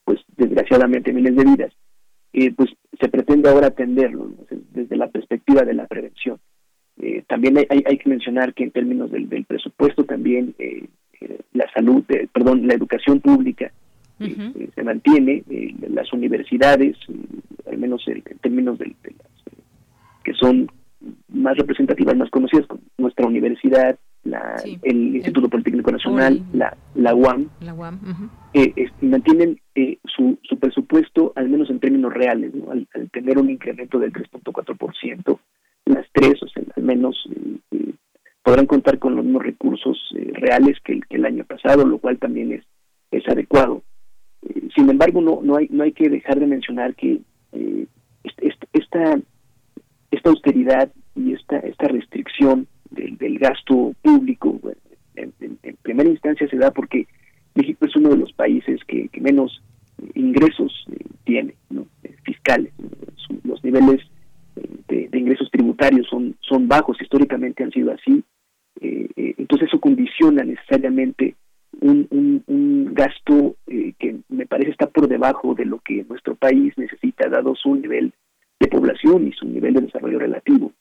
pues 0.03 0.19
desgraciadamente 0.37 1.13
miles 1.13 1.35
de 1.35 1.43
vidas 1.43 1.73
pues 2.55 2.69
se 2.99 3.09
pretende 3.09 3.49
ahora 3.49 3.67
atenderlo 3.67 4.31
desde 4.71 4.95
la 4.95 5.07
perspectiva 5.07 5.61
de 5.61 5.73
la 5.73 5.87
prevención. 5.87 6.39
También 7.27 7.57
hay, 7.57 7.83
hay, 7.85 7.97
que 7.97 8.09
mencionar 8.09 8.53
que 8.53 8.63
en 8.63 8.71
términos 8.71 9.11
del, 9.11 9.27
presupuesto 9.45 10.03
también 10.03 10.55
la 11.53 11.71
salud 11.73 12.03
perdón 12.31 12.67
la 12.67 12.73
educación 12.73 13.19
pública 13.19 13.71
se 14.19 14.83
mantiene 14.83 15.43
las 15.89 16.11
universidades 16.13 16.97
al 17.69 17.77
menos 17.77 18.07
en 18.07 18.21
términos 18.41 18.77
de, 18.77 18.85
de 19.03 19.11
las 19.11 19.31
que 20.23 20.33
son 20.33 20.69
más 21.29 21.57
representativas 21.57 22.15
más 22.15 22.29
conocidas 22.29 22.67
como 22.67 22.81
nuestra 22.97 23.25
universidad 23.25 23.97
la, 24.23 24.55
el 24.83 25.15
Instituto 25.15 25.49
Politécnico 25.49 25.91
Nacional, 25.91 26.41
la, 26.53 26.75
la 26.95 27.13
UAM, 27.13 27.49
eh, 28.53 28.89
mantienen 29.01 29.59
eh, 29.75 29.97
su, 30.05 30.37
su, 30.43 30.57
presupuesto, 30.57 31.33
al 31.35 31.49
menos 31.49 31.69
en 31.69 31.79
términos 31.79 32.13
reales, 32.13 32.53
al, 32.69 32.87
tener 33.11 33.37
un 33.37 33.49
incremento 33.49 33.99
del 33.99 34.13
3.4%, 34.13 35.39
las 35.85 36.05
tres, 36.13 36.41
o 36.41 36.47
sea, 36.47 36.63
al 36.75 36.83
menos 36.83 37.27
eh, 37.71 37.93
podrán 38.43 38.65
contar 38.65 38.99
con 38.99 39.15
los 39.15 39.25
mismos 39.25 39.43
recursos 39.43 39.97
reales 40.33 40.77
que 40.83 40.93
el, 40.93 41.05
que 41.05 41.17
el, 41.17 41.25
año 41.25 41.43
pasado, 41.43 41.85
lo 41.85 41.97
cual 41.97 42.17
también 42.17 42.53
es, 42.53 42.63
es 43.11 43.27
adecuado. 43.27 43.83
sin 44.73 44.89
embargo, 44.89 45.21
no, 45.21 45.41
no, 45.43 45.57
hay, 45.57 45.67
no 45.69 45.83
hay 45.83 45.91
que 45.91 46.09
dejar 46.09 46.39
de 46.39 46.47
mencionar 46.47 46.95
que 46.95 47.19
esta, 48.73 49.19
esta 50.11 50.29
austeridad 50.29 50.89
y 51.15 51.33
esta, 51.33 51.57
esta 51.57 51.87
restricción 51.87 52.67
del, 52.93 53.17
del 53.17 53.39
gasto 53.39 53.93
público, 54.01 54.59
en, 55.15 55.33
primera 55.81 56.09
instancia 56.09 56.47
se 56.47 56.57
da 56.57 56.71
porque 56.71 57.07
México 57.55 57.85
es 57.85 57.95
uno 57.95 58.09
de 58.09 58.17
los 58.17 58.33
países 58.33 58.79
que, 58.87 59.09
menos 59.19 59.61
ingresos 60.15 60.85
eh, 60.91 61.05
tiene, 61.23 61.55
eh, 62.03 62.15
fiscales. 62.23 62.73
Los 63.43 63.63
niveles 63.63 64.01
eh, 64.55 65.07
de, 65.11 65.19
ingresos 65.19 65.49
tributarios 65.51 66.07
son, 66.09 66.35
son 66.41 66.67
bajos, 66.67 67.01
históricamente 67.01 67.63
han 67.63 67.71
sido 67.71 67.91
así. 67.91 68.23
entonces 68.81 69.67
eso 69.67 69.79
condiciona 69.79 70.43
necesariamente 70.43 71.35
un, 71.81 72.03
gasto 72.93 73.55
que 73.65 74.19
me 74.29 74.45
parece 74.45 74.71
está 74.71 74.87
por 74.87 75.07
debajo 75.07 75.55
de 75.55 75.65
lo 75.65 75.79
que 75.79 76.05
nuestro 76.07 76.35
país 76.35 76.73
necesita, 76.77 77.27
dado 77.27 77.55
su 77.55 77.75
nivel 77.75 78.13
de 78.59 78.67
población 78.67 79.27
y 79.27 79.31
su 79.31 79.45
nivel 79.47 79.73
de 79.73 79.81
desarrollo 79.81 80.19
relativo. 80.19 80.71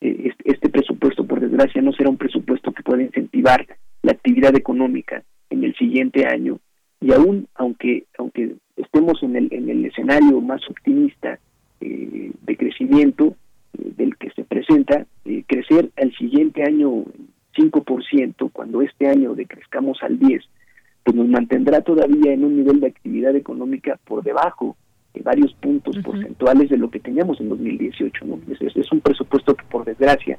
Este, 0.00 0.52
este 0.52 0.68
presupuesto, 0.68 1.26
por 1.26 1.40
desgracia, 1.40 1.82
no 1.82 1.92
será 1.92 2.10
un 2.10 2.16
presupuesto 2.16 2.72
que 2.72 2.82
pueda 2.82 3.02
incentivar 3.02 3.66
la 4.02 4.12
actividad 4.12 4.54
económica 4.54 5.24
en 5.50 5.64
el 5.64 5.74
siguiente 5.76 6.26
año. 6.26 6.58
Y 7.00 7.12
aún 7.12 7.48
aunque 7.54 8.04
aunque 8.18 8.54
estemos 8.76 9.22
en 9.22 9.36
el 9.36 9.48
en 9.52 9.68
el 9.68 9.84
escenario 9.84 10.40
más 10.40 10.60
optimista 10.68 11.38
eh, 11.80 12.32
de 12.42 12.56
crecimiento 12.56 13.36
eh, 13.78 13.92
del 13.96 14.16
que 14.16 14.30
se 14.30 14.44
presenta 14.44 15.06
eh, 15.24 15.44
crecer 15.46 15.90
al 15.96 16.14
siguiente 16.16 16.62
año 16.62 17.04
5% 17.56 18.50
cuando 18.52 18.82
este 18.82 19.08
año 19.08 19.34
decrezcamos 19.34 19.98
al 20.02 20.18
10 20.18 20.42
pues 21.04 21.16
nos 21.16 21.28
mantendrá 21.28 21.82
todavía 21.82 22.32
en 22.32 22.44
un 22.44 22.56
nivel 22.56 22.80
de 22.80 22.86
actividad 22.86 23.36
económica 23.36 23.98
por 24.04 24.22
debajo 24.22 24.76
de 24.76 24.83
varios 25.22 25.52
puntos 25.54 25.96
porcentuales 25.98 26.70
de 26.70 26.76
lo 26.76 26.90
que 26.90 27.00
teníamos 27.00 27.40
en 27.40 27.48
2018 27.48 28.24
¿no? 28.24 28.40
es, 28.50 28.76
es, 28.76 28.92
un 28.92 29.00
presupuesto 29.00 29.54
que 29.54 29.64
por 29.66 29.84
desgracia 29.84 30.38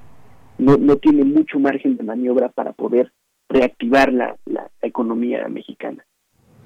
no, 0.57 0.77
no 0.77 0.97
tiene 0.97 1.23
mucho 1.23 1.59
margen 1.59 1.97
de 1.97 2.03
maniobra 2.03 2.49
para 2.49 2.73
poder 2.73 3.11
reactivar 3.49 4.11
la, 4.11 4.35
la 4.45 4.69
economía 4.81 5.47
mexicana. 5.47 6.05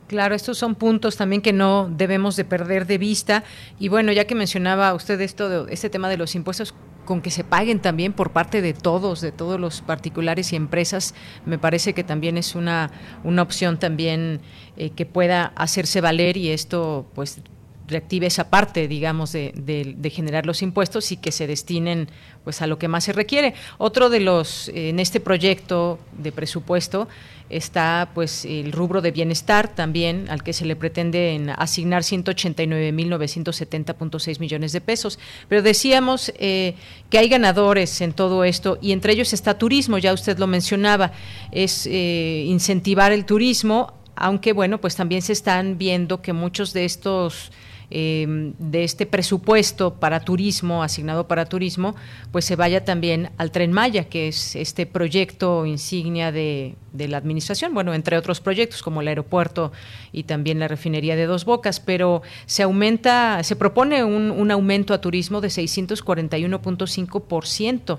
Claro, 0.08 0.34
estos 0.34 0.58
son 0.58 0.74
puntos 0.74 1.18
también 1.18 1.44
que 1.44 1.54
no 1.54 1.88
debemos 1.88 2.36
de 2.36 2.44
perder 2.44 2.88
de 2.88 2.98
vista. 2.98 3.44
Y 3.78 3.90
bueno, 3.90 4.12
ya 4.12 4.26
que 4.26 4.34
mencionaba 4.34 4.96
usted 4.96 5.22
esto, 5.22 5.50
de, 5.50 5.72
este 5.72 5.92
tema 5.92 6.10
de 6.10 6.18
los 6.18 6.34
impuestos, 6.34 6.74
con 7.06 7.22
que 7.22 7.30
se 7.30 7.44
paguen 7.44 7.80
también 7.80 8.14
por 8.14 8.32
parte 8.32 8.62
de 8.62 8.74
todos, 8.74 9.22
de 9.22 9.32
todos 9.32 9.60
los 9.60 9.82
particulares 9.82 10.54
y 10.54 10.56
empresas, 10.56 11.14
me 11.46 11.58
parece 11.58 11.94
que 11.94 12.04
también 12.04 12.38
es 12.38 12.56
una, 12.56 12.92
una 13.24 13.42
opción 13.44 13.78
también 13.78 14.42
eh, 14.78 14.92
que 14.92 15.06
pueda 15.06 15.46
hacerse 15.56 16.02
valer 16.02 16.38
y 16.38 16.50
esto 16.50 17.08
pues 17.14 17.42
reactive 17.90 18.28
esa 18.28 18.50
parte, 18.50 18.88
digamos, 18.88 19.32
de, 19.32 20.12
generar 20.14 20.46
los 20.46 20.62
impuestos 20.62 21.12
y 21.12 21.18
que 21.18 21.32
se 21.32 21.48
destinen 21.48 22.10
pues 22.44 22.62
a 22.62 22.68
lo 22.68 22.80
que 22.80 22.88
más 22.88 23.04
se 23.04 23.14
requiere. 23.14 23.54
Otro 23.78 24.10
de 24.10 24.20
los, 24.20 24.70
en 24.70 25.00
este 25.00 25.20
proyecto 25.20 26.00
de 26.18 26.32
presupuesto 26.32 27.08
está 27.50 28.12
pues 28.14 28.46
el 28.46 28.72
rubro 28.72 29.02
de 29.02 29.10
bienestar 29.12 29.74
también, 29.74 30.30
al 30.30 30.44
que 30.44 30.54
se 30.54 30.66
le 30.66 30.76
pretende 30.76 31.52
asignar 31.58 32.04
189.970.6 32.04 34.40
millones 34.40 34.72
de 34.72 34.82
pesos. 34.82 35.18
Pero 35.48 35.64
decíamos 35.64 36.32
eh, 36.38 36.76
que 37.10 37.18
hay 37.18 37.28
ganadores 37.28 38.02
en 38.02 38.14
todo 38.14 38.44
esto 38.44 38.78
y 38.82 38.92
entre 38.92 39.14
ellos 39.14 39.34
está 39.34 39.58
turismo, 39.58 39.98
ya 39.98 40.14
usted 40.14 40.38
lo 40.38 40.46
mencionaba, 40.48 41.12
es 41.52 41.88
eh, 41.88 42.44
incentivar 42.48 43.12
el 43.12 43.26
turismo, 43.26 43.94
aunque 44.16 44.54
bueno, 44.54 44.80
pues 44.80 44.96
también 44.96 45.22
se 45.22 45.34
están 45.34 45.78
viendo 45.78 46.22
que 46.22 46.32
muchos 46.34 46.74
de 46.74 46.86
estos 46.86 47.52
Em, 47.92 48.54
de 48.60 48.84
este 48.84 49.08
presupuesto 49.08 49.96
para 49.96 50.20
turismo, 50.20 50.84
asignado 50.84 51.28
para 51.28 51.46
turismo, 51.46 51.96
pues 52.32 52.46
se 52.46 52.56
vaya 52.56 52.86
también 52.86 53.32
al 53.38 53.50
Tren 53.50 53.74
Maya, 53.74 54.04
que 54.04 54.28
es 54.28 54.56
este 54.56 54.86
proyecto 54.86 55.66
insignia 55.66 56.32
de, 56.32 56.76
la 56.94 57.18
administración, 57.18 57.74
bueno, 57.74 57.96
entre 57.96 58.16
otros 58.16 58.42
proyectos 58.42 58.84
como 58.84 59.02
el 59.02 59.08
aeropuerto 59.08 59.72
y 60.12 60.22
también 60.24 60.60
la 60.60 60.68
refinería 60.68 61.16
de 61.16 61.26
Dos 61.26 61.46
Bocas, 61.46 61.80
pero 61.80 62.22
se 62.46 62.62
aumenta, 62.62 63.42
se 63.44 63.56
propone 63.56 64.04
un, 64.04 64.52
aumento 64.52 64.94
a 64.94 65.02
turismo 65.02 65.42
de 65.42 65.48
641.5%. 65.48 67.98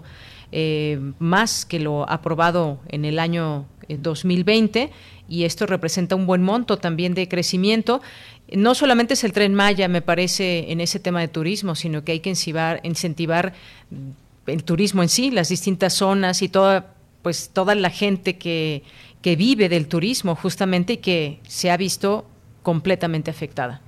Eh, 0.52 0.98
más 1.20 1.64
que 1.64 1.78
lo 1.78 2.10
aprobado 2.10 2.80
en 2.88 3.04
el 3.04 3.20
año 3.20 3.66
2020 3.88 4.82
eh, 4.82 4.90
y 5.30 5.44
esto 5.44 5.64
representa 5.64 6.16
un 6.16 6.26
buen 6.26 6.42
monto 6.42 6.76
también 6.76 7.14
de 7.14 7.28
crecimiento 7.28 8.02
no 8.56 8.74
solamente 8.74 9.14
es 9.14 9.24
el 9.24 9.32
tren 9.32 9.54
Maya, 9.54 9.88
me 9.88 10.02
parece, 10.02 10.72
en 10.72 10.80
ese 10.80 10.98
tema 10.98 11.20
de 11.20 11.28
turismo, 11.28 11.74
sino 11.74 12.04
que 12.04 12.12
hay 12.12 12.20
que 12.20 12.30
incentivar, 12.30 12.80
incentivar 12.82 13.52
el 14.46 14.64
turismo 14.64 15.02
en 15.02 15.08
sí, 15.08 15.30
las 15.30 15.48
distintas 15.48 15.94
zonas 15.94 16.42
y 16.42 16.48
toda, 16.48 16.94
pues, 17.22 17.50
toda 17.50 17.74
la 17.74 17.90
gente 17.90 18.38
que, 18.38 18.82
que 19.22 19.36
vive 19.36 19.68
del 19.68 19.88
turismo 19.88 20.34
justamente 20.34 20.94
y 20.94 20.96
que 20.98 21.38
se 21.42 21.70
ha 21.70 21.76
visto 21.76 22.24
completamente 22.62 23.30
afectada. 23.30 23.80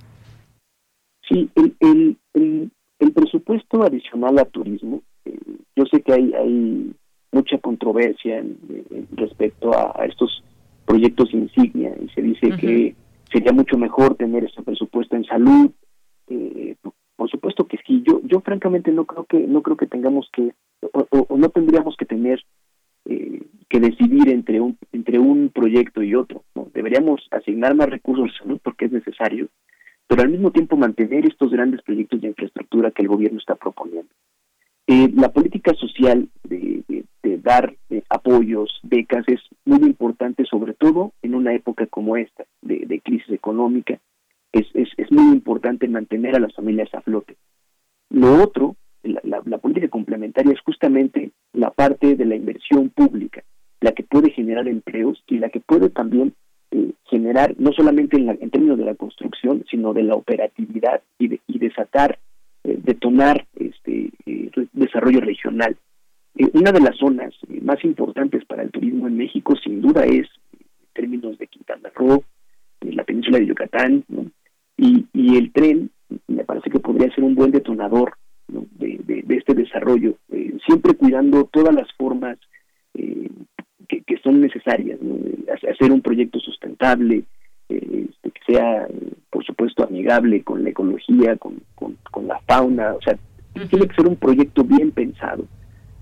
Sí, 1.27 1.49
el, 1.55 1.75
el, 1.79 2.71
el, 2.99 3.11
presupuesto 3.11 3.83
adicional 3.83 4.39
a 4.39 4.45
turismo, 4.45 5.01
eh, 5.25 5.37
yo 5.75 5.85
sé 5.91 6.01
que 6.01 6.13
hay, 6.13 6.33
hay 6.33 6.93
mucha 7.31 7.57
controversia 7.59 8.43
respecto 9.11 9.73
a, 9.73 10.05
estos 10.05 10.43
proyectos 10.85 11.33
insignia 11.33 11.95
y 11.99 12.09
se 12.09 12.21
dice 12.21 12.51
que 12.57 12.95
sería 13.31 13.51
mucho 13.51 13.77
mejor 13.77 14.15
tener 14.15 14.43
ese 14.43 14.61
presupuesto 14.61 15.15
en 15.15 15.25
salud. 15.25 15.71
Eh, 16.27 16.75
por 17.15 17.29
supuesto 17.29 17.67
que 17.67 17.77
sí. 17.85 18.03
Yo, 18.05 18.21
yo 18.23 18.41
francamente 18.41 18.91
no 18.91 19.05
creo 19.05 19.25
que 19.25 19.39
no 19.39 19.61
creo 19.61 19.77
que 19.77 19.87
tengamos 19.87 20.29
que 20.33 20.53
o, 20.91 21.37
no 21.37 21.49
tendríamos 21.49 21.95
que 21.97 22.05
tener 22.05 22.43
eh, 23.05 23.41
que 23.69 23.79
decidir 23.79 24.29
entre 24.29 24.59
un 24.59 24.77
entre 24.91 25.19
un 25.19 25.49
proyecto 25.49 26.03
y 26.03 26.15
otro. 26.15 26.43
¿no? 26.55 26.69
Deberíamos 26.73 27.27
asignar 27.31 27.75
más 27.75 27.89
recursos 27.89 28.29
a 28.33 28.43
salud 28.43 28.59
porque 28.63 28.85
es 28.85 28.91
necesario, 28.91 29.47
pero 30.07 30.21
al 30.21 30.29
mismo 30.29 30.51
tiempo 30.51 30.75
mantener 30.75 31.25
estos 31.25 31.51
grandes 31.51 31.81
proyectos 31.81 32.21
de 32.21 32.27
infraestructura 32.27 32.91
que 32.91 33.03
el 33.03 33.07
gobierno 33.07 33.39
está 33.39 33.55
proponiendo. 33.55 34.09
Eh, 34.85 35.09
la 35.15 35.31
política 35.31 35.73
social 35.75 36.27
de, 36.43 36.83
dar 37.41 37.75
eh, 37.89 38.01
apoyos, 38.09 38.79
becas, 38.83 39.25
es 39.27 39.41
muy 39.65 39.85
importante, 39.87 40.45
sobre 40.45 40.73
todo 40.73 41.11
en 41.21 41.35
una 41.35 41.53
época 41.53 41.87
como 41.87 42.15
esta, 42.15 42.45
de, 42.61 43.01
crisis 43.03 43.29
económica. 43.31 43.99
Es, 44.51 44.67
es, 44.73 45.11
muy 45.11 45.33
importante 45.33 45.87
mantener 45.87 46.35
a 46.35 46.39
las 46.39 46.53
familias 46.53 46.93
a 46.93 47.01
flote. 47.01 47.35
Lo 48.09 48.41
otro, 48.41 48.75
la, 49.03 49.57
política 49.57 49.89
complementaria 49.89 50.53
es 50.53 50.61
justamente 50.61 51.31
la 51.53 51.71
parte 51.71 52.15
de 52.15 52.25
la 52.25 52.35
inversión 52.35 52.89
pública, 52.89 53.43
la 53.81 53.91
que 53.91 54.03
puede 54.03 54.31
generar 54.31 54.67
empleos 54.67 55.21
y 55.27 55.39
la 55.39 55.49
que 55.49 55.59
puede 55.59 55.89
también 55.89 56.33
eh, 56.71 56.91
generar, 57.05 57.55
no 57.57 57.71
solamente 57.73 58.17
en, 58.17 58.29
en, 58.29 58.49
términos 58.49 58.77
de 58.77 58.85
la 58.85 58.95
construcción, 58.95 59.65
sino 59.69 59.93
de 59.93 60.03
la 60.03 60.15
operatividad 60.15 61.01
y, 61.19 61.27
de, 61.27 61.41
y 61.47 61.59
desatar 61.59 62.19
detonar 62.63 63.45
este 63.55 64.11
eh, 64.25 64.51
desarrollo 64.71 65.19
regional. 65.21 65.75
Eh, 66.35 66.49
una 66.53 66.71
de 66.71 66.79
las 66.79 66.97
zonas 66.97 67.33
más 67.61 67.83
importantes 67.83 68.45
para 68.45 68.63
el 68.63 68.71
turismo 68.71 69.07
en 69.07 69.17
México, 69.17 69.55
sin 69.55 69.81
duda, 69.81 70.05
es 70.05 70.27
en 70.53 70.67
términos 70.93 71.37
de 71.37 71.47
Quintana 71.47 71.91
Roo, 71.95 72.23
la 72.81 73.03
península 73.03 73.39
de 73.39 73.47
Yucatán, 73.47 74.03
y, 74.77 75.05
y 75.13 75.37
el 75.37 75.51
tren 75.51 75.89
me 76.27 76.43
parece 76.43 76.69
que 76.69 76.79
podría 76.79 77.13
ser 77.13 77.23
un 77.23 77.35
buen 77.35 77.51
detonador 77.51 78.13
de, 78.47 78.99
de, 79.03 79.35
este 79.35 79.53
desarrollo, 79.53 80.17
siempre 80.65 80.93
cuidando 80.93 81.45
todas 81.45 81.73
las 81.73 81.87
formas 81.97 82.37
que, 82.93 84.01
que, 84.03 84.17
son 84.17 84.41
necesarias, 84.41 84.99
hacer 85.71 85.91
un 85.91 86.01
proyecto 86.01 86.39
sustentable, 86.39 87.23
este, 87.69 88.31
que 88.31 88.53
sea, 88.53 88.87
por 89.29 89.43
supuesto, 89.45 89.83
amigable 89.83 90.43
con 90.43 90.63
la 90.63 90.69
ecología, 90.69 91.37
con, 91.37 91.61
con, 91.75 92.27
la 92.27 92.39
fauna, 92.47 92.93
o 92.93 93.01
sea, 93.01 93.17
tiene 93.69 93.87
que 93.87 93.95
ser 93.95 94.07
un 94.07 94.15
proyecto 94.15 94.63
bien 94.63 94.91
pensado, 94.91 95.45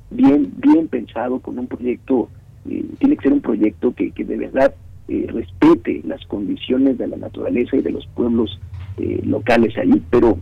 bien, 0.10 0.52
bien 0.58 0.88
pensado, 0.88 1.40
con 1.40 1.58
un 1.58 1.68
proyecto, 1.68 2.30
eh, 2.70 2.86
tiene 3.00 3.16
que 3.16 3.24
ser 3.24 3.34
un 3.34 3.42
proyecto 3.42 3.94
que, 3.94 4.12
que 4.12 4.24
de 4.24 4.38
verdad 4.38 4.74
eh, 5.08 5.26
respete 5.28 6.02
las 6.06 6.26
condiciones 6.28 6.98
de 6.98 7.08
la 7.08 7.18
naturaleza 7.18 7.76
y 7.76 7.82
de 7.82 7.92
los 7.92 8.06
pueblos 8.08 8.60
eh, 8.98 9.22
locales 9.26 9.76
ahí, 9.78 10.02
pero 10.10 10.38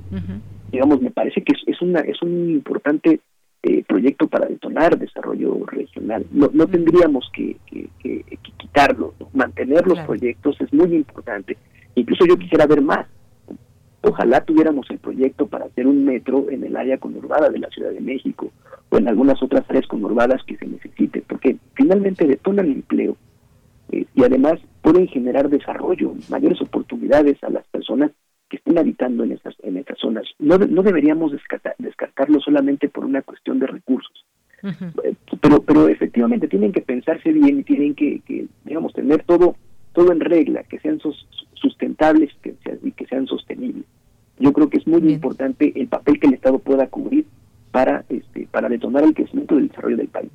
digamos, 0.72 1.02
me 1.02 1.12
parece 1.12 1.42
que 1.44 1.54
es, 1.66 1.82
una, 1.82 2.02
es 2.02 2.22
un 2.22 2.50
importante 2.50 3.20
eh, 3.62 3.84
proyecto 3.84 4.28
para 4.28 4.48
detonar 4.48 4.98
desarrollo 4.98 5.66
regional. 5.66 6.26
No, 6.32 6.50
no 6.54 6.66
tendríamos 6.68 7.30
que, 7.34 7.58
quitarlo, 8.58 9.14
mantener 9.34 9.86
los 9.86 10.00
proyectos 10.00 10.60
es 10.62 10.72
muy 10.74 10.96
importante. 10.96 11.58
Incluso 11.96 12.26
yo 12.26 12.38
quisiera 12.38 12.66
ver 12.66 12.82
más. 12.82 13.08
Ojalá 14.02 14.46
tuviéramos 14.46 14.90
el 14.90 15.00
proyecto 15.00 15.48
para 15.48 15.66
hacer 15.66 15.88
un 15.88 16.06
metro 16.06 16.50
en 16.50 16.64
el 16.64 16.78
área 16.78 16.98
conurbada 16.98 17.50
de 17.50 17.60
la 17.60 17.68
Ciudad 17.70 17.92
de 17.92 18.00
México 18.00 18.50
o 18.90 18.98
en 18.98 19.10
algunas 19.10 19.44
otras 19.44 19.70
áreas 19.70 19.88
conurbadas 19.88 20.42
que 20.44 20.56
se 20.56 20.66
necesite, 20.66 21.22
porque 21.28 21.58
finalmente 21.74 22.26
detonan 22.26 22.68
el 22.68 22.72
empleo 22.72 23.18
eh, 23.92 24.06
y 24.16 24.24
además 24.24 24.60
pueden 24.82 25.08
generar 25.08 25.50
desarrollo, 25.50 26.14
mayores 26.30 26.62
oportunidades 26.62 27.44
a 27.44 27.50
las 27.50 27.68
personas 27.68 28.12
que 28.50 28.58
estén 28.58 28.78
habitando 28.78 29.24
en 29.24 29.32
estas 29.32 29.56
en 29.64 29.78
estas 29.78 30.00
zonas. 30.00 30.26
No, 30.40 30.58
no 30.58 30.84
deberíamos 30.84 31.32
descartarlo 31.32 32.40
solamente 32.40 32.90
por 32.90 33.06
una 33.06 33.22
cuestión 33.22 33.60
de 33.60 33.68
recursos. 33.68 34.26
Eh, 34.64 35.16
pero 35.40 35.62
pero 35.62 35.88
efectivamente 35.88 36.48
tienen 36.48 36.74
que 36.74 36.82
pensarse 36.82 37.32
bien 37.32 37.60
y 37.60 37.64
tienen 37.64 37.96
que, 37.96 38.22
digamos 38.66 38.94
tener 38.94 39.24
todo 39.24 39.56
todo 39.94 40.12
en 40.12 40.20
regla, 40.20 40.64
que 40.64 40.80
sean 40.80 41.00
sustentables 41.54 42.32
que 42.42 42.56
y 42.84 42.92
que 42.92 43.06
sean 43.06 43.28
sostenibles. 43.28 43.86
Yo 44.38 44.54
creo 44.54 44.70
que 44.70 44.78
es 44.78 44.88
muy 44.88 45.02
importante 45.12 45.72
el 45.76 45.88
papel 45.88 46.20
que 46.20 46.28
el 46.28 46.34
Estado 46.34 46.60
pueda 46.60 46.88
cubrir 46.88 47.26
para 47.72 48.04
este 48.10 48.48
para 48.52 48.70
detonar 48.70 49.04
el 49.04 49.14
crecimiento 49.14 49.56
del 49.56 49.68
desarrollo 49.70 49.98
del 49.98 50.08
país. 50.08 50.32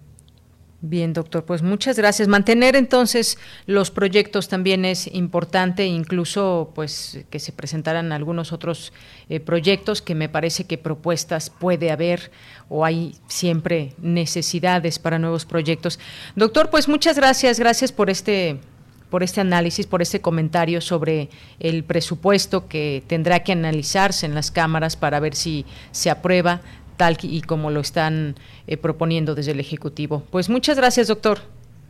Bien, 0.87 1.14
doctor, 1.14 1.47
pues 1.47 1.62
muchas 1.62 1.97
gracias. 1.97 2.28
Mantener 2.28 2.76
entonces 2.76 3.39
los 3.64 3.91
proyectos 3.91 4.49
también 4.49 4.85
es 4.85 5.07
importante, 5.14 5.87
incluso 5.87 6.72
pues 6.74 7.24
que 7.30 7.39
se 7.39 7.53
presentaran 7.53 8.12
algunos 8.12 8.53
otros 8.53 8.93
eh, 9.30 9.41
proyectos 9.41 10.03
que 10.03 10.14
me 10.14 10.28
parece 10.28 10.64
que 10.64 10.76
propuestas 10.76 11.49
puede 11.49 11.91
haber 11.91 12.30
o 12.68 12.85
hay 12.85 13.16
siempre 13.28 13.95
necesidades 13.97 14.99
para 14.99 15.18
nuevos 15.18 15.47
proyectos. 15.47 15.99
Doctor, 16.37 16.68
pues 16.68 16.87
muchas 16.87 17.16
gracias, 17.16 17.59
gracias 17.59 17.91
por 17.91 18.11
este 18.11 18.61
por 19.09 19.22
este 19.22 19.41
análisis, 19.41 19.87
por 19.87 20.03
este 20.03 20.20
comentario 20.20 20.80
sobre 20.80 21.30
el 21.61 21.85
presupuesto 21.85 22.66
que 22.66 23.05
tendrá 23.07 23.45
que 23.45 23.53
analizarse 23.53 24.26
en 24.26 24.35
las 24.35 24.51
cámaras 24.51 24.97
para 24.97 25.20
ver 25.20 25.37
si 25.37 25.64
se 25.93 26.11
aprueba 26.11 26.62
tal 26.97 27.16
y 27.22 27.40
como 27.42 27.70
lo 27.70 27.80
están 27.80 28.34
eh, 28.66 28.76
proponiendo 28.76 29.34
desde 29.34 29.53
el 29.53 29.61
Ejecutivo. 29.61 30.22
Pues 30.30 30.49
muchas 30.49 30.76
gracias, 30.76 31.09
doctor. 31.09 31.38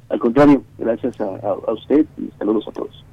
Al 0.08 0.18
contrario, 0.18 0.62
gracias 0.78 1.20
a, 1.20 1.72
usted 1.72 2.06
y 2.18 2.30
saludos 2.38 2.68
a 2.68 2.72
todos. 2.72 3.04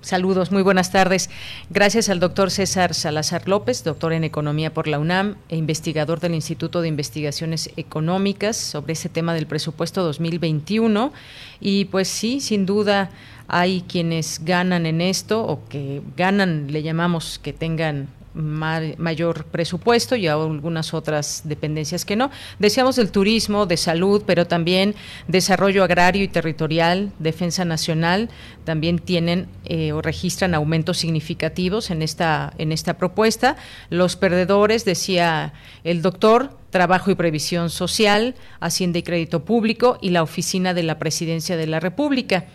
Saludos, 0.00 0.50
muy 0.50 0.62
buenas 0.62 0.90
tardes. 0.90 1.28
Gracias 1.68 2.08
al 2.08 2.20
doctor 2.20 2.50
César 2.50 2.94
Salazar 2.94 3.46
López, 3.46 3.84
doctor 3.84 4.14
en 4.14 4.24
Economía 4.24 4.72
por 4.72 4.88
la 4.88 4.98
UNAM 4.98 5.36
e 5.50 5.56
investigador 5.56 6.20
del 6.20 6.34
Instituto 6.34 6.80
de 6.80 6.88
Investigaciones 6.88 7.70
Económicas 7.76 8.56
sobre 8.56 8.94
ese 8.94 9.10
tema 9.10 9.34
del 9.34 9.46
presupuesto 9.46 10.02
2021. 10.02 11.12
Y 11.60 11.84
pues 11.84 12.08
sí, 12.08 12.40
sin 12.40 12.64
duda 12.64 13.10
hay 13.46 13.82
quienes 13.82 14.42
ganan 14.42 14.86
en 14.86 15.02
esto 15.02 15.44
o 15.44 15.68
que 15.68 16.00
ganan, 16.16 16.72
le 16.72 16.82
llamamos 16.82 17.38
que 17.38 17.52
tengan 17.52 18.08
mayor 18.34 19.44
presupuesto 19.44 20.16
y 20.16 20.28
algunas 20.28 20.94
otras 20.94 21.42
dependencias 21.44 22.04
que 22.04 22.16
no. 22.16 22.30
Decíamos 22.58 22.96
del 22.96 23.10
turismo, 23.10 23.66
de 23.66 23.76
salud, 23.76 24.22
pero 24.26 24.46
también 24.46 24.94
desarrollo 25.28 25.82
agrario 25.82 26.22
y 26.22 26.28
territorial, 26.28 27.12
defensa 27.18 27.64
nacional, 27.64 28.30
también 28.64 28.98
tienen 28.98 29.48
eh, 29.64 29.92
o 29.92 30.02
registran 30.02 30.54
aumentos 30.54 30.98
significativos 30.98 31.90
en 31.90 32.02
esta, 32.02 32.52
en 32.58 32.72
esta 32.72 32.94
propuesta. 32.98 33.56
Los 33.88 34.16
perdedores, 34.16 34.84
decía 34.84 35.52
el 35.84 36.02
doctor, 36.02 36.58
Trabajo 36.70 37.10
y 37.10 37.16
Previsión 37.16 37.68
Social, 37.68 38.36
Hacienda 38.60 39.00
y 39.00 39.02
Crédito 39.02 39.44
Público 39.44 39.98
y 40.00 40.10
la 40.10 40.22
Oficina 40.22 40.72
de 40.72 40.84
la 40.84 40.98
Presidencia 40.98 41.56
de 41.56 41.66
la 41.66 41.80
República. 41.80 42.46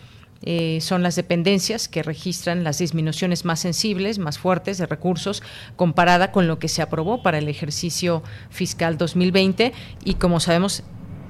Eh, 0.42 0.78
son 0.82 1.02
las 1.02 1.16
dependencias 1.16 1.88
que 1.88 2.02
registran 2.02 2.62
las 2.62 2.78
disminuciones 2.78 3.44
más 3.44 3.60
sensibles, 3.60 4.18
más 4.18 4.38
fuertes 4.38 4.78
de 4.78 4.86
recursos 4.86 5.42
comparada 5.76 6.30
con 6.30 6.46
lo 6.46 6.58
que 6.58 6.68
se 6.68 6.82
aprobó 6.82 7.22
para 7.22 7.38
el 7.38 7.48
ejercicio 7.48 8.22
fiscal 8.50 8.98
2020 8.98 9.72
y 10.04 10.14
como 10.14 10.40
sabemos 10.40 10.82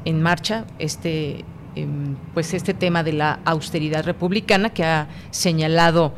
en 0.05 0.23
marcha 0.23 0.65
este 0.79 1.45
em, 1.77 2.17
pues 2.35 2.53
este 2.53 2.75
tema 2.75 3.05
de 3.05 3.13
la 3.13 3.41
austeridad 3.45 4.05
republicana 4.05 4.71
que 4.71 4.85
ha 4.85 5.09
señalado 5.31 6.15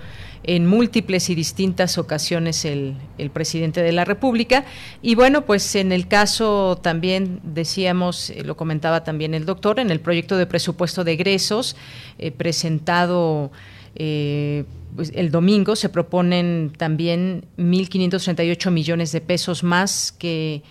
en 0.48 0.66
múltiples 0.66 1.28
y 1.28 1.34
distintas 1.34 1.98
ocasiones 1.98 2.64
el, 2.64 2.96
presidente 3.34 3.82
de 3.82 3.92
la 3.92 4.06
República. 4.06 4.64
Y 5.02 5.14
bueno, 5.14 5.44
pues 5.44 5.74
en 5.76 5.92
el 5.92 6.08
caso 6.08 6.78
también 6.82 7.40
decíamos, 7.42 8.30
eh, 8.30 8.42
lo 8.44 8.56
comentaba 8.56 9.04
también 9.04 9.34
el 9.34 9.44
doctor, 9.44 9.78
en 9.78 9.90
el 9.90 10.00
proyecto 10.00 10.38
de 10.38 10.46
presupuesto 10.46 11.04
de 11.04 11.12
egresos 11.12 11.76
eh, 12.18 12.30
presentado 12.30 13.52
eh, 13.94 14.64
pues 14.96 15.12
el 15.14 15.30
domingo 15.30 15.76
se 15.76 15.90
proponen 15.90 16.72
también 16.78 17.44
1.538 17.58 18.70
millones 18.70 19.12
de 19.12 19.20
pesos 19.20 19.62
más 19.62 20.12
que 20.12 20.62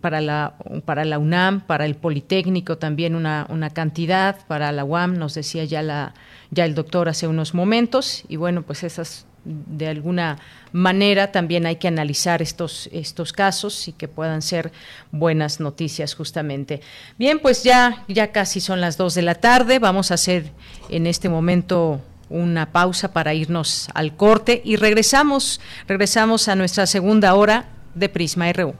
para, 0.00 0.20
la, 0.20 0.56
para 0.84 1.04
la 1.04 1.18
UNAM, 1.18 1.66
para 1.66 1.84
el 1.84 1.96
Politécnico 1.96 2.78
también 2.78 3.14
una, 3.14 3.46
una 3.50 3.70
cantidad, 3.70 4.46
para 4.46 4.72
la 4.72 4.84
UAM, 4.84 5.18
nos 5.18 5.34
decía 5.34 5.64
ya 5.64 5.82
la 5.82 6.14
ya 6.54 6.64
el 6.64 6.74
doctor 6.74 7.08
hace 7.08 7.26
unos 7.26 7.54
momentos 7.54 8.24
y 8.28 8.36
bueno, 8.36 8.62
pues 8.62 8.84
esas 8.84 9.26
de 9.44 9.88
alguna 9.88 10.38
manera 10.72 11.30
también 11.30 11.66
hay 11.66 11.76
que 11.76 11.88
analizar 11.88 12.40
estos, 12.40 12.88
estos 12.92 13.32
casos 13.32 13.88
y 13.88 13.92
que 13.92 14.08
puedan 14.08 14.40
ser 14.40 14.72
buenas 15.12 15.60
noticias 15.60 16.14
justamente. 16.14 16.80
Bien, 17.18 17.38
pues 17.38 17.62
ya, 17.62 18.04
ya 18.08 18.32
casi 18.32 18.60
son 18.60 18.80
las 18.80 18.96
dos 18.96 19.14
de 19.14 19.22
la 19.22 19.34
tarde. 19.34 19.78
Vamos 19.78 20.10
a 20.10 20.14
hacer 20.14 20.50
en 20.88 21.06
este 21.06 21.28
momento 21.28 22.00
una 22.30 22.72
pausa 22.72 23.12
para 23.12 23.34
irnos 23.34 23.88
al 23.94 24.16
corte 24.16 24.62
y 24.64 24.76
regresamos, 24.76 25.60
regresamos 25.86 26.48
a 26.48 26.56
nuestra 26.56 26.86
segunda 26.86 27.34
hora 27.34 27.66
de 27.94 28.08
Prisma 28.08 28.50
RU. 28.52 28.74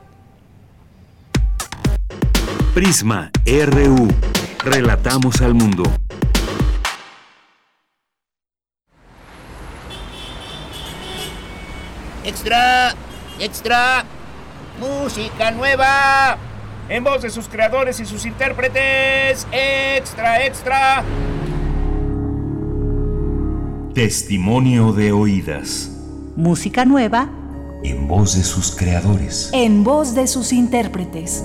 Prisma 2.74 3.30
RU. 3.46 4.08
Relatamos 4.64 5.42
al 5.42 5.54
mundo. 5.54 5.84
Extra, 12.24 12.94
extra, 13.38 14.04
música 14.80 15.50
nueva. 15.50 16.38
En 16.88 17.04
voz 17.04 17.20
de 17.20 17.28
sus 17.28 17.48
creadores 17.48 18.00
y 18.00 18.06
sus 18.06 18.24
intérpretes. 18.24 19.46
Extra, 19.52 20.44
extra. 20.46 21.04
Testimonio 23.94 24.92
de 24.92 25.12
oídas. 25.12 25.90
Música 26.34 26.86
nueva. 26.86 27.28
En 27.82 28.08
voz 28.08 28.36
de 28.36 28.42
sus 28.42 28.74
creadores. 28.74 29.50
En 29.52 29.84
voz 29.84 30.14
de 30.14 30.26
sus 30.26 30.54
intérpretes. 30.54 31.44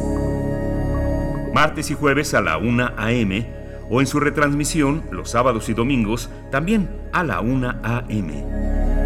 Martes 1.53 1.91
y 1.91 1.93
jueves 1.93 2.33
a 2.33 2.39
la 2.39 2.57
1 2.57 2.91
a.m. 2.97 3.45
o 3.89 3.99
en 3.99 4.07
su 4.07 4.21
retransmisión 4.21 5.03
los 5.11 5.29
sábados 5.29 5.67
y 5.67 5.73
domingos 5.73 6.29
también 6.51 6.89
a 7.11 7.25
la 7.25 7.41
1 7.41 7.69
a.m. 7.83 8.98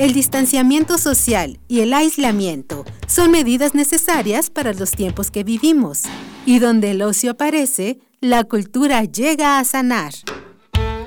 El 0.00 0.14
distanciamiento 0.14 0.96
social 0.96 1.60
y 1.68 1.80
el 1.80 1.92
aislamiento 1.92 2.86
son 3.06 3.30
medidas 3.30 3.74
necesarias 3.74 4.48
para 4.48 4.72
los 4.72 4.92
tiempos 4.92 5.30
que 5.30 5.44
vivimos. 5.44 6.04
Y 6.46 6.58
donde 6.58 6.92
el 6.92 7.02
ocio 7.02 7.32
aparece, 7.32 7.98
la 8.18 8.44
cultura 8.44 9.04
llega 9.04 9.58
a 9.58 9.64
sanar. 9.66 10.14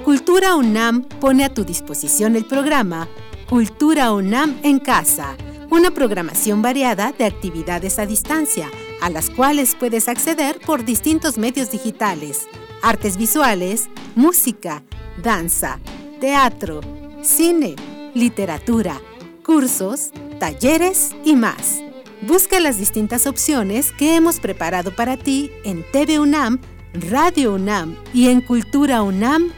Cultura 0.05 0.53
UNAM 0.53 1.05
pone 1.19 1.43
a 1.43 1.51
tu 1.51 1.63
disposición 1.63 2.35
el 2.35 2.45
programa 2.45 3.07
Cultura 3.49 4.13
UNAM 4.13 4.59
en 4.61 4.77
Casa, 4.77 5.37
una 5.71 5.89
programación 5.89 6.61
variada 6.61 7.13
de 7.17 7.25
actividades 7.25 7.97
a 7.97 8.05
distancia, 8.05 8.69
a 9.01 9.09
las 9.09 9.31
cuales 9.31 9.73
puedes 9.73 10.07
acceder 10.07 10.59
por 10.59 10.85
distintos 10.85 11.39
medios 11.39 11.71
digitales, 11.71 12.47
artes 12.83 13.17
visuales, 13.17 13.89
música, 14.13 14.83
danza, 15.23 15.79
teatro, 16.19 16.81
cine, 17.23 17.75
literatura, 18.13 19.01
cursos, 19.43 20.11
talleres 20.39 21.11
y 21.23 21.35
más. 21.35 21.81
Busca 22.21 22.59
las 22.59 22.77
distintas 22.77 23.27
opciones 23.27 23.91
que 23.91 24.15
hemos 24.15 24.39
preparado 24.39 24.95
para 24.95 25.17
ti 25.17 25.51
en 25.65 25.83
TV 25.91 26.19
UNAM, 26.19 26.59
Radio 26.93 27.53
UNAM 27.53 27.97
y 28.13 28.29
en 28.29 28.41
culturaunam.mx. 28.41 29.51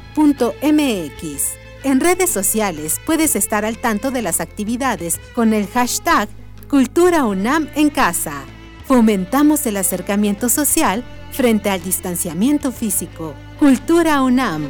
En 1.84 2.00
redes 2.00 2.32
sociales 2.32 3.00
puedes 3.06 3.36
estar 3.36 3.66
al 3.66 3.78
tanto 3.78 4.10
de 4.10 4.24
las 4.24 4.42
actividades 4.42 5.20
con 5.36 5.54
el 5.54 5.68
hashtag 5.68 6.28
Cultura 6.70 7.26
UNAM 7.26 7.70
en 7.76 7.92
casa. 7.92 8.44
Fomentamos 8.88 9.66
el 9.68 9.78
acercamiento 9.78 10.50
social 10.50 11.04
frente 11.32 11.70
al 11.70 11.84
distanciamiento 11.84 12.72
físico. 12.72 13.36
Cultura 13.60 14.24
UNAM. 14.24 14.68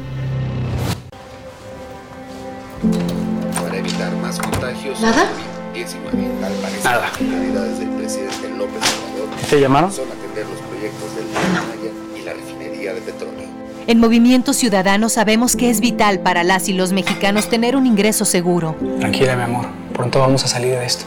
Contagios. 4.60 5.00
¿Nada? 5.00 5.26
19. 5.74 6.44
Al 6.44 6.52
parecer, 6.54 6.84
Nada. 6.84 7.00
las 7.02 7.10
prioridades 7.18 7.78
del 7.78 7.88
presidente 7.90 8.48
López 8.56 8.82
Obrador 9.12 9.28
¿Te 9.50 9.60
llamaron? 9.60 9.92
son 9.92 10.06
atender 10.10 10.46
los 10.46 10.60
proyectos 10.60 11.16
del 11.16 11.26
Tren 11.26 11.52
Maya 11.52 12.20
y 12.20 12.24
la 12.24 12.32
refinería 12.32 12.94
de 12.94 13.00
petróleo. 13.02 13.46
En 13.86 14.00
Movimiento 14.00 14.52
Ciudadano 14.52 15.08
sabemos 15.08 15.54
que 15.54 15.70
es 15.70 15.80
vital 15.80 16.20
para 16.20 16.42
las 16.44 16.68
y 16.68 16.72
los 16.72 16.92
mexicanos 16.92 17.48
tener 17.48 17.76
un 17.76 17.86
ingreso 17.86 18.24
seguro. 18.24 18.74
Tranquila, 18.98 19.36
mi 19.36 19.42
amor. 19.42 19.66
Pronto 19.92 20.18
vamos 20.18 20.44
a 20.44 20.48
salir 20.48 20.72
de 20.72 20.84
esto. 20.84 21.04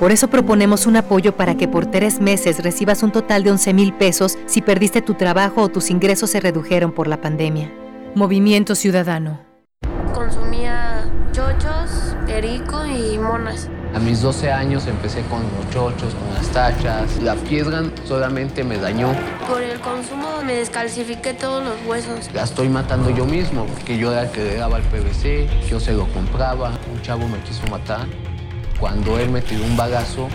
Por 0.00 0.12
eso 0.12 0.28
proponemos 0.28 0.86
un 0.86 0.96
apoyo 0.96 1.36
para 1.36 1.56
que 1.56 1.68
por 1.68 1.86
tres 1.86 2.20
meses 2.20 2.62
recibas 2.62 3.02
un 3.02 3.12
total 3.12 3.44
de 3.44 3.50
11 3.50 3.74
mil 3.74 3.92
pesos 3.92 4.38
si 4.46 4.62
perdiste 4.62 5.02
tu 5.02 5.14
trabajo 5.14 5.62
o 5.62 5.68
tus 5.68 5.90
ingresos 5.90 6.30
se 6.30 6.40
redujeron 6.40 6.92
por 6.92 7.06
la 7.06 7.20
pandemia. 7.20 7.70
Movimiento 8.14 8.74
Ciudadano. 8.74 9.51
Y 13.12 13.18
monas. 13.18 13.68
A 13.94 13.98
mis 13.98 14.22
12 14.22 14.50
años 14.50 14.86
empecé 14.86 15.22
con 15.22 15.42
los 15.42 15.70
chochos, 15.70 16.14
con 16.14 16.34
las 16.34 16.48
tachas. 16.48 17.22
La 17.22 17.34
piedra 17.34 17.82
solamente 18.06 18.64
me 18.64 18.78
dañó. 18.78 19.12
Por 19.46 19.62
el 19.62 19.78
consumo 19.80 20.42
me 20.44 20.54
descalcifiqué 20.54 21.34
todos 21.34 21.62
los 21.62 21.74
huesos. 21.86 22.30
La 22.32 22.44
estoy 22.44 22.68
matando 22.68 23.10
yo 23.10 23.26
mismo, 23.26 23.66
porque 23.66 23.98
yo 23.98 24.12
era 24.12 24.22
el 24.22 24.30
que 24.30 24.44
le 24.44 24.56
daba 24.56 24.78
el 24.78 24.84
PVC, 24.84 25.48
yo 25.68 25.78
se 25.78 25.92
lo 25.92 26.06
compraba. 26.08 26.72
Un 26.92 27.02
chavo 27.02 27.28
me 27.28 27.38
quiso 27.40 27.66
matar. 27.70 28.06
Cuando 28.80 29.18
él 29.18 29.30
me 29.30 29.42
tiró 29.42 29.64
un 29.64 29.76
bagazo, 29.76 30.28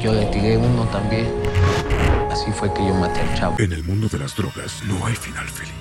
yo 0.00 0.12
le 0.12 0.26
tiré 0.26 0.56
uno 0.56 0.84
también. 0.84 1.28
Así 2.30 2.52
fue 2.52 2.72
que 2.72 2.86
yo 2.86 2.94
maté 2.94 3.20
al 3.20 3.34
chavo. 3.34 3.56
En 3.58 3.72
el 3.72 3.82
mundo 3.82 4.08
de 4.08 4.18
las 4.18 4.36
drogas 4.36 4.82
no 4.84 5.04
hay 5.04 5.16
final 5.16 5.48
feliz. 5.48 5.79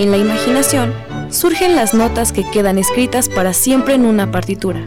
En 0.00 0.10
la 0.10 0.16
imaginación 0.16 0.94
surgen 1.28 1.76
las 1.76 1.92
notas 1.92 2.32
que 2.32 2.50
quedan 2.50 2.78
escritas 2.78 3.28
para 3.28 3.52
siempre 3.52 3.92
en 3.92 4.06
una 4.06 4.32
partitura. 4.32 4.80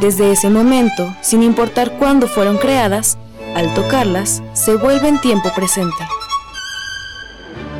Desde 0.00 0.32
ese 0.32 0.50
momento, 0.50 1.14
sin 1.20 1.44
importar 1.44 1.92
cuándo 1.92 2.26
fueron 2.26 2.58
creadas, 2.58 3.18
al 3.54 3.72
tocarlas, 3.72 4.42
se 4.52 4.74
vuelven 4.74 5.20
tiempo 5.20 5.52
presente. 5.54 5.94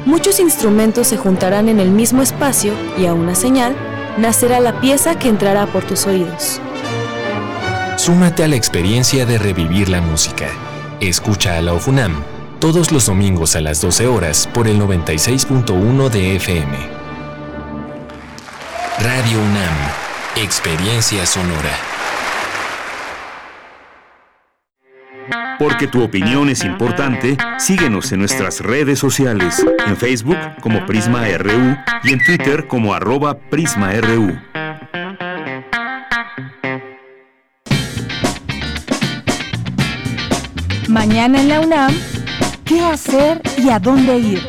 Muchos 0.06 0.38
instrumentos 0.38 1.08
se 1.08 1.16
juntarán 1.16 1.68
en 1.68 1.80
el 1.80 1.90
mismo 1.90 2.22
espacio 2.22 2.72
y 2.96 3.06
a 3.06 3.12
una 3.12 3.34
señal 3.34 3.74
nacerá 4.18 4.60
la 4.60 4.80
pieza 4.80 5.18
que 5.18 5.28
entrará 5.28 5.66
por 5.66 5.82
tus 5.82 6.06
oídos. 6.06 6.60
Súmate 7.96 8.44
a 8.44 8.46
la 8.46 8.54
experiencia 8.54 9.26
de 9.26 9.38
revivir 9.38 9.88
la 9.88 10.00
música. 10.00 10.46
Escucha 11.00 11.58
a 11.58 11.60
la 11.60 11.72
OFUNAM 11.72 12.31
todos 12.62 12.92
los 12.92 13.06
domingos 13.06 13.56
a 13.56 13.60
las 13.60 13.80
12 13.80 14.06
horas 14.06 14.48
por 14.54 14.68
el 14.68 14.78
96.1 14.78 16.08
de 16.10 16.36
FM. 16.36 16.78
Radio 19.00 19.38
UNAM, 19.40 19.76
Experiencia 20.36 21.26
Sonora. 21.26 21.72
Porque 25.58 25.88
tu 25.88 26.04
opinión 26.04 26.50
es 26.50 26.62
importante, 26.62 27.36
síguenos 27.58 28.12
en 28.12 28.20
nuestras 28.20 28.60
redes 28.60 29.00
sociales, 29.00 29.66
en 29.84 29.96
Facebook 29.96 30.38
como 30.60 30.86
Prisma 30.86 31.26
RU 31.38 31.76
y 32.04 32.12
en 32.12 32.24
Twitter 32.24 32.68
como 32.68 32.94
arroba 32.94 33.40
PrismaRU. 33.50 34.38
Mañana 40.86 41.40
en 41.40 41.48
la 41.48 41.60
UNAM, 41.60 41.92
¿qué 42.72 42.80
hacer 42.80 43.40
y 43.58 43.68
a 43.68 43.78
dónde 43.78 44.18
ir? 44.18 44.40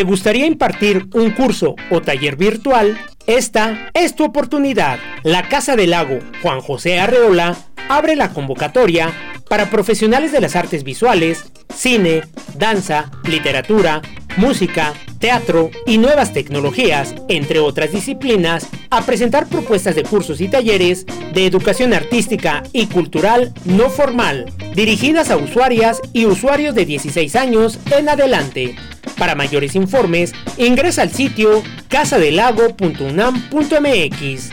¿Te 0.00 0.04
gustaría 0.04 0.46
impartir 0.46 1.10
un 1.12 1.32
curso 1.32 1.76
o 1.90 2.00
taller 2.00 2.36
virtual? 2.36 2.98
Esta 3.26 3.90
es 3.92 4.16
tu 4.16 4.24
oportunidad. 4.24 4.98
La 5.24 5.46
Casa 5.46 5.76
del 5.76 5.90
Lago 5.90 6.20
Juan 6.40 6.62
José 6.62 6.98
Arreola 6.98 7.54
abre 7.90 8.16
la 8.16 8.30
convocatoria 8.30 9.12
para 9.50 9.68
profesionales 9.68 10.32
de 10.32 10.40
las 10.40 10.56
artes 10.56 10.84
visuales, 10.84 11.52
cine, 11.74 12.22
danza, 12.56 13.10
literatura, 13.24 14.00
música, 14.36 14.94
teatro 15.18 15.70
y 15.86 15.98
nuevas 15.98 16.32
tecnologías, 16.32 17.14
entre 17.28 17.58
otras 17.58 17.92
disciplinas, 17.92 18.68
a 18.90 19.02
presentar 19.02 19.46
propuestas 19.46 19.94
de 19.94 20.02
cursos 20.02 20.40
y 20.40 20.48
talleres 20.48 21.06
de 21.32 21.46
educación 21.46 21.94
artística 21.94 22.62
y 22.72 22.86
cultural 22.86 23.52
no 23.64 23.90
formal, 23.90 24.52
dirigidas 24.74 25.30
a 25.30 25.36
usuarias 25.36 26.00
y 26.12 26.26
usuarios 26.26 26.74
de 26.74 26.86
16 26.86 27.36
años 27.36 27.78
en 27.96 28.08
adelante. 28.08 28.76
Para 29.18 29.34
mayores 29.34 29.74
informes, 29.74 30.32
ingresa 30.56 31.02
al 31.02 31.10
sitio 31.10 31.62
casadelago.unam.mx. 31.88 34.50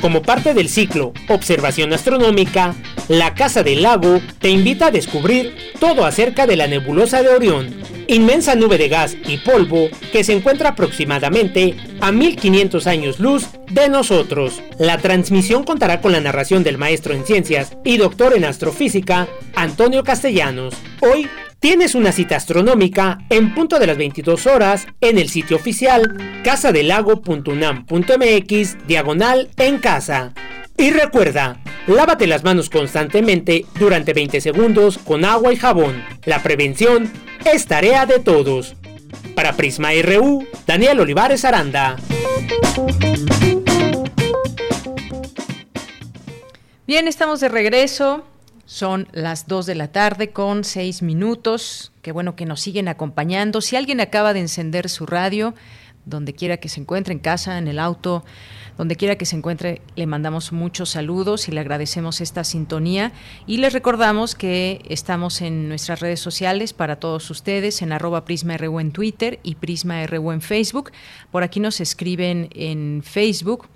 Como 0.00 0.22
parte 0.22 0.54
del 0.54 0.68
ciclo 0.68 1.12
Observación 1.28 1.92
Astronómica, 1.92 2.74
la 3.08 3.34
Casa 3.34 3.62
del 3.62 3.82
Lago 3.82 4.20
te 4.38 4.50
invita 4.50 4.86
a 4.86 4.90
descubrir 4.90 5.54
todo 5.80 6.04
acerca 6.04 6.46
de 6.46 6.56
la 6.56 6.66
nebulosa 6.66 7.22
de 7.22 7.28
Orión, 7.28 7.74
inmensa 8.08 8.54
nube 8.54 8.78
de 8.78 8.88
gas 8.88 9.16
y 9.26 9.38
polvo 9.38 9.88
que 10.12 10.24
se 10.24 10.32
encuentra 10.32 10.70
aproximadamente 10.70 11.76
a 12.00 12.12
1500 12.12 12.86
años 12.86 13.20
luz 13.20 13.48
de 13.70 13.88
nosotros. 13.88 14.62
La 14.78 14.98
transmisión 14.98 15.64
contará 15.64 16.00
con 16.00 16.12
la 16.12 16.20
narración 16.20 16.62
del 16.62 16.78
maestro 16.78 17.14
en 17.14 17.24
ciencias 17.24 17.76
y 17.84 17.96
doctor 17.96 18.36
en 18.36 18.44
astrofísica, 18.44 19.26
Antonio 19.54 20.04
Castellanos. 20.04 20.74
Hoy 21.00 21.28
tienes 21.60 21.94
una 21.94 22.12
cita 22.12 22.36
astronómica 22.36 23.18
en 23.30 23.54
punto 23.54 23.78
de 23.78 23.86
las 23.86 23.96
22 23.96 24.46
horas 24.46 24.86
en 25.00 25.16
el 25.18 25.28
sitio 25.28 25.56
oficial 25.56 26.42
casadelago.unam.mx 26.44 28.86
diagonal 28.86 29.48
en 29.56 29.78
casa. 29.78 30.32
Y 30.78 30.90
recuerda, 30.90 31.58
lávate 31.86 32.26
las 32.26 32.44
manos 32.44 32.68
constantemente 32.68 33.64
durante 33.78 34.12
20 34.12 34.40
segundos 34.40 34.98
con 34.98 35.24
agua 35.24 35.52
y 35.52 35.56
jabón. 35.56 36.04
La 36.24 36.42
prevención 36.42 37.10
es 37.50 37.66
tarea 37.66 38.04
de 38.04 38.18
todos. 38.18 38.76
Para 39.34 39.54
Prisma 39.54 39.90
RU, 40.02 40.46
Daniel 40.66 41.00
Olivares 41.00 41.44
Aranda. 41.44 41.96
Bien, 46.86 47.08
estamos 47.08 47.40
de 47.40 47.48
regreso. 47.48 48.24
Son 48.66 49.08
las 49.12 49.46
2 49.46 49.64
de 49.66 49.74
la 49.76 49.88
tarde 49.88 50.30
con 50.30 50.64
6 50.64 51.02
minutos. 51.02 51.92
Qué 52.02 52.12
bueno 52.12 52.36
que 52.36 52.46
nos 52.46 52.60
siguen 52.60 52.88
acompañando. 52.88 53.60
Si 53.60 53.76
alguien 53.76 54.00
acaba 54.00 54.32
de 54.32 54.40
encender 54.40 54.88
su 54.88 55.06
radio, 55.06 55.54
donde 56.06 56.32
quiera 56.32 56.56
que 56.56 56.70
se 56.70 56.80
encuentre, 56.80 57.12
en 57.12 57.18
casa, 57.18 57.58
en 57.58 57.68
el 57.68 57.78
auto, 57.78 58.24
donde 58.78 58.96
quiera 58.96 59.16
que 59.16 59.26
se 59.26 59.36
encuentre, 59.36 59.82
le 59.96 60.06
mandamos 60.06 60.52
muchos 60.52 60.90
saludos 60.90 61.48
y 61.48 61.52
le 61.52 61.60
agradecemos 61.60 62.20
esta 62.20 62.44
sintonía. 62.44 63.12
Y 63.46 63.58
les 63.58 63.72
recordamos 63.72 64.34
que 64.34 64.82
estamos 64.88 65.42
en 65.42 65.68
nuestras 65.68 66.00
redes 66.00 66.20
sociales 66.20 66.72
para 66.72 66.96
todos 66.96 67.28
ustedes, 67.30 67.82
en 67.82 67.92
arroba 67.92 68.24
PrismaRU 68.24 68.80
en 68.80 68.92
Twitter 68.92 69.40
y 69.42 69.56
PrismaRU 69.56 70.32
en 70.32 70.40
Facebook. 70.40 70.92
Por 71.32 71.42
aquí 71.42 71.58
nos 71.60 71.80
escriben 71.80 72.48
en 72.54 73.02
Facebook. 73.04 73.68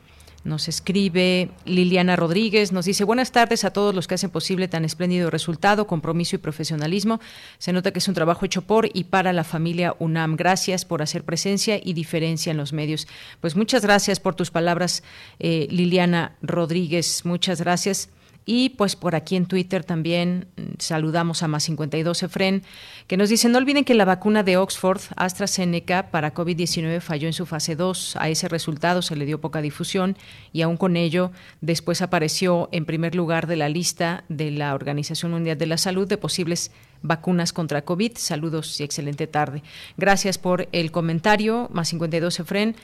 Nos 0.43 0.69
escribe 0.69 1.51
Liliana 1.67 2.17
Rodríguez, 2.17 2.73
nos 2.73 2.87
dice 2.87 3.05
buenas 3.05 3.31
tardes 3.31 3.65
a 3.65 3.73
todos 3.73 3.95
los 3.95 4.09
que 4.09 4.15
hacen 4.15 4.31
posible 4.31 4.69
tan 4.69 4.87
espléndido 4.87 5.31
resultado, 5.31 5.87
compromiso 5.87 6.37
y 6.37 6.39
profesionalismo. 6.39 7.21
Se 7.59 7.75
nota 7.75 7.93
que 7.93 7.99
es 7.99 8.09
un 8.09 8.15
trabajo 8.15 8.47
hecho 8.47 8.63
por 8.63 8.89
y 8.93 9.05
para 9.05 9.35
la 9.35 9.45
familia 9.45 9.95
UNAM. 9.99 10.37
Gracias 10.37 10.87
por 10.87 11.03
hacer 11.03 11.25
presencia 11.25 11.79
y 11.83 11.93
diferencia 11.93 12.51
en 12.51 12.57
los 12.57 12.73
medios. 12.73 13.07
Pues 13.41 13.55
muchas 13.55 13.83
gracias 13.83 14.19
por 14.19 14.35
tus 14.35 14.51
palabras, 14.51 15.03
eh, 15.39 15.67
Liliana 15.71 16.37
Rodríguez. 16.41 17.27
Muchas 17.27 17.61
gracias. 17.61 18.09
Y 18.53 18.71
pues 18.71 18.97
por 18.97 19.15
aquí 19.15 19.37
en 19.37 19.47
Twitter 19.47 19.85
también 19.85 20.49
mm, 20.57 20.63
saludamos 20.79 21.45
a 21.45 21.47
más 21.47 21.63
52 21.63 22.25
Efren, 22.25 22.65
que 23.07 23.17
nos 23.17 23.29
dice, 23.29 23.49
no 23.49 23.59
olviden 23.59 23.85
que 23.85 23.95
la 23.95 24.05
vacuna 24.05 24.43
de 24.43 24.57
Oxford, 24.57 25.01
AstraZeneca, 25.15 26.11
para 26.11 26.35
COVID-19 26.35 27.01
falló 27.01 27.29
en 27.29 27.33
su 27.33 27.47
fase 27.47 27.77
2. 27.77 28.17
A 28.17 28.29
ese 28.29 28.49
resultado 28.49 29.03
se 29.03 29.15
le 29.15 29.25
dio 29.25 29.41
poca 29.41 29.63
difusión 29.63 30.17
y 30.53 30.63
aún 30.63 30.77
con 30.79 30.97
ello 30.97 31.31
después 31.61 32.03
apareció 32.03 32.69
en 32.73 32.87
primer 32.87 33.15
lugar 33.15 33.47
de 33.47 33.55
la 33.55 33.69
lista 33.69 34.25
de 34.29 34.51
la 34.51 34.75
Organización 34.75 35.31
Mundial 35.31 35.57
de 35.57 35.67
la 35.67 35.79
Salud 35.79 36.09
de 36.09 36.19
posibles 36.19 36.73
vacunas 37.03 37.53
contra 37.53 37.83
COVID. 37.83 38.17
Saludos 38.17 38.81
y 38.81 38.83
excelente 38.83 39.29
tarde. 39.29 39.63
Gracias 39.97 40.39
por 40.39 40.69
el 40.73 40.91
comentario. 40.91 41.69
Más 41.73 41.91
52 41.91 42.41
Efren. 42.41 42.75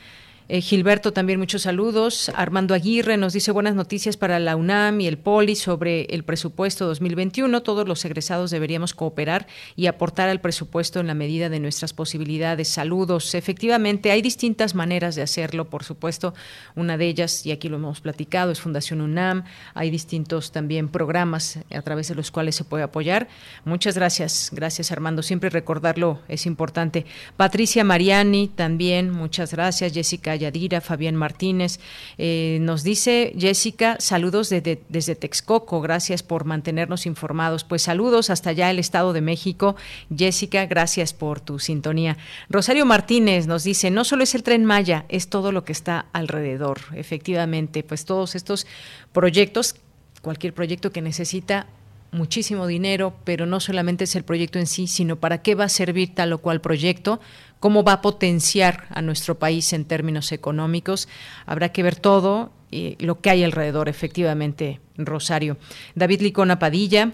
Eh, 0.48 0.60
Gilberto, 0.60 1.12
también 1.12 1.40
muchos 1.40 1.62
saludos. 1.62 2.30
Armando 2.36 2.72
Aguirre 2.72 3.16
nos 3.16 3.32
dice 3.32 3.50
buenas 3.50 3.74
noticias 3.74 4.16
para 4.16 4.38
la 4.38 4.54
UNAM 4.54 5.00
y 5.00 5.08
el 5.08 5.18
POLI 5.18 5.56
sobre 5.56 6.02
el 6.04 6.22
presupuesto 6.22 6.86
2021. 6.86 7.64
Todos 7.64 7.88
los 7.88 8.04
egresados 8.04 8.52
deberíamos 8.52 8.94
cooperar 8.94 9.48
y 9.74 9.88
aportar 9.88 10.28
al 10.28 10.40
presupuesto 10.40 11.00
en 11.00 11.08
la 11.08 11.14
medida 11.14 11.48
de 11.48 11.58
nuestras 11.58 11.92
posibilidades. 11.92 12.68
Saludos. 12.68 13.34
Efectivamente, 13.34 14.12
hay 14.12 14.22
distintas 14.22 14.76
maneras 14.76 15.16
de 15.16 15.22
hacerlo, 15.22 15.68
por 15.68 15.82
supuesto. 15.82 16.32
Una 16.76 16.96
de 16.96 17.08
ellas, 17.08 17.44
y 17.44 17.50
aquí 17.50 17.68
lo 17.68 17.78
hemos 17.78 18.00
platicado, 18.00 18.52
es 18.52 18.60
Fundación 18.60 19.00
UNAM. 19.00 19.42
Hay 19.74 19.90
distintos 19.90 20.52
también 20.52 20.90
programas 20.90 21.58
a 21.74 21.82
través 21.82 22.06
de 22.06 22.14
los 22.14 22.30
cuales 22.30 22.54
se 22.54 22.62
puede 22.62 22.84
apoyar. 22.84 23.26
Muchas 23.64 23.96
gracias. 23.96 24.50
Gracias, 24.52 24.92
Armando. 24.92 25.24
Siempre 25.24 25.50
recordarlo 25.50 26.20
es 26.28 26.46
importante. 26.46 27.04
Patricia 27.36 27.82
Mariani, 27.82 28.46
también, 28.46 29.10
muchas 29.10 29.50
gracias. 29.50 29.92
Jessica 29.92 30.35
Yadira, 30.36 30.80
Fabián 30.80 31.16
Martínez. 31.16 31.80
Eh, 32.18 32.58
nos 32.60 32.82
dice 32.82 33.34
Jessica, 33.38 33.96
saludos 33.98 34.48
desde 34.50 35.14
Texcoco, 35.16 35.80
gracias 35.80 36.22
por 36.22 36.44
mantenernos 36.44 37.06
informados. 37.06 37.64
Pues 37.64 37.82
saludos 37.82 38.30
hasta 38.30 38.50
allá 38.50 38.70
el 38.70 38.78
Estado 38.78 39.12
de 39.12 39.20
México. 39.20 39.76
Jessica, 40.16 40.66
gracias 40.66 41.12
por 41.12 41.40
tu 41.40 41.58
sintonía. 41.58 42.16
Rosario 42.48 42.86
Martínez 42.86 43.46
nos 43.46 43.64
dice, 43.64 43.90
no 43.90 44.04
solo 44.04 44.22
es 44.22 44.34
el 44.34 44.42
tren 44.42 44.64
Maya, 44.64 45.04
es 45.08 45.28
todo 45.28 45.52
lo 45.52 45.64
que 45.64 45.72
está 45.72 46.06
alrededor. 46.12 46.78
Efectivamente, 46.94 47.82
pues 47.82 48.04
todos 48.04 48.34
estos 48.34 48.66
proyectos, 49.12 49.76
cualquier 50.22 50.54
proyecto 50.54 50.92
que 50.92 51.02
necesita 51.02 51.66
muchísimo 52.12 52.66
dinero, 52.66 53.14
pero 53.24 53.46
no 53.46 53.60
solamente 53.60 54.04
es 54.04 54.16
el 54.16 54.24
proyecto 54.24 54.58
en 54.58 54.66
sí, 54.66 54.86
sino 54.86 55.16
para 55.16 55.42
qué 55.42 55.54
va 55.54 55.64
a 55.64 55.68
servir 55.68 56.14
tal 56.14 56.32
o 56.32 56.38
cual 56.38 56.60
proyecto, 56.60 57.20
cómo 57.60 57.84
va 57.84 57.94
a 57.94 58.02
potenciar 58.02 58.86
a 58.90 59.02
nuestro 59.02 59.38
país 59.38 59.72
en 59.72 59.84
términos 59.84 60.32
económicos. 60.32 61.08
Habrá 61.46 61.70
que 61.70 61.82
ver 61.82 61.96
todo 61.96 62.52
y 62.70 62.96
lo 63.04 63.20
que 63.20 63.30
hay 63.30 63.44
alrededor, 63.44 63.88
efectivamente, 63.88 64.80
Rosario. 64.96 65.56
David 65.94 66.22
Licona 66.22 66.58
Padilla. 66.58 67.12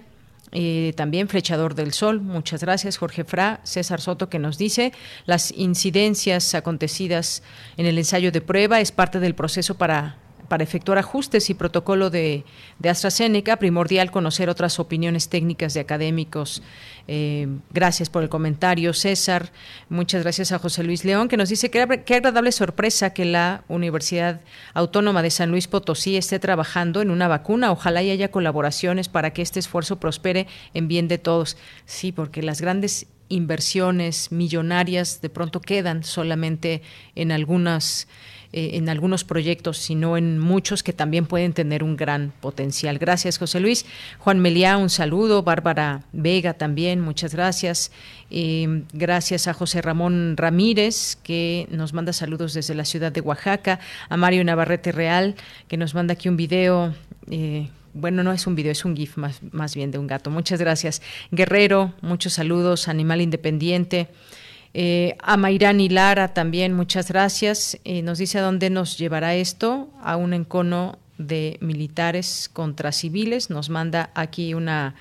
Eh, 0.54 0.92
también 0.96 1.28
Flechador 1.28 1.74
del 1.74 1.94
Sol, 1.94 2.20
muchas 2.20 2.60
gracias. 2.62 2.98
Jorge 2.98 3.24
Fra, 3.24 3.60
César 3.62 4.02
Soto, 4.02 4.28
que 4.28 4.38
nos 4.38 4.58
dice 4.58 4.92
las 5.24 5.50
incidencias 5.50 6.54
acontecidas 6.54 7.42
en 7.78 7.86
el 7.86 7.96
ensayo 7.96 8.30
de 8.30 8.42
prueba 8.42 8.78
es 8.78 8.92
parte 8.92 9.18
del 9.18 9.34
proceso 9.34 9.78
para 9.78 10.18
para 10.48 10.64
efectuar 10.64 10.98
ajustes 10.98 11.50
y 11.50 11.54
protocolo 11.54 12.10
de, 12.10 12.44
AstraZeneca, 12.84 13.56
primordial 13.56 14.10
conocer 14.10 14.48
otras 14.48 14.78
opiniones 14.78 15.28
técnicas 15.28 15.74
de 15.74 15.80
académicos. 15.80 16.62
Eh, 17.08 17.48
gracias 17.70 18.10
por 18.10 18.22
el 18.22 18.28
comentario, 18.28 18.92
César. 18.92 19.50
Muchas 19.88 20.22
gracias 20.22 20.52
a 20.52 20.58
José 20.58 20.82
Luis 20.84 21.04
León, 21.04 21.28
que 21.28 21.36
nos 21.36 21.48
dice 21.48 21.70
que 21.70 22.02
qué 22.04 22.14
agradable 22.14 22.52
sorpresa 22.52 23.14
que 23.14 23.24
la 23.24 23.64
Universidad 23.68 24.40
Autónoma 24.74 25.22
de 25.22 25.30
San 25.30 25.50
Luis 25.50 25.68
Potosí 25.68 26.16
esté 26.16 26.38
trabajando 26.38 27.02
en 27.02 27.10
una 27.10 27.28
vacuna. 27.28 27.72
Ojalá 27.72 28.02
y 28.02 28.10
haya 28.10 28.30
colaboraciones 28.30 29.08
para 29.08 29.32
que 29.32 29.42
este 29.42 29.60
esfuerzo 29.60 29.98
prospere 29.98 30.46
en 30.74 30.88
bien 30.88 31.08
de 31.08 31.18
todos. 31.18 31.56
Sí, 31.86 32.12
porque 32.12 32.42
las 32.42 32.60
grandes 32.60 33.06
inversiones 33.32 34.30
millonarias 34.30 35.20
de 35.20 35.30
pronto 35.30 35.60
quedan 35.60 36.04
solamente 36.04 36.82
en 37.14 37.32
algunas 37.32 38.06
eh, 38.54 38.76
en 38.76 38.90
algunos 38.90 39.24
proyectos, 39.24 39.78
sino 39.78 40.18
en 40.18 40.38
muchos 40.38 40.82
que 40.82 40.92
también 40.92 41.24
pueden 41.24 41.54
tener 41.54 41.82
un 41.82 41.96
gran 41.96 42.34
potencial. 42.42 42.98
Gracias, 42.98 43.38
José 43.38 43.60
Luis. 43.60 43.86
Juan 44.18 44.40
Meliá, 44.40 44.76
un 44.76 44.90
saludo. 44.90 45.42
Bárbara 45.42 46.02
Vega 46.12 46.52
también, 46.52 47.00
muchas 47.00 47.34
gracias. 47.34 47.92
Eh, 48.30 48.82
gracias 48.92 49.48
a 49.48 49.54
José 49.54 49.80
Ramón 49.80 50.36
Ramírez, 50.36 51.16
que 51.22 51.66
nos 51.70 51.94
manda 51.94 52.12
saludos 52.12 52.52
desde 52.52 52.74
la 52.74 52.84
ciudad 52.84 53.10
de 53.10 53.22
Oaxaca. 53.22 53.80
A 54.10 54.18
Mario 54.18 54.44
Navarrete 54.44 54.92
Real, 54.92 55.34
que 55.66 55.78
nos 55.78 55.94
manda 55.94 56.12
aquí 56.12 56.28
un 56.28 56.36
video. 56.36 56.94
Eh, 57.30 57.70
bueno, 57.94 58.22
no 58.22 58.32
es 58.32 58.46
un 58.46 58.54
video, 58.54 58.72
es 58.72 58.84
un 58.84 58.96
GIF 58.96 59.16
más, 59.16 59.40
más 59.52 59.74
bien 59.74 59.90
de 59.90 59.98
un 59.98 60.06
gato. 60.06 60.30
Muchas 60.30 60.60
gracias. 60.60 61.02
Guerrero, 61.30 61.94
muchos 62.00 62.34
saludos. 62.34 62.88
Animal 62.88 63.20
Independiente. 63.20 64.08
Eh, 64.74 65.16
a 65.20 65.36
Mayrani 65.36 65.88
Lara 65.88 66.32
también, 66.32 66.72
muchas 66.72 67.08
gracias. 67.08 67.78
Eh, 67.84 68.02
nos 68.02 68.18
dice 68.18 68.38
a 68.38 68.42
dónde 68.42 68.70
nos 68.70 68.96
llevará 68.96 69.34
esto, 69.34 69.90
a 70.02 70.16
un 70.16 70.32
encono 70.32 70.98
de 71.18 71.58
militares 71.60 72.48
contra 72.52 72.92
civiles. 72.92 73.50
Nos 73.50 73.68
manda 73.68 74.10
aquí 74.14 74.54
una, 74.54 74.94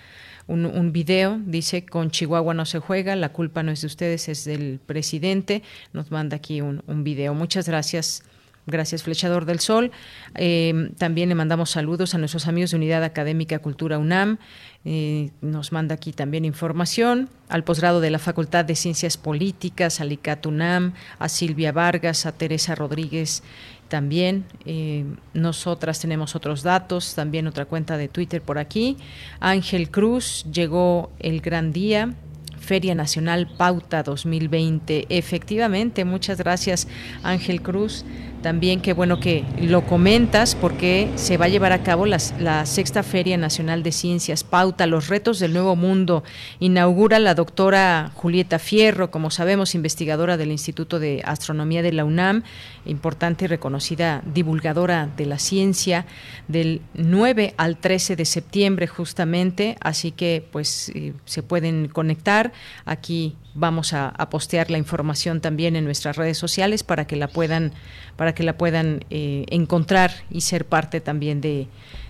un, 0.48 0.92
video, 0.92 1.40
dice, 1.46 1.86
con 1.86 2.12
Chihuahua 2.12 2.54
no 2.54 2.66
se 2.66 2.80
juega, 2.80 3.16
la 3.16 3.30
culpa 3.30 3.64
no 3.64 3.72
es 3.72 3.82
de 3.82 3.88
ustedes, 3.88 4.28
es 4.28 4.44
del 4.44 4.80
presidente. 4.86 5.64
Nos 5.94 6.12
manda 6.12 6.36
aquí 6.36 6.60
un, 6.60 6.84
un 6.88 7.04
video. 7.04 7.34
Muchas 7.34 7.68
gracias. 7.68 8.24
Gracias, 8.68 9.04
Flechador 9.04 9.46
del 9.46 9.60
Sol. 9.60 9.92
Eh, 10.36 10.92
también 10.98 11.30
le 11.30 11.36
mandamos 11.36 11.72
saludos 11.72 12.14
a 12.14 12.20
nuestros 12.20 12.48
amigos 12.48 12.72
de 12.72 12.78
Unidad 12.78 13.04
Académica 13.04 13.60
Cultura 13.60 13.98
UNAM. 13.98 14.38
Eh, 14.86 15.32
nos 15.42 15.72
manda 15.72 15.96
aquí 15.96 16.14
también 16.14 16.46
información 16.46 17.30
al 17.50 17.64
posgrado 17.64 18.02
de 18.02 18.12
la 18.12 18.20
Facultad 18.20 18.66
de 18.66 18.76
Ciencias 18.76 19.18
Políticas, 19.18 20.00
a 20.00 20.06
UNAM, 20.48 20.94
a 21.18 21.30
Silvia 21.30 21.72
Vargas, 21.72 22.26
a 22.26 22.32
Teresa 22.32 22.76
Rodríguez 22.76 23.44
también. 23.88 24.46
Eh, 24.66 25.06
nosotras 25.34 26.00
tenemos 26.00 26.36
otros 26.36 26.64
datos, 26.64 27.14
también 27.14 27.48
otra 27.48 27.66
cuenta 27.66 27.98
de 27.98 28.08
Twitter 28.08 28.42
por 28.42 28.58
aquí. 28.58 28.98
Ángel 29.40 29.92
Cruz, 29.92 30.46
llegó 30.52 31.12
el 31.20 31.42
gran 31.42 31.72
día. 31.72 32.14
Feria 32.62 32.96
Nacional 32.96 33.50
Pauta 33.58 34.04
2020. 34.04 35.08
Efectivamente, 35.10 36.06
muchas 36.06 36.38
gracias 36.38 36.88
Ángel 37.24 37.62
Cruz. 37.62 38.06
También 38.42 38.82
qué 38.82 38.94
bueno 38.94 39.20
que 39.20 39.46
lo 39.60 39.86
comentas 39.86 40.56
porque 40.56 41.10
se 41.16 41.38
va 41.38 41.46
a 41.46 41.50
llevar 41.50 41.74
a 41.74 41.84
cabo 41.84 42.08
la 42.08 42.66
sexta 42.66 43.04
Feria 43.04 43.38
Nacional 43.38 43.84
de 43.84 43.92
Ciencias, 43.92 44.44
Pauta, 44.44 44.88
los 44.88 45.10
retos 45.10 45.38
del 45.38 45.54
nuevo 45.54 45.76
mundo. 45.76 46.24
Inaugura 46.60 47.20
la 47.20 47.36
doctora 47.36 48.12
Julieta 48.16 48.58
Fierro, 48.58 49.12
como 49.12 49.30
sabemos, 49.30 49.76
investigadora 49.76 50.38
del 50.38 50.52
Instituto 50.52 51.00
de 51.00 51.22
Astronomía 51.24 51.84
de 51.84 51.94
la 51.94 52.04
UNAM, 52.04 52.42
importante 52.86 53.46
y 53.46 53.48
reconocida 53.48 54.24
divulgadora 54.34 55.08
de 55.16 55.28
la 55.28 55.38
ciencia, 55.38 56.08
del 56.48 56.82
9 56.96 57.54
al 57.58 57.78
13 57.78 58.16
de 58.16 58.26
septiembre 58.26 58.88
justamente, 58.88 59.78
así 59.82 60.12
que 60.12 60.44
pues 60.52 60.90
eh, 60.96 61.14
se 61.26 61.44
pueden 61.44 61.88
conectar 61.90 62.52
aquí 62.86 63.36
vamos 63.54 63.94
a, 63.94 64.14
postear 64.30 64.72
la 64.72 64.78
información 64.78 65.42
también 65.42 65.76
en 65.76 65.86
nuestras 65.86 66.16
redes 66.16 66.38
sociales 66.38 66.84
para 66.84 67.06
que 67.06 67.16
la 67.16 67.28
puedan 67.28 67.74
para 68.16 68.34
que 68.34 68.44
la 68.44 68.58
puedan 68.58 69.04
eh, 69.10 69.46
encontrar 69.50 70.12
y 70.30 70.42
ser 70.42 70.66
parte 70.66 71.02
también 71.02 71.42
de, 71.42 71.68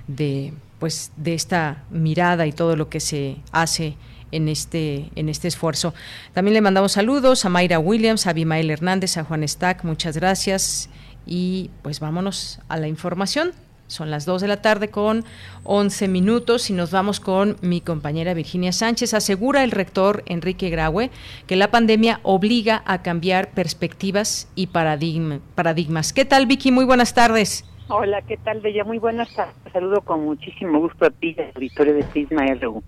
de 0.08 0.54
pues 0.80 1.12
de 1.16 1.34
esta 1.34 1.84
mirada 1.89 2.48
y 2.48 2.52
todo 2.52 2.76
lo 2.76 2.89
que 2.89 3.00
se 3.00 3.38
hace 3.52 3.96
en 4.32 4.47
este, 4.47 5.09
en 5.16 5.30
este 5.30 5.47
esfuerzo. 5.47 5.93
También 6.34 6.54
le 6.54 6.62
mandamos 6.62 6.93
saludos 6.93 7.46
a 7.46 7.50
Mayra 7.50 7.80
Williams, 7.80 8.28
a 8.28 8.32
Abimael 8.32 8.70
Hernández, 8.70 9.18
a 9.18 9.24
Juan 9.24 9.47
Stack, 9.47 9.84
muchas 9.84 10.18
gracias. 10.18 10.89
Y 11.26 11.70
pues 11.84 12.00
vámonos 12.00 12.59
a 12.68 12.78
la 12.78 12.88
información. 12.88 13.54
Son 13.92 14.09
las 14.09 14.26
2 14.26 14.42
de 14.42 14.47
la 14.47 14.62
tarde 14.62 14.88
con 14.88 15.26
11 15.66 16.08
minutos 16.08 16.70
y 16.70 16.74
nos 16.74 16.92
vamos 16.92 17.20
con 17.20 17.58
mi 17.62 17.82
compañera 17.82 18.34
Virginia 18.34 18.72
Sánchez. 18.72 19.13
Asegura 19.13 19.66
el 19.66 19.72
rector 19.72 20.24
Enrique 20.28 20.70
Graue 20.70 21.09
que 21.46 21.58
la 21.58 21.72
pandemia 21.72 22.22
obliga 22.24 22.84
a 22.86 23.01
cambiar 23.01 23.50
perspectivas 23.50 24.50
y 24.55 24.68
paradigmas. 24.68 26.13
¿Qué 26.13 26.24
tal, 26.24 26.46
Vicky? 26.46 26.72
Muy 26.72 26.86
buenas 26.86 27.13
tardes. 27.13 27.70
Hola, 27.89 28.22
¿qué 28.22 28.38
tal, 28.38 28.62
Bella? 28.62 28.86
Muy 28.86 28.97
buenas 28.97 29.36
tardes. 29.36 29.55
Saludo 29.74 30.00
con 30.00 30.24
muchísimo 30.24 30.80
gusto 30.80 31.08
a 31.08 31.09
ti, 31.09 31.36
auditorio 31.54 31.93
de 31.93 32.05
Prisma 32.05 32.46
RU. 32.62 32.82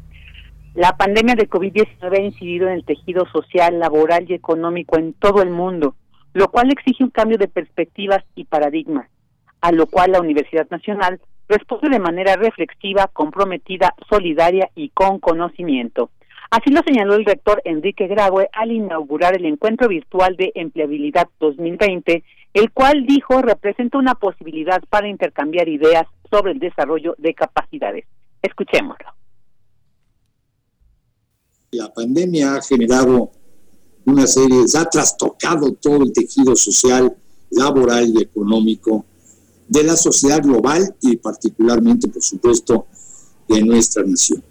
La 0.73 0.95
pandemia 0.95 1.35
de 1.35 1.49
COVID-19 1.49 2.17
ha 2.17 2.21
incidido 2.21 2.69
en 2.69 2.75
el 2.75 2.85
tejido 2.85 3.25
social, 3.33 3.77
laboral 3.77 4.25
y 4.29 4.35
económico 4.35 4.97
en 4.97 5.11
todo 5.11 5.41
el 5.41 5.49
mundo, 5.49 5.97
lo 6.31 6.47
cual 6.47 6.71
exige 6.71 7.03
un 7.03 7.09
cambio 7.09 7.37
de 7.37 7.49
perspectivas 7.49 8.23
y 8.35 8.45
paradigmas 8.45 9.09
a 9.63 9.71
lo 9.71 9.87
cual 9.87 10.11
la 10.11 10.19
Universidad 10.19 10.69
Nacional 10.69 11.21
responde 11.47 11.89
de 11.89 11.99
manera 11.99 12.35
reflexiva, 12.35 13.09
comprometida, 13.13 13.95
solidaria 14.09 14.69
y 14.75 14.89
con 14.89 15.19
conocimiento. 15.19 16.09
Así 16.51 16.69
lo 16.69 16.81
señaló 16.85 17.15
el 17.15 17.23
rector 17.23 17.61
Enrique 17.63 18.07
Graue 18.07 18.49
al 18.51 18.73
inaugurar 18.73 19.37
el 19.37 19.45
encuentro 19.45 19.87
virtual 19.87 20.35
de 20.35 20.51
empleabilidad 20.55 21.29
2020, 21.39 22.25
el 22.53 22.71
cual 22.73 23.05
dijo 23.05 23.41
representa 23.41 23.97
una 23.97 24.15
posibilidad 24.15 24.83
para 24.89 25.07
intercambiar 25.07 25.69
ideas 25.69 26.07
sobre 26.29 26.51
el 26.51 26.59
desarrollo 26.59 27.15
de 27.17 27.33
capacidades. 27.33 28.03
Escuchémoslo. 28.41 29.07
La 31.71 31.87
pandemia 31.93 32.55
ha 32.55 32.61
generado 32.61 33.31
una 34.05 34.27
serie, 34.27 34.57
ha 34.77 34.85
trastocado 34.89 35.71
todo 35.75 36.03
el 36.03 36.11
tejido 36.11 36.53
social, 36.57 37.15
laboral 37.49 38.09
y 38.13 38.23
económico 38.23 39.05
de 39.73 39.83
la 39.83 39.97
sociedad 39.97 40.41
global 40.43 40.95
y 41.01 41.17
particularmente, 41.17 42.07
por 42.07 42.21
supuesto, 42.21 42.85
de 43.49 43.63
nuestra 43.63 44.03
nación. 44.03 44.43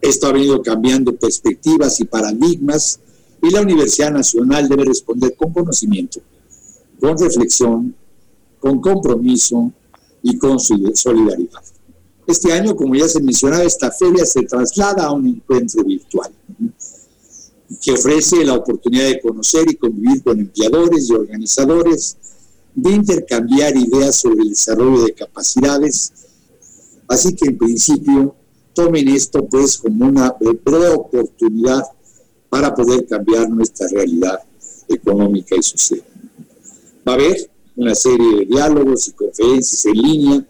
Esto 0.00 0.28
ha 0.28 0.32
venido 0.32 0.62
cambiando 0.62 1.14
perspectivas 1.16 1.98
y 2.00 2.04
paradigmas 2.04 3.00
y 3.42 3.50
la 3.50 3.62
Universidad 3.62 4.12
Nacional 4.12 4.68
debe 4.68 4.84
responder 4.84 5.34
con 5.36 5.52
conocimiento, 5.52 6.20
con 7.00 7.18
reflexión, 7.18 7.96
con 8.60 8.80
compromiso 8.80 9.72
y 10.22 10.38
con 10.38 10.60
solidaridad. 10.60 11.62
Este 12.24 12.52
año, 12.52 12.76
como 12.76 12.94
ya 12.94 13.08
se 13.08 13.20
mencionaba, 13.20 13.64
esta 13.64 13.90
feria 13.90 14.24
se 14.24 14.42
traslada 14.42 15.06
a 15.06 15.12
un 15.12 15.26
encuentro 15.26 15.82
virtual 15.82 16.30
que 17.80 17.90
ofrece 17.90 18.44
la 18.44 18.54
oportunidad 18.54 19.06
de 19.06 19.20
conocer 19.20 19.68
y 19.68 19.74
convivir 19.74 20.22
con 20.22 20.38
empleadores 20.38 21.10
y 21.10 21.12
organizadores, 21.12 22.16
de 22.74 22.90
intercambiar 22.90 23.76
ideas 23.76 24.20
sobre 24.20 24.42
el 24.42 24.50
desarrollo 24.50 25.04
de 25.04 25.12
capacidades. 25.12 26.12
Así 27.08 27.34
que 27.34 27.50
en 27.50 27.58
principio 27.58 28.34
tomen 28.74 29.08
esto 29.08 29.46
pues 29.46 29.78
como 29.78 30.06
una 30.06 30.34
oportunidad 30.94 31.82
para 32.48 32.74
poder 32.74 33.06
cambiar 33.06 33.48
nuestra 33.50 33.88
realidad 33.88 34.40
económica 34.88 35.56
y 35.56 35.62
social. 35.62 36.02
Va 37.06 37.12
a 37.12 37.14
haber 37.16 37.50
una 37.76 37.94
serie 37.94 38.38
de 38.38 38.44
diálogos 38.46 39.08
y 39.08 39.12
conferencias 39.12 39.84
en 39.86 39.94
línea 39.94 40.46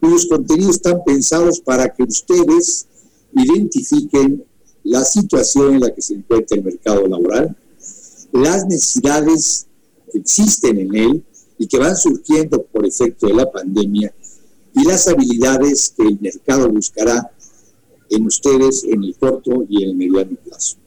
cuyos 0.00 0.26
contenidos 0.26 0.76
están 0.76 1.02
pensados 1.04 1.60
para 1.60 1.92
que 1.92 2.04
ustedes 2.04 2.86
identifiquen 3.32 4.44
la 4.84 5.04
situación 5.04 5.74
en 5.74 5.80
la 5.80 5.94
que 5.94 6.02
se 6.02 6.14
encuentra 6.14 6.56
el 6.56 6.64
mercado 6.64 7.06
laboral, 7.06 7.56
las 8.32 8.66
necesidades 8.66 9.66
que 10.10 10.18
existen 10.18 10.78
en 10.78 10.94
él 10.94 11.24
y 11.58 11.66
que 11.66 11.78
van 11.78 11.96
surgiendo 11.96 12.62
por 12.64 12.86
efecto 12.86 13.26
de 13.26 13.34
la 13.34 13.50
pandemia 13.50 14.12
y 14.74 14.84
las 14.86 15.08
habilidades 15.08 15.94
que 15.96 16.04
el 16.04 16.18
mercado 16.20 16.68
buscará 16.70 17.30
en 18.10 18.26
ustedes 18.26 18.84
en 18.84 19.02
el 19.04 19.16
corto 19.18 19.64
y 19.68 19.82
en 19.82 19.90
el 19.90 19.96
mediano 19.96 20.36
plazo. 20.44 20.78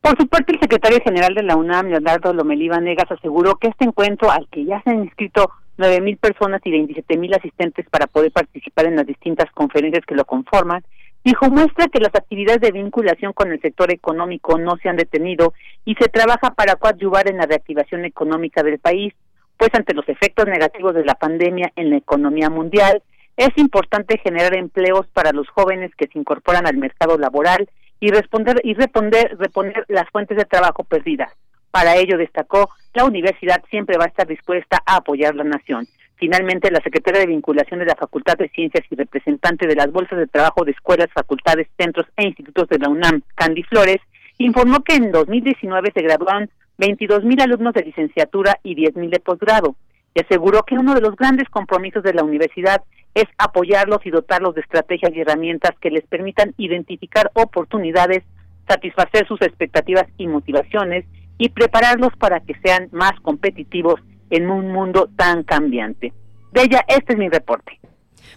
Por 0.00 0.16
su 0.18 0.28
parte, 0.28 0.52
el 0.52 0.60
secretario 0.60 1.00
general 1.02 1.34
de 1.34 1.42
la 1.42 1.56
UNAM, 1.56 1.88
Leonardo 1.88 2.32
Lomelí 2.32 2.68
Negas, 2.68 3.10
aseguró 3.10 3.56
que 3.56 3.68
este 3.68 3.86
encuentro, 3.86 4.30
al 4.30 4.46
que 4.50 4.64
ya 4.64 4.80
se 4.82 4.90
han 4.90 5.02
inscrito 5.02 5.50
9.000 5.78 6.18
personas 6.18 6.60
y 6.64 6.70
27.000 6.70 7.36
asistentes 7.36 7.86
para 7.90 8.06
poder 8.06 8.30
participar 8.30 8.86
en 8.86 8.96
las 8.96 9.06
distintas 9.06 9.50
conferencias 9.52 10.04
que 10.06 10.14
lo 10.14 10.24
conforman, 10.24 10.84
dijo 11.26 11.50
muestra 11.50 11.88
que 11.88 11.98
las 11.98 12.14
actividades 12.14 12.60
de 12.60 12.70
vinculación 12.70 13.32
con 13.32 13.50
el 13.50 13.60
sector 13.60 13.92
económico 13.92 14.58
no 14.58 14.76
se 14.76 14.88
han 14.88 14.96
detenido 14.96 15.54
y 15.84 15.96
se 15.96 16.08
trabaja 16.08 16.54
para 16.54 16.76
coadyuvar 16.76 17.28
en 17.28 17.38
la 17.38 17.46
reactivación 17.46 18.04
económica 18.04 18.62
del 18.62 18.78
país, 18.78 19.12
pues 19.56 19.70
ante 19.74 19.92
los 19.92 20.08
efectos 20.08 20.46
negativos 20.46 20.94
de 20.94 21.04
la 21.04 21.16
pandemia 21.16 21.72
en 21.74 21.90
la 21.90 21.96
economía 21.96 22.48
mundial, 22.48 23.02
es 23.36 23.48
importante 23.56 24.18
generar 24.18 24.56
empleos 24.56 25.08
para 25.08 25.32
los 25.32 25.48
jóvenes 25.48 25.90
que 25.96 26.06
se 26.06 26.16
incorporan 26.16 26.64
al 26.64 26.76
mercado 26.76 27.18
laboral 27.18 27.68
y 27.98 28.12
responder 28.12 28.60
y 28.62 28.74
responder, 28.74 29.36
reponer 29.36 29.84
las 29.88 30.08
fuentes 30.10 30.36
de 30.36 30.44
trabajo 30.44 30.84
perdidas. 30.84 31.32
Para 31.72 31.96
ello, 31.96 32.18
destacó, 32.18 32.70
la 32.94 33.04
universidad 33.04 33.64
siempre 33.68 33.98
va 33.98 34.04
a 34.04 34.08
estar 34.08 34.28
dispuesta 34.28 34.80
a 34.86 34.98
apoyar 34.98 35.34
la 35.34 35.42
nación. 35.42 35.88
Finalmente, 36.16 36.70
la 36.70 36.80
secretaria 36.80 37.20
de 37.20 37.26
Vinculación 37.26 37.80
de 37.80 37.86
la 37.86 37.94
Facultad 37.94 38.36
de 38.38 38.48
Ciencias 38.48 38.84
y 38.90 38.96
representante 38.96 39.66
de 39.66 39.76
las 39.76 39.92
bolsas 39.92 40.18
de 40.18 40.26
trabajo 40.26 40.64
de 40.64 40.72
escuelas, 40.72 41.08
facultades, 41.14 41.68
centros 41.78 42.06
e 42.16 42.26
institutos 42.26 42.68
de 42.68 42.78
la 42.78 42.88
UNAM, 42.88 43.22
Candy 43.34 43.62
Flores, 43.64 43.98
informó 44.38 44.82
que 44.82 44.94
en 44.94 45.12
2019 45.12 45.92
se 45.94 46.02
graduaron 46.02 46.50
22 46.78 47.24
mil 47.24 47.40
alumnos 47.40 47.74
de 47.74 47.82
licenciatura 47.82 48.58
y 48.62 48.74
10 48.74 48.96
mil 48.96 49.10
de 49.10 49.20
posgrado 49.20 49.76
y 50.14 50.20
aseguró 50.20 50.62
que 50.62 50.76
uno 50.76 50.94
de 50.94 51.02
los 51.02 51.16
grandes 51.16 51.48
compromisos 51.50 52.02
de 52.02 52.14
la 52.14 52.24
universidad 52.24 52.82
es 53.14 53.26
apoyarlos 53.36 54.04
y 54.04 54.10
dotarlos 54.10 54.54
de 54.54 54.62
estrategias 54.62 55.12
y 55.14 55.20
herramientas 55.20 55.72
que 55.80 55.90
les 55.90 56.06
permitan 56.06 56.54
identificar 56.56 57.30
oportunidades, 57.34 58.24
satisfacer 58.68 59.26
sus 59.26 59.40
expectativas 59.42 60.06
y 60.16 60.26
motivaciones 60.26 61.04
y 61.38 61.50
prepararlos 61.50 62.16
para 62.18 62.40
que 62.40 62.54
sean 62.62 62.88
más 62.92 63.12
competitivos 63.20 64.00
en 64.30 64.50
un 64.50 64.72
mundo 64.72 65.08
tan 65.16 65.42
cambiante. 65.42 66.12
De 66.52 66.62
ella, 66.62 66.84
este 66.88 67.12
es 67.12 67.18
mi 67.18 67.28
reporte. 67.28 67.78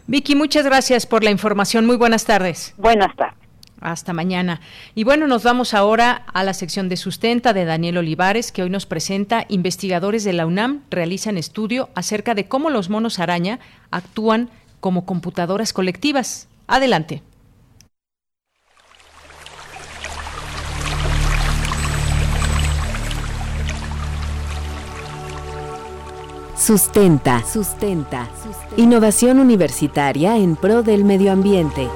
Vicky, 0.08 0.36
muchas 0.36 0.66
gracias 0.66 1.06
por 1.06 1.24
la 1.24 1.32
información. 1.32 1.86
Muy 1.86 1.96
buenas 1.96 2.26
tardes. 2.26 2.74
Buenas 2.78 3.16
tardes. 3.16 3.38
Hasta 3.82 4.12
mañana. 4.12 4.60
Y 4.94 5.04
bueno, 5.04 5.28
nos 5.28 5.44
vamos 5.44 5.74
ahora 5.74 6.24
a 6.34 6.44
la 6.44 6.54
sección 6.54 6.90
de 6.90 6.98
sustenta 6.98 7.54
de 7.54 7.64
Daniel 7.64 7.98
Olivares, 7.98 8.52
que 8.52 8.64
hoy 8.64 8.70
nos 8.70 8.86
presenta 8.86 9.46
investigadores 9.48 10.24
de 10.24 10.34
la 10.34 10.46
UNAM 10.46 10.82
realizan 10.90 11.38
estudio 11.38 11.90
acerca 11.96 12.36
de 12.36 12.46
cómo 12.46 12.70
los 12.70 12.90
monos 12.90 13.20
araña 13.20 13.60
actúan 13.90 14.50
como 14.80 15.06
computadoras 15.06 15.72
colectivas. 15.72 16.50
Adelante. 16.68 17.22
Sustenta. 26.60 27.42
Sustenta. 27.46 28.28
Innovación 28.76 29.40
universitaria 29.40 30.36
en 30.36 30.58
pro 30.58 30.84
del 30.84 31.06
medio 31.06 31.32
ambiente. 31.32 31.88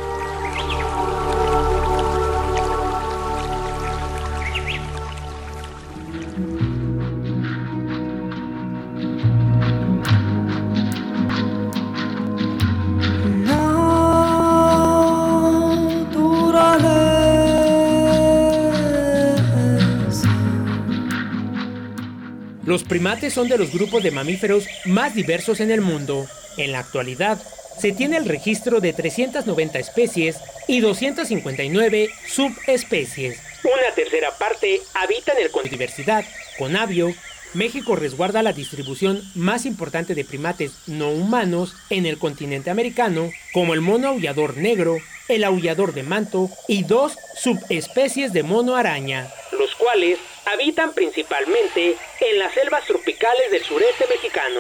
Los 22.84 22.90
primates 22.90 23.34
son 23.34 23.48
de 23.48 23.58
los 23.58 23.72
grupos 23.72 24.04
de 24.04 24.12
mamíferos 24.12 24.68
más 24.84 25.16
diversos 25.16 25.62
en 25.62 25.72
el 25.72 25.80
mundo. 25.80 26.28
En 26.58 26.74
la 26.74 26.80
actualidad, 26.80 27.42
se 27.80 27.94
tiene 27.94 28.18
el 28.18 28.26
registro 28.26 28.82
de 28.82 28.92
390 28.92 29.80
especies 29.80 30.36
y 30.68 30.82
259 30.82 32.10
subespecies. 32.28 33.40
Una 33.64 33.96
tercera 33.96 34.38
parte 34.38 34.82
habita 34.96 35.32
en 35.32 35.46
el 35.46 35.52
con 35.52 35.64
diversidad. 35.64 36.26
Conavio, 36.58 37.16
México 37.54 37.96
resguarda 37.96 38.44
la 38.44 38.52
distribución 38.52 39.22
más 39.34 39.66
importante 39.66 40.14
de 40.14 40.26
primates 40.26 40.74
no 40.86 41.10
humanos 41.10 41.78
en 41.90 42.06
el 42.06 42.18
continente 42.18 42.70
americano, 42.70 43.32
como 43.54 43.74
el 43.74 43.80
mono 43.80 44.10
aullador 44.10 44.58
negro, 44.58 44.98
el 45.30 45.46
aullador 45.46 45.94
de 45.94 46.04
manto 46.04 46.50
y 46.68 46.84
dos 46.84 47.18
subespecies 47.38 48.34
de 48.34 48.44
mono 48.44 48.76
araña, 48.76 49.30
los 49.58 49.74
cuales 49.76 50.20
habitan 50.46 50.94
principalmente 50.94 51.96
en 52.22 52.40
las 52.40 52.54
selvas 52.54 52.86
tropicales 52.86 53.52
del 53.52 53.64
sureste 53.64 54.06
mexicano. 54.10 54.60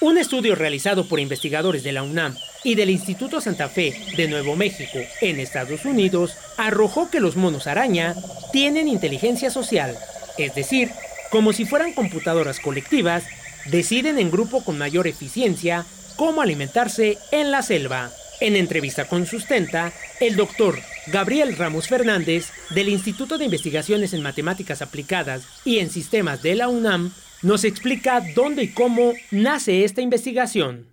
Un 0.00 0.18
estudio 0.18 0.54
realizado 0.54 1.08
por 1.08 1.20
investigadores 1.20 1.82
de 1.82 1.92
la 1.92 2.02
UNAM 2.02 2.36
y 2.62 2.74
del 2.74 2.90
Instituto 2.90 3.40
Santa 3.40 3.68
Fe 3.68 3.94
de 4.16 4.28
Nuevo 4.28 4.56
México 4.56 4.98
en 5.20 5.40
Estados 5.40 5.84
Unidos 5.84 6.36
arrojó 6.56 7.10
que 7.10 7.20
los 7.20 7.36
monos 7.36 7.66
araña 7.66 8.14
tienen 8.52 8.88
inteligencia 8.88 9.50
social, 9.50 9.96
es 10.36 10.54
decir, 10.54 10.90
como 11.30 11.52
si 11.52 11.64
fueran 11.64 11.94
computadoras 11.94 12.60
colectivas, 12.60 13.24
deciden 13.66 14.18
en 14.18 14.30
grupo 14.30 14.64
con 14.64 14.78
mayor 14.78 15.06
eficiencia 15.06 15.86
cómo 16.16 16.42
alimentarse 16.42 17.18
en 17.32 17.50
la 17.50 17.62
selva. 17.62 18.10
En 18.40 18.56
entrevista 18.56 19.06
con 19.06 19.26
Sustenta, 19.26 19.92
el 20.20 20.36
doctor 20.36 20.78
Gabriel 21.12 21.54
Ramos 21.58 21.88
Fernández, 21.88 22.50
del 22.74 22.88
Instituto 22.88 23.36
de 23.36 23.44
Investigaciones 23.44 24.14
en 24.14 24.22
Matemáticas 24.22 24.80
Aplicadas 24.80 25.62
y 25.66 25.78
en 25.80 25.90
Sistemas 25.90 26.42
de 26.42 26.54
la 26.54 26.68
UNAM, 26.68 27.10
nos 27.42 27.64
explica 27.64 28.20
dónde 28.34 28.64
y 28.64 28.74
cómo 28.74 29.12
nace 29.30 29.84
esta 29.84 30.00
investigación. 30.00 30.86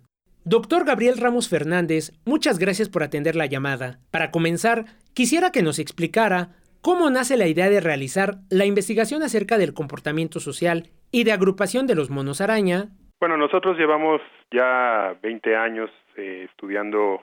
Doctor 0.44 0.84
Gabriel 0.84 1.16
Ramos 1.16 1.48
Fernández, 1.48 2.12
muchas 2.26 2.58
gracias 2.58 2.90
por 2.90 3.02
atender 3.02 3.36
la 3.36 3.46
llamada. 3.46 4.00
Para 4.10 4.30
comenzar, 4.30 4.84
quisiera 5.14 5.50
que 5.50 5.62
nos 5.62 5.78
explicara 5.78 6.48
cómo 6.82 7.08
nace 7.08 7.38
la 7.38 7.46
idea 7.46 7.70
de 7.70 7.80
realizar 7.80 8.34
la 8.50 8.66
investigación 8.66 9.22
acerca 9.22 9.56
del 9.56 9.72
comportamiento 9.72 10.40
social 10.40 10.88
y 11.10 11.24
de 11.24 11.32
agrupación 11.32 11.86
de 11.86 11.94
los 11.94 12.10
monos 12.10 12.40
araña. 12.42 12.88
Bueno, 13.18 13.38
nosotros 13.38 13.78
llevamos 13.78 14.20
ya 14.52 15.16
20 15.22 15.56
años 15.56 15.90
eh, 16.16 16.48
estudiando 16.50 17.22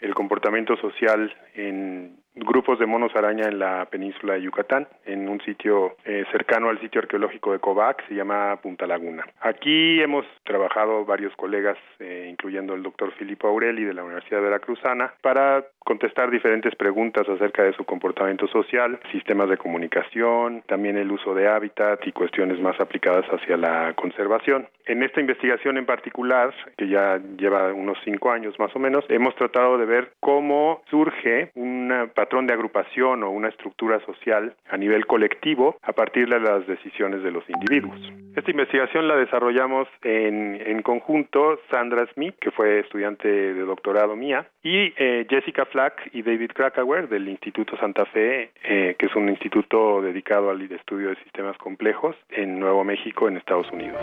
el 0.00 0.14
comportamiento 0.14 0.76
social 0.76 1.34
en 1.54 2.16
grupos 2.38 2.78
de 2.78 2.86
monos 2.86 3.14
araña 3.14 3.48
en 3.48 3.58
la 3.58 3.86
península 3.86 4.34
de 4.34 4.42
Yucatán, 4.42 4.88
en 5.04 5.28
un 5.28 5.40
sitio 5.40 5.96
eh, 6.04 6.24
cercano 6.32 6.68
al 6.68 6.80
sitio 6.80 7.00
arqueológico 7.00 7.52
de 7.52 7.58
Covac, 7.58 8.06
se 8.08 8.14
llama 8.14 8.56
Punta 8.62 8.86
Laguna. 8.86 9.24
Aquí 9.40 10.00
hemos 10.00 10.24
trabajado 10.44 11.04
varios 11.04 11.34
colegas, 11.36 11.78
eh, 11.98 12.26
incluyendo 12.30 12.74
el 12.74 12.82
doctor 12.82 13.12
Filippo 13.12 13.48
Aureli 13.48 13.84
de 13.84 13.94
la 13.94 14.04
Universidad 14.04 14.42
Veracruzana, 14.42 15.12
para 15.22 15.64
contestar 15.84 16.30
diferentes 16.30 16.74
preguntas 16.76 17.26
acerca 17.28 17.62
de 17.62 17.72
su 17.72 17.84
comportamiento 17.84 18.46
social, 18.48 18.98
sistemas 19.10 19.48
de 19.48 19.56
comunicación, 19.56 20.62
también 20.66 20.98
el 20.98 21.10
uso 21.10 21.34
de 21.34 21.48
hábitat 21.48 22.06
y 22.06 22.12
cuestiones 22.12 22.60
más 22.60 22.78
aplicadas 22.78 23.24
hacia 23.26 23.56
la 23.56 23.94
conservación. 23.94 24.68
En 24.84 25.02
esta 25.02 25.20
investigación 25.20 25.78
en 25.78 25.86
particular, 25.86 26.54
que 26.76 26.88
ya 26.88 27.18
lleva 27.38 27.72
unos 27.72 27.98
cinco 28.04 28.30
años 28.30 28.58
más 28.58 28.74
o 28.76 28.78
menos, 28.78 29.04
hemos 29.08 29.34
tratado 29.36 29.78
de 29.78 29.86
ver 29.86 30.12
cómo 30.20 30.82
surge 30.90 31.50
un 31.54 32.10
patrón 32.28 32.46
de 32.46 32.52
agrupación 32.52 33.22
o 33.22 33.30
una 33.30 33.48
estructura 33.48 34.00
social 34.04 34.54
a 34.68 34.76
nivel 34.76 35.06
colectivo 35.06 35.78
a 35.82 35.94
partir 35.94 36.28
de 36.28 36.38
las 36.38 36.66
decisiones 36.66 37.22
de 37.22 37.30
los 37.30 37.42
individuos. 37.48 37.98
Esta 38.36 38.50
investigación 38.50 39.08
la 39.08 39.16
desarrollamos 39.16 39.88
en, 40.02 40.60
en 40.60 40.82
conjunto 40.82 41.58
Sandra 41.70 42.06
Smith, 42.12 42.34
que 42.38 42.50
fue 42.50 42.80
estudiante 42.80 43.26
de 43.26 43.60
doctorado 43.62 44.14
mía, 44.14 44.46
y 44.62 44.92
eh, 44.98 45.26
Jessica 45.28 45.64
Flack 45.64 46.10
y 46.12 46.20
David 46.20 46.50
Krakauer 46.54 47.08
del 47.08 47.26
Instituto 47.28 47.78
Santa 47.78 48.04
Fe, 48.04 48.50
eh, 48.62 48.94
que 48.98 49.06
es 49.06 49.16
un 49.16 49.30
instituto 49.30 50.02
dedicado 50.02 50.50
al 50.50 50.60
estudio 50.60 51.08
de 51.08 51.16
sistemas 51.16 51.56
complejos 51.56 52.14
en 52.28 52.60
Nuevo 52.60 52.84
México, 52.84 53.26
en 53.26 53.38
Estados 53.38 53.70
Unidos. 53.72 54.02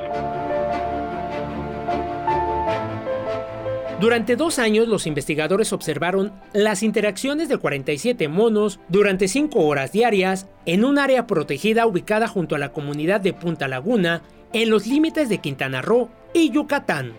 Durante 3.99 4.35
dos 4.35 4.59
años 4.59 4.89
los 4.89 5.07
investigadores 5.07 5.71
observaron 5.71 6.33
las 6.53 6.83
interacciones 6.83 7.47
de 7.47 7.57
47 7.57 8.27
monos 8.27 8.77
durante 8.89 9.29
cinco 9.29 9.65
horas 9.65 9.93
diarias 9.93 10.49
en 10.65 10.83
un 10.83 10.99
área 10.99 11.27
protegida 11.27 11.85
ubicada 11.85 12.27
junto 12.27 12.55
a 12.55 12.59
la 12.59 12.73
comunidad 12.73 13.21
de 13.21 13.31
Punta 13.31 13.69
Laguna 13.69 14.21
en 14.51 14.69
los 14.69 14.85
límites 14.85 15.29
de 15.29 15.37
Quintana 15.37 15.81
Roo 15.81 16.09
y 16.33 16.51
Yucatán. 16.51 17.13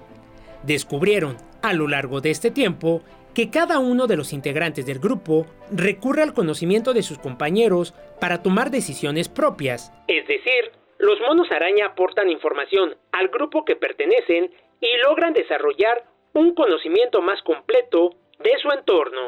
Descubrieron, 0.64 1.38
a 1.62 1.72
lo 1.72 1.88
largo 1.88 2.20
de 2.20 2.30
este 2.30 2.50
tiempo, 2.50 3.00
que 3.32 3.48
cada 3.48 3.78
uno 3.78 4.06
de 4.06 4.18
los 4.18 4.34
integrantes 4.34 4.84
del 4.84 4.98
grupo 4.98 5.46
recurre 5.72 6.22
al 6.22 6.34
conocimiento 6.34 6.92
de 6.92 7.02
sus 7.02 7.18
compañeros 7.18 7.94
para 8.20 8.42
tomar 8.42 8.70
decisiones 8.70 9.30
propias. 9.30 9.94
Es 10.08 10.26
decir, 10.28 10.72
los 10.98 11.18
monos 11.20 11.50
araña 11.50 11.86
aportan 11.86 12.28
información 12.28 12.96
al 13.12 13.28
grupo 13.28 13.64
que 13.64 13.76
pertenecen 13.76 14.50
y 14.80 14.88
logran 15.08 15.32
desarrollar 15.32 16.04
un 16.36 16.54
conocimiento 16.54 17.22
más 17.22 17.42
completo 17.42 18.10
de 18.44 18.50
su 18.60 18.70
entorno. 18.70 19.20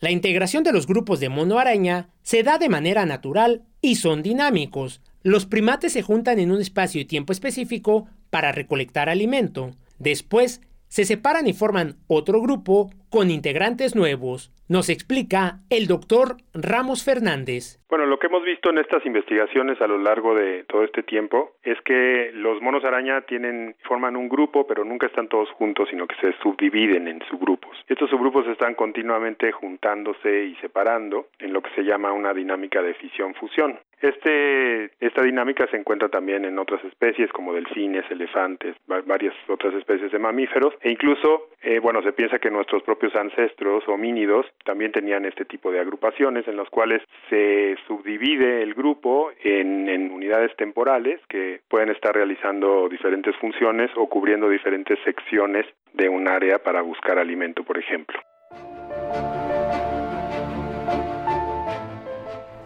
La 0.00 0.10
integración 0.10 0.62
de 0.64 0.72
los 0.72 0.86
grupos 0.86 1.18
de 1.18 1.30
mono 1.30 1.58
araña 1.58 2.10
se 2.22 2.42
da 2.42 2.58
de 2.58 2.68
manera 2.68 3.06
natural 3.06 3.62
y 3.80 3.96
son 3.96 4.22
dinámicos. 4.22 5.00
Los 5.22 5.46
primates 5.46 5.94
se 5.94 6.02
juntan 6.02 6.38
en 6.38 6.52
un 6.52 6.60
espacio 6.60 7.00
y 7.00 7.06
tiempo 7.06 7.32
específico 7.32 8.06
para 8.28 8.52
recolectar 8.52 9.08
alimento. 9.08 9.70
Después 9.98 10.60
se 10.88 11.04
separan 11.04 11.46
y 11.46 11.54
forman 11.54 11.96
otro 12.06 12.42
grupo 12.42 12.90
con 13.12 13.30
integrantes 13.30 13.94
nuevos. 13.94 14.50
Nos 14.70 14.88
explica 14.88 15.58
el 15.68 15.86
doctor 15.86 16.36
Ramos 16.54 17.04
Fernández. 17.04 17.78
Bueno, 17.90 18.06
lo 18.06 18.18
que 18.18 18.28
hemos 18.28 18.42
visto 18.42 18.70
en 18.70 18.78
estas 18.78 19.04
investigaciones 19.04 19.78
a 19.82 19.86
lo 19.86 19.98
largo 19.98 20.34
de 20.34 20.64
todo 20.64 20.82
este 20.82 21.02
tiempo 21.02 21.52
es 21.62 21.78
que 21.82 22.30
los 22.32 22.62
monos 22.62 22.82
araña 22.84 23.20
tienen 23.20 23.76
forman 23.82 24.16
un 24.16 24.30
grupo, 24.30 24.66
pero 24.66 24.82
nunca 24.82 25.08
están 25.08 25.28
todos 25.28 25.50
juntos, 25.50 25.88
sino 25.90 26.06
que 26.06 26.16
se 26.22 26.32
subdividen 26.42 27.06
en 27.06 27.20
subgrupos. 27.28 27.76
Estos 27.86 28.08
subgrupos 28.08 28.46
están 28.46 28.74
continuamente 28.74 29.52
juntándose 29.52 30.46
y 30.46 30.54
separando 30.62 31.26
en 31.38 31.52
lo 31.52 31.60
que 31.60 31.70
se 31.74 31.82
llama 31.82 32.12
una 32.12 32.32
dinámica 32.32 32.80
de 32.80 32.94
fisión-fusión. 32.94 33.78
Este, 34.02 34.90
esta 34.98 35.22
dinámica 35.22 35.68
se 35.68 35.76
encuentra 35.76 36.08
también 36.08 36.44
en 36.44 36.58
otras 36.58 36.84
especies 36.84 37.30
como 37.30 37.54
delfines, 37.54 38.04
elefantes, 38.10 38.74
varias 39.06 39.32
otras 39.48 39.72
especies 39.74 40.10
de 40.10 40.18
mamíferos 40.18 40.74
e 40.80 40.90
incluso, 40.90 41.50
eh, 41.62 41.78
bueno, 41.78 42.02
se 42.02 42.12
piensa 42.12 42.40
que 42.40 42.50
nuestros 42.50 42.82
propios 42.82 43.14
ancestros 43.14 43.86
homínidos 43.86 44.46
también 44.64 44.90
tenían 44.90 45.24
este 45.24 45.44
tipo 45.44 45.70
de 45.70 45.78
agrupaciones 45.78 46.48
en 46.48 46.56
las 46.56 46.68
cuales 46.68 47.00
se 47.30 47.76
subdivide 47.86 48.64
el 48.64 48.74
grupo 48.74 49.30
en, 49.44 49.88
en 49.88 50.10
unidades 50.10 50.54
temporales 50.56 51.20
que 51.28 51.60
pueden 51.68 51.90
estar 51.90 52.12
realizando 52.12 52.88
diferentes 52.88 53.36
funciones 53.36 53.88
o 53.94 54.08
cubriendo 54.08 54.48
diferentes 54.48 54.98
secciones 55.04 55.64
de 55.92 56.08
un 56.08 56.26
área 56.26 56.58
para 56.58 56.82
buscar 56.82 57.20
alimento, 57.20 57.62
por 57.62 57.78
ejemplo. 57.78 58.18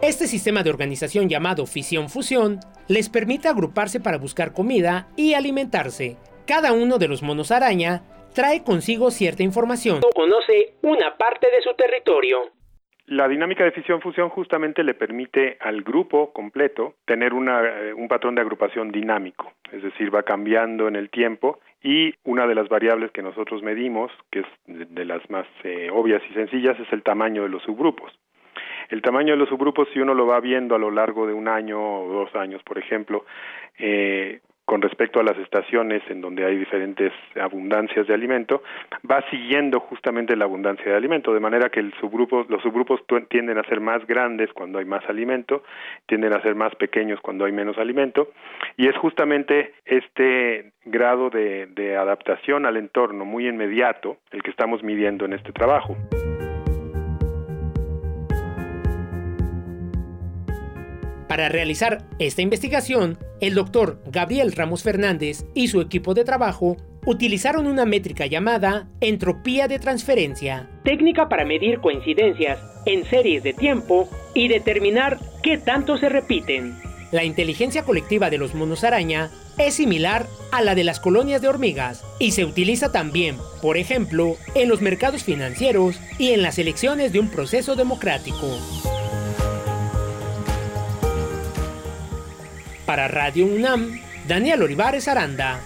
Este 0.01 0.27
sistema 0.27 0.61
de 0.61 0.69
organización 0.69 1.27
llamado 1.27 1.65
fisión-fusión 1.65 2.59
les 2.87 3.09
permite 3.09 3.47
agruparse 3.47 3.99
para 3.99 4.19
buscar 4.19 4.53
comida 4.53 5.07
y 5.17 5.33
alimentarse. 5.33 6.17
Cada 6.45 6.71
uno 6.71 6.99
de 6.99 7.07
los 7.07 7.23
monos 7.23 7.51
araña 7.51 8.03
trae 8.35 8.63
consigo 8.63 9.09
cierta 9.09 9.41
información 9.41 10.01
o 10.05 10.09
conoce 10.13 10.75
una 10.83 11.17
parte 11.17 11.47
de 11.49 11.63
su 11.63 11.73
territorio. 11.73 12.51
La 13.07 13.27
dinámica 13.27 13.63
de 13.63 13.71
fisión-fusión 13.71 14.29
justamente 14.29 14.83
le 14.83 14.93
permite 14.93 15.57
al 15.61 15.81
grupo 15.81 16.31
completo 16.31 16.93
tener 17.05 17.31
eh, 17.31 17.93
un 17.93 18.07
patrón 18.07 18.35
de 18.35 18.41
agrupación 18.41 18.91
dinámico, 18.91 19.51
es 19.71 19.81
decir, 19.81 20.13
va 20.13 20.21
cambiando 20.21 20.87
en 20.87 20.95
el 20.95 21.09
tiempo 21.09 21.59
y 21.81 22.13
una 22.23 22.45
de 22.45 22.53
las 22.53 22.69
variables 22.69 23.11
que 23.11 23.23
nosotros 23.23 23.63
medimos, 23.63 24.11
que 24.29 24.41
es 24.41 24.45
de, 24.67 25.05
las 25.05 25.27
más 25.31 25.47
eh, 25.63 25.89
obvias 25.91 26.21
y 26.29 26.33
sencillas, 26.35 26.79
es 26.79 26.93
el 26.93 27.01
tamaño 27.01 27.41
de 27.43 27.49
los 27.49 27.63
subgrupos. 27.63 28.11
El 28.89 29.01
tamaño 29.01 29.33
de 29.33 29.37
los 29.37 29.49
subgrupos, 29.49 29.87
si 29.93 29.99
uno 29.99 30.13
lo 30.13 30.25
va 30.25 30.39
viendo 30.39 30.75
a 30.75 30.79
lo 30.79 30.91
largo 30.91 31.27
de 31.27 31.33
un 31.33 31.47
año 31.47 31.79
o 31.79 32.11
dos 32.11 32.35
años, 32.35 32.61
por 32.63 32.77
ejemplo, 32.77 33.25
eh, 33.79 34.39
con 34.67 34.81
respecto 34.81 35.21
a 35.21 35.23
las 35.23 35.37
estaciones 35.37 36.03
en 36.09 36.19
donde 36.19 36.45
hay 36.45 36.57
diferentes 36.57 37.13
abundancias 37.41 38.05
de 38.05 38.13
alimento, 38.13 38.63
va 39.09 39.23
siguiendo 39.29 39.79
justamente 39.79 40.35
la 40.35 40.43
abundancia 40.43 40.91
de 40.91 40.97
alimento, 40.97 41.33
de 41.33 41.39
manera 41.39 41.69
que 41.69 41.81
los 41.81 41.93
subgrupos 42.01 43.01
tienden 43.29 43.57
a 43.59 43.63
ser 43.63 43.79
más 43.79 44.05
grandes 44.05 44.51
cuando 44.51 44.79
hay 44.79 44.83
más 44.83 45.07
alimento, 45.07 45.63
tienden 46.05 46.33
a 46.33 46.41
ser 46.41 46.55
más 46.55 46.75
pequeños 46.75 47.21
cuando 47.21 47.45
hay 47.45 47.53
menos 47.53 47.77
alimento, 47.77 48.31
y 48.75 48.89
es 48.89 48.97
justamente 48.97 49.73
este 49.85 50.73
grado 50.83 51.29
de 51.29 51.95
adaptación 51.97 52.65
al 52.65 52.75
entorno 52.75 53.23
muy 53.23 53.47
inmediato 53.47 54.17
el 54.31 54.43
que 54.43 54.51
estamos 54.51 54.83
midiendo 54.83 55.23
en 55.23 55.31
este 55.31 55.53
trabajo. 55.53 55.95
Para 61.27 61.49
realizar 61.49 62.05
esta 62.19 62.41
investigación, 62.41 63.17
el 63.41 63.53
doctor 63.53 64.01
Gabriel 64.07 64.53
Ramos 64.53 64.83
Fernández 64.83 65.45
y 65.53 65.67
su 65.67 65.81
equipo 65.81 66.13
de 66.13 66.23
trabajo 66.23 66.77
utilizaron 67.05 67.67
una 67.67 67.85
métrica 67.85 68.25
llamada 68.25 68.87
entropía 69.01 69.67
de 69.67 69.79
transferencia, 69.79 70.69
técnica 70.83 71.29
para 71.29 71.45
medir 71.45 71.79
coincidencias 71.79 72.59
en 72.85 73.05
series 73.05 73.43
de 73.43 73.53
tiempo 73.53 74.09
y 74.33 74.47
determinar 74.47 75.19
qué 75.43 75.57
tanto 75.57 75.97
se 75.97 76.09
repiten. 76.09 76.75
La 77.11 77.23
inteligencia 77.23 77.83
colectiva 77.83 78.29
de 78.29 78.37
los 78.37 78.53
monos 78.53 78.83
araña 78.83 79.31
es 79.57 79.75
similar 79.75 80.25
a 80.51 80.61
la 80.61 80.75
de 80.75 80.83
las 80.83 80.99
colonias 80.99 81.41
de 81.41 81.47
hormigas 81.47 82.03
y 82.19 82.31
se 82.31 82.45
utiliza 82.45 82.91
también, 82.91 83.37
por 83.61 83.77
ejemplo, 83.77 84.35
en 84.55 84.69
los 84.69 84.81
mercados 84.81 85.23
financieros 85.23 85.99
y 86.17 86.31
en 86.31 86.41
las 86.41 86.59
elecciones 86.59 87.13
de 87.13 87.19
un 87.19 87.29
proceso 87.29 87.75
democrático. 87.75 88.57
Para 92.87 93.09
Radio 93.09 93.45
UNAM, 93.45 93.99
Daniel 94.29 94.61
Olivares 94.61 95.09
Aranda. 95.09 95.59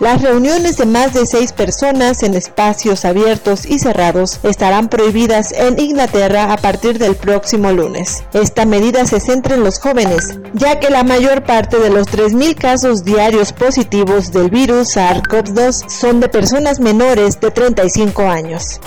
Las 0.00 0.22
reuniones 0.22 0.78
de 0.78 0.86
más 0.86 1.12
de 1.12 1.26
seis 1.26 1.52
personas 1.52 2.22
en 2.22 2.32
espacios 2.32 3.04
abiertos 3.04 3.66
y 3.66 3.78
cerrados 3.78 4.40
estarán 4.42 4.88
prohibidas 4.88 5.52
en 5.52 5.78
Inglaterra 5.78 6.54
a 6.54 6.56
partir 6.56 6.98
del 6.98 7.16
próximo 7.16 7.70
lunes. 7.70 8.24
Esta 8.32 8.64
medida 8.64 9.04
se 9.04 9.20
centra 9.20 9.56
en 9.56 9.62
los 9.62 9.78
jóvenes, 9.78 10.38
ya 10.54 10.80
que 10.80 10.88
la 10.88 11.04
mayor 11.04 11.44
parte 11.44 11.78
de 11.78 11.90
los 11.90 12.08
3.000 12.08 12.54
casos 12.54 13.04
diarios 13.04 13.52
positivos 13.52 14.32
del 14.32 14.48
virus 14.48 14.96
SARS-CoV-2 14.96 15.90
son 15.90 16.20
de 16.20 16.30
personas 16.30 16.80
menores 16.80 17.38
de 17.38 17.50
35 17.50 18.22
años. 18.22 18.80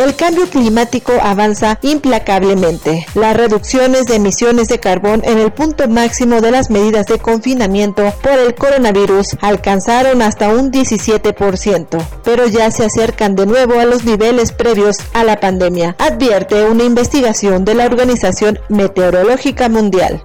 El 0.00 0.16
cambio 0.16 0.48
climático 0.48 1.12
avanza 1.22 1.78
implacablemente. 1.82 3.06
Las 3.14 3.36
reducciones 3.36 4.06
de 4.06 4.14
emisiones 4.14 4.68
de 4.68 4.80
carbón 4.80 5.20
en 5.26 5.36
el 5.36 5.52
punto 5.52 5.86
máximo 5.88 6.40
de 6.40 6.50
las 6.50 6.70
medidas 6.70 7.04
de 7.04 7.18
confinamiento 7.18 8.10
por 8.22 8.38
el 8.38 8.54
coronavirus 8.54 9.36
alcanzaron 9.42 10.22
hasta 10.22 10.48
un 10.54 10.72
17%, 10.72 12.02
pero 12.24 12.46
ya 12.46 12.70
se 12.70 12.86
acercan 12.86 13.36
de 13.36 13.44
nuevo 13.44 13.78
a 13.78 13.84
los 13.84 14.04
niveles 14.04 14.52
previos 14.52 14.96
a 15.12 15.22
la 15.22 15.38
pandemia, 15.38 15.96
advierte 15.98 16.64
una 16.64 16.84
investigación 16.84 17.66
de 17.66 17.74
la 17.74 17.84
Organización 17.84 18.58
Meteorológica 18.70 19.68
Mundial. 19.68 20.22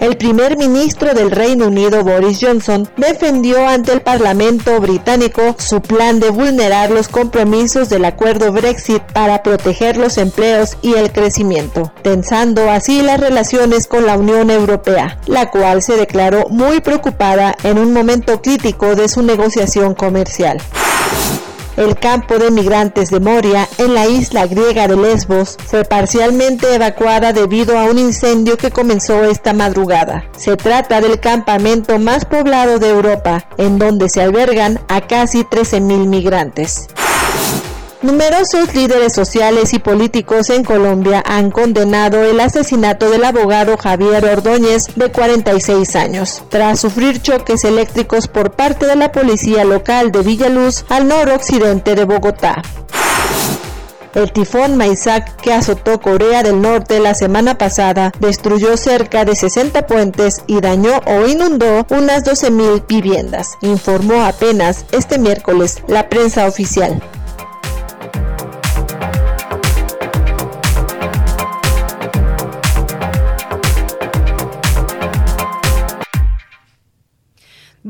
El 0.00 0.16
primer 0.16 0.56
ministro 0.56 1.12
del 1.12 1.30
Reino 1.30 1.66
Unido, 1.66 2.02
Boris 2.02 2.38
Johnson, 2.40 2.88
defendió 2.96 3.68
ante 3.68 3.92
el 3.92 4.00
Parlamento 4.00 4.80
británico 4.80 5.54
su 5.58 5.82
plan 5.82 6.20
de 6.20 6.30
vulnerar 6.30 6.90
los 6.90 7.08
compromisos 7.08 7.90
del 7.90 8.06
acuerdo 8.06 8.50
Brexit 8.50 9.02
para 9.12 9.42
proteger 9.42 9.98
los 9.98 10.16
empleos 10.16 10.78
y 10.80 10.94
el 10.94 11.12
crecimiento, 11.12 11.92
tensando 12.02 12.70
así 12.70 13.02
las 13.02 13.20
relaciones 13.20 13.86
con 13.86 14.06
la 14.06 14.16
Unión 14.16 14.50
Europea, 14.50 15.18
la 15.26 15.50
cual 15.50 15.82
se 15.82 15.96
declaró 15.96 16.48
muy 16.48 16.80
preocupada 16.80 17.54
en 17.62 17.78
un 17.78 17.92
momento 17.92 18.40
crítico 18.40 18.96
de 18.96 19.06
su 19.06 19.20
negociación 19.20 19.94
comercial. 19.94 20.62
El 21.76 21.98
campo 21.98 22.38
de 22.38 22.50
migrantes 22.50 23.10
de 23.10 23.20
Moria, 23.20 23.68
en 23.78 23.94
la 23.94 24.06
isla 24.06 24.46
griega 24.46 24.88
de 24.88 24.96
Lesbos, 24.96 25.56
fue 25.64 25.84
parcialmente 25.84 26.74
evacuada 26.74 27.32
debido 27.32 27.78
a 27.78 27.84
un 27.84 27.98
incendio 27.98 28.56
que 28.56 28.70
comenzó 28.70 29.24
esta 29.24 29.52
madrugada. 29.52 30.24
Se 30.36 30.56
trata 30.56 31.00
del 31.00 31.20
campamento 31.20 31.98
más 31.98 32.24
poblado 32.24 32.78
de 32.78 32.90
Europa, 32.90 33.46
en 33.56 33.78
donde 33.78 34.08
se 34.08 34.20
albergan 34.20 34.80
a 34.88 35.06
casi 35.06 35.44
13.000 35.44 36.06
migrantes. 36.06 36.88
Numerosos 38.02 38.74
líderes 38.74 39.12
sociales 39.12 39.74
y 39.74 39.78
políticos 39.78 40.48
en 40.48 40.64
Colombia 40.64 41.22
han 41.26 41.50
condenado 41.50 42.24
el 42.24 42.40
asesinato 42.40 43.10
del 43.10 43.24
abogado 43.24 43.76
Javier 43.76 44.24
Ordóñez, 44.24 44.86
de 44.96 45.12
46 45.12 45.96
años, 45.96 46.42
tras 46.48 46.80
sufrir 46.80 47.20
choques 47.20 47.62
eléctricos 47.64 48.26
por 48.26 48.52
parte 48.52 48.86
de 48.86 48.96
la 48.96 49.12
policía 49.12 49.64
local 49.64 50.12
de 50.12 50.22
Villaluz 50.22 50.86
al 50.88 51.08
noroccidente 51.08 51.94
de 51.94 52.04
Bogotá. 52.06 52.62
El 54.14 54.32
tifón 54.32 54.78
Maisak 54.78 55.36
que 55.36 55.52
azotó 55.52 56.00
Corea 56.00 56.42
del 56.42 56.62
Norte 56.62 57.00
la 57.00 57.14
semana 57.14 57.58
pasada 57.58 58.12
destruyó 58.18 58.78
cerca 58.78 59.26
de 59.26 59.36
60 59.36 59.86
puentes 59.86 60.42
y 60.46 60.62
dañó 60.62 61.00
o 61.06 61.26
inundó 61.26 61.86
unas 61.90 62.24
12.000 62.24 62.86
viviendas, 62.88 63.58
informó 63.60 64.24
apenas 64.24 64.86
este 64.90 65.18
miércoles 65.18 65.82
la 65.86 66.08
prensa 66.08 66.46
oficial. 66.46 67.00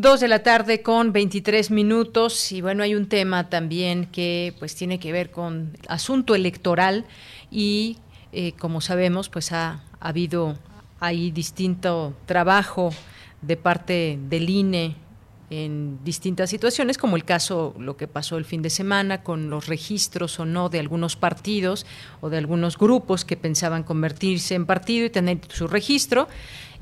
Dos 0.01 0.21
de 0.21 0.29
la 0.29 0.43
tarde 0.43 0.81
con 0.81 1.13
23 1.13 1.71
minutos 1.71 2.53
y 2.53 2.63
bueno, 2.63 2.83
hay 2.83 2.95
un 2.95 3.07
tema 3.07 3.51
también 3.51 4.07
que 4.07 4.55
pues 4.59 4.75
tiene 4.75 4.99
que 4.99 5.13
ver 5.13 5.31
con 5.31 5.77
asunto 5.89 6.35
electoral 6.35 7.05
y 7.51 7.99
eh, 8.33 8.53
como 8.53 8.81
sabemos 8.81 9.29
pues 9.29 9.53
ha, 9.53 9.85
ha 10.01 10.09
habido 10.09 10.59
ahí 11.01 11.31
distinto 11.33 12.15
trabajo 12.25 12.95
de 13.43 13.59
parte 13.59 14.19
del 14.31 14.49
INE 14.49 14.97
en 15.51 16.03
distintas 16.05 16.49
situaciones, 16.49 16.97
como 16.97 17.17
el 17.17 17.25
caso, 17.25 17.75
lo 17.77 17.97
que 17.97 18.07
pasó 18.07 18.39
el 18.39 18.45
fin 18.45 18.63
de 18.63 18.71
semana 18.71 19.25
con 19.25 19.51
los 19.51 19.67
registros 19.67 20.39
o 20.39 20.47
no 20.47 20.69
de 20.69 20.79
algunos 20.79 21.17
partidos 21.17 21.85
o 22.21 22.31
de 22.31 22.39
algunos 22.39 22.79
grupos 22.79 23.25
que 23.25 23.37
pensaban 23.37 23.83
convertirse 23.83 24.55
en 24.55 24.65
partido 24.65 25.05
y 25.05 25.11
tener 25.11 25.41
su 25.49 25.67
registro. 25.67 26.29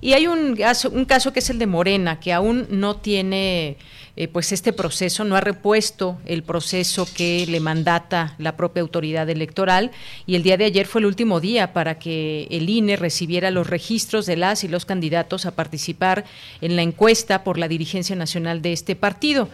Y 0.01 0.13
hay 0.13 0.29
un 0.29 0.55
caso, 0.57 1.33
que 1.33 1.41
es 1.41 1.51
el 1.51 1.59
de 1.59 1.67
Morena, 1.67 2.21
que 2.21 2.33
aún 2.33 2.67
no 2.71 2.97
tiene 2.97 3.77
eh, 4.15 4.29
pues 4.29 4.53
este 4.53 4.73
proceso, 4.73 5.25
no 5.25 5.35
ha 5.35 5.41
repuesto 5.41 6.19
el 6.25 6.45
proceso 6.45 7.09
que 7.13 7.45
le 7.49 7.59
mandata 7.59 8.37
la 8.39 8.57
propia 8.57 8.83
autoridad 8.83 9.29
electoral. 9.29 9.91
Y 10.25 10.37
el 10.37 10.45
día 10.45 10.57
de 10.57 10.67
ayer 10.67 10.87
fue 10.87 11.01
el 11.01 11.07
último 11.07 11.41
día 11.41 11.73
para 11.73 11.99
que 11.99 12.47
el 12.51 12.71
INE 12.71 12.97
recibiera 12.97 13.51
los 13.51 13.67
registros 13.67 14.25
de 14.27 14.37
las 14.37 14.63
y 14.63 14.69
los 14.69 14.85
candidatos 14.85 15.47
a 15.47 15.57
participar 15.57 16.25
en 16.61 16.77
la 16.77 16.83
encuesta 16.83 17.43
por 17.43 17.59
la 17.59 17.67
dirigencia 17.67 18.15
nacional 18.15 18.63
de 18.63 18.73
este 18.73 18.95
partido. 18.95 19.49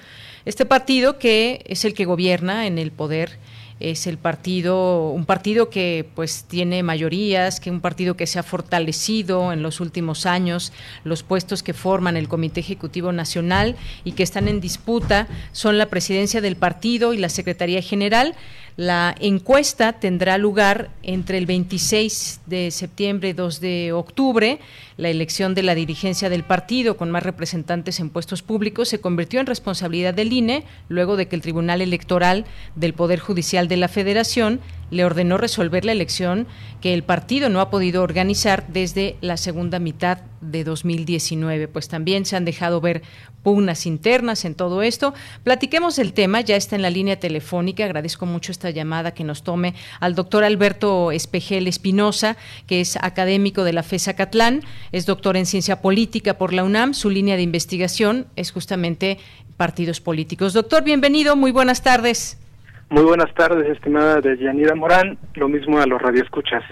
Este 0.45 0.66
partido 0.66 1.19
que 1.19 1.65
es 1.66 1.87
el 1.87 1.95
que 1.95 2.05
gobierna 2.05 2.66
en 2.66 2.79
el 2.79 2.93
poder 2.93 3.39
es 3.81 4.07
el 4.07 4.19
partido, 4.19 5.11
un 5.11 5.25
partido 5.25 5.69
que 5.69 6.09
pues 6.15 6.45
tiene 6.45 6.83
mayorías, 6.83 7.61
que 7.61 7.71
un 7.71 7.81
partido 7.81 8.17
que 8.17 8.27
se 8.27 8.39
ha 8.39 8.43
fortalecido 8.43 9.53
en 9.53 9.63
los 9.63 9.81
últimos 9.81 10.27
años, 10.27 10.73
los 11.03 11.23
puestos 11.23 11.63
que 11.63 11.75
forman 11.75 12.17
el 12.17 12.29
Comité 12.29 12.61
Ejecutivo 12.61 13.13
Nacional 13.13 13.77
y 14.05 14.13
que 14.13 14.23
están 14.23 14.49
en 14.49 14.61
disputa 14.61 15.27
son 15.53 15.79
la 15.79 15.87
presidencia 15.87 16.41
del 16.41 16.57
partido 16.57 17.15
y 17.15 17.19
la 17.19 17.29
Secretaría 17.29 17.83
General. 17.83 18.35
La 18.77 19.15
encuesta 19.21 19.93
tendrá 19.93 20.37
lugar 20.37 20.91
entre 21.05 21.39
el 21.39 21.47
26 21.47 22.41
de 22.47 22.73
septiembre 22.73 23.29
y 23.29 23.33
2 23.33 23.61
de 23.61 23.93
octubre. 23.93 24.59
La 24.97 25.11
elección 25.11 25.55
de 25.55 25.63
la 25.63 25.77
dirigencia 25.77 26.29
del 26.29 26.43
partido 26.43 26.97
con 26.97 27.09
más 27.13 27.23
representantes 27.23 28.01
en 28.01 28.11
puestos 28.11 28.43
públicos 28.43 28.89
se 28.89 29.01
convirtió 29.01 29.39
en 29.39 29.47
responsabilidad 29.47 30.13
del 30.13 30.33
INE 30.33 30.65
luego 30.89 31.17
de 31.17 31.29
que 31.29 31.37
el 31.37 31.43
Tribunal 31.43 31.83
Electoral 31.83 32.47
del 32.75 32.95
Poder 32.95 33.21
Judicial 33.21 33.69
de 33.69 33.77
la 33.77 33.87
Federación 33.87 34.61
le 34.91 35.05
ordenó 35.05 35.39
resolver 35.39 35.85
la 35.85 35.93
elección 35.93 36.49
que 36.81 36.95
el 36.95 37.05
partido 37.05 37.49
no 37.51 37.61
ha 37.61 37.71
podido 37.71 38.03
organizar 38.03 38.67
desde 38.69 39.17
la 39.21 39.37
segunda 39.37 39.79
mitad 39.79 40.19
de 40.41 40.65
2019. 40.65 41.69
Pues 41.69 41.89
también 41.89 42.27
se 42.27 42.37
han 42.37 42.45
dejado 42.45 42.81
ver 42.81 43.03
pugnas 43.45 43.87
internas 43.87 44.45
en 44.45 44.57
todo 44.57 44.83
esto. 44.83 45.15
Platiquemos 45.45 46.01
el 46.01 46.12
tema, 46.15 46.41
ya 46.41 46.57
está 46.57 46.75
en 46.75 46.83
la 46.83 46.91
línea 46.91 47.21
telefónica. 47.21 47.85
Agradezco 47.85 48.27
mucho 48.27 48.51
esta 48.51 48.71
llamada 48.71 49.15
que 49.15 49.23
nos 49.23 49.45
tome 49.45 49.75
al 50.01 50.16
doctor 50.16 50.43
Alberto 50.43 51.12
Espejel 51.12 51.69
Espinosa, 51.69 52.37
que 52.66 52.81
es 52.81 52.97
académico 52.97 53.62
de 53.62 53.75
la 53.75 53.85
FESA 53.85 54.16
Catlán, 54.16 54.62
es 54.91 55.07
doctor 55.07 55.37
en 55.37 55.47
ciencia 55.47 55.81
política 55.81 56.35
por 56.35 56.53
la 56.53 56.65
UNAM. 56.65 56.95
Su 56.95 57.11
línea 57.11 57.37
de 57.37 57.43
investigación 57.43 58.27
es 58.35 58.51
justamente 58.51 59.19
partidos 59.57 60.01
políticos. 60.01 60.55
Doctor, 60.55 60.83
bienvenido, 60.83 61.37
muy 61.37 61.53
buenas 61.53 61.83
tardes. 61.83 62.41
Muy 62.89 63.03
buenas 63.03 63.33
tardes, 63.35 63.69
estimada 63.71 64.21
de 64.21 64.37
Yanira 64.39 64.75
Morán. 64.75 65.19
Lo 65.35 65.49
mismo 65.49 65.79
a 65.79 65.87
los 65.87 66.01
radioescuchas. 66.01 66.62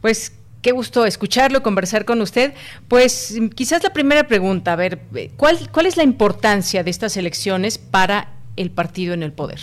Pues 0.00 0.39
qué 0.62 0.72
gusto 0.72 1.06
escucharlo, 1.06 1.62
conversar 1.62 2.04
con 2.04 2.20
usted. 2.20 2.54
Pues 2.88 3.38
quizás 3.54 3.82
la 3.82 3.90
primera 3.90 4.24
pregunta, 4.24 4.72
a 4.72 4.76
ver, 4.76 5.00
¿cuál, 5.36 5.56
cuál 5.72 5.86
es 5.86 5.96
la 5.96 6.02
importancia 6.02 6.82
de 6.82 6.90
estas 6.90 7.16
elecciones 7.16 7.78
para 7.78 8.28
el 8.56 8.70
partido 8.70 9.14
en 9.14 9.22
el 9.22 9.32
poder? 9.32 9.60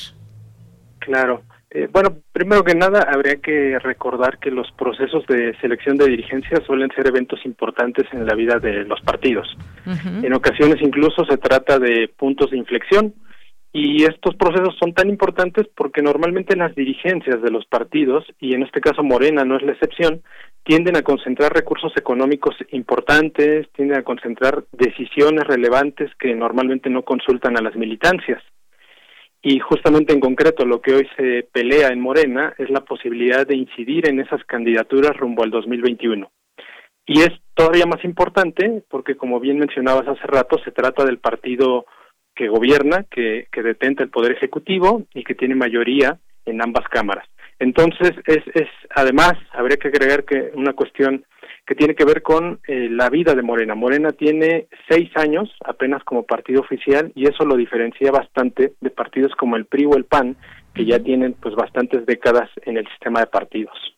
Claro. 1.00 1.44
Eh, 1.70 1.88
bueno, 1.92 2.18
primero 2.32 2.64
que 2.64 2.76
nada, 2.76 3.06
habría 3.12 3.36
que 3.38 3.78
recordar 3.80 4.40
que 4.40 4.52
los 4.52 4.72
procesos 4.72 5.26
de 5.28 5.54
selección 5.60 5.98
de 5.98 6.08
dirigencia 6.08 6.62
suelen 6.66 6.90
ser 6.96 7.08
eventos 7.08 7.46
importantes 7.46 8.06
en 8.14 8.26
la 8.26 8.36
vida 8.36 8.58
de 8.58 8.86
los 8.86 9.02
partidos. 9.02 9.48
En 10.24 10.34
ocasiones 10.34 10.78
incluso 10.82 11.26
se 11.26 11.38
trata 11.38 11.78
de 11.78 12.10
puntos 12.18 12.52
de 12.52 12.58
inflexión 12.58 13.14
y 13.74 14.06
estos 14.06 14.36
procesos 14.36 14.76
son 14.80 14.94
tan 14.94 15.10
importantes 15.10 15.68
porque 15.76 16.02
normalmente 16.02 16.56
las 16.56 16.74
dirigencias 16.74 17.42
de 17.42 17.52
los 17.52 17.66
partidos, 17.66 18.26
y 18.40 18.54
en 18.54 18.64
este 18.64 18.82
caso 18.82 19.04
Morena 19.04 19.44
no 19.44 19.58
es 19.58 19.64
la 19.64 19.74
excepción, 19.74 20.22
tienden 20.68 20.98
a 20.98 21.02
concentrar 21.02 21.54
recursos 21.54 21.94
económicos 21.96 22.54
importantes, 22.72 23.72
tienden 23.72 24.00
a 24.00 24.04
concentrar 24.04 24.66
decisiones 24.74 25.46
relevantes 25.46 26.12
que 26.20 26.36
normalmente 26.36 26.90
no 26.90 27.04
consultan 27.04 27.58
a 27.58 27.62
las 27.62 27.78
militancias. 27.78 28.44
Y 29.42 29.60
justamente 29.60 30.12
en 30.12 30.20
concreto 30.20 30.66
lo 30.66 30.82
que 30.82 30.94
hoy 30.94 31.08
se 31.16 31.48
pelea 31.54 31.88
en 31.88 32.02
Morena 32.02 32.54
es 32.58 32.70
la 32.70 32.82
posibilidad 32.82 33.48
de 33.48 33.56
incidir 33.56 34.10
en 34.10 34.20
esas 34.20 34.44
candidaturas 34.44 35.16
rumbo 35.16 35.44
al 35.44 35.52
2021. 35.52 36.30
Y 37.06 37.22
es 37.22 37.30
todavía 37.54 37.86
más 37.86 38.04
importante 38.04 38.84
porque, 38.90 39.16
como 39.16 39.40
bien 39.40 39.60
mencionabas 39.60 40.06
hace 40.10 40.28
rato, 40.28 40.58
se 40.66 40.72
trata 40.72 41.06
del 41.06 41.20
partido 41.20 41.86
que 42.36 42.50
gobierna, 42.50 43.06
que, 43.10 43.48
que 43.54 43.64
detenta 43.64 44.04
el 44.04 44.10
Poder 44.10 44.34
Ejecutivo 44.34 45.04
y 45.14 45.24
que 45.24 45.34
tiene 45.34 45.56
mayoría 45.56 46.20
en 46.46 46.62
ambas 46.62 46.90
cámaras. 46.90 47.26
Entonces, 47.60 48.12
es, 48.26 48.44
es 48.54 48.68
además, 48.96 49.34
habría 49.52 49.78
que 49.78 49.88
agregar 49.88 50.24
que 50.26 50.52
una 50.54 50.74
cuestión 50.74 51.26
que 51.68 51.76
tiene 51.76 51.96
que 51.96 52.06
ver 52.06 52.22
con 52.22 52.60
eh, 52.68 52.88
la 52.90 53.10
vida 53.10 53.36
de 53.36 53.42
Morena. 53.42 53.76
Morena 53.76 54.14
tiene 54.14 54.68
seis 54.90 55.10
años 55.16 55.54
apenas 55.66 56.04
como 56.06 56.24
partido 56.24 56.62
oficial 56.62 57.12
y 57.14 57.28
eso 57.28 57.44
lo 57.46 57.58
diferencia 57.58 58.10
bastante 58.10 58.74
de 58.80 58.90
partidos 58.90 59.34
como 59.36 59.58
el 59.58 59.66
PRI 59.66 59.86
o 59.86 59.98
el 59.98 60.06
PAN, 60.06 60.38
que 60.74 60.86
ya 60.86 61.00
tienen 61.00 61.34
pues 61.34 61.56
bastantes 61.56 62.06
décadas 62.06 62.50
en 62.66 62.78
el 62.78 62.88
sistema 62.88 63.20
de 63.20 63.28
partidos. 63.28 63.97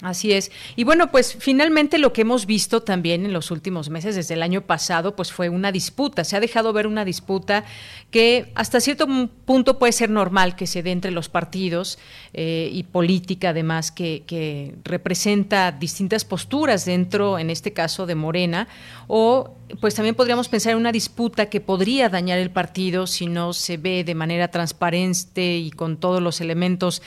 Así 0.00 0.32
es. 0.32 0.52
Y 0.76 0.84
bueno, 0.84 1.10
pues 1.10 1.36
finalmente 1.40 1.98
lo 1.98 2.12
que 2.12 2.20
hemos 2.20 2.46
visto 2.46 2.82
también 2.82 3.24
en 3.24 3.32
los 3.32 3.50
últimos 3.50 3.90
meses, 3.90 4.14
desde 4.14 4.34
el 4.34 4.44
año 4.44 4.62
pasado, 4.62 5.16
pues 5.16 5.32
fue 5.32 5.48
una 5.48 5.72
disputa. 5.72 6.22
Se 6.22 6.36
ha 6.36 6.40
dejado 6.40 6.72
ver 6.72 6.86
una 6.86 7.04
disputa 7.04 7.64
que 8.12 8.52
hasta 8.54 8.78
cierto 8.78 9.08
punto 9.44 9.78
puede 9.80 9.92
ser 9.92 10.10
normal 10.10 10.54
que 10.54 10.68
se 10.68 10.84
dé 10.84 10.92
entre 10.92 11.10
los 11.10 11.28
partidos 11.28 11.98
eh, 12.32 12.70
y 12.72 12.84
política, 12.84 13.50
además, 13.50 13.90
que, 13.90 14.22
que 14.24 14.76
representa 14.84 15.72
distintas 15.72 16.24
posturas 16.24 16.84
dentro, 16.84 17.40
en 17.40 17.50
este 17.50 17.72
caso, 17.72 18.06
de 18.06 18.14
Morena. 18.14 18.68
O 19.08 19.56
pues 19.80 19.94
también 19.94 20.14
podríamos 20.14 20.48
pensar 20.48 20.72
en 20.72 20.78
una 20.78 20.92
disputa 20.92 21.46
que 21.46 21.60
podría 21.60 22.08
dañar 22.08 22.38
el 22.38 22.50
partido 22.50 23.06
si 23.06 23.26
no 23.26 23.52
se 23.52 23.76
ve 23.76 24.04
de 24.04 24.14
manera 24.14 24.48
transparente 24.48 25.58
y 25.58 25.70
con 25.70 25.98
todos 25.98 26.22
los 26.22 26.40
elementos 26.40 27.02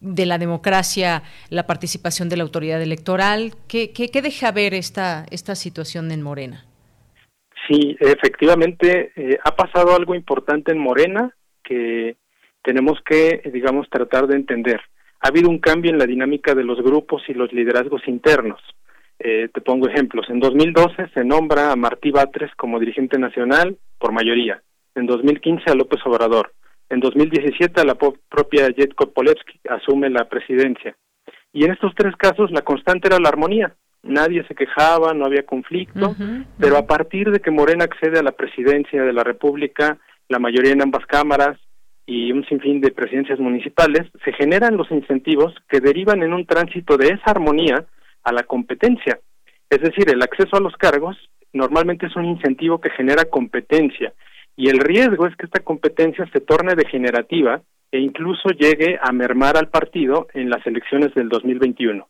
de 0.00 0.26
la 0.26 0.38
democracia 0.38 1.22
la 1.50 1.66
participación 1.66 2.28
de 2.28 2.36
la 2.36 2.42
autoridad 2.42 2.82
electoral. 2.82 3.52
¿Qué, 3.68 3.92
qué, 3.92 4.22
deja 4.22 4.50
ver 4.50 4.74
esta, 4.74 5.26
esta 5.30 5.54
situación 5.54 6.10
en 6.10 6.22
Morena? 6.22 6.64
Sí, 7.68 7.96
efectivamente, 8.00 9.12
eh, 9.14 9.38
ha 9.44 9.54
pasado 9.54 9.94
algo 9.94 10.14
importante 10.14 10.72
en 10.72 10.78
Morena 10.78 11.34
que 11.62 12.16
tenemos 12.62 12.98
que, 13.04 13.42
digamos, 13.52 13.88
tratar 13.90 14.26
de 14.26 14.36
entender. 14.36 14.80
Ha 15.20 15.28
habido 15.28 15.48
un 15.48 15.58
cambio 15.58 15.90
en 15.90 15.98
la 15.98 16.06
dinámica 16.06 16.54
de 16.54 16.64
los 16.64 16.82
grupos 16.82 17.22
y 17.28 17.34
los 17.34 17.52
liderazgos 17.52 18.02
internos. 18.08 18.60
Eh, 19.18 19.48
te 19.52 19.60
pongo 19.60 19.86
ejemplos. 19.86 20.26
En 20.30 20.40
2012 20.40 21.10
se 21.12 21.24
nombra 21.24 21.70
a 21.70 21.76
Martí 21.76 22.10
Batres 22.10 22.50
como 22.56 22.80
dirigente 22.80 23.18
nacional 23.18 23.76
por 23.98 24.12
mayoría. 24.12 24.62
En 24.94 25.06
2015 25.06 25.70
a 25.70 25.74
López 25.74 26.00
Obrador. 26.06 26.52
En 26.90 26.98
2017 26.98 27.84
la 27.84 27.94
propia 27.94 28.68
Jetko 28.76 29.12
Polevsky 29.12 29.60
asume 29.68 30.10
la 30.10 30.28
presidencia. 30.28 30.96
Y 31.52 31.64
en 31.64 31.72
estos 31.72 31.94
tres 31.94 32.14
casos 32.16 32.50
la 32.50 32.62
constante 32.62 33.06
era 33.08 33.20
la 33.20 33.28
armonía. 33.28 33.74
Nadie 34.02 34.44
se 34.48 34.54
quejaba, 34.54 35.14
no 35.14 35.24
había 35.24 35.44
conflicto, 35.44 36.16
pero 36.58 36.76
a 36.76 36.86
partir 36.86 37.30
de 37.30 37.40
que 37.40 37.50
Morena 37.50 37.84
accede 37.84 38.18
a 38.18 38.22
la 38.22 38.32
presidencia 38.32 39.02
de 39.02 39.12
la 39.12 39.22
República, 39.22 39.98
la 40.28 40.38
mayoría 40.38 40.72
en 40.72 40.82
ambas 40.82 41.06
cámaras 41.06 41.58
y 42.06 42.32
un 42.32 42.44
sinfín 42.46 42.80
de 42.80 42.90
presidencias 42.90 43.38
municipales, 43.38 44.10
se 44.24 44.32
generan 44.32 44.76
los 44.76 44.90
incentivos 44.90 45.54
que 45.68 45.80
derivan 45.80 46.22
en 46.22 46.32
un 46.32 46.44
tránsito 46.44 46.96
de 46.96 47.08
esa 47.08 47.30
armonía 47.30 47.84
a 48.24 48.32
la 48.32 48.42
competencia. 48.42 49.20
Es 49.68 49.80
decir, 49.80 50.08
el 50.08 50.22
acceso 50.22 50.56
a 50.56 50.60
los 50.60 50.76
cargos 50.76 51.16
normalmente 51.52 52.06
es 52.06 52.16
un 52.16 52.24
incentivo 52.24 52.80
que 52.80 52.90
genera 52.90 53.26
competencia 53.26 54.12
y 54.60 54.68
el 54.68 54.78
riesgo 54.78 55.26
es 55.26 55.34
que 55.36 55.46
esta 55.46 55.60
competencia 55.60 56.28
se 56.34 56.40
torne 56.40 56.74
degenerativa 56.74 57.62
e 57.90 57.98
incluso 57.98 58.50
llegue 58.50 58.98
a 59.00 59.10
mermar 59.10 59.56
al 59.56 59.70
partido 59.70 60.28
en 60.34 60.50
las 60.50 60.66
elecciones 60.66 61.14
del 61.14 61.30
2021. 61.30 62.06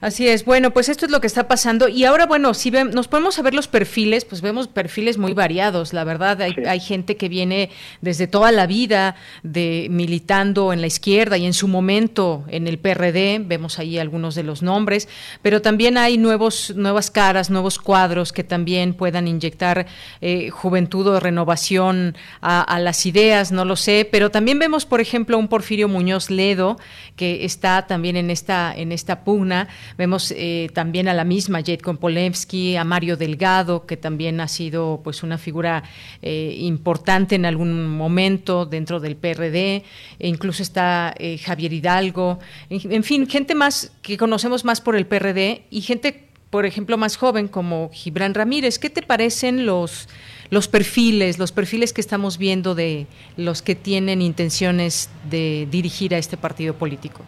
Así 0.00 0.28
es, 0.28 0.44
bueno, 0.44 0.70
pues 0.70 0.88
esto 0.88 1.06
es 1.06 1.10
lo 1.10 1.20
que 1.20 1.26
está 1.26 1.48
pasando. 1.48 1.88
Y 1.88 2.04
ahora, 2.04 2.26
bueno, 2.26 2.54
si 2.54 2.70
nos 2.70 3.08
podemos 3.08 3.34
saber 3.34 3.52
los 3.52 3.66
perfiles, 3.66 4.24
pues 4.24 4.42
vemos 4.42 4.68
perfiles 4.68 5.18
muy 5.18 5.32
variados, 5.32 5.92
la 5.92 6.04
verdad. 6.04 6.40
Hay, 6.40 6.54
hay, 6.68 6.78
gente 6.78 7.16
que 7.16 7.28
viene 7.28 7.70
desde 8.00 8.28
toda 8.28 8.52
la 8.52 8.68
vida 8.68 9.16
de 9.42 9.88
militando 9.90 10.72
en 10.72 10.82
la 10.82 10.86
izquierda 10.86 11.36
y 11.36 11.46
en 11.46 11.52
su 11.52 11.66
momento 11.66 12.44
en 12.46 12.68
el 12.68 12.78
PRD, 12.78 13.40
vemos 13.44 13.80
ahí 13.80 13.98
algunos 13.98 14.36
de 14.36 14.44
los 14.44 14.62
nombres, 14.62 15.08
pero 15.42 15.62
también 15.62 15.98
hay 15.98 16.16
nuevos, 16.16 16.74
nuevas 16.76 17.10
caras, 17.10 17.50
nuevos 17.50 17.80
cuadros 17.80 18.32
que 18.32 18.44
también 18.44 18.94
puedan 18.94 19.26
inyectar 19.26 19.88
eh, 20.20 20.50
juventud 20.50 21.08
o 21.08 21.18
renovación 21.18 22.16
a, 22.40 22.62
a, 22.62 22.78
las 22.78 23.04
ideas, 23.04 23.50
no 23.50 23.64
lo 23.64 23.74
sé. 23.74 24.08
Pero 24.08 24.30
también 24.30 24.60
vemos, 24.60 24.86
por 24.86 25.00
ejemplo, 25.00 25.36
un 25.38 25.48
Porfirio 25.48 25.88
Muñoz 25.88 26.30
Ledo, 26.30 26.78
que 27.16 27.44
está 27.44 27.88
también 27.88 28.16
en 28.16 28.30
esta, 28.30 28.72
en 28.72 28.92
esta 28.92 29.24
pugna 29.24 29.66
Vemos 29.96 30.32
eh, 30.36 30.68
también 30.74 31.08
a 31.08 31.14
la 31.14 31.24
misma 31.24 31.60
Jade 31.60 31.78
Kompolevsky, 31.78 32.76
a 32.76 32.84
Mario 32.84 33.16
Delgado, 33.16 33.86
que 33.86 33.96
también 33.96 34.40
ha 34.40 34.48
sido 34.48 35.00
pues 35.02 35.22
una 35.22 35.38
figura 35.38 35.84
eh, 36.22 36.56
importante 36.60 37.34
en 37.34 37.46
algún 37.46 37.88
momento 37.88 38.66
dentro 38.66 39.00
del 39.00 39.16
PRD, 39.16 39.84
e 40.18 40.28
incluso 40.28 40.62
está 40.62 41.14
eh, 41.18 41.38
Javier 41.38 41.72
Hidalgo, 41.72 42.38
en, 42.70 43.04
fin, 43.04 43.28
gente 43.28 43.54
más 43.54 43.92
que 44.02 44.16
conocemos 44.16 44.64
más 44.64 44.80
por 44.80 44.96
el 44.96 45.06
PRD 45.06 45.62
y 45.70 45.80
gente, 45.80 46.28
por 46.50 46.66
ejemplo, 46.66 46.96
más 46.96 47.16
joven 47.16 47.48
como 47.48 47.90
Gibran 47.92 48.34
Ramírez. 48.34 48.78
¿Qué 48.78 48.90
te 48.90 49.02
parecen 49.02 49.66
los 49.66 50.08
los 50.50 50.66
perfiles, 50.66 51.38
los 51.38 51.52
perfiles 51.52 51.92
que 51.92 52.00
estamos 52.00 52.38
viendo 52.38 52.74
de 52.74 53.06
los 53.36 53.60
que 53.60 53.74
tienen 53.74 54.22
intenciones 54.22 55.10
de 55.28 55.68
dirigir 55.70 56.14
a 56.14 56.18
este 56.18 56.36
partido 56.36 56.74
político? 56.74 57.22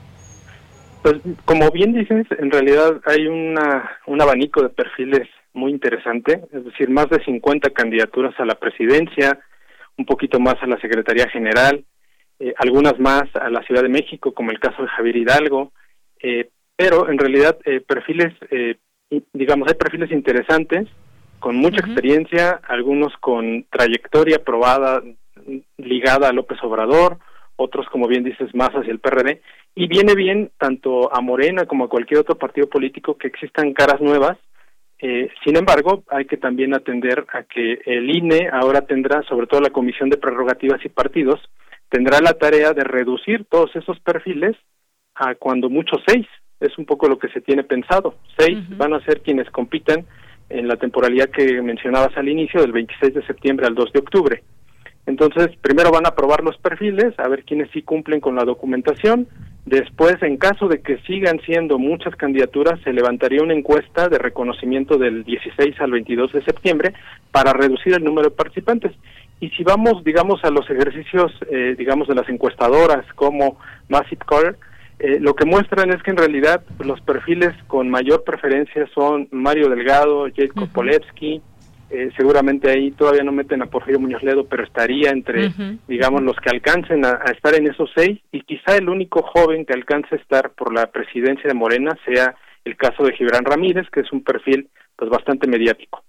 Pues 1.03 1.17
como 1.47 1.71
bien 1.71 1.93
dices, 1.93 2.27
en 2.39 2.51
realidad 2.51 3.01
hay 3.07 3.27
una, 3.27 3.91
un 4.07 4.21
abanico 4.21 4.63
de 4.63 4.69
perfiles 4.69 5.29
muy 5.55 5.73
interesante, 5.73 6.43
es 6.53 6.65
decir, 6.65 6.91
más 6.91 7.09
de 7.09 7.25
50 7.25 7.71
candidaturas 7.71 8.39
a 8.39 8.45
la 8.45 8.55
presidencia, 8.55 9.39
un 9.97 10.05
poquito 10.05 10.39
más 10.39 10.57
a 10.63 10.67
la 10.67 10.81
Secretaría 10.81 11.29
General, 11.29 11.85
eh, 12.39 12.55
algunas 12.59 12.99
más 12.99 13.25
a 13.35 13.51
la 13.51 13.63
Ciudad 13.63 13.83
de 13.83 13.89
México, 13.89 14.33
como 14.33 14.51
el 14.51 14.61
caso 14.61 14.83
de 14.83 14.89
Javier 14.89 15.17
Hidalgo, 15.17 15.73
eh, 16.23 16.51
pero 16.77 17.11
en 17.11 17.19
realidad 17.19 17.59
eh, 17.65 17.81
perfiles, 17.81 18.33
digamos, 19.33 19.69
hay 19.69 19.75
perfiles 19.75 20.11
interesantes, 20.13 20.89
con 21.39 21.57
mucha 21.57 21.81
experiencia, 21.81 22.61
algunos 22.69 23.13
con 23.21 23.65
trayectoria 23.71 24.45
probada 24.45 25.03
ligada 25.79 26.29
a 26.29 26.33
López 26.33 26.59
Obrador, 26.63 27.19
otros, 27.57 27.87
como 27.91 28.07
bien 28.09 28.25
dices, 28.25 28.55
más 28.55 28.71
hacia 28.71 28.93
el 28.93 29.01
PRD, 29.01 29.43
y 29.75 29.87
viene 29.87 30.15
bien 30.15 30.51
tanto 30.59 31.15
a 31.15 31.21
Morena 31.21 31.67
como 31.67 31.85
a 31.85 31.89
cualquier 31.89 32.21
otro 32.21 32.37
partido 32.37 32.69
político 32.69 33.17
que 33.17 33.29
existan 33.29 33.73
caras 33.73 34.01
nuevas. 34.01 34.39
Eh, 34.99 35.31
sin 35.45 35.57
embargo, 35.57 36.05
hay 36.09 36.27
que 36.27 36.37
también 36.37 36.75
atender 36.75 37.25
a 37.33 37.45
que 37.45 37.81
el 37.87 38.11
INE 38.15 38.51
ahora 38.53 38.83
tendrá, 38.83 39.23
sobre 39.23 39.47
todo 39.47 39.61
la 39.61 39.71
Comisión 39.71 40.11
de 40.11 40.19
Prerrogativas 40.19 40.85
y 40.85 40.91
Partidos, 40.91 41.41
tendrá 41.89 42.21
la 42.21 42.35
tarea 42.35 42.73
de 42.73 42.85
reducir 42.85 43.47
todos 43.49 43.75
esos 43.75 43.99
perfiles 44.01 44.57
a 45.15 45.35
cuando 45.35 45.71
mucho 45.71 45.97
seis. 46.07 46.27
Es 46.61 46.77
un 46.77 46.85
poco 46.85 47.09
lo 47.09 47.19
que 47.19 47.29
se 47.29 47.41
tiene 47.41 47.65
pensado. 47.65 48.17
Seis 48.37 48.59
van 48.77 48.93
a 48.93 49.05
ser 49.05 49.23
quienes 49.23 49.49
compitan 49.51 50.05
en 50.51 50.69
la 50.69 50.77
temporalidad 50.77 51.31
que 51.31 51.63
mencionabas 51.63 52.15
al 52.17 52.29
inicio, 52.29 52.61
del 52.61 52.73
26 52.73 53.15
de 53.15 53.27
septiembre 53.27 53.67
al 53.67 53.75
2 53.75 53.93
de 53.93 53.99
octubre. 54.01 54.43
Entonces, 55.07 55.49
primero 55.61 55.91
van 55.91 56.07
a 56.07 56.15
probar 56.15 56.45
los 56.45 56.57
perfiles, 56.59 57.19
a 57.19 57.29
ver 57.29 57.45
quiénes 57.45 57.71
sí 57.73 57.83
cumplen 57.83 58.21
con 58.21 58.37
la 58.37 58.45
documentación. 58.45 59.27
Después, 59.67 60.23
en 60.23 60.37
caso 60.37 60.69
de 60.69 60.81
que 60.81 60.99
sigan 61.07 61.41
siendo 61.41 61.79
muchas 61.79 62.17
candidaturas, 62.17 62.81
se 62.83 62.93
levantaría 62.93 63.43
una 63.43 63.55
encuesta 63.55 64.09
de 64.09 64.19
reconocimiento 64.19 64.99
del 64.99 65.25
16 65.25 65.81
al 65.81 65.91
22 65.93 66.33
de 66.33 66.45
septiembre 66.45 66.95
para 67.31 67.53
reducir 67.53 67.95
el 67.95 68.05
número 68.05 68.31
de 68.31 68.37
participantes. 68.37 68.93
Y 69.41 69.49
si 69.51 69.65
vamos, 69.65 70.05
digamos, 70.05 70.45
a 70.45 70.51
los 70.51 70.69
ejercicios, 70.69 71.33
eh, 71.51 71.75
digamos, 71.79 72.09
de 72.09 72.15
las 72.15 72.29
encuestadoras 72.29 73.05
como 73.15 73.59
Massive 73.89 74.25
Core, 74.27 74.57
eh, 74.99 75.19
lo 75.19 75.35
que 75.35 75.47
muestran 75.47 75.91
es 75.91 76.03
que 76.03 76.11
en 76.11 76.19
realidad 76.19 76.63
los 76.79 77.01
perfiles 77.01 77.55
con 77.67 77.89
mayor 77.89 78.23
preferencia 78.23 78.87
son 78.95 79.29
Mario 79.31 79.71
Delgado, 79.71 80.27
Jacob 80.37 80.69
Polevsky, 80.73 81.41
eh, 81.91 82.11
seguramente 82.17 82.71
ahí 82.71 82.93
todavía 82.93 83.25
no 83.25 83.33
meten 83.33 83.63
a 83.63 83.67
Porfirio 83.67 83.99
Muñoz 83.99 84.23
Ledo, 84.23 84.47
pero 84.47 84.65
estaría 84.65 85.11
entre, 85.11 85.53
digamos, 85.89 86.23
los 86.23 86.37
que 86.37 86.51
alcancen 86.51 87.05
a, 87.05 87.23
estar 87.35 87.55
en 87.55 87.67
esos 87.67 87.91
seis 87.97 88.21
y 88.31 88.43
quizá 88.43 88.77
el 88.77 88.89
único 88.89 89.23
joven 89.23 89.65
que 89.65 89.75
alcance 89.75 90.15
a 90.15 90.19
estar 90.19 90.51
por 90.51 90.73
la 90.73 90.87
presidencia 90.87 91.49
de 91.49 91.55
Morena 91.55 91.99
sea 92.05 92.35
el 92.65 92.77
caso 92.77 93.05
de 93.05 93.13
Gibran 93.15 93.45
Ramírez, 93.45 93.89
que 93.91 94.01
es 94.01 94.13
un 94.13 94.23
perfil 94.23 94.69
pues 94.97 95.11
bastante 95.11 95.49
mediático. 95.49 96.05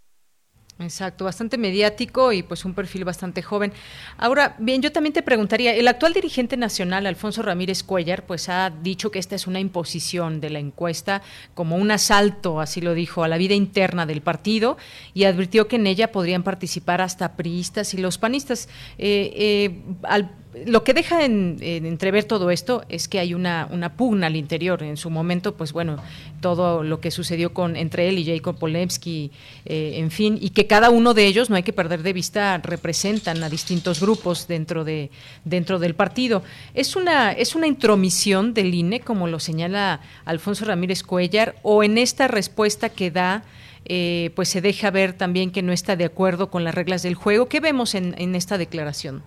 Exacto, 0.81 1.25
bastante 1.25 1.57
mediático 1.57 2.33
y 2.33 2.43
pues 2.43 2.65
un 2.65 2.73
perfil 2.73 3.05
bastante 3.05 3.41
joven. 3.41 3.71
Ahora, 4.17 4.55
bien, 4.59 4.81
yo 4.81 4.91
también 4.91 5.13
te 5.13 5.21
preguntaría, 5.21 5.73
el 5.75 5.87
actual 5.87 6.13
dirigente 6.13 6.57
nacional, 6.57 7.05
Alfonso 7.05 7.41
Ramírez 7.41 7.83
Cuellar, 7.83 8.25
pues 8.25 8.49
ha 8.49 8.69
dicho 8.69 9.11
que 9.11 9.19
esta 9.19 9.35
es 9.35 9.47
una 9.47 9.59
imposición 9.59 10.41
de 10.41 10.49
la 10.49 10.59
encuesta, 10.59 11.21
como 11.53 11.75
un 11.75 11.91
asalto, 11.91 12.59
así 12.59 12.81
lo 12.81 12.93
dijo, 12.93 13.23
a 13.23 13.27
la 13.27 13.37
vida 13.37 13.53
interna 13.53 14.05
del 14.05 14.21
partido 14.21 14.77
y 15.13 15.25
advirtió 15.25 15.67
que 15.67 15.75
en 15.75 15.87
ella 15.87 16.11
podrían 16.11 16.43
participar 16.43 17.01
hasta 17.01 17.35
priistas 17.35 17.93
y 17.93 17.97
los 17.97 18.17
panistas. 18.17 18.67
Eh, 18.97 19.33
eh, 19.35 19.81
al 20.03 20.40
lo 20.65 20.83
que 20.83 20.93
deja 20.93 21.23
en, 21.23 21.57
entrever 21.61 22.25
todo 22.25 22.51
esto 22.51 22.83
es 22.89 23.07
que 23.07 23.19
hay 23.19 23.33
una, 23.33 23.67
pugna 23.95 24.27
al 24.27 24.35
interior. 24.35 24.83
En 24.83 24.97
su 24.97 25.09
momento, 25.09 25.55
pues 25.55 25.71
bueno, 25.71 25.97
todo 26.41 26.83
lo 26.83 26.99
que 26.99 27.11
sucedió 27.11 27.53
con 27.53 27.75
entre 27.75 28.09
él 28.09 28.19
y 28.19 28.25
Jacob 28.25 28.57
Polemski, 28.57 29.31
eh, 29.65 29.93
en 29.95 30.11
fin, 30.11 30.37
y 30.41 30.49
que 30.49 30.67
cada 30.67 30.89
uno 30.89 31.13
de 31.13 31.25
ellos, 31.25 31.49
no 31.49 31.55
hay 31.55 31.63
que 31.63 31.73
perder 31.73 32.03
de 32.03 32.13
vista, 32.13 32.57
representan 32.57 33.41
a 33.43 33.49
distintos 33.49 34.01
grupos 34.01 34.47
dentro 34.47 34.83
de 34.83 35.09
dentro 35.45 35.79
del 35.79 35.95
partido. 35.95 36.43
Es 36.73 36.95
una 36.95 37.31
es 37.31 37.55
una 37.55 37.67
intromisión 37.67 38.53
del 38.53 38.73
INE, 38.73 38.99
como 38.99 39.27
lo 39.27 39.39
señala 39.39 40.01
Alfonso 40.25 40.65
Ramírez 40.65 41.03
Cuellar, 41.03 41.55
o 41.63 41.83
en 41.83 41.97
esta 41.97 42.27
respuesta 42.27 42.89
que 42.89 43.11
da 43.11 43.43
eh, 43.85 44.31
pues 44.35 44.49
se 44.49 44.61
deja 44.61 44.91
ver 44.91 45.13
también 45.13 45.51
que 45.51 45.63
no 45.63 45.71
está 45.71 45.95
de 45.95 46.05
acuerdo 46.05 46.51
con 46.51 46.63
las 46.63 46.75
reglas 46.75 47.03
del 47.03 47.15
juego. 47.15 47.47
¿Qué 47.47 47.59
vemos 47.59 47.95
en 47.95 48.35
esta 48.35 48.57
declaración? 48.57 49.23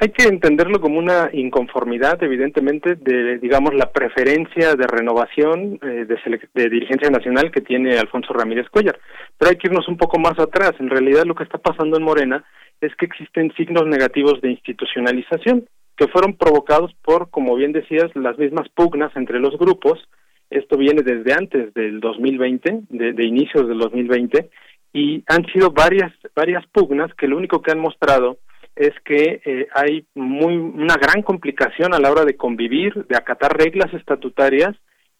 Hay 0.00 0.10
que 0.10 0.24
entenderlo 0.24 0.80
como 0.80 0.98
una 0.98 1.28
inconformidad, 1.32 2.22
evidentemente, 2.22 2.94
de, 2.94 3.38
digamos, 3.38 3.74
la 3.74 3.90
preferencia 3.90 4.74
de 4.74 4.86
renovación 4.86 5.78
eh, 5.82 6.06
de, 6.06 6.70
dirigencia 6.70 7.10
nacional 7.10 7.50
que 7.50 7.60
tiene 7.60 7.98
Alfonso 7.98 8.32
Ramírez 8.32 8.68
Cuellar. 8.70 8.98
Pero 9.36 9.50
hay 9.50 9.56
que 9.56 9.68
irnos 9.68 9.88
un 9.88 9.96
poco 9.96 10.18
más 10.18 10.38
atrás. 10.38 10.72
En 10.78 10.88
realidad, 10.88 11.24
lo 11.24 11.34
que 11.34 11.42
está 11.42 11.58
pasando 11.58 11.96
en 11.96 12.04
Morena 12.04 12.44
es 12.80 12.94
que 12.96 13.06
existen 13.06 13.52
signos 13.56 13.86
negativos 13.86 14.40
de 14.40 14.50
institucionalización 14.50 15.66
que 15.96 16.08
fueron 16.08 16.36
provocados 16.36 16.92
por, 17.02 17.30
como 17.30 17.54
bien 17.54 17.72
decías, 17.72 18.10
las 18.14 18.38
mismas 18.38 18.68
pugnas 18.70 19.14
entre 19.16 19.40
los 19.40 19.56
grupos. 19.58 19.98
Esto 20.50 20.76
viene 20.76 21.02
desde 21.02 21.32
antes 21.32 21.74
del 21.74 22.00
2020, 22.00 22.82
de, 22.88 23.12
de 23.12 23.24
inicios 23.24 23.68
del 23.68 23.78
2020, 23.78 24.50
y 24.92 25.24
han 25.26 25.44
sido 25.46 25.70
varias 25.70 26.12
varias 26.34 26.64
pugnas 26.68 27.12
que 27.14 27.26
lo 27.26 27.36
único 27.36 27.60
que 27.60 27.72
han 27.72 27.80
mostrado 27.80 28.38
es 28.76 28.92
que 29.04 29.40
eh, 29.44 29.68
hay 29.74 30.06
muy 30.14 30.56
una 30.56 30.96
gran 30.96 31.22
complicación 31.22 31.94
a 31.94 31.98
la 31.98 32.10
hora 32.10 32.24
de 32.24 32.36
convivir, 32.36 33.06
de 33.06 33.16
acatar 33.16 33.56
reglas 33.56 33.92
estatutarias 33.94 34.74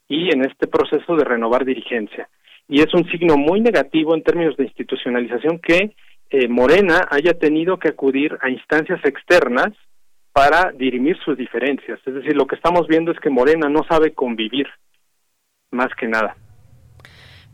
y 0.08 0.32
en 0.32 0.44
este 0.44 0.66
proceso 0.66 1.16
de 1.16 1.24
renovar 1.24 1.64
dirigencia. 1.64 2.28
Y 2.68 2.80
es 2.80 2.92
un 2.94 3.04
signo 3.10 3.36
muy 3.36 3.60
negativo 3.60 4.14
en 4.14 4.22
términos 4.22 4.56
de 4.56 4.64
institucionalización 4.64 5.58
que 5.58 5.94
eh, 6.30 6.48
Morena 6.48 7.06
haya 7.10 7.34
tenido 7.34 7.78
que 7.78 7.88
acudir 7.88 8.36
a 8.40 8.50
instancias 8.50 9.00
externas 9.04 9.72
para 10.32 10.72
dirimir 10.72 11.16
sus 11.24 11.36
diferencias. 11.36 12.00
Es 12.04 12.14
decir, 12.14 12.34
lo 12.34 12.46
que 12.46 12.56
estamos 12.56 12.88
viendo 12.88 13.12
es 13.12 13.20
que 13.20 13.30
Morena 13.30 13.68
no 13.68 13.84
sabe 13.88 14.14
convivir, 14.14 14.66
más 15.70 15.94
que 15.94 16.08
nada. 16.08 16.34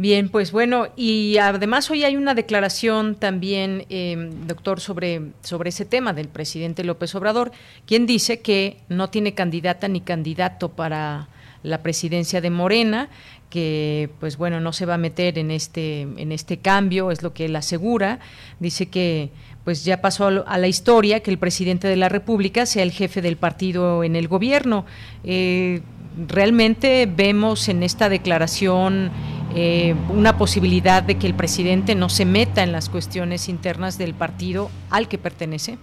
Bien, 0.01 0.31
pues 0.31 0.51
bueno, 0.51 0.89
y 0.97 1.37
además 1.37 1.91
hoy 1.91 2.05
hay 2.05 2.17
una 2.17 2.33
declaración 2.33 3.17
también, 3.17 3.85
eh, 3.91 4.31
doctor, 4.47 4.81
sobre, 4.81 5.33
sobre 5.43 5.69
ese 5.69 5.85
tema 5.85 6.15
del 6.15 6.29
presidente 6.29 6.85
López 6.85 7.15
Obrador, 7.15 7.53
quien 7.85 8.07
dice 8.07 8.41
que 8.41 8.79
no 8.89 9.11
tiene 9.11 9.35
candidata 9.35 9.89
ni 9.89 10.01
candidato 10.01 10.71
para 10.71 11.29
la 11.63 11.83
presidencia 11.83 12.41
de 12.41 12.49
Morena, 12.49 13.11
que 13.51 14.09
pues 14.21 14.39
bueno, 14.39 14.59
no 14.59 14.73
se 14.73 14.87
va 14.87 14.95
a 14.95 14.97
meter 14.97 15.37
en 15.37 15.51
este, 15.51 16.01
en 16.01 16.33
este 16.33 16.57
cambio, 16.57 17.11
es 17.11 17.23
lo 17.23 17.35
que 17.35 17.45
él 17.45 17.55
asegura. 17.55 18.21
Dice 18.59 18.89
que 18.89 19.29
pues 19.65 19.85
ya 19.85 20.01
pasó 20.01 20.29
a 20.47 20.57
la 20.57 20.67
historia 20.67 21.21
que 21.21 21.31
el 21.31 21.37
presidente 21.37 21.89
de 21.89 21.97
la 21.97 22.09
República 22.09 22.65
sea 22.65 22.85
el 22.85 22.93
jefe 22.93 23.21
del 23.21 23.37
partido 23.37 24.03
en 24.03 24.17
el 24.17 24.29
gobierno. 24.29 24.87
Eh, 25.25 25.83
realmente 26.17 27.07
vemos 27.07 27.69
en 27.69 27.83
esta 27.83 28.09
declaración 28.09 29.11
eh, 29.55 29.95
una 30.09 30.39
posibilidad 30.39 31.03
de 31.03 31.19
que 31.19 31.27
el 31.27 31.35
presidente 31.35 31.95
no 31.95 32.09
se 32.09 32.25
meta 32.25 32.63
en 32.63 32.73
las 32.73 32.89
cuestiones 32.89 33.49
internas 33.49 33.99
del 33.99 34.15
partido 34.15 34.69
al 34.91 35.09
que 35.09 35.19
pertenece? 35.19 35.79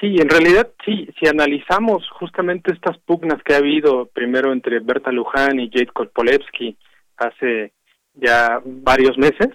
Sí, 0.00 0.16
en 0.18 0.28
realidad 0.28 0.68
sí, 0.84 1.08
si 1.18 1.26
analizamos 1.26 2.08
justamente 2.10 2.72
estas 2.72 2.98
pugnas 2.98 3.42
que 3.42 3.54
ha 3.54 3.58
habido 3.58 4.06
primero 4.06 4.52
entre 4.52 4.80
Berta 4.80 5.10
Luján 5.10 5.58
y 5.60 5.70
Jade 5.70 5.86
Kolpolevsky 5.86 6.76
hace 7.16 7.72
ya 8.14 8.60
varios 8.64 9.16
meses 9.16 9.48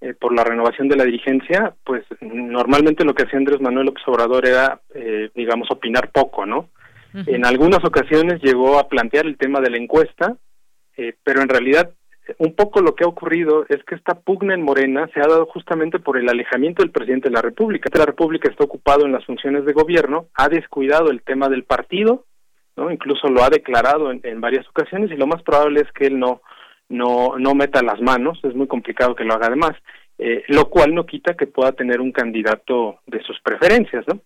eh, 0.00 0.14
por 0.14 0.34
la 0.34 0.42
renovación 0.42 0.88
de 0.88 0.96
la 0.96 1.04
dirigencia, 1.04 1.74
pues 1.84 2.04
normalmente 2.20 3.04
lo 3.04 3.14
que 3.14 3.22
hacía 3.22 3.38
Andrés 3.38 3.60
Manuel 3.60 3.86
López 3.86 4.02
Obrador 4.06 4.48
era, 4.48 4.80
eh, 4.94 5.30
digamos, 5.34 5.70
opinar 5.70 6.10
poco, 6.10 6.44
¿no? 6.44 6.70
En 7.14 7.44
algunas 7.44 7.84
ocasiones 7.84 8.40
llegó 8.42 8.78
a 8.78 8.88
plantear 8.88 9.26
el 9.26 9.36
tema 9.36 9.60
de 9.60 9.70
la 9.70 9.76
encuesta, 9.76 10.36
pero 11.24 11.42
en 11.42 11.48
realidad 11.48 11.92
un 12.38 12.54
poco 12.54 12.80
lo 12.80 12.94
que 12.94 13.04
ha 13.04 13.08
ocurrido 13.08 13.66
es 13.68 13.82
que 13.84 13.94
esta 13.94 14.14
pugna 14.14 14.54
en 14.54 14.62
Morena 14.62 15.08
se 15.12 15.20
ha 15.20 15.26
dado 15.26 15.46
justamente 15.46 15.98
por 15.98 16.16
el 16.16 16.28
alejamiento 16.28 16.82
del 16.82 16.92
presidente 16.92 17.28
de 17.28 17.34
la 17.34 17.42
República. 17.42 17.90
La 17.92 18.06
República 18.06 18.48
está 18.48 18.64
ocupado 18.64 19.04
en 19.04 19.12
las 19.12 19.24
funciones 19.24 19.64
de 19.64 19.72
gobierno, 19.72 20.28
ha 20.34 20.48
descuidado 20.48 21.10
el 21.10 21.22
tema 21.22 21.48
del 21.48 21.64
partido, 21.64 22.24
no, 22.76 22.90
incluso 22.90 23.28
lo 23.28 23.42
ha 23.42 23.50
declarado 23.50 24.12
en, 24.12 24.40
varias 24.40 24.66
ocasiones 24.68 25.10
y 25.10 25.16
lo 25.16 25.26
más 25.26 25.42
probable 25.42 25.80
es 25.80 25.92
que 25.92 26.06
él 26.06 26.18
no 26.18 26.40
no 26.88 27.38
no 27.38 27.54
meta 27.54 27.82
las 27.82 28.00
manos, 28.00 28.38
es 28.42 28.54
muy 28.54 28.66
complicado 28.66 29.14
que 29.14 29.24
lo 29.24 29.34
haga 29.34 29.48
además, 29.48 29.72
eh, 30.18 30.44
lo 30.48 30.68
cual 30.70 30.94
no 30.94 31.06
quita 31.06 31.34
que 31.34 31.46
pueda 31.46 31.72
tener 31.72 32.00
un 32.00 32.12
candidato 32.12 33.00
de 33.06 33.22
sus 33.22 33.40
preferencias, 33.40 34.04
¿no? 34.06 34.20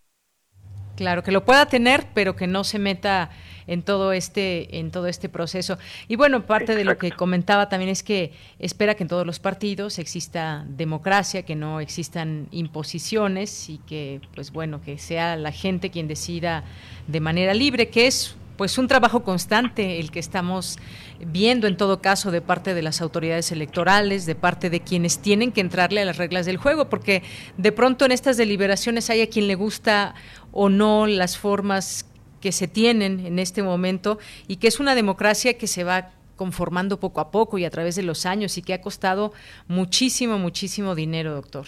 Claro, 0.97 1.23
que 1.23 1.31
lo 1.31 1.45
pueda 1.45 1.67
tener, 1.67 2.07
pero 2.15 2.37
que 2.37 2.47
no 2.47 2.65
se 2.65 2.79
meta 2.79 3.31
en 3.67 3.83
todo 3.83 4.13
este 4.13 4.79
en 4.79 4.91
todo 4.91 5.07
este 5.07 5.29
proceso. 5.29 5.79
Y 6.09 6.17
bueno, 6.17 6.47
parte 6.47 6.75
de 6.75 6.85
lo 6.85 6.97
que 6.99 7.11
comentaba 7.13 7.69
también 7.69 7.91
es 7.91 8.03
que 8.03 8.33
espera 8.59 8.95
que 8.95 9.05
en 9.05 9.09
todos 9.09 9.27
los 9.27 9.39
partidos 9.39 9.99
exista 9.99 10.65
democracia, 10.69 11.43
que 11.43 11.55
no 11.55 11.81
existan 11.81 12.49
imposiciones 12.51 13.69
y 13.69 13.79
que 13.79 14.21
pues 14.35 14.53
bueno, 14.53 14.81
que 14.81 14.99
sea 14.99 15.37
la 15.37 15.53
gente 15.53 15.91
quien 15.91 16.09
decida 16.09 16.65
de 17.07 17.21
manera 17.21 17.53
libre, 17.55 17.89
que 17.89 18.07
es 18.07 18.37
pues 18.57 18.79
un 18.79 18.89
trabajo 18.89 19.23
constante 19.23 20.01
el 20.01 20.11
que 20.11 20.19
estamos 20.19 20.79
viendo 21.21 21.67
en 21.67 21.77
todo 21.77 22.01
caso 22.01 22.31
de 22.31 22.41
parte 22.41 22.75
de 22.75 22.83
las 22.83 23.01
autoridades 23.01 23.53
electorales, 23.53 24.27
de 24.27 24.35
parte 24.35 24.71
de 24.71 24.81
quienes 24.81 25.21
tienen 25.21 25.53
que 25.53 25.61
entrarle 25.61 26.03
a 26.03 26.05
las 26.05 26.17
reglas 26.17 26.47
del 26.47 26.57
juego, 26.57 26.89
porque 26.89 27.23
de 27.57 27.73
pronto 27.73 28.05
en 28.05 28.13
estas 28.13 28.37
deliberaciones 28.37 29.11
hay 29.11 29.23
a 29.23 29.29
quien 29.29 29.47
le 29.49 29.55
gusta 29.55 30.15
o 30.53 30.69
no 30.69 31.07
las 31.07 31.39
formas 31.39 32.11
que 32.41 32.53
se 32.53 32.69
tienen 32.69 33.25
en 33.27 33.39
este 33.39 33.63
momento 33.63 34.19
y 34.47 34.57
que 34.57 34.69
es 34.69 34.79
una 34.81 34.95
democracia 34.95 35.59
que 35.59 35.67
se 35.67 35.85
va 35.85 36.11
conformando 36.37 37.01
poco 37.01 37.21
a 37.21 37.31
poco 37.31 37.59
y 37.59 37.65
a 37.65 37.71
través 37.71 37.97
de 37.97 38.03
los 38.03 38.27
años 38.27 38.59
y 38.59 38.63
que 38.63 38.75
ha 38.75 38.81
costado 38.81 39.33
muchísimo, 39.69 40.39
muchísimo 40.39 40.95
dinero, 40.95 41.35
doctor. 41.35 41.67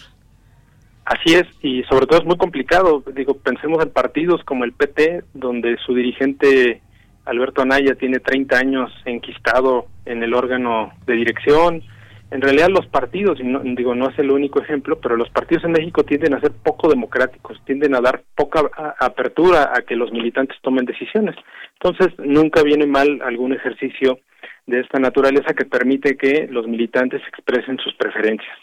Así 1.05 1.33
es, 1.33 1.47
y 1.63 1.81
sobre 1.83 2.05
todo 2.05 2.19
es 2.19 2.25
muy 2.25 2.37
complicado. 2.37 3.03
Digo, 3.15 3.33
pensemos 3.33 3.81
en 3.83 3.89
partidos 3.89 4.43
como 4.43 4.63
el 4.63 4.73
PT, 4.73 5.23
donde 5.33 5.75
su 5.83 5.95
dirigente 5.95 6.83
Alberto 7.29 7.61
Anaya 7.61 7.95
tiene 7.95 8.19
30 8.19 8.57
años 8.57 8.91
enquistado 9.05 9.85
en 10.05 10.23
el 10.23 10.33
órgano 10.33 10.91
de 11.05 11.13
dirección, 11.13 11.83
en 12.31 12.41
realidad 12.41 12.69
los 12.69 12.85
partidos, 12.87 13.39
y 13.39 13.43
no, 13.43 13.59
digo, 13.59 13.95
no 13.95 14.09
es 14.09 14.19
el 14.19 14.29
único 14.29 14.61
ejemplo, 14.61 14.99
pero 14.99 15.15
los 15.15 15.29
partidos 15.29 15.63
en 15.63 15.71
México 15.71 16.03
tienden 16.03 16.35
a 16.35 16.39
ser 16.39 16.51
poco 16.51 16.87
democráticos, 16.87 17.59
tienden 17.65 17.95
a 17.95 18.01
dar 18.01 18.21
poca 18.35 18.69
apertura 18.99 19.71
a 19.75 19.81
que 19.81 19.95
los 19.95 20.11
militantes 20.11 20.57
tomen 20.61 20.85
decisiones. 20.85 21.35
Entonces, 21.81 22.13
nunca 22.19 22.61
viene 22.61 22.85
mal 22.85 23.19
algún 23.23 23.53
ejercicio 23.53 24.19
de 24.67 24.79
esta 24.81 24.99
naturaleza 24.99 25.55
que 25.55 25.65
permite 25.65 26.17
que 26.17 26.47
los 26.51 26.67
militantes 26.67 27.21
expresen 27.27 27.77
sus 27.79 27.95
preferencias. 27.95 28.55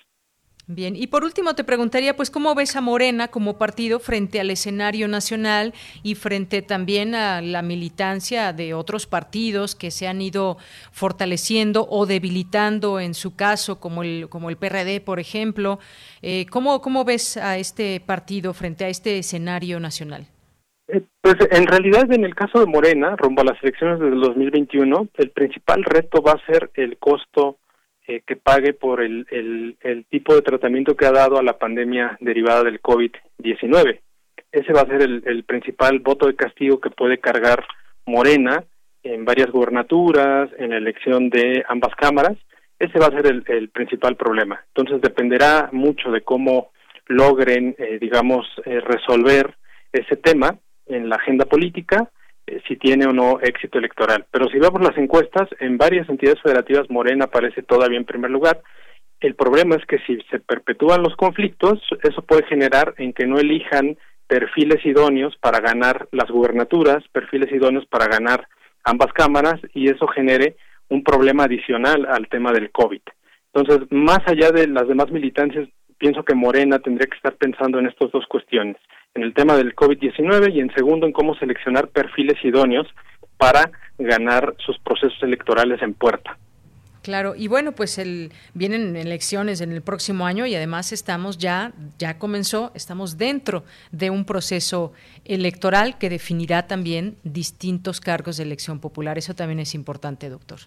Bien, 0.69 0.97
y 0.97 1.07
por 1.07 1.23
último 1.23 1.55
te 1.55 1.63
preguntaría, 1.63 2.17
pues, 2.17 2.29
¿cómo 2.29 2.53
ves 2.57 2.75
a 2.75 2.81
Morena 2.81 3.29
como 3.29 3.57
partido 3.57 4.01
frente 4.01 4.41
al 4.41 4.51
escenario 4.51 5.07
nacional 5.07 5.73
y 6.03 6.17
frente 6.17 6.61
también 6.61 7.15
a 7.15 7.41
la 7.41 7.63
militancia 7.63 8.53
de 8.53 8.75
otros 8.75 9.07
partidos 9.07 9.77
que 9.77 9.93
se 9.93 10.09
han 10.09 10.21
ido 10.21 10.57
fortaleciendo 10.91 11.87
o 11.89 12.05
debilitando 12.05 12.99
en 12.99 13.15
su 13.15 13.37
caso, 13.37 13.79
como 13.79 14.03
el, 14.03 14.29
como 14.29 14.51
el 14.51 14.57
PRD, 14.57 15.01
por 15.01 15.21
ejemplo? 15.21 15.79
Eh, 16.21 16.47
¿cómo, 16.51 16.81
¿Cómo 16.81 17.05
ves 17.05 17.37
a 17.37 17.59
este 17.59 18.01
partido 18.01 18.53
frente 18.53 18.85
a 18.85 18.89
este 18.89 19.19
escenario 19.19 19.79
nacional? 19.79 20.27
Eh, 20.89 21.03
pues 21.21 21.37
en 21.49 21.67
realidad 21.69 22.11
en 22.13 22.25
el 22.25 22.35
caso 22.35 22.59
de 22.59 22.67
Morena, 22.67 23.15
rumbo 23.15 23.43
a 23.43 23.53
las 23.53 23.63
elecciones 23.63 24.01
del 24.01 24.21
2021, 24.21 25.11
el 25.15 25.31
principal 25.31 25.85
reto 25.85 26.21
va 26.23 26.33
a 26.33 26.47
ser 26.47 26.73
el 26.75 26.99
costo 26.99 27.59
eh, 28.09 28.23
que 28.27 28.37
pague 28.37 28.73
por 28.73 29.03
el, 29.03 29.27
el, 29.31 30.05
tipo 30.11 30.35
de 30.35 30.43
tratamiento 30.43 30.97
que 30.97 31.07
ha 31.07 31.13
dado 31.13 31.39
a 31.39 31.43
la 31.43 31.59
pandemia 31.59 32.17
derivada 32.21 32.65
del 32.65 32.81
COVID-19. 32.81 34.01
Ese 34.53 34.73
va 34.73 34.83
a 34.83 34.87
ser 34.87 35.03
el, 35.03 35.23
el 35.27 35.45
principal 35.45 35.99
voto 35.99 36.27
de 36.27 36.37
castigo 36.37 36.81
que 36.81 36.91
puede 36.91 37.19
cargar 37.19 37.65
Morena 38.07 38.65
en 39.03 39.25
varias 39.25 39.51
gubernaturas, 39.51 40.51
en 40.59 40.71
la 40.71 40.77
elección 40.77 41.31
de 41.31 41.65
ambas 41.69 41.95
cámaras. 41.97 42.37
Ese 42.79 42.99
va 42.99 43.07
a 43.07 43.11
ser 43.11 43.27
el, 43.27 43.45
el 43.47 43.69
principal 43.71 44.17
problema. 44.17 44.65
Entonces 44.69 45.01
dependerá 45.01 45.69
mucho 45.73 46.11
de 46.11 46.23
cómo 46.23 46.71
logren, 47.07 47.75
eh, 47.79 47.99
digamos, 48.01 48.47
eh, 48.65 48.81
resolver 48.81 49.55
ese 49.93 50.17
tema 50.17 50.59
en 50.87 51.09
la 51.09 51.17
agenda 51.17 51.45
política 51.47 52.11
eh, 52.47 52.61
si 52.67 52.77
tiene 52.77 53.07
o 53.07 53.13
no 53.13 53.41
éxito 53.41 53.79
electoral. 53.79 54.27
Pero 54.31 54.49
si 54.49 54.59
vemos 54.59 54.81
las 54.81 54.97
encuestas, 54.97 55.49
en 55.61 55.79
varias 55.79 56.09
entidades 56.09 56.41
federativas 56.43 56.91
Morena 56.91 57.25
aparece 57.27 57.63
todavía 57.63 57.99
en 57.99 58.05
primer 58.05 58.31
lugar. 58.31 58.63
El 59.21 59.35
problema 59.35 59.77
es 59.77 59.87
que 59.87 59.99
si 60.07 60.19
se 60.31 60.41
perpetúan 60.41 61.03
los 61.03 61.17
conflictos, 61.17 61.81
eso 62.03 62.23
puede 62.23 62.47
generar 62.47 62.95
en 62.99 63.13
que 63.13 63.27
no 63.27 63.39
elijan 63.39 63.97
perfiles 64.27 64.85
idóneos 64.85 65.37
para 65.39 65.61
ganar 65.61 66.09
las 66.13 66.31
gubernaturas, 66.31 67.03
perfiles 67.13 67.51
idóneos 67.53 67.87
para 67.87 68.07
ganar 68.07 68.47
ambas 68.85 69.13
cámaras 69.13 69.61
y 69.75 69.91
eso 69.91 70.07
genere 70.07 70.57
un 70.89 71.03
problema 71.03 71.45
adicional 71.45 72.07
al 72.07 72.29
tema 72.29 72.53
del 72.53 72.71
COVID. 72.71 73.01
Entonces, 73.53 73.89
más 73.91 74.21
allá 74.27 74.51
de 74.51 74.69
las 74.69 74.87
demás 74.87 75.11
militancias, 75.11 75.69
pienso 75.99 76.25
que 76.25 76.35
Morena 76.35 76.79
tendría 76.79 77.07
que 77.07 77.17
estar 77.17 77.35
pensando 77.37 77.79
en 77.79 77.87
estas 77.87 78.11
dos 78.13 78.27
cuestiones, 78.27 78.77
en 79.17 79.23
el 79.23 79.35
tema 79.35 79.57
del 79.57 79.75
COVID-19 79.75 80.55
y 80.55 80.61
en 80.61 80.73
segundo 80.75 81.07
en 81.07 81.13
cómo 81.13 81.35
seleccionar 81.35 81.89
perfiles 81.89 82.37
idóneos 82.45 82.87
para 83.37 83.71
ganar 83.99 84.55
sus 84.65 84.79
procesos 84.79 85.21
electorales 85.23 85.83
en 85.83 85.95
puerta. 85.95 86.39
Claro, 87.03 87.35
y 87.37 87.47
bueno, 87.47 87.71
pues 87.71 87.99
el, 87.99 88.33
vienen 88.53 88.97
elecciones 88.97 89.61
en 89.61 89.71
el 89.71 89.81
próximo 89.81 90.27
año 90.27 90.45
y 90.45 90.57
además 90.57 90.93
estamos 90.93 91.39
ya, 91.39 91.73
ya 92.01 92.19
comenzó, 92.19 92.73
estamos 92.75 93.17
dentro 93.17 93.63
de 93.93 94.11
un 94.11 94.25
proceso 94.25 94.93
electoral 95.25 95.99
que 95.99 96.11
definirá 96.11 96.67
también 96.67 97.17
distintos 97.23 98.01
cargos 98.01 98.39
de 98.39 98.43
elección 98.43 98.81
popular. 98.81 99.19
Eso 99.19 99.35
también 99.35 99.61
es 99.61 99.77
importante, 99.77 100.29
doctor. 100.29 100.59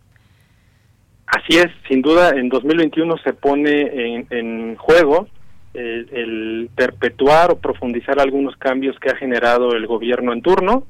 Así 1.28 1.58
es, 1.60 1.68
sin 1.90 2.02
duda, 2.02 2.30
en 2.30 2.48
2021 2.48 3.18
se 3.18 3.34
pone 3.34 4.26
en, 4.32 4.78
juego 4.78 5.28
el, 5.74 6.70
perpetuar 6.76 7.52
o 7.52 7.60
profundizar 7.60 8.20
algunos 8.20 8.56
cambios 8.58 8.98
que 9.00 9.10
ha 9.10 9.16
generado 9.16 9.72
el 9.74 9.88
gobierno 9.88 10.34
en 10.34 10.42
turno 10.42 10.86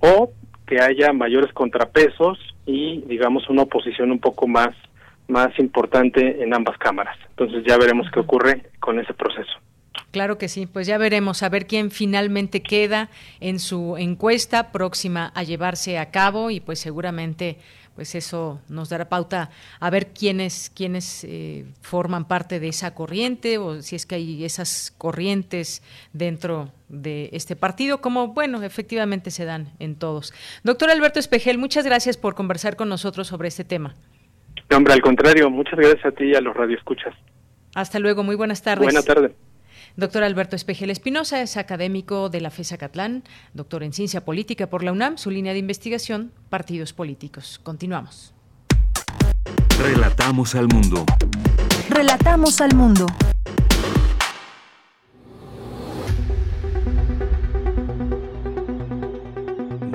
o 0.00 0.32
que 0.66 0.80
haya 0.80 1.12
mayores 1.12 1.52
contrapesos 1.52 2.38
y 2.66 3.02
digamos 3.02 3.48
una 3.48 3.62
oposición 3.62 4.10
un 4.10 4.18
poco 4.18 4.46
más 4.46 4.74
más 5.28 5.58
importante 5.58 6.42
en 6.42 6.54
ambas 6.54 6.78
cámaras. 6.78 7.16
Entonces 7.30 7.64
ya 7.66 7.76
veremos 7.76 8.06
qué 8.12 8.20
ocurre 8.20 8.70
con 8.80 9.00
ese 9.00 9.12
proceso. 9.12 9.52
Claro 10.10 10.38
que 10.38 10.48
sí, 10.48 10.66
pues 10.66 10.86
ya 10.86 10.98
veremos 10.98 11.42
a 11.42 11.48
ver 11.48 11.66
quién 11.66 11.90
finalmente 11.90 12.62
queda 12.62 13.10
en 13.40 13.58
su 13.58 13.96
encuesta 13.98 14.72
próxima 14.72 15.32
a 15.34 15.42
llevarse 15.42 15.98
a 15.98 16.10
cabo 16.10 16.50
y 16.50 16.60
pues 16.60 16.78
seguramente 16.78 17.58
pues 17.96 18.14
eso 18.14 18.60
nos 18.68 18.90
dará 18.90 19.08
pauta 19.08 19.50
a 19.80 19.90
ver 19.90 20.08
quiénes 20.08 20.70
quiénes 20.72 21.24
eh, 21.24 21.64
forman 21.80 22.28
parte 22.28 22.60
de 22.60 22.68
esa 22.68 22.94
corriente 22.94 23.58
o 23.58 23.82
si 23.82 23.96
es 23.96 24.06
que 24.06 24.14
hay 24.14 24.44
esas 24.44 24.94
corrientes 24.96 25.82
dentro 26.12 26.70
de 26.88 27.30
este 27.32 27.56
partido, 27.56 28.00
como 28.00 28.28
bueno, 28.28 28.62
efectivamente 28.62 29.30
se 29.30 29.44
dan 29.44 29.72
en 29.80 29.96
todos. 29.96 30.32
Doctor 30.62 30.90
Alberto 30.90 31.18
Espejel, 31.18 31.58
muchas 31.58 31.84
gracias 31.84 32.16
por 32.16 32.34
conversar 32.34 32.76
con 32.76 32.88
nosotros 32.88 33.26
sobre 33.26 33.48
este 33.48 33.64
tema. 33.64 33.96
hombre, 34.72 34.92
al 34.92 35.00
contrario, 35.00 35.50
muchas 35.50 35.78
gracias 35.78 36.04
a 36.04 36.12
ti 36.12 36.26
y 36.26 36.34
a 36.34 36.40
los 36.40 36.56
radioescuchas. 36.56 37.14
Hasta 37.74 37.98
luego, 37.98 38.22
muy 38.22 38.36
buenas 38.36 38.62
tardes. 38.62 38.84
Buenas 38.84 39.04
tardes. 39.04 39.32
Doctor 39.96 40.24
Alberto 40.24 40.56
Espejel 40.56 40.90
Espinosa 40.90 41.40
es 41.40 41.56
académico 41.56 42.28
de 42.28 42.42
la 42.42 42.50
FESA 42.50 42.76
Catlán, 42.76 43.24
doctor 43.54 43.82
en 43.82 43.94
Ciencia 43.94 44.22
Política 44.26 44.68
por 44.68 44.82
la 44.82 44.92
UNAM, 44.92 45.16
su 45.16 45.30
línea 45.30 45.54
de 45.54 45.58
investigación, 45.58 46.32
partidos 46.50 46.92
políticos. 46.92 47.58
Continuamos. 47.62 48.34
Relatamos 49.78 50.54
al 50.54 50.68
mundo. 50.68 51.06
Relatamos 51.88 52.60
al 52.60 52.74
mundo. 52.74 53.06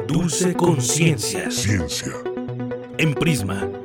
Dulce 0.08 0.56
Conciencia. 0.56 1.52
Ciencia. 1.52 2.14
En 2.98 3.14
Prisma. 3.14 3.81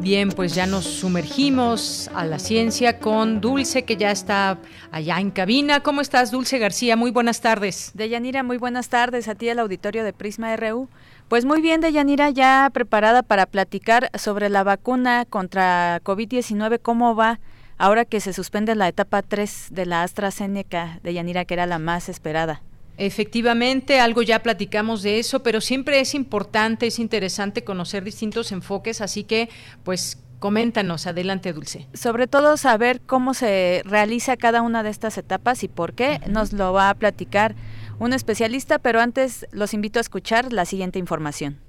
Bien, 0.00 0.30
pues 0.30 0.54
ya 0.54 0.66
nos 0.66 0.84
sumergimos 0.84 2.08
a 2.14 2.24
la 2.24 2.38
ciencia 2.38 3.00
con 3.00 3.40
Dulce, 3.40 3.82
que 3.82 3.96
ya 3.96 4.12
está 4.12 4.56
allá 4.92 5.18
en 5.18 5.32
cabina. 5.32 5.80
¿Cómo 5.80 6.00
estás, 6.00 6.30
Dulce 6.30 6.58
García? 6.58 6.96
Muy 6.96 7.10
buenas 7.10 7.40
tardes. 7.40 7.90
Deyanira, 7.94 8.44
muy 8.44 8.58
buenas 8.58 8.88
tardes 8.88 9.26
a 9.26 9.34
ti, 9.34 9.48
el 9.48 9.58
auditorio 9.58 10.04
de 10.04 10.12
Prisma 10.12 10.56
RU. 10.56 10.88
Pues 11.28 11.44
muy 11.44 11.60
bien, 11.60 11.80
Deyanira, 11.80 12.30
ya 12.30 12.70
preparada 12.72 13.24
para 13.24 13.46
platicar 13.46 14.10
sobre 14.16 14.48
la 14.48 14.62
vacuna 14.62 15.24
contra 15.28 16.00
COVID-19, 16.04 16.78
cómo 16.80 17.16
va 17.16 17.40
ahora 17.76 18.04
que 18.04 18.20
se 18.20 18.32
suspende 18.32 18.76
la 18.76 18.86
etapa 18.86 19.22
3 19.22 19.68
de 19.72 19.84
la 19.84 20.04
AstraZeneca, 20.04 21.00
Deyanira, 21.02 21.44
que 21.44 21.54
era 21.54 21.66
la 21.66 21.80
más 21.80 22.08
esperada. 22.08 22.62
Efectivamente, 22.98 24.00
algo 24.00 24.22
ya 24.22 24.42
platicamos 24.42 25.02
de 25.02 25.20
eso, 25.20 25.42
pero 25.44 25.60
siempre 25.60 26.00
es 26.00 26.14
importante, 26.14 26.88
es 26.88 26.98
interesante 26.98 27.62
conocer 27.62 28.02
distintos 28.02 28.50
enfoques, 28.50 29.00
así 29.00 29.22
que 29.22 29.48
pues 29.84 30.18
coméntanos, 30.40 31.06
adelante 31.06 31.52
Dulce. 31.52 31.86
Sobre 31.94 32.26
todo 32.26 32.56
saber 32.56 33.00
cómo 33.00 33.34
se 33.34 33.82
realiza 33.84 34.36
cada 34.36 34.62
una 34.62 34.82
de 34.82 34.90
estas 34.90 35.16
etapas 35.16 35.62
y 35.62 35.68
por 35.68 35.94
qué, 35.94 36.20
nos 36.28 36.52
lo 36.52 36.72
va 36.72 36.90
a 36.90 36.94
platicar 36.94 37.54
un 38.00 38.12
especialista, 38.12 38.78
pero 38.80 39.00
antes 39.00 39.46
los 39.52 39.74
invito 39.74 39.98
a 39.98 40.02
escuchar 40.02 40.52
la 40.52 40.64
siguiente 40.64 40.98
información. 40.98 41.67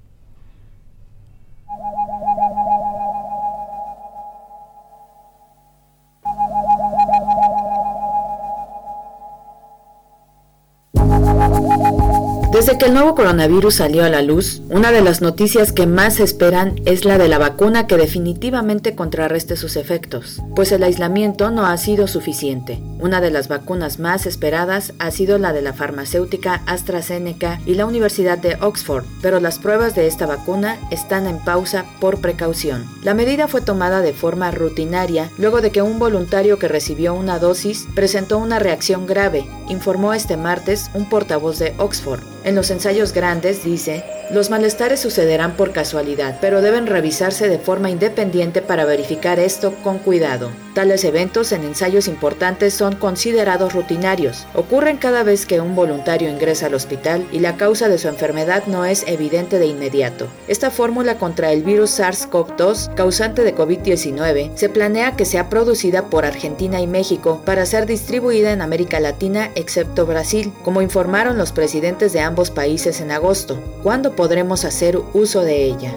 Desde 12.60 12.76
que 12.76 12.84
el 12.84 12.92
nuevo 12.92 13.14
coronavirus 13.14 13.76
salió 13.76 14.04
a 14.04 14.10
la 14.10 14.20
luz, 14.20 14.60
una 14.68 14.92
de 14.92 15.00
las 15.00 15.22
noticias 15.22 15.72
que 15.72 15.86
más 15.86 16.16
se 16.16 16.24
esperan 16.24 16.78
es 16.84 17.06
la 17.06 17.16
de 17.16 17.26
la 17.26 17.38
vacuna 17.38 17.86
que 17.86 17.96
definitivamente 17.96 18.94
contrarreste 18.94 19.56
sus 19.56 19.76
efectos, 19.76 20.42
pues 20.54 20.70
el 20.70 20.82
aislamiento 20.82 21.50
no 21.50 21.64
ha 21.64 21.78
sido 21.78 22.06
suficiente. 22.06 22.78
Una 22.98 23.22
de 23.22 23.30
las 23.30 23.48
vacunas 23.48 23.98
más 23.98 24.26
esperadas 24.26 24.92
ha 24.98 25.10
sido 25.10 25.38
la 25.38 25.54
de 25.54 25.62
la 25.62 25.72
farmacéutica 25.72 26.60
AstraZeneca 26.66 27.62
y 27.64 27.76
la 27.76 27.86
Universidad 27.86 28.36
de 28.36 28.58
Oxford, 28.60 29.04
pero 29.22 29.40
las 29.40 29.58
pruebas 29.58 29.94
de 29.94 30.06
esta 30.06 30.26
vacuna 30.26 30.76
están 30.90 31.26
en 31.26 31.38
pausa 31.38 31.86
por 31.98 32.20
precaución. 32.20 32.84
La 33.02 33.14
medida 33.14 33.48
fue 33.48 33.62
tomada 33.62 34.02
de 34.02 34.12
forma 34.12 34.50
rutinaria 34.50 35.30
luego 35.38 35.62
de 35.62 35.70
que 35.70 35.80
un 35.80 35.98
voluntario 35.98 36.58
que 36.58 36.68
recibió 36.68 37.14
una 37.14 37.38
dosis 37.38 37.86
presentó 37.94 38.36
una 38.36 38.58
reacción 38.58 39.06
grave, 39.06 39.46
informó 39.70 40.12
este 40.12 40.36
martes 40.36 40.90
un 40.92 41.08
portavoz 41.08 41.58
de 41.58 41.72
Oxford. 41.78 42.20
En 42.44 42.54
los 42.54 42.70
ensayos 42.70 43.12
grandes, 43.12 43.64
dice, 43.64 44.04
los 44.30 44.48
malestares 44.48 45.00
sucederán 45.00 45.56
por 45.56 45.72
casualidad, 45.72 46.38
pero 46.40 46.62
deben 46.62 46.86
revisarse 46.86 47.48
de 47.48 47.58
forma 47.58 47.90
independiente 47.90 48.62
para 48.62 48.84
verificar 48.84 49.40
esto 49.40 49.74
con 49.82 49.98
cuidado. 49.98 50.50
Tales 50.72 51.02
eventos 51.02 51.50
en 51.50 51.64
ensayos 51.64 52.06
importantes 52.06 52.74
son 52.74 52.94
considerados 52.94 53.72
rutinarios. 53.74 54.46
Ocurren 54.54 54.98
cada 54.98 55.24
vez 55.24 55.46
que 55.46 55.60
un 55.60 55.74
voluntario 55.74 56.30
ingresa 56.30 56.66
al 56.66 56.74
hospital 56.74 57.26
y 57.32 57.40
la 57.40 57.56
causa 57.56 57.88
de 57.88 57.98
su 57.98 58.06
enfermedad 58.06 58.62
no 58.66 58.84
es 58.84 59.04
evidente 59.08 59.58
de 59.58 59.66
inmediato. 59.66 60.28
Esta 60.46 60.70
fórmula 60.70 61.18
contra 61.18 61.50
el 61.50 61.64
virus 61.64 61.98
SARS-CoV-2, 61.98 62.94
causante 62.94 63.42
de 63.42 63.54
COVID-19, 63.54 64.52
se 64.54 64.68
planea 64.68 65.16
que 65.16 65.24
sea 65.24 65.48
producida 65.48 66.06
por 66.06 66.24
Argentina 66.24 66.80
y 66.80 66.86
México 66.86 67.42
para 67.44 67.66
ser 67.66 67.86
distribuida 67.86 68.52
en 68.52 68.62
América 68.62 69.00
Latina 69.00 69.50
excepto 69.56 70.06
Brasil, 70.06 70.52
como 70.62 70.82
informaron 70.82 71.36
los 71.36 71.50
presidentes 71.50 72.12
de 72.12 72.20
ambos 72.30 72.52
países 72.52 73.00
en 73.00 73.10
agosto. 73.10 73.56
¿Cuándo 73.82 74.14
podremos 74.14 74.64
hacer 74.64 74.96
uso 75.14 75.42
de 75.42 75.64
ella. 75.64 75.90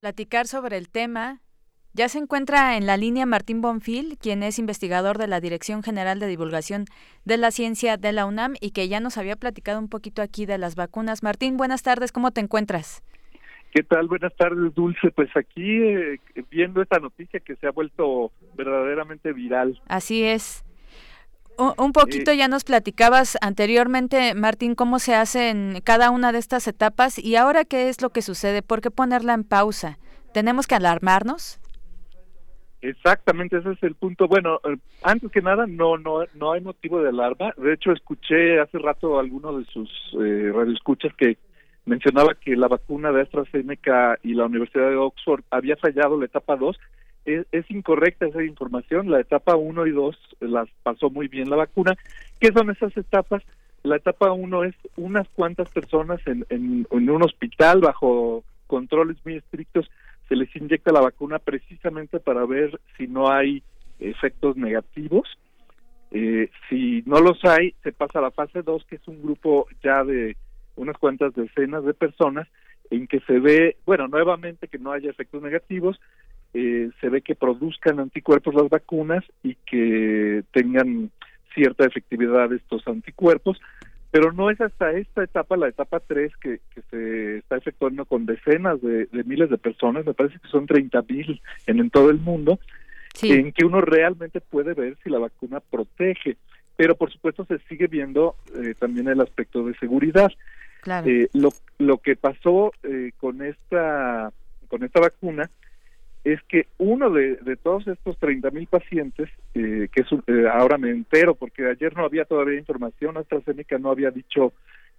Platicar 0.00 0.46
sobre 0.46 0.76
el 0.76 0.90
tema. 0.90 1.40
Ya 1.94 2.10
se 2.10 2.18
encuentra 2.18 2.76
en 2.76 2.84
la 2.84 2.98
línea 2.98 3.24
Martín 3.24 3.62
Bonfil, 3.62 4.18
quien 4.18 4.42
es 4.42 4.58
investigador 4.58 5.16
de 5.16 5.28
la 5.28 5.40
Dirección 5.40 5.82
General 5.82 6.20
de 6.20 6.26
Divulgación 6.26 6.84
de 7.24 7.38
la 7.38 7.50
Ciencia 7.50 7.96
de 7.96 8.12
la 8.12 8.26
UNAM 8.26 8.54
y 8.60 8.72
que 8.72 8.86
ya 8.86 9.00
nos 9.00 9.16
había 9.16 9.36
platicado 9.36 9.78
un 9.78 9.88
poquito 9.88 10.20
aquí 10.20 10.44
de 10.44 10.58
las 10.58 10.76
vacunas. 10.76 11.22
Martín, 11.22 11.56
buenas 11.56 11.82
tardes, 11.82 12.12
¿cómo 12.12 12.32
te 12.32 12.42
encuentras? 12.42 13.02
¿Qué 13.72 13.82
tal? 13.82 14.08
Buenas 14.08 14.36
tardes, 14.36 14.74
Dulce. 14.74 15.10
Pues 15.10 15.30
aquí 15.34 15.82
eh, 15.82 16.20
viendo 16.50 16.82
esta 16.82 16.98
noticia 16.98 17.40
que 17.40 17.56
se 17.56 17.66
ha 17.66 17.70
vuelto 17.70 18.30
verdaderamente 18.56 19.32
viral. 19.32 19.80
Así 19.88 20.22
es 20.22 20.64
un 21.76 21.92
poquito 21.92 22.32
ya 22.32 22.48
nos 22.48 22.64
platicabas 22.64 23.36
anteriormente, 23.40 24.34
Martín, 24.34 24.74
cómo 24.74 24.98
se 24.98 25.14
hace 25.14 25.50
en 25.50 25.80
cada 25.84 26.10
una 26.10 26.32
de 26.32 26.38
estas 26.38 26.66
etapas 26.66 27.18
y 27.18 27.36
ahora 27.36 27.64
qué 27.64 27.88
es 27.88 28.00
lo 28.00 28.10
que 28.10 28.22
sucede, 28.22 28.62
¿por 28.62 28.80
qué 28.80 28.90
ponerla 28.90 29.34
en 29.34 29.44
pausa? 29.44 29.98
¿Tenemos 30.32 30.66
que 30.66 30.76
alarmarnos? 30.76 31.60
Exactamente, 32.82 33.58
ese 33.58 33.72
es 33.72 33.82
el 33.82 33.94
punto. 33.94 34.26
Bueno, 34.26 34.58
eh, 34.64 34.76
antes 35.02 35.30
que 35.30 35.42
nada, 35.42 35.66
no, 35.66 35.98
no, 35.98 36.24
no 36.34 36.52
hay 36.52 36.62
motivo 36.62 37.02
de 37.02 37.10
alarma. 37.10 37.52
De 37.58 37.74
hecho, 37.74 37.92
escuché 37.92 38.58
hace 38.58 38.78
rato 38.78 39.18
a 39.18 39.20
alguno 39.20 39.58
de 39.58 39.66
sus 39.66 39.90
eh, 40.18 40.50
radioescuchas 40.54 41.12
que 41.14 41.36
mencionaba 41.84 42.34
que 42.34 42.56
la 42.56 42.68
vacuna 42.68 43.12
de 43.12 43.22
AstraZeneca 43.22 44.18
y 44.22 44.32
la 44.32 44.46
Universidad 44.46 44.88
de 44.88 44.96
Oxford 44.96 45.42
había 45.50 45.76
fallado 45.76 46.18
la 46.18 46.24
etapa 46.24 46.56
2 46.56 46.78
es, 47.24 47.70
incorrecta 47.70 48.26
esa 48.26 48.42
información. 48.42 49.10
La 49.10 49.20
etapa 49.20 49.56
1 49.56 49.86
y 49.86 49.90
2 49.90 50.16
las 50.40 50.68
pasó 50.82 51.10
muy 51.10 51.28
bien 51.28 51.50
la 51.50 51.56
vacuna. 51.56 51.96
¿Qué 52.40 52.52
son 52.52 52.70
esas 52.70 52.96
etapas? 52.96 53.42
La 53.82 53.96
etapa 53.96 54.32
1 54.32 54.64
es 54.64 54.74
unas 54.96 55.28
cuantas 55.30 55.68
personas 55.70 56.20
en, 56.26 56.46
en, 56.50 56.86
un 56.90 57.22
hospital 57.22 57.80
bajo 57.80 58.44
controles 58.66 59.16
muy 59.24 59.36
estrictos 59.36 59.90
se 60.28 60.36
les 60.36 60.54
inyecta 60.54 60.92
la 60.92 61.00
vacuna 61.00 61.40
precisamente 61.40 62.20
para 62.20 62.46
ver 62.46 62.80
si 62.96 63.08
no 63.08 63.32
hay 63.32 63.64
efectos 63.98 64.56
negativos. 64.56 65.28
Eh, 66.12 66.48
si 66.68 67.02
no 67.04 67.20
los 67.20 67.44
hay, 67.44 67.74
se 67.82 67.90
pasa 67.90 68.20
a 68.20 68.22
la 68.22 68.30
fase 68.30 68.62
2, 68.62 68.84
que 68.84 68.96
es 68.96 69.08
un 69.08 69.20
grupo 69.22 69.66
ya 69.82 70.04
de 70.04 70.36
unas 70.76 70.96
cuantas 70.98 71.34
decenas 71.34 71.84
de 71.84 71.94
personas 71.94 72.46
en 72.90 73.08
que 73.08 73.20
se 73.20 73.40
ve, 73.40 73.76
bueno, 73.86 74.06
nuevamente 74.06 74.68
que 74.68 74.78
no 74.78 74.92
haya 74.92 75.10
efectos 75.10 75.42
negativos, 75.42 76.00
eh, 76.54 76.90
se 77.00 77.08
ve 77.08 77.22
que 77.22 77.34
produzcan 77.34 78.00
anticuerpos 78.00 78.54
las 78.54 78.68
vacunas 78.68 79.24
y 79.42 79.54
que 79.66 80.42
tengan 80.52 81.10
cierta 81.54 81.84
efectividad 81.84 82.52
estos 82.52 82.86
anticuerpos, 82.86 83.60
pero 84.10 84.32
no 84.32 84.50
es 84.50 84.60
hasta 84.60 84.92
esta 84.92 85.22
etapa, 85.22 85.56
la 85.56 85.68
etapa 85.68 86.00
3, 86.00 86.36
que, 86.36 86.60
que 86.74 86.82
se 86.90 87.38
está 87.38 87.56
efectuando 87.56 88.04
con 88.04 88.26
decenas 88.26 88.80
de, 88.82 89.08
miles 89.24 89.50
de 89.50 89.58
personas, 89.58 90.04
me 90.04 90.14
parece 90.14 90.38
que 90.40 90.48
son 90.48 90.66
30 90.66 91.02
mil 91.08 91.40
en, 91.66 91.78
en 91.78 91.90
todo 91.90 92.10
el 92.10 92.18
mundo, 92.18 92.58
en 93.22 93.52
que 93.52 93.64
uno 93.64 93.80
realmente 93.80 94.40
puede 94.40 94.74
ver 94.74 94.96
si 95.02 95.10
la 95.10 95.18
vacuna 95.18 95.60
protege, 95.60 96.36
pero 96.76 96.96
por 96.96 97.12
supuesto 97.12 97.44
se 97.44 97.58
sigue 97.68 97.86
viendo 97.86 98.36
eh, 98.54 98.74
también 98.78 99.08
el 99.08 99.20
aspecto 99.20 99.64
de 99.64 99.74
seguridad. 99.74 100.32
Eh, 101.04 101.28
lo, 101.34 101.50
lo 101.78 101.98
que 101.98 102.16
pasó 102.16 102.72
eh, 102.82 103.12
con 103.18 103.42
esta 103.42 104.32
con 104.68 104.82
esta 104.82 105.00
vacuna 105.00 105.50
es 106.24 106.42
que 106.44 106.66
uno 106.78 107.10
de, 107.10 107.36
de 107.36 107.56
todos 107.56 107.86
estos 107.86 108.18
30 108.18 108.50
mil 108.50 108.66
pacientes, 108.66 109.30
eh, 109.54 109.88
que 109.92 110.02
es, 110.02 110.08
ahora 110.52 110.76
me 110.76 110.90
entero 110.90 111.34
porque 111.34 111.66
ayer 111.66 111.96
no 111.96 112.04
había 112.04 112.24
todavía 112.24 112.58
información, 112.58 113.16
AstraZeneca 113.16 113.78
no 113.78 113.90
había 113.90 114.10
dicho 114.10 114.52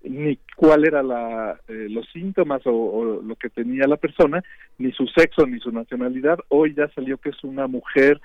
ni 0.04 0.40
cuál 0.56 0.86
era 0.86 1.04
la, 1.04 1.60
los 1.68 2.10
síntomas 2.12 2.62
o, 2.66 3.22
lo 3.24 3.36
que 3.36 3.50
tenía 3.50 3.86
la 3.88 3.98
persona, 3.98 4.44
ni 4.80 4.92
su 4.94 5.06
sexo 5.08 5.46
ni 5.46 5.60
su 5.60 5.72
nacionalidad. 5.72 6.40
Hoy 6.50 6.74
ya 6.74 6.88
salió 6.96 7.18
que 7.18 7.30
es 7.30 7.44
una 7.44 7.68
mujer 7.68 8.20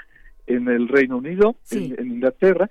en 0.47 0.68
el 0.68 0.89
Reino 0.89 1.18
Unido, 1.18 1.56
en 1.70 2.06
Inglaterra, 2.06 2.70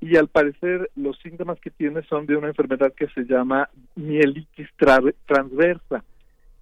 y 0.00 0.16
al 0.16 0.28
parecer 0.28 0.90
los 0.94 1.18
síntomas 1.18 1.58
que 1.58 1.70
tiene 1.70 2.02
son 2.02 2.26
de 2.26 2.36
una 2.36 2.46
enfermedad 2.46 2.92
que 2.94 3.08
se 3.08 3.24
llama 3.24 3.68
mielitis 3.96 4.68
transversa. 5.26 6.04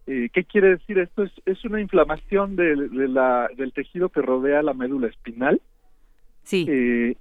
Eh, 0.06 0.30
¿Qué 0.32 0.44
quiere 0.44 0.70
decir 0.70 0.98
esto? 0.98 1.24
Es, 1.24 1.32
es 1.46 1.64
una 1.64 1.80
inflamación 1.80 2.56
de, 2.56 2.76
la, 3.08 3.48
del 3.56 3.72
tejido 3.72 4.08
que 4.08 4.22
rodea 4.22 4.62
la 4.62 4.74
médula 4.74 5.08
espinal. 5.08 5.60
Sí. 6.44 6.66
Eh, 6.68 7.16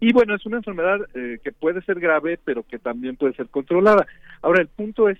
y 0.00 0.12
bueno, 0.12 0.34
es 0.34 0.44
una 0.46 0.58
enfermedad 0.58 0.98
eh, 1.14 1.38
que 1.42 1.52
puede 1.52 1.82
ser 1.82 2.00
grave, 2.00 2.38
pero 2.42 2.62
que 2.62 2.78
también 2.78 3.16
puede 3.16 3.34
ser 3.34 3.48
controlada. 3.48 4.06
Ahora, 4.42 4.60
el 4.60 4.68
punto 4.68 5.08
es, 5.08 5.18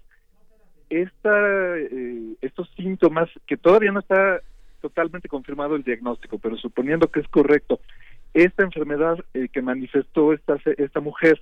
esta, 0.89 1.77
estos 2.41 2.69
síntomas, 2.77 3.31
que 3.47 3.57
todavía 3.57 3.93
no 3.93 4.01
está 4.01 4.41
totalmente 4.81 5.29
confirmado 5.29 5.77
el 5.77 5.85
diagnóstico, 5.85 6.39
pero 6.39 6.57
suponiendo 6.57 7.09
que 7.09 7.21
es 7.21 7.29
correcto, 7.29 7.81
esta 8.35 8.63
enfermedad 8.63 9.19
eh, 9.35 9.49
que 9.53 9.63
manifestó 9.63 10.33
esta, 10.33 10.57
esta 10.77 11.01
mujer 11.01 11.41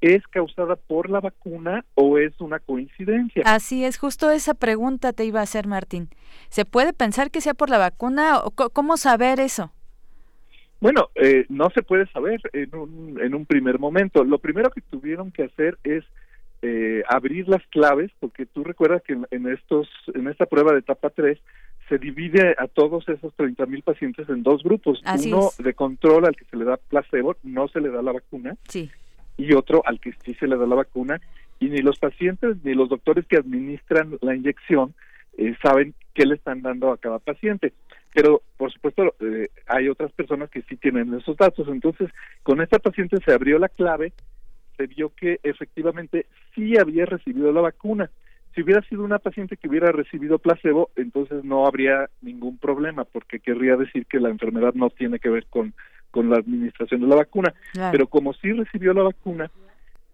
es 0.00 0.26
causada 0.28 0.76
por 0.76 1.10
la 1.10 1.20
vacuna 1.20 1.84
o 1.94 2.18
es 2.18 2.40
una 2.40 2.58
coincidencia. 2.60 3.42
Así 3.46 3.84
es, 3.84 3.98
justo 3.98 4.30
esa 4.30 4.54
pregunta 4.54 5.12
te 5.12 5.24
iba 5.24 5.40
a 5.40 5.44
hacer 5.44 5.66
Martín. 5.66 6.08
¿Se 6.48 6.64
puede 6.64 6.92
pensar 6.92 7.30
que 7.30 7.40
sea 7.40 7.54
por 7.54 7.70
la 7.70 7.78
vacuna 7.78 8.38
o 8.38 8.50
cómo 8.50 8.96
saber 8.96 9.40
eso? 9.40 9.72
Bueno, 10.80 11.08
eh, 11.16 11.44
no 11.48 11.70
se 11.70 11.82
puede 11.82 12.06
saber 12.12 12.40
en 12.52 12.74
un, 12.74 13.20
en 13.20 13.34
un 13.34 13.46
primer 13.46 13.78
momento. 13.78 14.22
Lo 14.22 14.38
primero 14.38 14.70
que 14.70 14.80
tuvieron 14.80 15.32
que 15.32 15.44
hacer 15.44 15.76
es 15.82 16.04
eh, 16.62 17.02
abrir 17.08 17.48
las 17.48 17.66
claves, 17.68 18.12
porque 18.20 18.46
tú 18.46 18.62
recuerdas 18.62 19.02
que 19.02 19.16
en, 19.30 19.48
estos 19.48 19.88
en 20.14 20.28
esta 20.28 20.46
prueba 20.46 20.72
de 20.72 20.80
etapa 20.80 21.10
3 21.10 21.38
se 21.88 21.98
divide 21.98 22.54
a 22.58 22.68
todos 22.68 23.08
esos 23.08 23.34
30 23.34 23.66
mil 23.66 23.82
pacientes 23.82 24.28
en 24.28 24.42
dos 24.42 24.62
grupos. 24.62 25.02
Uno 25.24 25.50
de 25.58 25.74
control 25.74 26.26
al 26.26 26.36
que 26.36 26.44
se 26.44 26.56
le 26.56 26.64
da 26.64 26.76
placebo, 26.76 27.36
no 27.42 27.66
se 27.68 27.80
le 27.80 27.90
da 27.90 28.02
la 28.02 28.12
vacuna. 28.12 28.56
Sí. 28.68 28.90
Y 29.38 29.54
otro 29.54 29.82
al 29.86 30.00
que 30.00 30.12
sí 30.24 30.34
se 30.34 30.46
le 30.46 30.58
da 30.58 30.66
la 30.66 30.74
vacuna. 30.74 31.20
Y 31.58 31.68
ni 31.70 31.78
los 31.78 31.98
pacientes 31.98 32.56
ni 32.62 32.74
los 32.74 32.90
doctores 32.90 33.26
que 33.26 33.38
administran 33.38 34.18
la 34.20 34.34
inyección 34.34 34.94
eh, 35.38 35.56
saben 35.62 35.94
qué 36.12 36.26
le 36.26 36.34
están 36.34 36.60
dando 36.60 36.92
a 36.92 36.98
cada 36.98 37.18
paciente. 37.18 37.72
Pero, 38.12 38.42
por 38.58 38.70
supuesto, 38.70 39.14
eh, 39.20 39.48
hay 39.66 39.88
otras 39.88 40.12
personas 40.12 40.50
que 40.50 40.62
sí 40.62 40.76
tienen 40.76 41.14
esos 41.14 41.36
datos. 41.36 41.66
Entonces, 41.68 42.10
con 42.42 42.60
esta 42.60 42.78
paciente 42.78 43.16
se 43.24 43.32
abrió 43.32 43.58
la 43.58 43.70
clave, 43.70 44.12
se 44.76 44.86
vio 44.86 45.10
que 45.14 45.40
efectivamente 45.42 46.26
sí 46.54 46.76
había 46.76 47.06
recibido 47.06 47.50
la 47.52 47.62
vacuna 47.62 48.10
si 48.58 48.62
hubiera 48.62 48.82
sido 48.82 49.04
una 49.04 49.20
paciente 49.20 49.56
que 49.56 49.68
hubiera 49.68 49.92
recibido 49.92 50.40
placebo, 50.40 50.90
entonces 50.96 51.44
no 51.44 51.64
habría 51.64 52.10
ningún 52.22 52.58
problema, 52.58 53.04
porque 53.04 53.38
querría 53.38 53.76
decir 53.76 54.04
que 54.06 54.18
la 54.18 54.30
enfermedad 54.30 54.74
no 54.74 54.90
tiene 54.90 55.20
que 55.20 55.28
ver 55.28 55.46
con, 55.46 55.74
con 56.10 56.30
la 56.30 56.36
administración 56.36 57.00
de 57.00 57.06
la 57.06 57.16
vacuna. 57.16 57.54
Pero 57.92 58.06
como 58.06 58.32
sí 58.34 58.52
recibió 58.52 58.92
la 58.92 59.02
vacuna, 59.02 59.50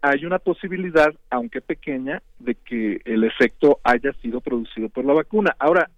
hay 0.01 0.25
una 0.25 0.39
posibilidad, 0.39 1.13
aunque 1.29 1.61
pequeña, 1.61 2.21
de 2.39 2.55
que 2.55 3.01
el 3.05 3.23
efecto 3.23 3.79
haya 3.83 4.13
sido 4.21 4.41
producido 4.41 4.89
por 4.89 5.05
la 5.05 5.13
vacuna. 5.13 5.55
Ahora, 5.57 5.89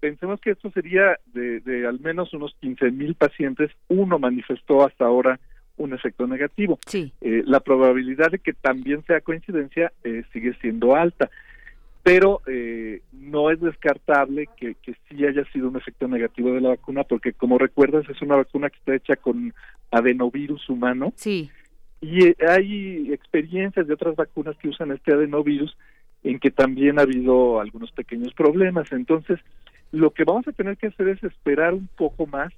pensemos 0.00 0.40
que 0.40 0.52
esto 0.52 0.70
sería 0.70 1.18
de, 1.26 1.60
de 1.60 1.86
al 1.86 2.00
menos 2.00 2.32
unos 2.32 2.54
15 2.60 2.90
mil 2.90 3.14
pacientes, 3.14 3.70
uno 3.88 4.18
manifestó 4.18 4.86
hasta 4.86 5.04
ahora 5.04 5.38
un 5.76 5.94
efecto 5.94 6.26
negativo. 6.26 6.78
Sí. 6.86 7.12
Eh, 7.20 7.42
la 7.46 7.60
probabilidad 7.60 8.30
de 8.30 8.38
que 8.38 8.52
también 8.52 9.04
sea 9.06 9.20
coincidencia 9.20 9.92
eh, 10.04 10.24
sigue 10.32 10.54
siendo 10.60 10.94
alta 10.94 11.30
pero 12.02 12.40
eh, 12.46 13.02
no 13.12 13.50
es 13.50 13.60
descartable 13.60 14.48
que, 14.56 14.74
que 14.76 14.94
sí 15.08 15.24
haya 15.24 15.44
sido 15.52 15.68
un 15.68 15.76
efecto 15.76 16.08
negativo 16.08 16.52
de 16.52 16.60
la 16.60 16.70
vacuna, 16.70 17.04
porque 17.04 17.32
como 17.32 17.58
recuerdas 17.58 18.08
es 18.08 18.22
una 18.22 18.36
vacuna 18.36 18.70
que 18.70 18.78
está 18.78 18.94
hecha 18.94 19.16
con 19.16 19.52
adenovirus 19.90 20.68
humano. 20.68 21.12
Sí. 21.16 21.50
Y 22.00 22.26
eh, 22.26 22.36
hay 22.48 23.12
experiencias 23.12 23.86
de 23.86 23.94
otras 23.94 24.16
vacunas 24.16 24.56
que 24.56 24.68
usan 24.68 24.92
este 24.92 25.12
adenovirus 25.12 25.76
en 26.22 26.38
que 26.38 26.50
también 26.50 26.98
ha 26.98 27.02
habido 27.02 27.60
algunos 27.60 27.92
pequeños 27.92 28.32
problemas. 28.34 28.90
Entonces, 28.92 29.38
lo 29.92 30.10
que 30.10 30.24
vamos 30.24 30.46
a 30.48 30.52
tener 30.52 30.76
que 30.76 30.88
hacer 30.88 31.08
es 31.08 31.22
esperar 31.22 31.74
un 31.74 31.88
poco 31.96 32.26
más 32.26 32.52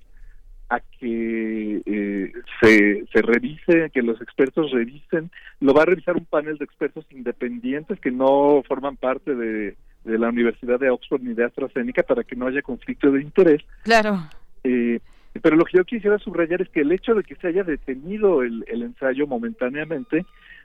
a 0.72 0.80
que 0.80 1.82
eh, 1.84 2.32
se, 2.60 3.04
se 3.12 3.22
revise, 3.22 3.90
que 3.90 4.00
los 4.00 4.20
expertos 4.22 4.70
revisen. 4.70 5.30
Lo 5.60 5.74
va 5.74 5.82
a 5.82 5.86
revisar 5.86 6.16
un 6.16 6.24
panel 6.24 6.56
de 6.56 6.64
expertos 6.64 7.04
independientes 7.10 8.00
que 8.00 8.10
no 8.10 8.62
forman 8.66 8.96
parte 8.96 9.34
de, 9.34 9.76
de 10.04 10.18
la 10.18 10.30
Universidad 10.30 10.80
de 10.80 10.88
Oxford 10.88 11.20
ni 11.20 11.34
de 11.34 11.44
AstraZeneca 11.44 12.04
para 12.04 12.24
que 12.24 12.36
no 12.36 12.46
haya 12.46 12.62
conflicto 12.62 13.10
de 13.10 13.20
interés. 13.20 13.60
Claro. 13.82 14.18
Eh, 14.64 15.00
pero 15.42 15.56
lo 15.56 15.66
que 15.66 15.76
yo 15.76 15.84
quisiera 15.84 16.18
subrayar 16.18 16.62
es 16.62 16.70
que 16.70 16.80
el 16.80 16.92
hecho 16.92 17.14
de 17.14 17.22
que 17.22 17.36
se 17.36 17.48
haya 17.48 17.64
detenido 17.64 18.42
el, 18.42 18.64
el 18.66 18.82
ensayo 18.82 19.26
momentáneamente 19.26 20.24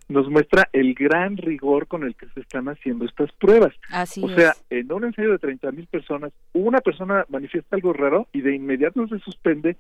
nos 0.10 0.30
muestra 0.30 0.70
el 0.72 0.94
gran 0.94 1.38
rigor 1.38 1.88
con 1.88 2.04
el 2.04 2.16
que 2.16 2.28
se 2.30 2.40
están 2.40 2.70
haciendo 2.70 3.06
estas 3.06 3.32
pruebas. 3.34 3.74
Así 3.92 4.24
o 4.24 4.30
sea, 4.30 4.54
en 4.70 4.92
un 4.92 5.04
ensayo 5.04 5.32
de 5.32 5.40
30 5.40 5.72
mil 5.72 5.88
personas, 5.88 6.32
una 6.54 6.80
persona 6.80 7.26
manifiesta 7.30 7.76
algo 7.76 7.94
raro 7.94 8.28
y 8.32 8.42
de 8.42 8.56
inmediato 8.56 9.08
se 9.08 9.20
suspende 9.20 9.76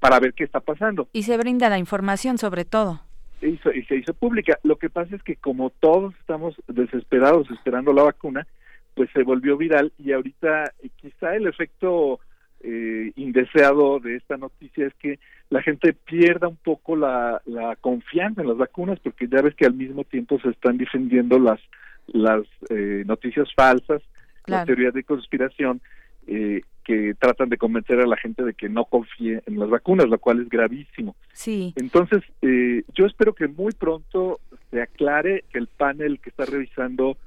para 0.00 0.20
ver 0.20 0.34
qué 0.34 0.44
está 0.44 0.60
pasando. 0.60 1.08
Y 1.12 1.24
se 1.24 1.36
brinda 1.36 1.68
la 1.68 1.78
información 1.78 2.38
sobre 2.38 2.64
todo. 2.64 3.00
Y, 3.40 3.56
se 3.58 3.96
hizo 3.96 4.14
pública. 4.14 4.58
Lo 4.64 4.76
que 4.76 4.90
pasa 4.90 5.14
es 5.14 5.22
que 5.22 5.36
como 5.36 5.70
todos 5.70 6.14
estamos 6.20 6.56
desesperados 6.66 7.48
esperando 7.50 7.92
la 7.92 8.02
vacuna, 8.02 8.46
pues 8.94 9.10
se 9.12 9.22
volvió 9.22 9.56
viral 9.56 9.92
y 9.98 10.12
ahorita 10.12 10.72
quizá 10.96 11.36
el 11.36 11.46
efecto 11.46 12.18
eh, 12.60 13.12
indeseado 13.16 14.00
de 14.00 14.16
esta 14.16 14.36
noticia 14.36 14.86
es 14.86 14.94
que 14.94 15.18
la 15.50 15.62
gente 15.62 15.92
pierda 15.92 16.48
un 16.48 16.56
poco 16.56 16.96
la, 16.96 17.40
la 17.46 17.76
confianza 17.76 18.42
en 18.42 18.48
las 18.48 18.56
vacunas 18.56 18.98
porque 19.00 19.28
ya 19.28 19.40
ves 19.42 19.54
que 19.54 19.66
al 19.66 19.74
mismo 19.74 20.04
tiempo 20.04 20.38
se 20.40 20.50
están 20.50 20.76
defendiendo 20.76 21.38
las 21.38 21.60
las 22.08 22.44
eh, 22.70 23.04
noticias 23.06 23.48
falsas, 23.54 24.02
las 24.46 24.64
teorías 24.64 24.94
de 24.94 25.04
conspiración 25.04 25.80
eh, 26.26 26.62
que 26.84 27.14
tratan 27.18 27.50
de 27.50 27.58
convencer 27.58 28.00
a 28.00 28.06
la 28.06 28.16
gente 28.16 28.42
de 28.42 28.54
que 28.54 28.68
no 28.70 28.86
confíe 28.86 29.42
en 29.46 29.58
las 29.58 29.68
vacunas, 29.68 30.08
lo 30.08 30.18
cual 30.18 30.40
es 30.40 30.48
gravísimo. 30.48 31.16
Sí. 31.34 31.74
Entonces, 31.76 32.22
eh, 32.40 32.82
yo 32.94 33.04
espero 33.04 33.34
que 33.34 33.46
muy 33.46 33.72
pronto 33.72 34.40
se 34.70 34.80
aclare, 34.80 35.44
que 35.52 35.58
el 35.58 35.66
panel 35.66 36.18
que 36.18 36.30
está 36.30 36.46
revisando 36.46 37.18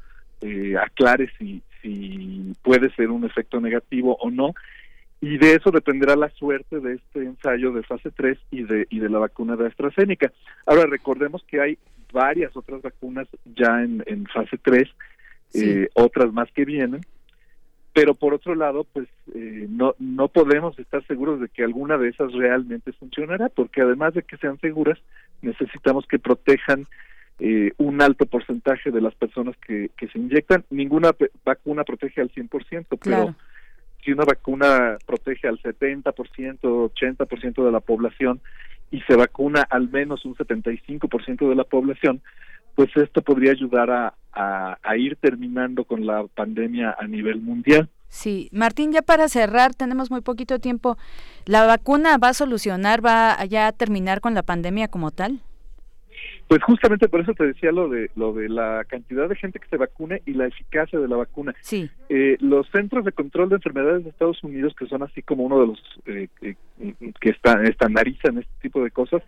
eh, 0.42 0.76
aclare 0.78 1.32
si, 1.38 1.62
si 1.82 2.54
puede 2.64 2.90
ser 2.96 3.12
un 3.12 3.24
efecto 3.24 3.62
negativo 3.62 4.18
o 4.20 4.32
no, 4.32 4.56
y 5.22 5.38
de 5.38 5.54
eso 5.54 5.70
dependerá 5.70 6.16
la 6.16 6.30
suerte 6.32 6.80
de 6.80 6.96
este 6.96 7.24
ensayo 7.24 7.72
de 7.72 7.84
fase 7.84 8.10
3 8.10 8.40
y 8.50 8.64
de, 8.64 8.88
y 8.90 9.00
de 9.00 9.10
la 9.10 9.20
vacuna 9.20 9.56
de 9.56 9.68
AstraZeneca. 9.68 10.34
Ahora, 10.66 10.88
recordemos 10.88 11.44
que 11.44 11.62
hay 11.62 11.78
varias 12.12 12.58
otras 12.58 12.82
vacunas 12.82 13.28
ya 13.46 13.84
en, 13.84 14.04
en 14.08 14.26
fase 14.26 14.58
3, 14.58 14.90
eh, 15.54 15.90
otras 15.94 16.34
más 16.34 16.52
que 16.52 16.66
vienen, 16.66 17.02
pero 17.94 18.16
por 18.16 18.34
otro 18.34 18.56
lado, 18.56 18.84
pues 18.92 19.08
eh, 19.36 19.68
no, 19.70 19.94
no 20.00 20.28
podemos 20.28 20.78
estar 20.80 21.06
seguros 21.06 21.40
de 21.40 21.50
que 21.50 21.64
alguna 21.64 22.00
de 22.00 22.10
esas 22.10 22.34
realmente 22.34 22.92
funcionará, 22.94 23.50
porque 23.50 23.82
además 23.82 24.16
de 24.16 24.24
que 24.24 24.38
sean 24.38 24.60
seguras, 24.60 24.98
necesitamos 25.44 26.08
que 26.08 26.18
protejan 26.18 26.88
eh, 27.40 27.74
un 27.78 28.02
alto 28.02 28.26
porcentaje 28.26 28.90
de 28.90 29.02
las 29.02 29.14
personas 29.14 29.56
que, 29.58 29.92
que 29.98 30.08
se 30.08 30.18
inyectan. 30.18 30.64
Ninguna 30.72 31.12
vacuna 31.46 31.84
protege 31.84 32.22
al 32.22 32.32
100%, 32.32 32.86
pero 33.04 33.36
si 34.04 34.12
una 34.12 34.26
vacuna 34.26 34.98
protege 35.06 35.48
al 35.48 35.60
70%, 35.60 36.14
80% 36.62 37.66
de 37.66 37.72
la 37.72 37.80
población 37.80 38.42
y 38.90 39.02
se 39.02 39.16
vacuna 39.16 39.66
al 39.70 39.90
menos 39.90 40.26
un 40.26 40.36
75% 40.36 41.50
de 41.50 41.56
la 41.56 41.64
población, 41.64 42.22
pues 42.76 42.90
esto 42.96 43.22
podría 43.22 43.52
ayudar 43.52 43.90
a, 43.90 44.14
a, 44.34 44.98
ir 44.98 45.16
terminando 45.18 45.84
con 45.84 46.06
la 46.06 46.26
pandemia 46.28 46.96
a 46.98 47.08
nivel 47.08 47.42
mundial. 47.42 47.90
Sí, 48.08 48.50
Martín, 48.52 48.92
ya 48.92 49.02
para 49.02 49.30
cerrar, 49.30 49.74
tenemos 49.74 50.12
muy 50.12 50.22
poquito 50.22 50.60
tiempo. 50.60 50.98
¿La 51.46 51.66
vacuna 51.66 52.18
va 52.18 52.30
a 52.30 52.34
solucionar, 52.34 53.06
va 53.06 53.34
a 53.34 53.46
ya 53.46 53.72
terminar 53.72 54.20
con 54.20 54.34
la 54.34 54.44
pandemia 54.44 54.90
como 54.90 55.12
tal? 55.12 55.40
Pues 56.52 56.64
justamente 56.64 57.08
por 57.08 57.22
eso 57.22 57.34
te 57.34 57.48
decía 57.48 57.72
lo 57.72 57.88
de 57.88 58.12
lo 58.14 58.34
de 58.34 58.50
la 58.50 58.84
cantidad 58.84 59.30
de 59.30 59.38
gente 59.38 59.58
que 59.58 59.70
se 59.70 59.78
vacune 59.78 60.22
y 60.26 60.34
la 60.34 60.48
eficacia 60.48 61.00
de 61.00 61.08
la 61.08 61.16
vacuna. 61.16 61.56
Sí. 61.62 61.90
Eh, 62.10 62.36
los 62.42 62.68
centros 62.72 63.06
de 63.06 63.14
control 63.14 63.48
de 63.48 63.56
enfermedades 63.56 64.04
de 64.04 64.10
Estados 64.10 64.44
Unidos, 64.44 64.76
que 64.78 64.86
son 64.88 65.02
así 65.02 65.22
como 65.22 65.46
uno 65.46 65.62
de 65.62 65.68
los 65.68 65.80
eh, 66.08 66.28
que 67.22 67.30
están, 67.30 67.66
estandarizan 67.66 68.40
este 68.40 68.52
tipo 68.62 68.84
de 68.84 68.92
cosas, 68.92 69.24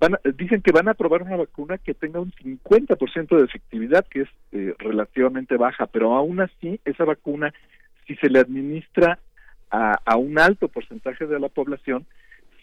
van 0.00 0.16
dicen 0.36 0.60
que 0.60 0.72
van 0.72 0.88
a 0.88 0.90
aprobar 0.90 1.22
una 1.22 1.36
vacuna 1.36 1.78
que 1.78 1.94
tenga 1.94 2.18
un 2.18 2.32
50% 2.32 3.36
de 3.36 3.44
efectividad, 3.44 4.04
que 4.08 4.22
es 4.22 4.28
eh, 4.50 4.74
relativamente 4.80 5.56
baja, 5.56 5.86
pero 5.86 6.16
aún 6.16 6.40
así 6.40 6.80
esa 6.84 7.04
vacuna, 7.04 7.54
si 8.08 8.16
se 8.16 8.28
le 8.28 8.40
administra 8.40 9.20
a, 9.70 9.96
a 10.04 10.16
un 10.16 10.40
alto 10.40 10.66
porcentaje 10.66 11.24
de 11.24 11.38
la 11.38 11.50
población, 11.50 12.04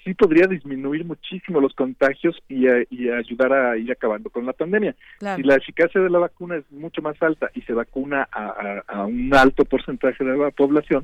sí 0.06 0.14
podría 0.14 0.45
disminuir 0.45 1.03
muchísimo 1.03 1.60
los 1.60 1.73
contagios 1.73 2.38
y, 2.48 2.68
y 2.91 3.10
ayudar 3.10 3.52
a 3.52 3.77
ir 3.77 3.91
acabando 3.91 4.30
con 4.30 4.45
la 4.45 4.53
pandemia. 4.53 4.95
Si 5.19 5.41
la 5.41 5.56
eficacia 5.56 5.99
de 5.99 6.11
la 6.11 6.19
vacuna 6.19 6.57
es 6.57 6.72
mucho 6.72 7.02
más 7.02 7.22
alta 7.22 7.49
y 7.56 7.61
se 7.61 7.73
vacuna 7.73 8.30
a, 8.32 9.06
un 9.06 9.34
alto 9.34 9.65
porcentaje 9.65 10.23
de 10.23 10.38
la 10.38 10.52
población, 10.52 11.03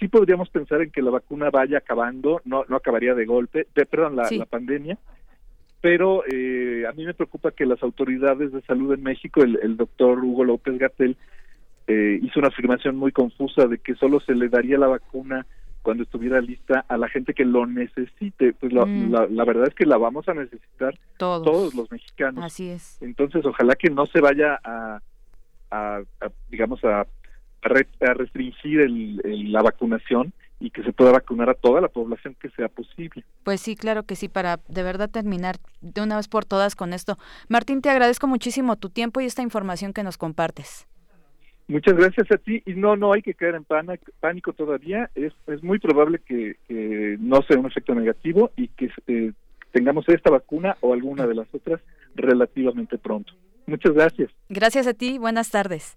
sí 0.00 0.08
podríamos 0.08 0.50
pensar 0.50 0.82
en 0.82 0.90
que 0.90 1.00
la 1.00 1.12
vacuna 1.12 1.50
vaya 1.50 1.78
acabando, 1.78 2.42
no, 2.44 2.64
no 2.68 2.76
acabaría 2.76 3.14
de 3.14 3.24
golpe, 3.24 3.68
de, 3.72 3.86
perdón, 3.86 4.16
la, 4.16 4.28
pandemia, 4.46 4.98
pero 5.80 6.24
eh, 6.26 6.86
a 6.88 6.92
mí 6.92 7.06
me 7.06 7.14
preocupa 7.14 7.52
que 7.52 7.66
las 7.66 7.82
autoridades 7.84 8.52
de 8.52 8.62
salud 8.62 8.92
en 8.92 9.02
México, 9.04 9.44
el, 9.44 9.76
doctor 9.76 10.18
Hugo 10.18 10.42
López 10.42 10.76
Gatel, 10.76 11.16
eh, 11.86 12.18
hizo 12.20 12.40
una 12.40 12.48
afirmación 12.48 12.96
muy 12.96 13.12
confusa 13.12 13.68
de 13.68 13.78
que 13.78 13.94
solo 13.94 14.18
se 14.18 14.34
le 14.34 14.48
daría 14.48 14.78
la 14.78 14.88
vacuna 14.88 15.46
cuando 15.84 16.02
estuviera 16.02 16.40
lista 16.40 16.84
a 16.88 16.96
la 16.96 17.08
gente 17.08 17.34
que 17.34 17.44
lo 17.44 17.66
necesite. 17.66 18.54
Pues 18.54 18.72
mm. 18.72 19.12
la, 19.12 19.44
verdad 19.44 19.68
es 19.68 19.74
que 19.74 19.84
la 19.84 19.98
vamos 19.98 20.26
a 20.28 20.34
necesitar 20.34 20.98
todos, 21.18 21.74
los 21.74 21.90
mexicanos. 21.92 22.42
Así 22.42 22.70
es. 22.70 23.00
Entonces, 23.02 23.44
ojalá 23.44 23.76
que 23.76 23.90
no 23.90 24.06
se 24.06 24.20
vaya 24.20 24.58
a, 24.64 25.00
digamos, 26.48 26.82
a, 26.84 27.06
restringir 27.62 28.80
el, 28.80 29.52
la 29.52 29.62
vacunación 29.62 30.32
y 30.58 30.70
que 30.70 30.82
se 30.82 30.92
pueda 30.92 31.12
vacunar 31.12 31.50
a 31.50 31.54
toda 31.54 31.80
la 31.80 31.88
población 31.88 32.34
que 32.40 32.48
sea 32.50 32.68
posible. 32.68 33.24
Pues 33.42 33.60
sí, 33.60 33.76
claro 33.76 34.04
que 34.04 34.16
sí, 34.16 34.28
para 34.28 34.60
de 34.68 34.82
verdad 34.82 35.10
terminar 35.10 35.56
de 35.82 36.00
una 36.00 36.16
vez 36.16 36.28
por 36.28 36.44
todas 36.44 36.76
con 36.76 36.92
esto. 36.92 37.18
Martín, 37.48 37.82
te 37.82 37.90
agradezco 37.90 38.26
muchísimo 38.26 38.76
tu 38.76 38.88
tiempo 38.88 39.20
y 39.20 39.26
esta 39.26 39.42
información 39.42 39.92
que 39.92 40.02
nos 40.02 40.16
compartes. 40.16 40.86
Muchas 41.66 41.94
gracias 41.94 42.30
a 42.30 42.36
ti 42.36 42.62
y 42.66 42.74
no, 42.74 42.94
no 42.96 43.12
hay 43.12 43.22
que 43.22 43.34
caer 43.34 43.54
en 43.54 43.64
pánico 44.20 44.52
todavía. 44.52 45.10
Es, 45.14 45.32
es 45.46 45.62
muy 45.62 45.78
probable 45.78 46.18
que, 46.18 46.56
no 47.20 47.42
sea 47.42 47.58
un 47.58 47.66
efecto 47.66 47.94
negativo 47.94 48.50
y 48.56 48.68
que 48.68 48.90
eh, 49.06 49.32
tengamos 49.72 50.08
esta 50.08 50.30
vacuna 50.30 50.76
o 50.80 50.92
alguna 50.92 51.26
de 51.26 51.34
las 51.34 51.48
otras 51.54 51.80
relativamente 52.14 52.98
pronto. 52.98 53.32
Muchas 53.66 53.92
gracias. 53.94 54.30
Gracias 54.50 54.86
a 54.86 54.92
ti. 54.92 55.18
Buenas 55.18 55.50
tardes. 55.50 55.96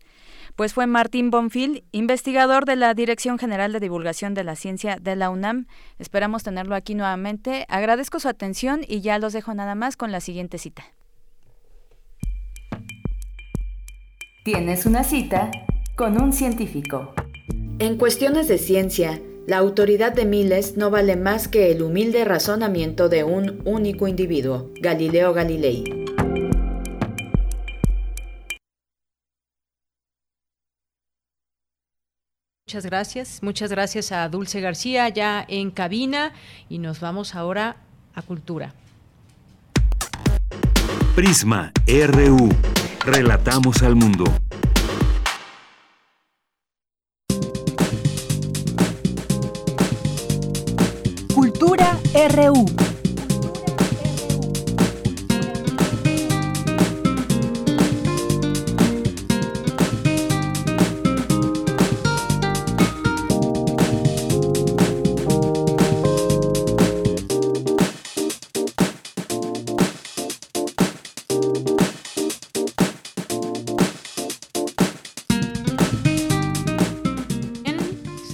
Pues 0.56 0.74
fue 0.74 0.88
Martín 0.88 1.30
Bonfil, 1.30 1.84
investigador 1.92 2.66
de 2.66 2.78
la 2.78 2.94
Dirección 2.94 3.38
General 3.38 3.74
de 3.74 3.82
Divulgación 3.82 4.34
de 4.34 4.46
la 4.46 4.56
Ciencia 4.56 4.98
de 5.02 5.16
la 5.16 5.30
UNAM. 5.30 5.68
Esperamos 6.00 6.44
tenerlo 6.44 6.76
aquí 6.76 6.96
nuevamente. 6.96 7.66
Agradezco 7.68 8.20
su 8.20 8.30
atención 8.30 8.82
y 8.88 9.02
ya 9.02 9.20
los 9.20 9.34
dejo 9.34 9.54
nada 9.54 9.76
más 9.76 9.98
con 9.98 10.12
la 10.14 10.22
siguiente 10.22 10.58
cita. 10.58 10.84
Tienes 14.48 14.86
una 14.86 15.04
cita 15.04 15.52
con 15.98 16.22
un 16.22 16.32
científico. 16.32 17.14
En 17.80 17.98
cuestiones 17.98 18.48
de 18.48 18.58
ciencia, 18.58 19.22
la 19.46 19.58
autoridad 19.58 20.14
de 20.14 20.24
miles 20.24 20.78
no 20.78 20.90
vale 20.90 21.18
más 21.18 21.50
que 21.50 21.70
el 21.70 21.82
humilde 21.82 22.24
razonamiento 22.24 23.10
de 23.10 23.26
un 23.26 23.62
único 23.66 24.08
individuo, 24.08 24.72
Galileo 24.80 25.34
Galilei. 25.34 25.84
Muchas 32.66 32.86
gracias, 32.86 33.44
muchas 33.44 33.70
gracias 33.70 34.14
a 34.14 34.30
Dulce 34.30 34.62
García 34.62 35.10
ya 35.10 35.46
en 35.46 35.72
cabina 35.72 36.32
y 36.70 36.80
nos 36.80 37.02
vamos 37.02 37.36
ahora 37.36 37.76
a 38.16 38.22
Cultura. 38.22 38.74
Prisma 41.18 41.74
RU. 41.86 42.77
Relatamos 43.08 43.82
al 43.84 43.96
mundo. 43.96 44.26
Cultura 51.34 51.98
RU. 52.36 52.66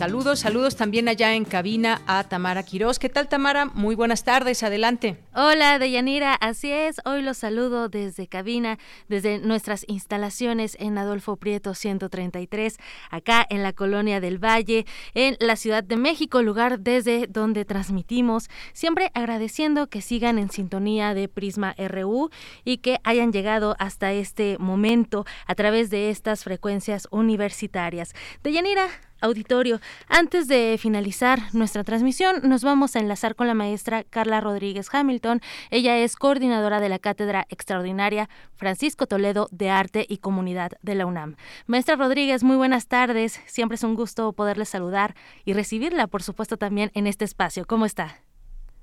Saludos, 0.03 0.39
saludos 0.39 0.75
también 0.75 1.07
allá 1.07 1.33
en 1.33 1.45
cabina 1.45 2.01
a 2.07 2.25
Tamara 2.25 2.63
Quirós. 2.63 2.99
¿Qué 2.99 3.07
tal, 3.07 3.29
Tamara? 3.29 3.67
Muy 3.67 3.95
buenas 3.95 4.25
tardes, 4.25 4.61
adelante. 4.61 5.15
Hola, 5.33 5.79
Deyanira, 5.79 6.33
así 6.33 6.69
es. 6.73 6.97
Hoy 7.05 7.21
los 7.21 7.37
saludo 7.37 7.87
desde 7.87 8.27
cabina, 8.27 8.79
desde 9.07 9.39
nuestras 9.39 9.85
instalaciones 9.87 10.75
en 10.77 10.97
Adolfo 10.97 11.37
Prieto 11.37 11.73
133, 11.73 12.79
acá 13.11 13.47
en 13.49 13.63
la 13.63 13.71
colonia 13.71 14.19
del 14.19 14.43
Valle, 14.43 14.85
en 15.13 15.37
la 15.39 15.55
Ciudad 15.55 15.85
de 15.85 15.95
México, 15.95 16.41
lugar 16.41 16.81
desde 16.81 17.27
donde 17.27 17.63
transmitimos. 17.63 18.49
Siempre 18.73 19.09
agradeciendo 19.13 19.87
que 19.87 20.01
sigan 20.01 20.37
en 20.37 20.49
sintonía 20.51 21.13
de 21.13 21.29
Prisma 21.29 21.75
RU 21.77 22.29
y 22.65 22.79
que 22.79 22.99
hayan 23.05 23.31
llegado 23.31 23.77
hasta 23.79 24.11
este 24.11 24.57
momento 24.59 25.25
a 25.47 25.55
través 25.55 25.89
de 25.89 26.09
estas 26.09 26.43
frecuencias 26.43 27.07
universitarias. 27.09 28.13
Deyanira, 28.43 28.89
auditorio. 29.23 29.79
Antes 30.07 30.47
de 30.47 30.77
finalizar 30.77 31.39
nuestra 31.53 31.83
transmisión, 31.83 32.41
nos 32.43 32.63
vamos 32.63 32.95
a 32.95 32.99
enlazar 32.99 33.35
con 33.35 33.47
la 33.47 33.53
maestra 33.53 34.03
Carla 34.03 34.41
Rodríguez 34.41 34.89
Hamilton. 34.93 35.39
Ella 35.71 35.97
es 35.97 36.15
coordinadora 36.15 36.79
de 36.79 36.89
la 36.89 36.99
Cátedra 36.99 37.45
Extraordinaria 37.49 38.29
Francisco 38.53 39.07
Toledo 39.07 39.47
de 39.51 39.69
Arte 39.69 40.05
y 40.07 40.17
Comunidad 40.17 40.73
de 40.81 40.95
la 40.95 41.05
UNAM. 41.05 41.35
Maestra 41.65 41.95
Rodríguez, 41.95 42.43
muy 42.43 42.57
buenas 42.57 42.87
tardes. 42.87 43.41
Siempre 43.45 43.75
es 43.75 43.83
un 43.83 43.95
gusto 43.95 44.33
poderle 44.33 44.65
saludar 44.65 45.15
y 45.45 45.53
recibirla, 45.53 46.07
por 46.07 46.21
supuesto, 46.21 46.57
también 46.57 46.91
en 46.93 47.07
este 47.07 47.25
espacio. 47.25 47.65
¿Cómo 47.65 47.85
está? 47.85 48.17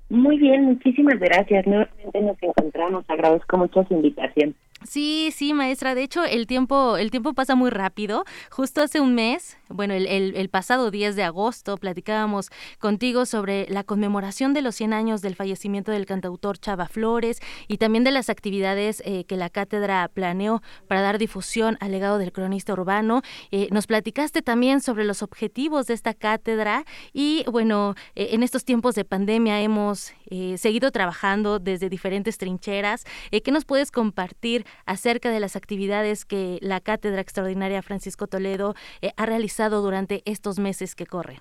Muy 0.09 0.37
bien, 0.37 0.65
muchísimas 0.65 1.17
gracias. 1.19 1.65
Nuevamente 1.65 2.21
nos 2.21 2.37
encontramos. 2.43 3.05
Agradezco 3.07 3.57
mucho 3.57 3.85
su 3.87 3.93
invitación. 3.93 4.55
Sí, 4.83 5.31
sí, 5.35 5.53
maestra. 5.53 5.93
De 5.93 6.01
hecho, 6.01 6.25
el 6.25 6.47
tiempo, 6.47 6.97
el 6.97 7.11
tiempo 7.11 7.33
pasa 7.33 7.53
muy 7.53 7.69
rápido. 7.69 8.25
Justo 8.49 8.81
hace 8.81 8.99
un 8.99 9.13
mes, 9.13 9.57
bueno, 9.69 9.93
el, 9.93 10.49
pasado 10.49 10.89
10 10.89 11.15
de 11.15 11.23
agosto, 11.23 11.77
platicábamos 11.77 12.49
contigo 12.79 13.27
sobre 13.27 13.67
la 13.69 13.83
conmemoración 13.83 14.53
de 14.53 14.63
los 14.63 14.75
100 14.75 14.93
años 14.93 15.21
del 15.21 15.35
fallecimiento 15.35 15.91
del 15.91 16.07
cantautor 16.07 16.57
Chava 16.57 16.87
Flores 16.87 17.39
y 17.67 17.77
también 17.77 18.03
de 18.03 18.11
las 18.11 18.29
actividades 18.29 19.03
eh, 19.05 19.23
que 19.25 19.37
la 19.37 19.49
cátedra 19.49 20.09
planeó 20.11 20.63
para 20.87 21.01
dar 21.01 21.19
difusión 21.19 21.77
al 21.79 21.91
legado 21.91 22.17
del 22.17 22.31
cronista 22.31 22.73
urbano. 22.73 23.21
Eh, 23.51 23.67
nos 23.71 23.85
platicaste 23.85 24.41
también 24.41 24.81
sobre 24.81 25.05
los 25.05 25.21
objetivos 25.21 25.85
de 25.87 25.93
esta 25.93 26.15
cátedra 26.15 26.85
y, 27.13 27.45
bueno, 27.51 27.93
eh, 28.15 28.29
en 28.31 28.41
estos 28.41 28.65
tiempos 28.65 28.95
de 28.95 29.05
pandemia 29.05 29.61
hemos 29.61 30.13
seguido 30.55 30.91
trabajando 30.91 31.59
desde 31.59 31.89
diferentes 31.89 32.37
trincheras. 32.37 33.03
¿Qué 33.31 33.51
nos 33.51 33.65
puedes 33.65 33.91
compartir? 33.91 34.65
Acerca 34.85 35.29
de 35.29 35.39
las 35.39 35.55
actividades 35.55 36.25
que 36.25 36.59
la 36.61 36.79
Cátedra 36.79 37.21
Extraordinaria 37.21 37.81
Francisco 37.81 38.27
Toledo 38.27 38.75
eh, 39.01 39.11
ha 39.17 39.25
realizado 39.25 39.81
durante 39.81 40.21
estos 40.25 40.59
meses 40.59 40.95
que 40.95 41.05
corren. 41.05 41.39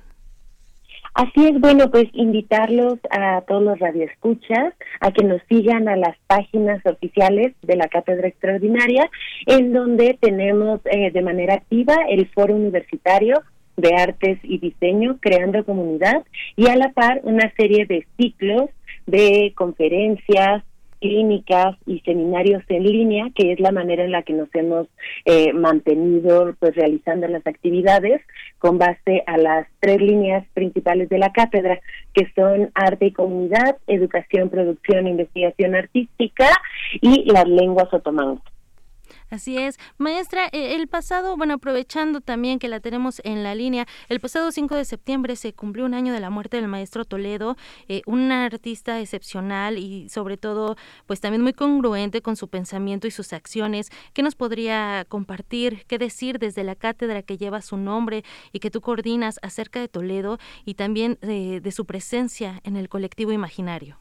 Así 1.14 1.44
es, 1.44 1.60
bueno, 1.60 1.90
pues 1.90 2.04
invitarlos 2.12 2.98
a 3.10 3.40
todos 3.42 3.62
los 3.62 3.78
radioescuchas 3.78 4.74
a 5.00 5.10
que 5.10 5.24
nos 5.24 5.42
sigan 5.48 5.88
a 5.88 5.96
las 5.96 6.16
páginas 6.28 6.80
oficiales 6.86 7.52
de 7.62 7.76
la 7.76 7.88
Cátedra 7.88 8.28
Extraordinaria, 8.28 9.10
en 9.46 9.72
donde 9.72 10.16
tenemos 10.20 10.80
eh, 10.84 11.10
de 11.10 11.22
manera 11.22 11.54
activa 11.54 11.96
el 12.08 12.28
foro 12.28 12.54
universitario 12.54 13.42
de 13.76 13.94
artes 13.94 14.38
y 14.42 14.58
diseño, 14.58 15.18
creando 15.20 15.64
comunidad, 15.64 16.24
y 16.56 16.68
a 16.68 16.76
la 16.76 16.92
par 16.92 17.20
una 17.24 17.52
serie 17.56 17.86
de 17.86 18.06
ciclos 18.16 18.70
de 19.06 19.52
conferencias, 19.56 20.62
clínicas 21.00 21.76
y 21.86 22.00
seminarios 22.00 22.62
en 22.68 22.84
línea, 22.84 23.30
que 23.34 23.52
es 23.52 23.60
la 23.60 23.72
manera 23.72 24.04
en 24.04 24.12
la 24.12 24.22
que 24.22 24.32
nos 24.32 24.48
hemos 24.54 24.86
eh, 25.24 25.52
mantenido 25.52 26.54
pues 26.58 26.74
realizando 26.74 27.26
las 27.28 27.46
actividades 27.46 28.20
con 28.58 28.78
base 28.78 29.22
a 29.26 29.36
las 29.36 29.66
tres 29.80 30.00
líneas 30.00 30.46
principales 30.54 31.08
de 31.08 31.18
la 31.18 31.32
cátedra, 31.32 31.80
que 32.12 32.30
son 32.34 32.70
arte 32.74 33.06
y 33.06 33.12
comunidad, 33.12 33.76
educación, 33.86 34.50
producción 34.50 35.06
investigación 35.06 35.74
artística 35.74 36.48
y 37.00 37.30
las 37.30 37.48
lenguas 37.48 37.92
otomanas. 37.92 38.40
Así 39.30 39.56
es. 39.56 39.78
Maestra, 39.96 40.48
eh, 40.50 40.74
el 40.74 40.88
pasado, 40.88 41.36
bueno, 41.36 41.54
aprovechando 41.54 42.20
también 42.20 42.58
que 42.58 42.68
la 42.68 42.80
tenemos 42.80 43.20
en 43.22 43.44
la 43.44 43.54
línea, 43.54 43.86
el 44.08 44.18
pasado 44.18 44.50
5 44.50 44.74
de 44.74 44.84
septiembre 44.84 45.36
se 45.36 45.52
cumplió 45.52 45.86
un 45.86 45.94
año 45.94 46.12
de 46.12 46.18
la 46.18 46.30
muerte 46.30 46.56
del 46.56 46.66
maestro 46.66 47.04
Toledo, 47.04 47.56
eh, 47.86 48.02
un 48.06 48.32
artista 48.32 49.00
excepcional 49.00 49.78
y 49.78 50.08
sobre 50.08 50.36
todo, 50.36 50.76
pues 51.06 51.20
también 51.20 51.42
muy 51.42 51.52
congruente 51.52 52.22
con 52.22 52.34
su 52.34 52.48
pensamiento 52.48 53.06
y 53.06 53.12
sus 53.12 53.32
acciones. 53.32 53.90
¿Qué 54.14 54.24
nos 54.24 54.34
podría 54.34 55.04
compartir, 55.08 55.84
qué 55.86 55.98
decir 55.98 56.40
desde 56.40 56.64
la 56.64 56.74
cátedra 56.74 57.22
que 57.22 57.38
lleva 57.38 57.62
su 57.62 57.76
nombre 57.76 58.24
y 58.52 58.58
que 58.58 58.72
tú 58.72 58.80
coordinas 58.80 59.38
acerca 59.42 59.78
de 59.78 59.86
Toledo 59.86 60.38
y 60.64 60.74
también 60.74 61.18
eh, 61.22 61.60
de 61.62 61.70
su 61.70 61.84
presencia 61.86 62.60
en 62.64 62.76
el 62.76 62.88
colectivo 62.88 63.30
imaginario? 63.30 63.96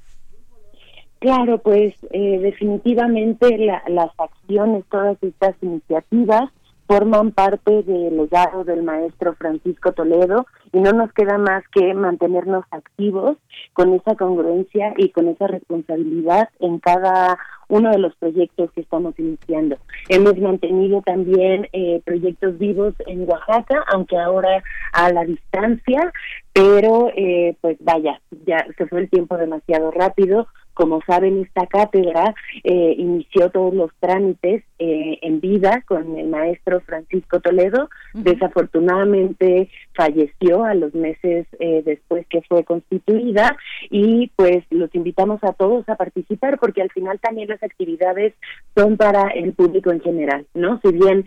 Claro, 1.19 1.57
pues 1.57 1.93
eh, 2.11 2.39
definitivamente 2.39 3.57
las 3.57 4.11
acciones, 4.17 4.85
todas 4.89 5.21
estas 5.21 5.55
iniciativas 5.61 6.49
forman 6.87 7.33
parte 7.33 7.83
del 7.83 8.17
legado 8.17 8.63
del 8.63 8.83
maestro 8.83 9.35
Francisco 9.35 9.91
Toledo 9.91 10.47
y 10.71 10.79
no 10.79 10.91
nos 10.93 11.11
queda 11.13 11.37
más 11.37 11.63
que 11.73 11.93
mantenernos 11.93 12.65
activos 12.71 13.37
con 13.73 13.93
esa 13.93 14.15
congruencia 14.15 14.93
y 14.97 15.09
con 15.09 15.27
esa 15.27 15.47
responsabilidad 15.47 16.49
en 16.59 16.79
cada 16.79 17.37
uno 17.69 17.91
de 17.91 17.99
los 17.99 18.15
proyectos 18.15 18.71
que 18.73 18.81
estamos 18.81 19.17
iniciando. 19.17 19.77
Hemos 20.09 20.37
mantenido 20.37 21.01
también 21.01 21.67
eh, 21.71 22.01
proyectos 22.03 22.57
vivos 22.57 22.93
en 23.07 23.29
Oaxaca, 23.29 23.83
aunque 23.93 24.17
ahora 24.17 24.61
a 24.91 25.11
la 25.13 25.23
distancia, 25.23 26.11
pero 26.51 27.11
eh, 27.15 27.55
pues 27.61 27.77
vaya, 27.79 28.19
ya 28.45 28.65
se 28.77 28.87
fue 28.87 29.01
el 29.01 29.09
tiempo 29.09 29.37
demasiado 29.37 29.91
rápido. 29.91 30.47
Como 30.79 31.01
saben, 31.05 31.41
esta 31.41 31.67
cátedra 31.67 32.33
eh, 32.63 32.95
inició 32.97 33.49
todos 33.49 33.73
los 33.73 33.91
trámites 33.99 34.63
eh, 34.79 35.19
en 35.21 35.41
vida 35.41 35.83
con 35.85 36.17
el 36.17 36.29
maestro 36.29 36.79
Francisco 36.79 37.41
Toledo. 37.41 37.89
Desafortunadamente 38.13 39.69
falleció 39.93 40.63
a 40.63 40.75
los 40.75 40.93
meses 40.93 41.47
eh, 41.59 41.81
después 41.85 42.25
que 42.27 42.41
fue 42.43 42.63
constituida 42.63 43.57
y 43.89 44.31
pues 44.37 44.63
los 44.69 44.95
invitamos 44.95 45.43
a 45.43 45.51
todos 45.51 45.87
a 45.89 45.95
participar 45.95 46.57
porque 46.57 46.81
al 46.81 46.91
final 46.91 47.19
también 47.19 47.49
actividades 47.63 48.33
son 48.75 48.97
para 48.97 49.29
el 49.29 49.53
público 49.53 49.91
en 49.91 50.01
general, 50.01 50.45
¿no? 50.53 50.79
Si 50.83 50.91
bien 50.91 51.25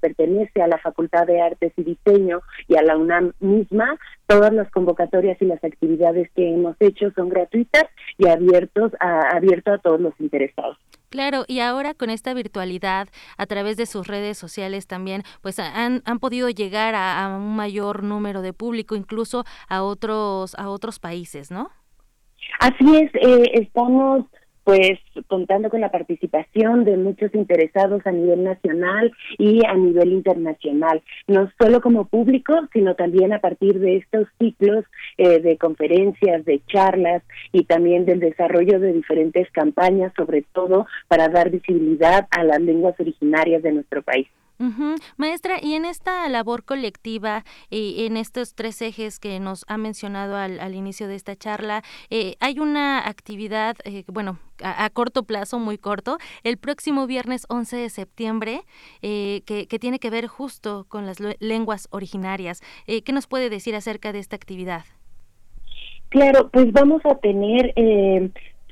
pertenece 0.00 0.62
a 0.62 0.66
la 0.66 0.78
Facultad 0.78 1.26
de 1.26 1.40
Artes 1.40 1.72
y 1.76 1.82
Diseño 1.82 2.40
y 2.68 2.76
a 2.76 2.82
la 2.82 2.96
UNAM 2.96 3.32
misma, 3.40 3.98
todas 4.26 4.52
las 4.52 4.70
convocatorias 4.70 5.40
y 5.40 5.46
las 5.46 5.62
actividades 5.62 6.30
que 6.34 6.52
hemos 6.52 6.76
hecho 6.80 7.10
son 7.12 7.28
gratuitas 7.28 7.84
y 8.18 8.28
abiertos 8.28 8.92
a, 9.00 9.36
abierto 9.36 9.72
a 9.72 9.78
todos 9.78 10.00
los 10.00 10.12
interesados. 10.20 10.76
Claro, 11.08 11.44
y 11.46 11.60
ahora 11.60 11.94
con 11.94 12.10
esta 12.10 12.34
virtualidad, 12.34 13.08
a 13.38 13.46
través 13.46 13.76
de 13.76 13.86
sus 13.86 14.06
redes 14.06 14.36
sociales 14.38 14.86
también, 14.86 15.22
pues 15.40 15.58
han, 15.58 16.02
han 16.04 16.18
podido 16.18 16.50
llegar 16.50 16.94
a, 16.94 17.36
un 17.36 17.56
mayor 17.56 18.02
número 18.02 18.42
de 18.42 18.52
público, 18.52 18.96
incluso 18.96 19.44
a 19.68 19.82
otros, 19.82 20.54
a 20.56 20.68
otros 20.68 20.98
países, 20.98 21.50
¿no? 21.50 21.70
Así 22.60 22.96
es, 22.96 23.10
eh, 23.14 23.50
estamos 23.54 24.24
pues 24.66 24.98
contando 25.28 25.70
con 25.70 25.80
la 25.80 25.92
participación 25.92 26.82
de 26.82 26.96
muchos 26.96 27.32
interesados 27.36 28.04
a 28.04 28.10
nivel 28.10 28.42
nacional 28.42 29.12
y 29.38 29.64
a 29.64 29.74
nivel 29.74 30.12
internacional, 30.12 31.02
no 31.28 31.48
solo 31.56 31.80
como 31.80 32.06
público, 32.06 32.52
sino 32.72 32.96
también 32.96 33.32
a 33.32 33.38
partir 33.38 33.78
de 33.78 33.98
estos 33.98 34.26
ciclos 34.40 34.84
eh, 35.18 35.38
de 35.38 35.56
conferencias, 35.56 36.44
de 36.44 36.60
charlas 36.66 37.22
y 37.52 37.62
también 37.62 38.06
del 38.06 38.18
desarrollo 38.18 38.80
de 38.80 38.92
diferentes 38.92 39.48
campañas, 39.52 40.12
sobre 40.16 40.42
todo 40.42 40.86
para 41.06 41.28
dar 41.28 41.50
visibilidad 41.50 42.26
a 42.32 42.42
las 42.42 42.60
lenguas 42.60 42.98
originarias 42.98 43.62
de 43.62 43.70
nuestro 43.70 44.02
país. 44.02 44.26
Maestra, 45.16 45.58
y 45.62 45.74
en 45.74 45.84
esta 45.84 46.28
labor 46.28 46.64
colectiva 46.64 47.44
y 47.70 48.06
en 48.06 48.16
estos 48.16 48.54
tres 48.54 48.80
ejes 48.80 49.18
que 49.18 49.38
nos 49.40 49.64
ha 49.68 49.76
mencionado 49.76 50.36
al, 50.36 50.74
inicio 50.74 51.08
de 51.08 51.14
esta 51.14 51.36
charla, 51.36 51.82
eh, 52.10 52.36
hay 52.40 52.58
una 52.58 53.06
actividad, 53.06 53.76
eh, 53.84 54.04
bueno, 54.08 54.38
a, 54.62 54.88
corto 54.90 55.24
plazo, 55.24 55.58
muy 55.58 55.78
corto, 55.78 56.18
el 56.42 56.56
próximo 56.56 57.06
viernes 57.06 57.44
11 57.48 57.76
de 57.76 57.90
septiembre, 57.90 58.62
eh, 59.02 59.42
que, 59.44 59.66
que, 59.66 59.78
tiene 59.78 59.98
que 59.98 60.10
ver 60.10 60.26
justo 60.26 60.86
con 60.88 61.06
las 61.06 61.18
lenguas 61.40 61.88
originarias. 61.90 62.62
¿Qué 62.86 63.12
nos 63.12 63.26
puede 63.26 63.50
decir 63.50 63.74
acerca 63.74 64.12
de 64.12 64.20
esta 64.20 64.36
actividad? 64.36 64.84
Claro, 66.08 66.48
pues 66.50 66.72
vamos 66.72 67.02
a 67.04 67.16
tener, 67.16 67.74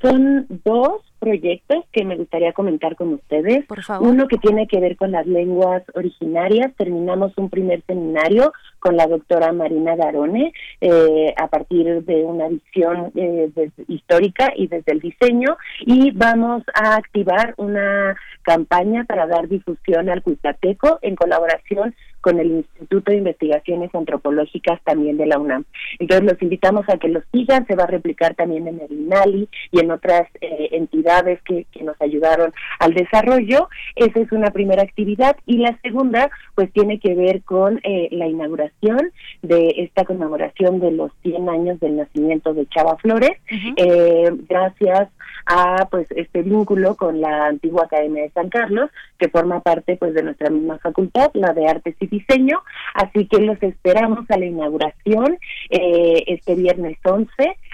son 0.01 0.47
dos 0.63 1.01
proyectos 1.25 1.83
que 1.91 2.05
me 2.05 2.15
gustaría 2.15 2.53
comentar 2.53 2.95
con 2.95 3.15
ustedes. 3.15 3.65
Por 3.65 3.81
favor. 3.81 4.07
Uno 4.07 4.27
que 4.27 4.37
tiene 4.37 4.67
que 4.67 4.79
ver 4.79 4.95
con 4.95 5.11
las 5.11 5.25
lenguas 5.25 5.81
originarias. 5.95 6.71
Terminamos 6.77 7.33
un 7.37 7.49
primer 7.49 7.81
seminario 7.87 8.53
con 8.79 8.95
la 8.95 9.07
doctora 9.07 9.51
Marina 9.51 9.95
Garone 9.95 10.53
eh, 10.81 11.33
a 11.35 11.47
partir 11.47 12.03
de 12.05 12.23
una 12.23 12.47
visión 12.47 13.11
eh, 13.15 13.49
histórica 13.87 14.53
y 14.55 14.67
desde 14.67 14.91
el 14.91 14.99
diseño 14.99 15.57
y 15.79 16.11
vamos 16.11 16.61
a 16.75 16.95
activar 16.95 17.55
una 17.57 18.15
campaña 18.43 19.03
para 19.05 19.25
dar 19.25 19.47
difusión 19.47 20.09
al 20.09 20.21
Cuitateco 20.21 20.99
en 21.01 21.15
colaboración 21.15 21.95
con 22.25 22.39
el 22.39 22.49
Instituto 22.49 23.11
de 23.11 23.19
Investigaciones 23.19 23.93
Antropológicas 23.93 24.81
también 24.83 25.15
de 25.15 25.27
la 25.27 25.37
UNAM. 25.37 25.63
Entonces 25.99 26.25
los 26.25 26.41
invitamos 26.41 26.83
a 26.89 26.97
que 26.97 27.07
los 27.07 27.23
sigan, 27.31 27.67
se 27.67 27.75
va 27.75 27.83
a 27.83 27.87
replicar 27.87 28.33
también 28.33 28.67
en 28.67 28.81
el 28.81 28.91
INALI 28.91 29.47
y 29.71 29.79
en 29.79 29.91
otras 29.91 30.23
eh, 30.41 30.69
entidades 30.71 31.39
que, 31.43 31.67
que 31.71 31.83
nos 31.83 32.01
ayudaron 32.01 32.51
al 32.79 32.95
desarrollo. 32.95 33.69
Esa 33.95 34.21
es 34.21 34.31
una 34.31 34.49
primera 34.49 34.81
actividad 34.81 35.37
y 35.45 35.57
la 35.57 35.77
segunda 35.83 36.31
pues 36.55 36.73
tiene 36.73 36.99
que 36.99 37.13
ver 37.13 37.43
con 37.43 37.79
eh, 37.83 38.07
la 38.09 38.25
inauguración 38.25 39.11
de 39.43 39.75
esta 39.77 40.03
conmemoración 40.03 40.79
de 40.79 40.93
los 40.93 41.11
100 41.21 41.47
años 41.47 41.79
del 41.79 41.97
nacimiento 41.97 42.55
de 42.55 42.65
Chava 42.69 42.97
Flores, 42.97 43.37
eh, 43.77 44.31
gracias 44.49 45.09
a 45.45 45.87
pues 45.91 46.07
este 46.11 46.41
vínculo 46.41 46.95
con 46.95 47.21
la 47.21 47.45
antigua 47.45 47.83
Academia 47.83 48.23
de 48.23 48.31
San 48.31 48.49
Carlos, 48.49 48.89
que 49.19 49.29
forma 49.29 49.59
parte 49.59 49.95
pues 49.97 50.15
de 50.15 50.23
nuestra 50.23 50.49
misma 50.49 50.79
facultad, 50.79 51.29
la 51.33 51.53
de 51.53 51.67
Artes 51.67 51.95
y 51.99 52.14
Diseño, 52.17 52.61
así 52.93 53.27
que 53.27 53.39
los 53.39 53.61
esperamos 53.61 54.29
a 54.29 54.37
la 54.37 54.45
inauguración 54.45 55.37
eh, 55.69 56.23
este 56.27 56.55
viernes 56.55 56.97
11 57.03 57.29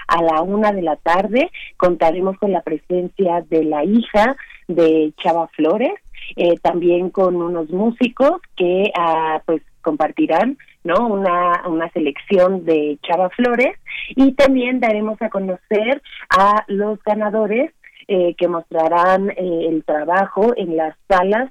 a 0.08 0.22
la 0.22 0.42
una 0.42 0.72
de 0.72 0.82
la 0.82 0.96
tarde, 0.96 1.50
contaremos 1.76 2.36
con 2.38 2.52
la 2.52 2.62
presencia 2.62 3.44
de 3.48 3.64
la 3.64 3.84
hija 3.84 4.36
de 4.68 5.12
Chava 5.22 5.48
Flores, 5.48 5.92
eh, 6.36 6.58
también 6.60 7.10
con 7.10 7.36
unos 7.36 7.70
músicos 7.70 8.40
que 8.56 8.90
ah, 8.96 9.42
pues 9.46 9.62
compartirán 9.82 10.56
no 10.84 11.06
una, 11.06 11.62
una 11.66 11.90
selección 11.90 12.64
de 12.64 12.98
Chava 13.02 13.30
Flores. 13.30 13.76
Y 14.16 14.32
también 14.32 14.80
daremos 14.80 15.20
a 15.22 15.30
conocer 15.30 16.02
a 16.30 16.64
los 16.68 17.02
ganadores 17.04 17.72
eh, 18.08 18.34
que 18.36 18.48
mostrarán 18.48 19.32
el 19.36 19.84
trabajo 19.84 20.52
en 20.56 20.76
las 20.76 20.96
salas 21.08 21.50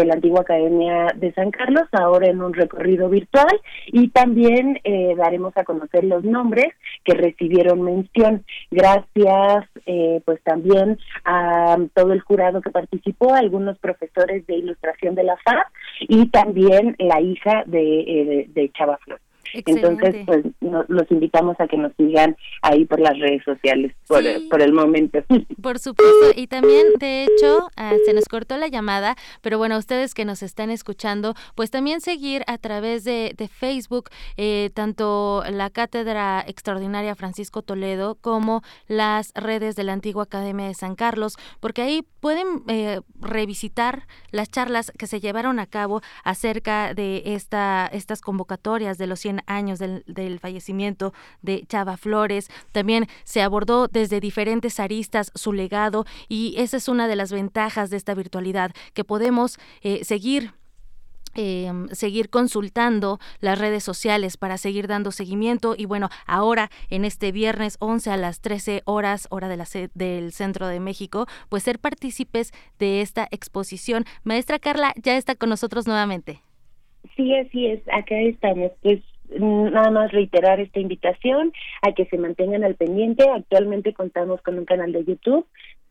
de 0.00 0.06
la 0.06 0.14
antigua 0.14 0.40
Academia 0.40 1.08
de 1.16 1.32
San 1.32 1.50
Carlos, 1.50 1.84
ahora 1.92 2.28
en 2.28 2.42
un 2.42 2.54
recorrido 2.54 3.08
virtual, 3.08 3.60
y 3.86 4.08
también 4.08 4.80
eh, 4.84 5.14
daremos 5.16 5.56
a 5.56 5.64
conocer 5.64 6.04
los 6.04 6.24
nombres 6.24 6.68
que 7.04 7.14
recibieron 7.14 7.82
mención. 7.82 8.44
Gracias, 8.70 9.64
eh, 9.86 10.20
pues 10.24 10.42
también 10.42 10.98
a 11.24 11.76
todo 11.94 12.12
el 12.12 12.20
jurado 12.20 12.60
que 12.60 12.70
participó, 12.70 13.34
algunos 13.34 13.78
profesores 13.78 14.46
de 14.46 14.56
ilustración 14.56 15.14
de 15.14 15.24
la 15.24 15.36
FAP 15.36 15.66
y 16.00 16.28
también 16.28 16.96
la 16.98 17.20
hija 17.20 17.62
de, 17.66 18.00
eh, 18.00 18.46
de, 18.48 18.70
Chava 18.72 18.98
Entonces, 19.54 20.24
pues 20.26 20.44
los 20.60 21.10
invitamos 21.10 21.56
a 21.58 21.66
que 21.66 21.76
nos 21.76 21.92
sigan 21.96 22.36
ahí 22.62 22.84
por 22.84 23.00
las 23.00 23.18
redes 23.18 23.42
sociales 23.44 23.92
por, 24.06 24.22
por 24.48 24.62
el 24.62 24.72
momento. 24.72 25.18
Por 25.62 25.78
supuesto, 25.78 26.32
y 26.36 26.46
también, 26.46 26.86
de 27.00 27.24
hecho, 27.24 27.68
ah, 27.76 27.94
se 28.04 28.12
nos 28.12 28.26
cortó 28.26 28.56
la 28.56 28.68
llamada, 28.68 29.16
pero 29.40 29.58
bueno, 29.58 29.78
ustedes 29.78 30.14
que 30.14 30.24
nos 30.24 30.42
están 30.42 30.70
escuchando, 30.70 31.34
pues 31.54 31.70
también 31.70 32.00
seguir 32.00 32.42
a 32.46 32.58
través 32.58 33.04
de, 33.04 33.34
de 33.36 33.48
Facebook 33.48 34.10
eh, 34.36 34.70
tanto 34.74 35.42
la 35.50 35.70
Cátedra 35.70 36.44
Extraordinaria 36.46 37.14
Francisco 37.14 37.62
Toledo 37.62 38.16
como 38.20 38.62
las 38.86 39.32
redes 39.34 39.76
de 39.76 39.84
la 39.84 39.92
antigua 39.92 40.24
Academia 40.24 40.66
de 40.66 40.74
San 40.74 40.94
Carlos, 40.94 41.36
porque 41.60 41.82
ahí 41.82 42.06
pueden 42.20 42.62
eh, 42.68 43.00
revisitar 43.20 44.06
las 44.30 44.50
charlas 44.50 44.92
que 44.98 45.06
se 45.06 45.20
llevaron 45.20 45.58
a 45.58 45.66
cabo 45.66 46.02
acerca 46.24 46.94
de 46.94 47.22
esta, 47.26 47.88
estas 47.92 48.20
convocatorias 48.20 48.98
de 48.98 49.06
los 49.06 49.20
100 49.20 49.35
años 49.46 49.78
del, 49.78 50.04
del 50.06 50.38
fallecimiento 50.38 51.12
de 51.42 51.64
Chava 51.66 51.96
Flores. 51.96 52.48
También 52.72 53.06
se 53.24 53.42
abordó 53.42 53.88
desde 53.88 54.20
diferentes 54.20 54.80
aristas 54.80 55.32
su 55.34 55.52
legado 55.52 56.04
y 56.28 56.54
esa 56.58 56.76
es 56.76 56.88
una 56.88 57.08
de 57.08 57.16
las 57.16 57.32
ventajas 57.32 57.90
de 57.90 57.96
esta 57.96 58.14
virtualidad, 58.14 58.72
que 58.94 59.04
podemos 59.04 59.58
eh, 59.82 60.04
seguir 60.04 60.52
Em, 61.38 61.88
seguir 61.88 62.30
consultando 62.30 63.18
las 63.40 63.58
redes 63.58 63.84
sociales 63.84 64.38
para 64.38 64.56
seguir 64.56 64.86
dando 64.86 65.10
seguimiento 65.10 65.74
y 65.76 65.84
bueno, 65.84 66.08
ahora 66.26 66.70
en 66.88 67.04
este 67.04 67.30
viernes 67.30 67.76
11 67.78 68.10
a 68.10 68.16
las 68.16 68.40
13 68.40 68.80
horas, 68.86 69.28
hora 69.30 69.46
de 69.48 69.58
la 69.58 69.66
del 69.92 70.32
Centro 70.32 70.66
de 70.66 70.80
México, 70.80 71.26
pues 71.50 71.64
ser 71.64 71.78
partícipes 71.78 72.52
de 72.78 73.02
esta 73.02 73.28
exposición. 73.30 74.04
Maestra 74.24 74.58
Carla 74.58 74.94
ya 74.96 75.18
está 75.18 75.34
con 75.34 75.50
nosotros 75.50 75.86
nuevamente. 75.86 76.40
Sí, 77.16 77.34
así 77.34 77.66
es, 77.66 77.82
acá 77.92 78.18
estamos. 78.18 78.72
Pues 78.80 79.02
nada 79.38 79.90
más 79.90 80.12
reiterar 80.12 80.60
esta 80.60 80.80
invitación 80.80 81.52
a 81.82 81.92
que 81.92 82.06
se 82.06 82.18
mantengan 82.18 82.64
al 82.64 82.74
pendiente. 82.74 83.28
Actualmente 83.28 83.92
contamos 83.94 84.40
con 84.42 84.58
un 84.58 84.64
canal 84.64 84.92
de 84.92 85.04
YouTube 85.04 85.46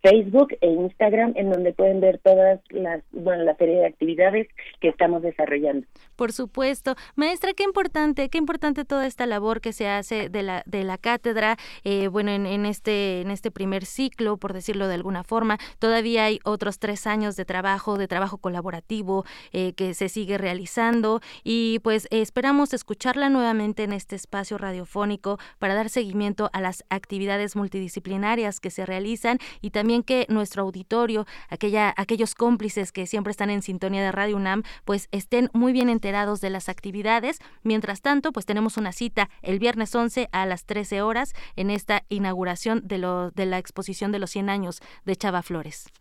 Facebook 0.06 0.56
e 0.62 0.70
Instagram, 0.70 1.34
en 1.36 1.50
donde 1.50 1.74
pueden 1.74 2.00
ver 2.00 2.20
todas 2.20 2.60
las, 2.70 3.02
bueno, 3.12 3.44
la 3.44 3.56
serie 3.56 3.78
de 3.78 3.88
actividades 3.88 4.48
que 4.80 4.90
estamos 4.90 5.24
desarrollando. 5.24 5.88
Por 6.16 6.32
supuesto. 6.32 6.94
Maestra, 7.16 7.54
qué 7.54 7.64
importante, 7.64 8.30
qué 8.30 8.38
importante 8.38 8.86
toda 8.86 9.08
esta 9.08 9.26
labor 9.26 9.62
que 9.62 9.74
se 9.74 9.88
hace 9.88 10.30
de 10.30 10.44
la, 10.44 10.62
de 10.68 10.84
la 10.84 11.00
cátedra, 11.00 11.58
eh, 11.84 12.08
bueno, 12.08 12.30
en, 12.30 12.46
en, 12.46 12.68
este, 12.68 13.22
en 13.22 13.32
este 13.32 13.50
primer 13.50 13.86
ciclo, 13.86 14.38
por 14.38 14.54
decirlo 14.54 14.88
de 14.88 14.94
alguna 14.94 15.24
forma. 15.24 15.58
Todavía 15.80 16.26
hay 16.26 16.40
otros 16.44 16.78
tres 16.78 17.08
años 17.08 17.36
de 17.36 17.46
trabajo, 17.46 17.98
de 17.98 18.08
trabajo 18.08 18.38
colaborativo 18.38 19.26
eh, 19.54 19.74
que 19.74 19.96
se 19.96 20.10
sigue 20.10 20.38
realizando 20.38 21.20
y 21.44 21.80
pues 21.80 22.08
esperamos 22.12 22.74
escucharla 22.76 23.30
nuevamente 23.30 23.84
en 23.84 23.94
este 23.94 24.16
espacio 24.16 24.60
radiofónico 24.60 25.40
para 25.58 25.74
dar 25.74 25.90
seguimiento 25.90 26.52
a 26.54 26.62
las 26.62 26.84
actividades 26.90 27.56
multidisciplinarias 27.56 28.60
que 28.60 28.70
se 28.70 28.86
realizan 28.86 29.40
y 29.62 29.72
también 29.72 29.95
que 30.04 30.26
nuestro 30.30 30.64
auditorio, 30.64 31.26
aquella, 31.50 31.94
aquellos 31.98 32.36
cómplices 32.36 32.92
que 32.92 33.06
siempre 33.06 33.32
están 33.32 33.50
en 33.50 33.62
sintonía 33.62 34.04
de 34.04 34.12
Radio 34.12 34.38
UNAM, 34.38 34.64
pues 34.86 35.08
estén 35.12 35.50
muy 35.54 35.74
bien 35.74 35.90
enterados 35.90 36.42
de 36.42 36.50
las 36.50 36.70
actividades. 36.70 37.40
Mientras 37.64 38.02
tanto, 38.02 38.32
pues 38.32 38.46
tenemos 38.46 38.78
una 38.78 38.92
cita 38.92 39.30
el 39.42 39.60
viernes 39.60 39.94
11 39.94 40.30
a 40.32 40.46
las 40.46 40.66
13 40.66 41.02
horas 41.02 41.34
en 41.56 41.70
esta 41.70 42.04
inauguración 42.10 42.82
de, 42.86 42.98
lo, 42.98 43.32
de 43.32 43.46
la 43.46 43.58
exposición 43.58 44.12
de 44.12 44.20
los 44.20 44.32
100 44.32 44.50
años 44.50 44.82
de 45.06 45.16
Chava 45.16 45.42
Flores. 45.42 45.92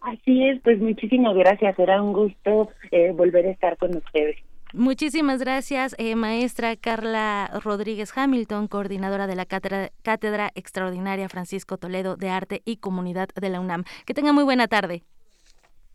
Así 0.00 0.48
es, 0.48 0.60
pues 0.62 0.80
muchísimas 0.80 1.36
gracias. 1.36 1.76
Será 1.76 2.02
un 2.02 2.12
gusto 2.12 2.70
eh, 2.90 3.12
volver 3.12 3.46
a 3.46 3.50
estar 3.50 3.76
con 3.76 3.96
ustedes. 3.96 4.36
Muchísimas 4.72 5.40
gracias, 5.40 5.96
eh, 5.98 6.14
maestra 6.14 6.76
Carla 6.76 7.50
Rodríguez 7.64 8.12
Hamilton, 8.16 8.68
coordinadora 8.68 9.26
de 9.26 9.34
la 9.34 9.46
cátedra, 9.46 10.52
Extraordinaria 10.54 11.28
Francisco 11.28 11.76
Toledo 11.76 12.16
de 12.16 12.28
Arte 12.28 12.62
y 12.64 12.76
Comunidad 12.76 13.28
de 13.34 13.48
la 13.48 13.60
UNAM. 13.60 13.84
Que 14.06 14.14
tenga 14.14 14.32
muy 14.32 14.44
buena 14.44 14.68
tarde. 14.68 15.02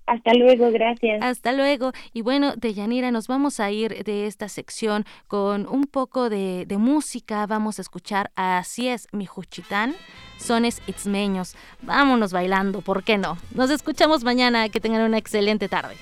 Hasta 0.08 0.34
luego, 0.36 0.72
gracias. 0.72 1.24
Hasta 1.24 1.52
luego. 1.52 1.92
Y 2.14 2.22
bueno, 2.22 2.56
de 2.56 2.74
Yanira, 2.74 3.10
nos 3.10 3.28
vamos 3.28 3.60
a 3.60 3.72
ir 3.72 4.04
de 4.04 4.28
esta 4.28 4.50
sección 4.50 5.04
con 5.28 5.68
un 5.68 5.86
poco 5.86 6.30
de, 6.30 6.68
música. 6.78 7.48
Vamos 7.48 7.80
a 7.80 7.82
escuchar 7.82 8.30
a 8.36 8.60
Así 8.60 8.88
es, 8.88 9.08
mi 9.12 9.26
Juchitán, 9.26 9.96
sones 10.38 10.82
itzmeños. 10.86 11.56
Vámonos 11.82 12.34
bailando, 12.34 12.82
¿por 12.82 13.04
qué 13.04 13.18
no? 13.18 13.38
Nos 13.56 13.72
escuchamos 13.72 14.24
mañana. 14.24 14.70
Que 14.70 14.80
tengan 14.80 15.02
una 15.02 15.18
excelente 15.18 15.70
tarde. 15.70 15.96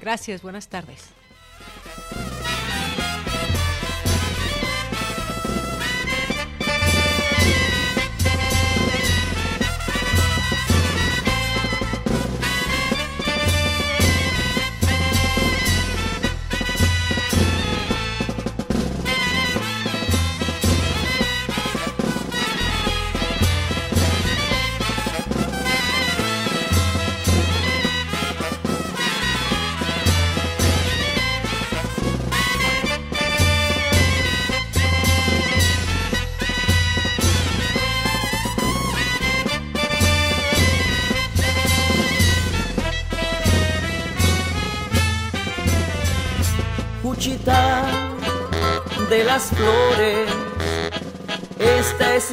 Gracias, 0.00 0.42
buenas 0.42 0.68
tardes. 0.68 1.12
De 1.62 2.41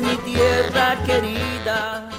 mi 0.02 0.16
tierra 0.18 1.02
querida. 1.06 2.10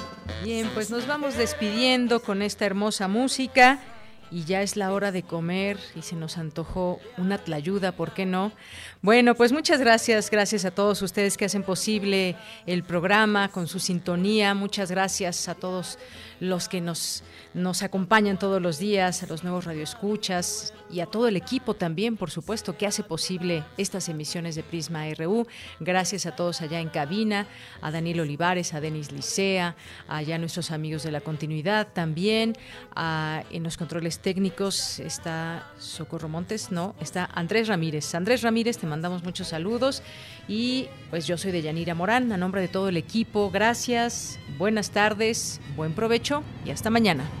Bien, 0.43 0.69
pues 0.73 0.89
nos 0.89 1.07
vamos 1.07 1.37
despidiendo 1.37 2.21
con 2.21 2.41
esta 2.41 2.65
hermosa 2.65 3.07
música 3.07 3.79
y 4.31 4.45
ya 4.45 4.61
es 4.61 4.77
la 4.77 4.93
hora 4.93 5.11
de 5.11 5.23
comer 5.23 5.77
y 5.95 6.01
se 6.01 6.15
nos 6.15 6.37
antojó 6.37 6.99
una 7.17 7.37
tlayuda, 7.37 7.91
¿por 7.91 8.13
qué 8.13 8.25
no? 8.25 8.51
Bueno, 9.01 9.35
pues 9.35 9.51
muchas 9.51 9.79
gracias, 9.79 10.31
gracias 10.31 10.63
a 10.63 10.71
todos 10.71 11.01
ustedes 11.01 11.35
que 11.37 11.45
hacen 11.45 11.63
posible 11.63 12.37
el 12.65 12.83
programa 12.83 13.49
con 13.49 13.67
su 13.67 13.79
sintonía, 13.79 14.53
muchas 14.53 14.89
gracias 14.89 15.49
a 15.49 15.55
todos 15.55 15.99
los 16.39 16.69
que 16.69 16.79
nos 16.79 17.23
nos 17.53 17.83
acompañan 17.83 18.39
todos 18.39 18.61
los 18.61 18.79
días, 18.79 19.23
a 19.23 19.27
los 19.27 19.43
nuevos 19.43 19.65
radioescuchas 19.65 20.73
y 20.89 21.01
a 21.01 21.05
todo 21.05 21.27
el 21.27 21.35
equipo 21.35 21.73
también, 21.73 22.17
por 22.17 22.31
supuesto, 22.31 22.77
que 22.77 22.87
hace 22.87 23.03
posible 23.03 23.63
estas 23.77 24.07
emisiones 24.09 24.55
de 24.55 24.63
Prisma 24.63 25.03
RU. 25.13 25.47
Gracias 25.79 26.25
a 26.25 26.35
todos 26.35 26.61
allá 26.61 26.79
en 26.79 26.89
cabina, 26.89 27.47
a 27.81 27.91
Daniel 27.91 28.21
Olivares, 28.21 28.73
a 28.73 28.81
Denis 28.81 29.11
Licea, 29.11 29.75
allá 30.07 30.35
a 30.35 30.37
nuestros 30.37 30.71
amigos 30.71 31.03
de 31.03 31.11
la 31.11 31.21
continuidad 31.21 31.87
también, 31.93 32.55
en 32.95 33.63
los 33.63 33.77
controles 33.77 34.19
técnicos 34.19 34.99
está 34.99 35.67
Socorro 35.77 36.29
Montes, 36.29 36.71
no, 36.71 36.95
está 37.01 37.29
Andrés 37.33 37.67
Ramírez. 37.67 38.15
Andrés 38.15 38.41
Ramírez, 38.41 38.77
te 38.77 38.87
mandamos 38.87 39.23
muchos 39.23 39.49
saludos 39.49 40.03
y 40.47 40.87
pues 41.09 41.27
yo 41.27 41.37
soy 41.37 41.51
de 41.51 41.61
Yanira 41.61 41.95
Morán, 41.95 42.31
a 42.31 42.37
nombre 42.37 42.61
de 42.61 42.67
todo 42.67 42.89
el 42.89 42.97
equipo, 42.97 43.49
gracias, 43.49 44.39
buenas 44.57 44.91
tardes, 44.91 45.59
buen 45.75 45.93
provecho 45.93 46.43
y 46.65 46.71
hasta 46.71 46.89
mañana. 46.89 47.40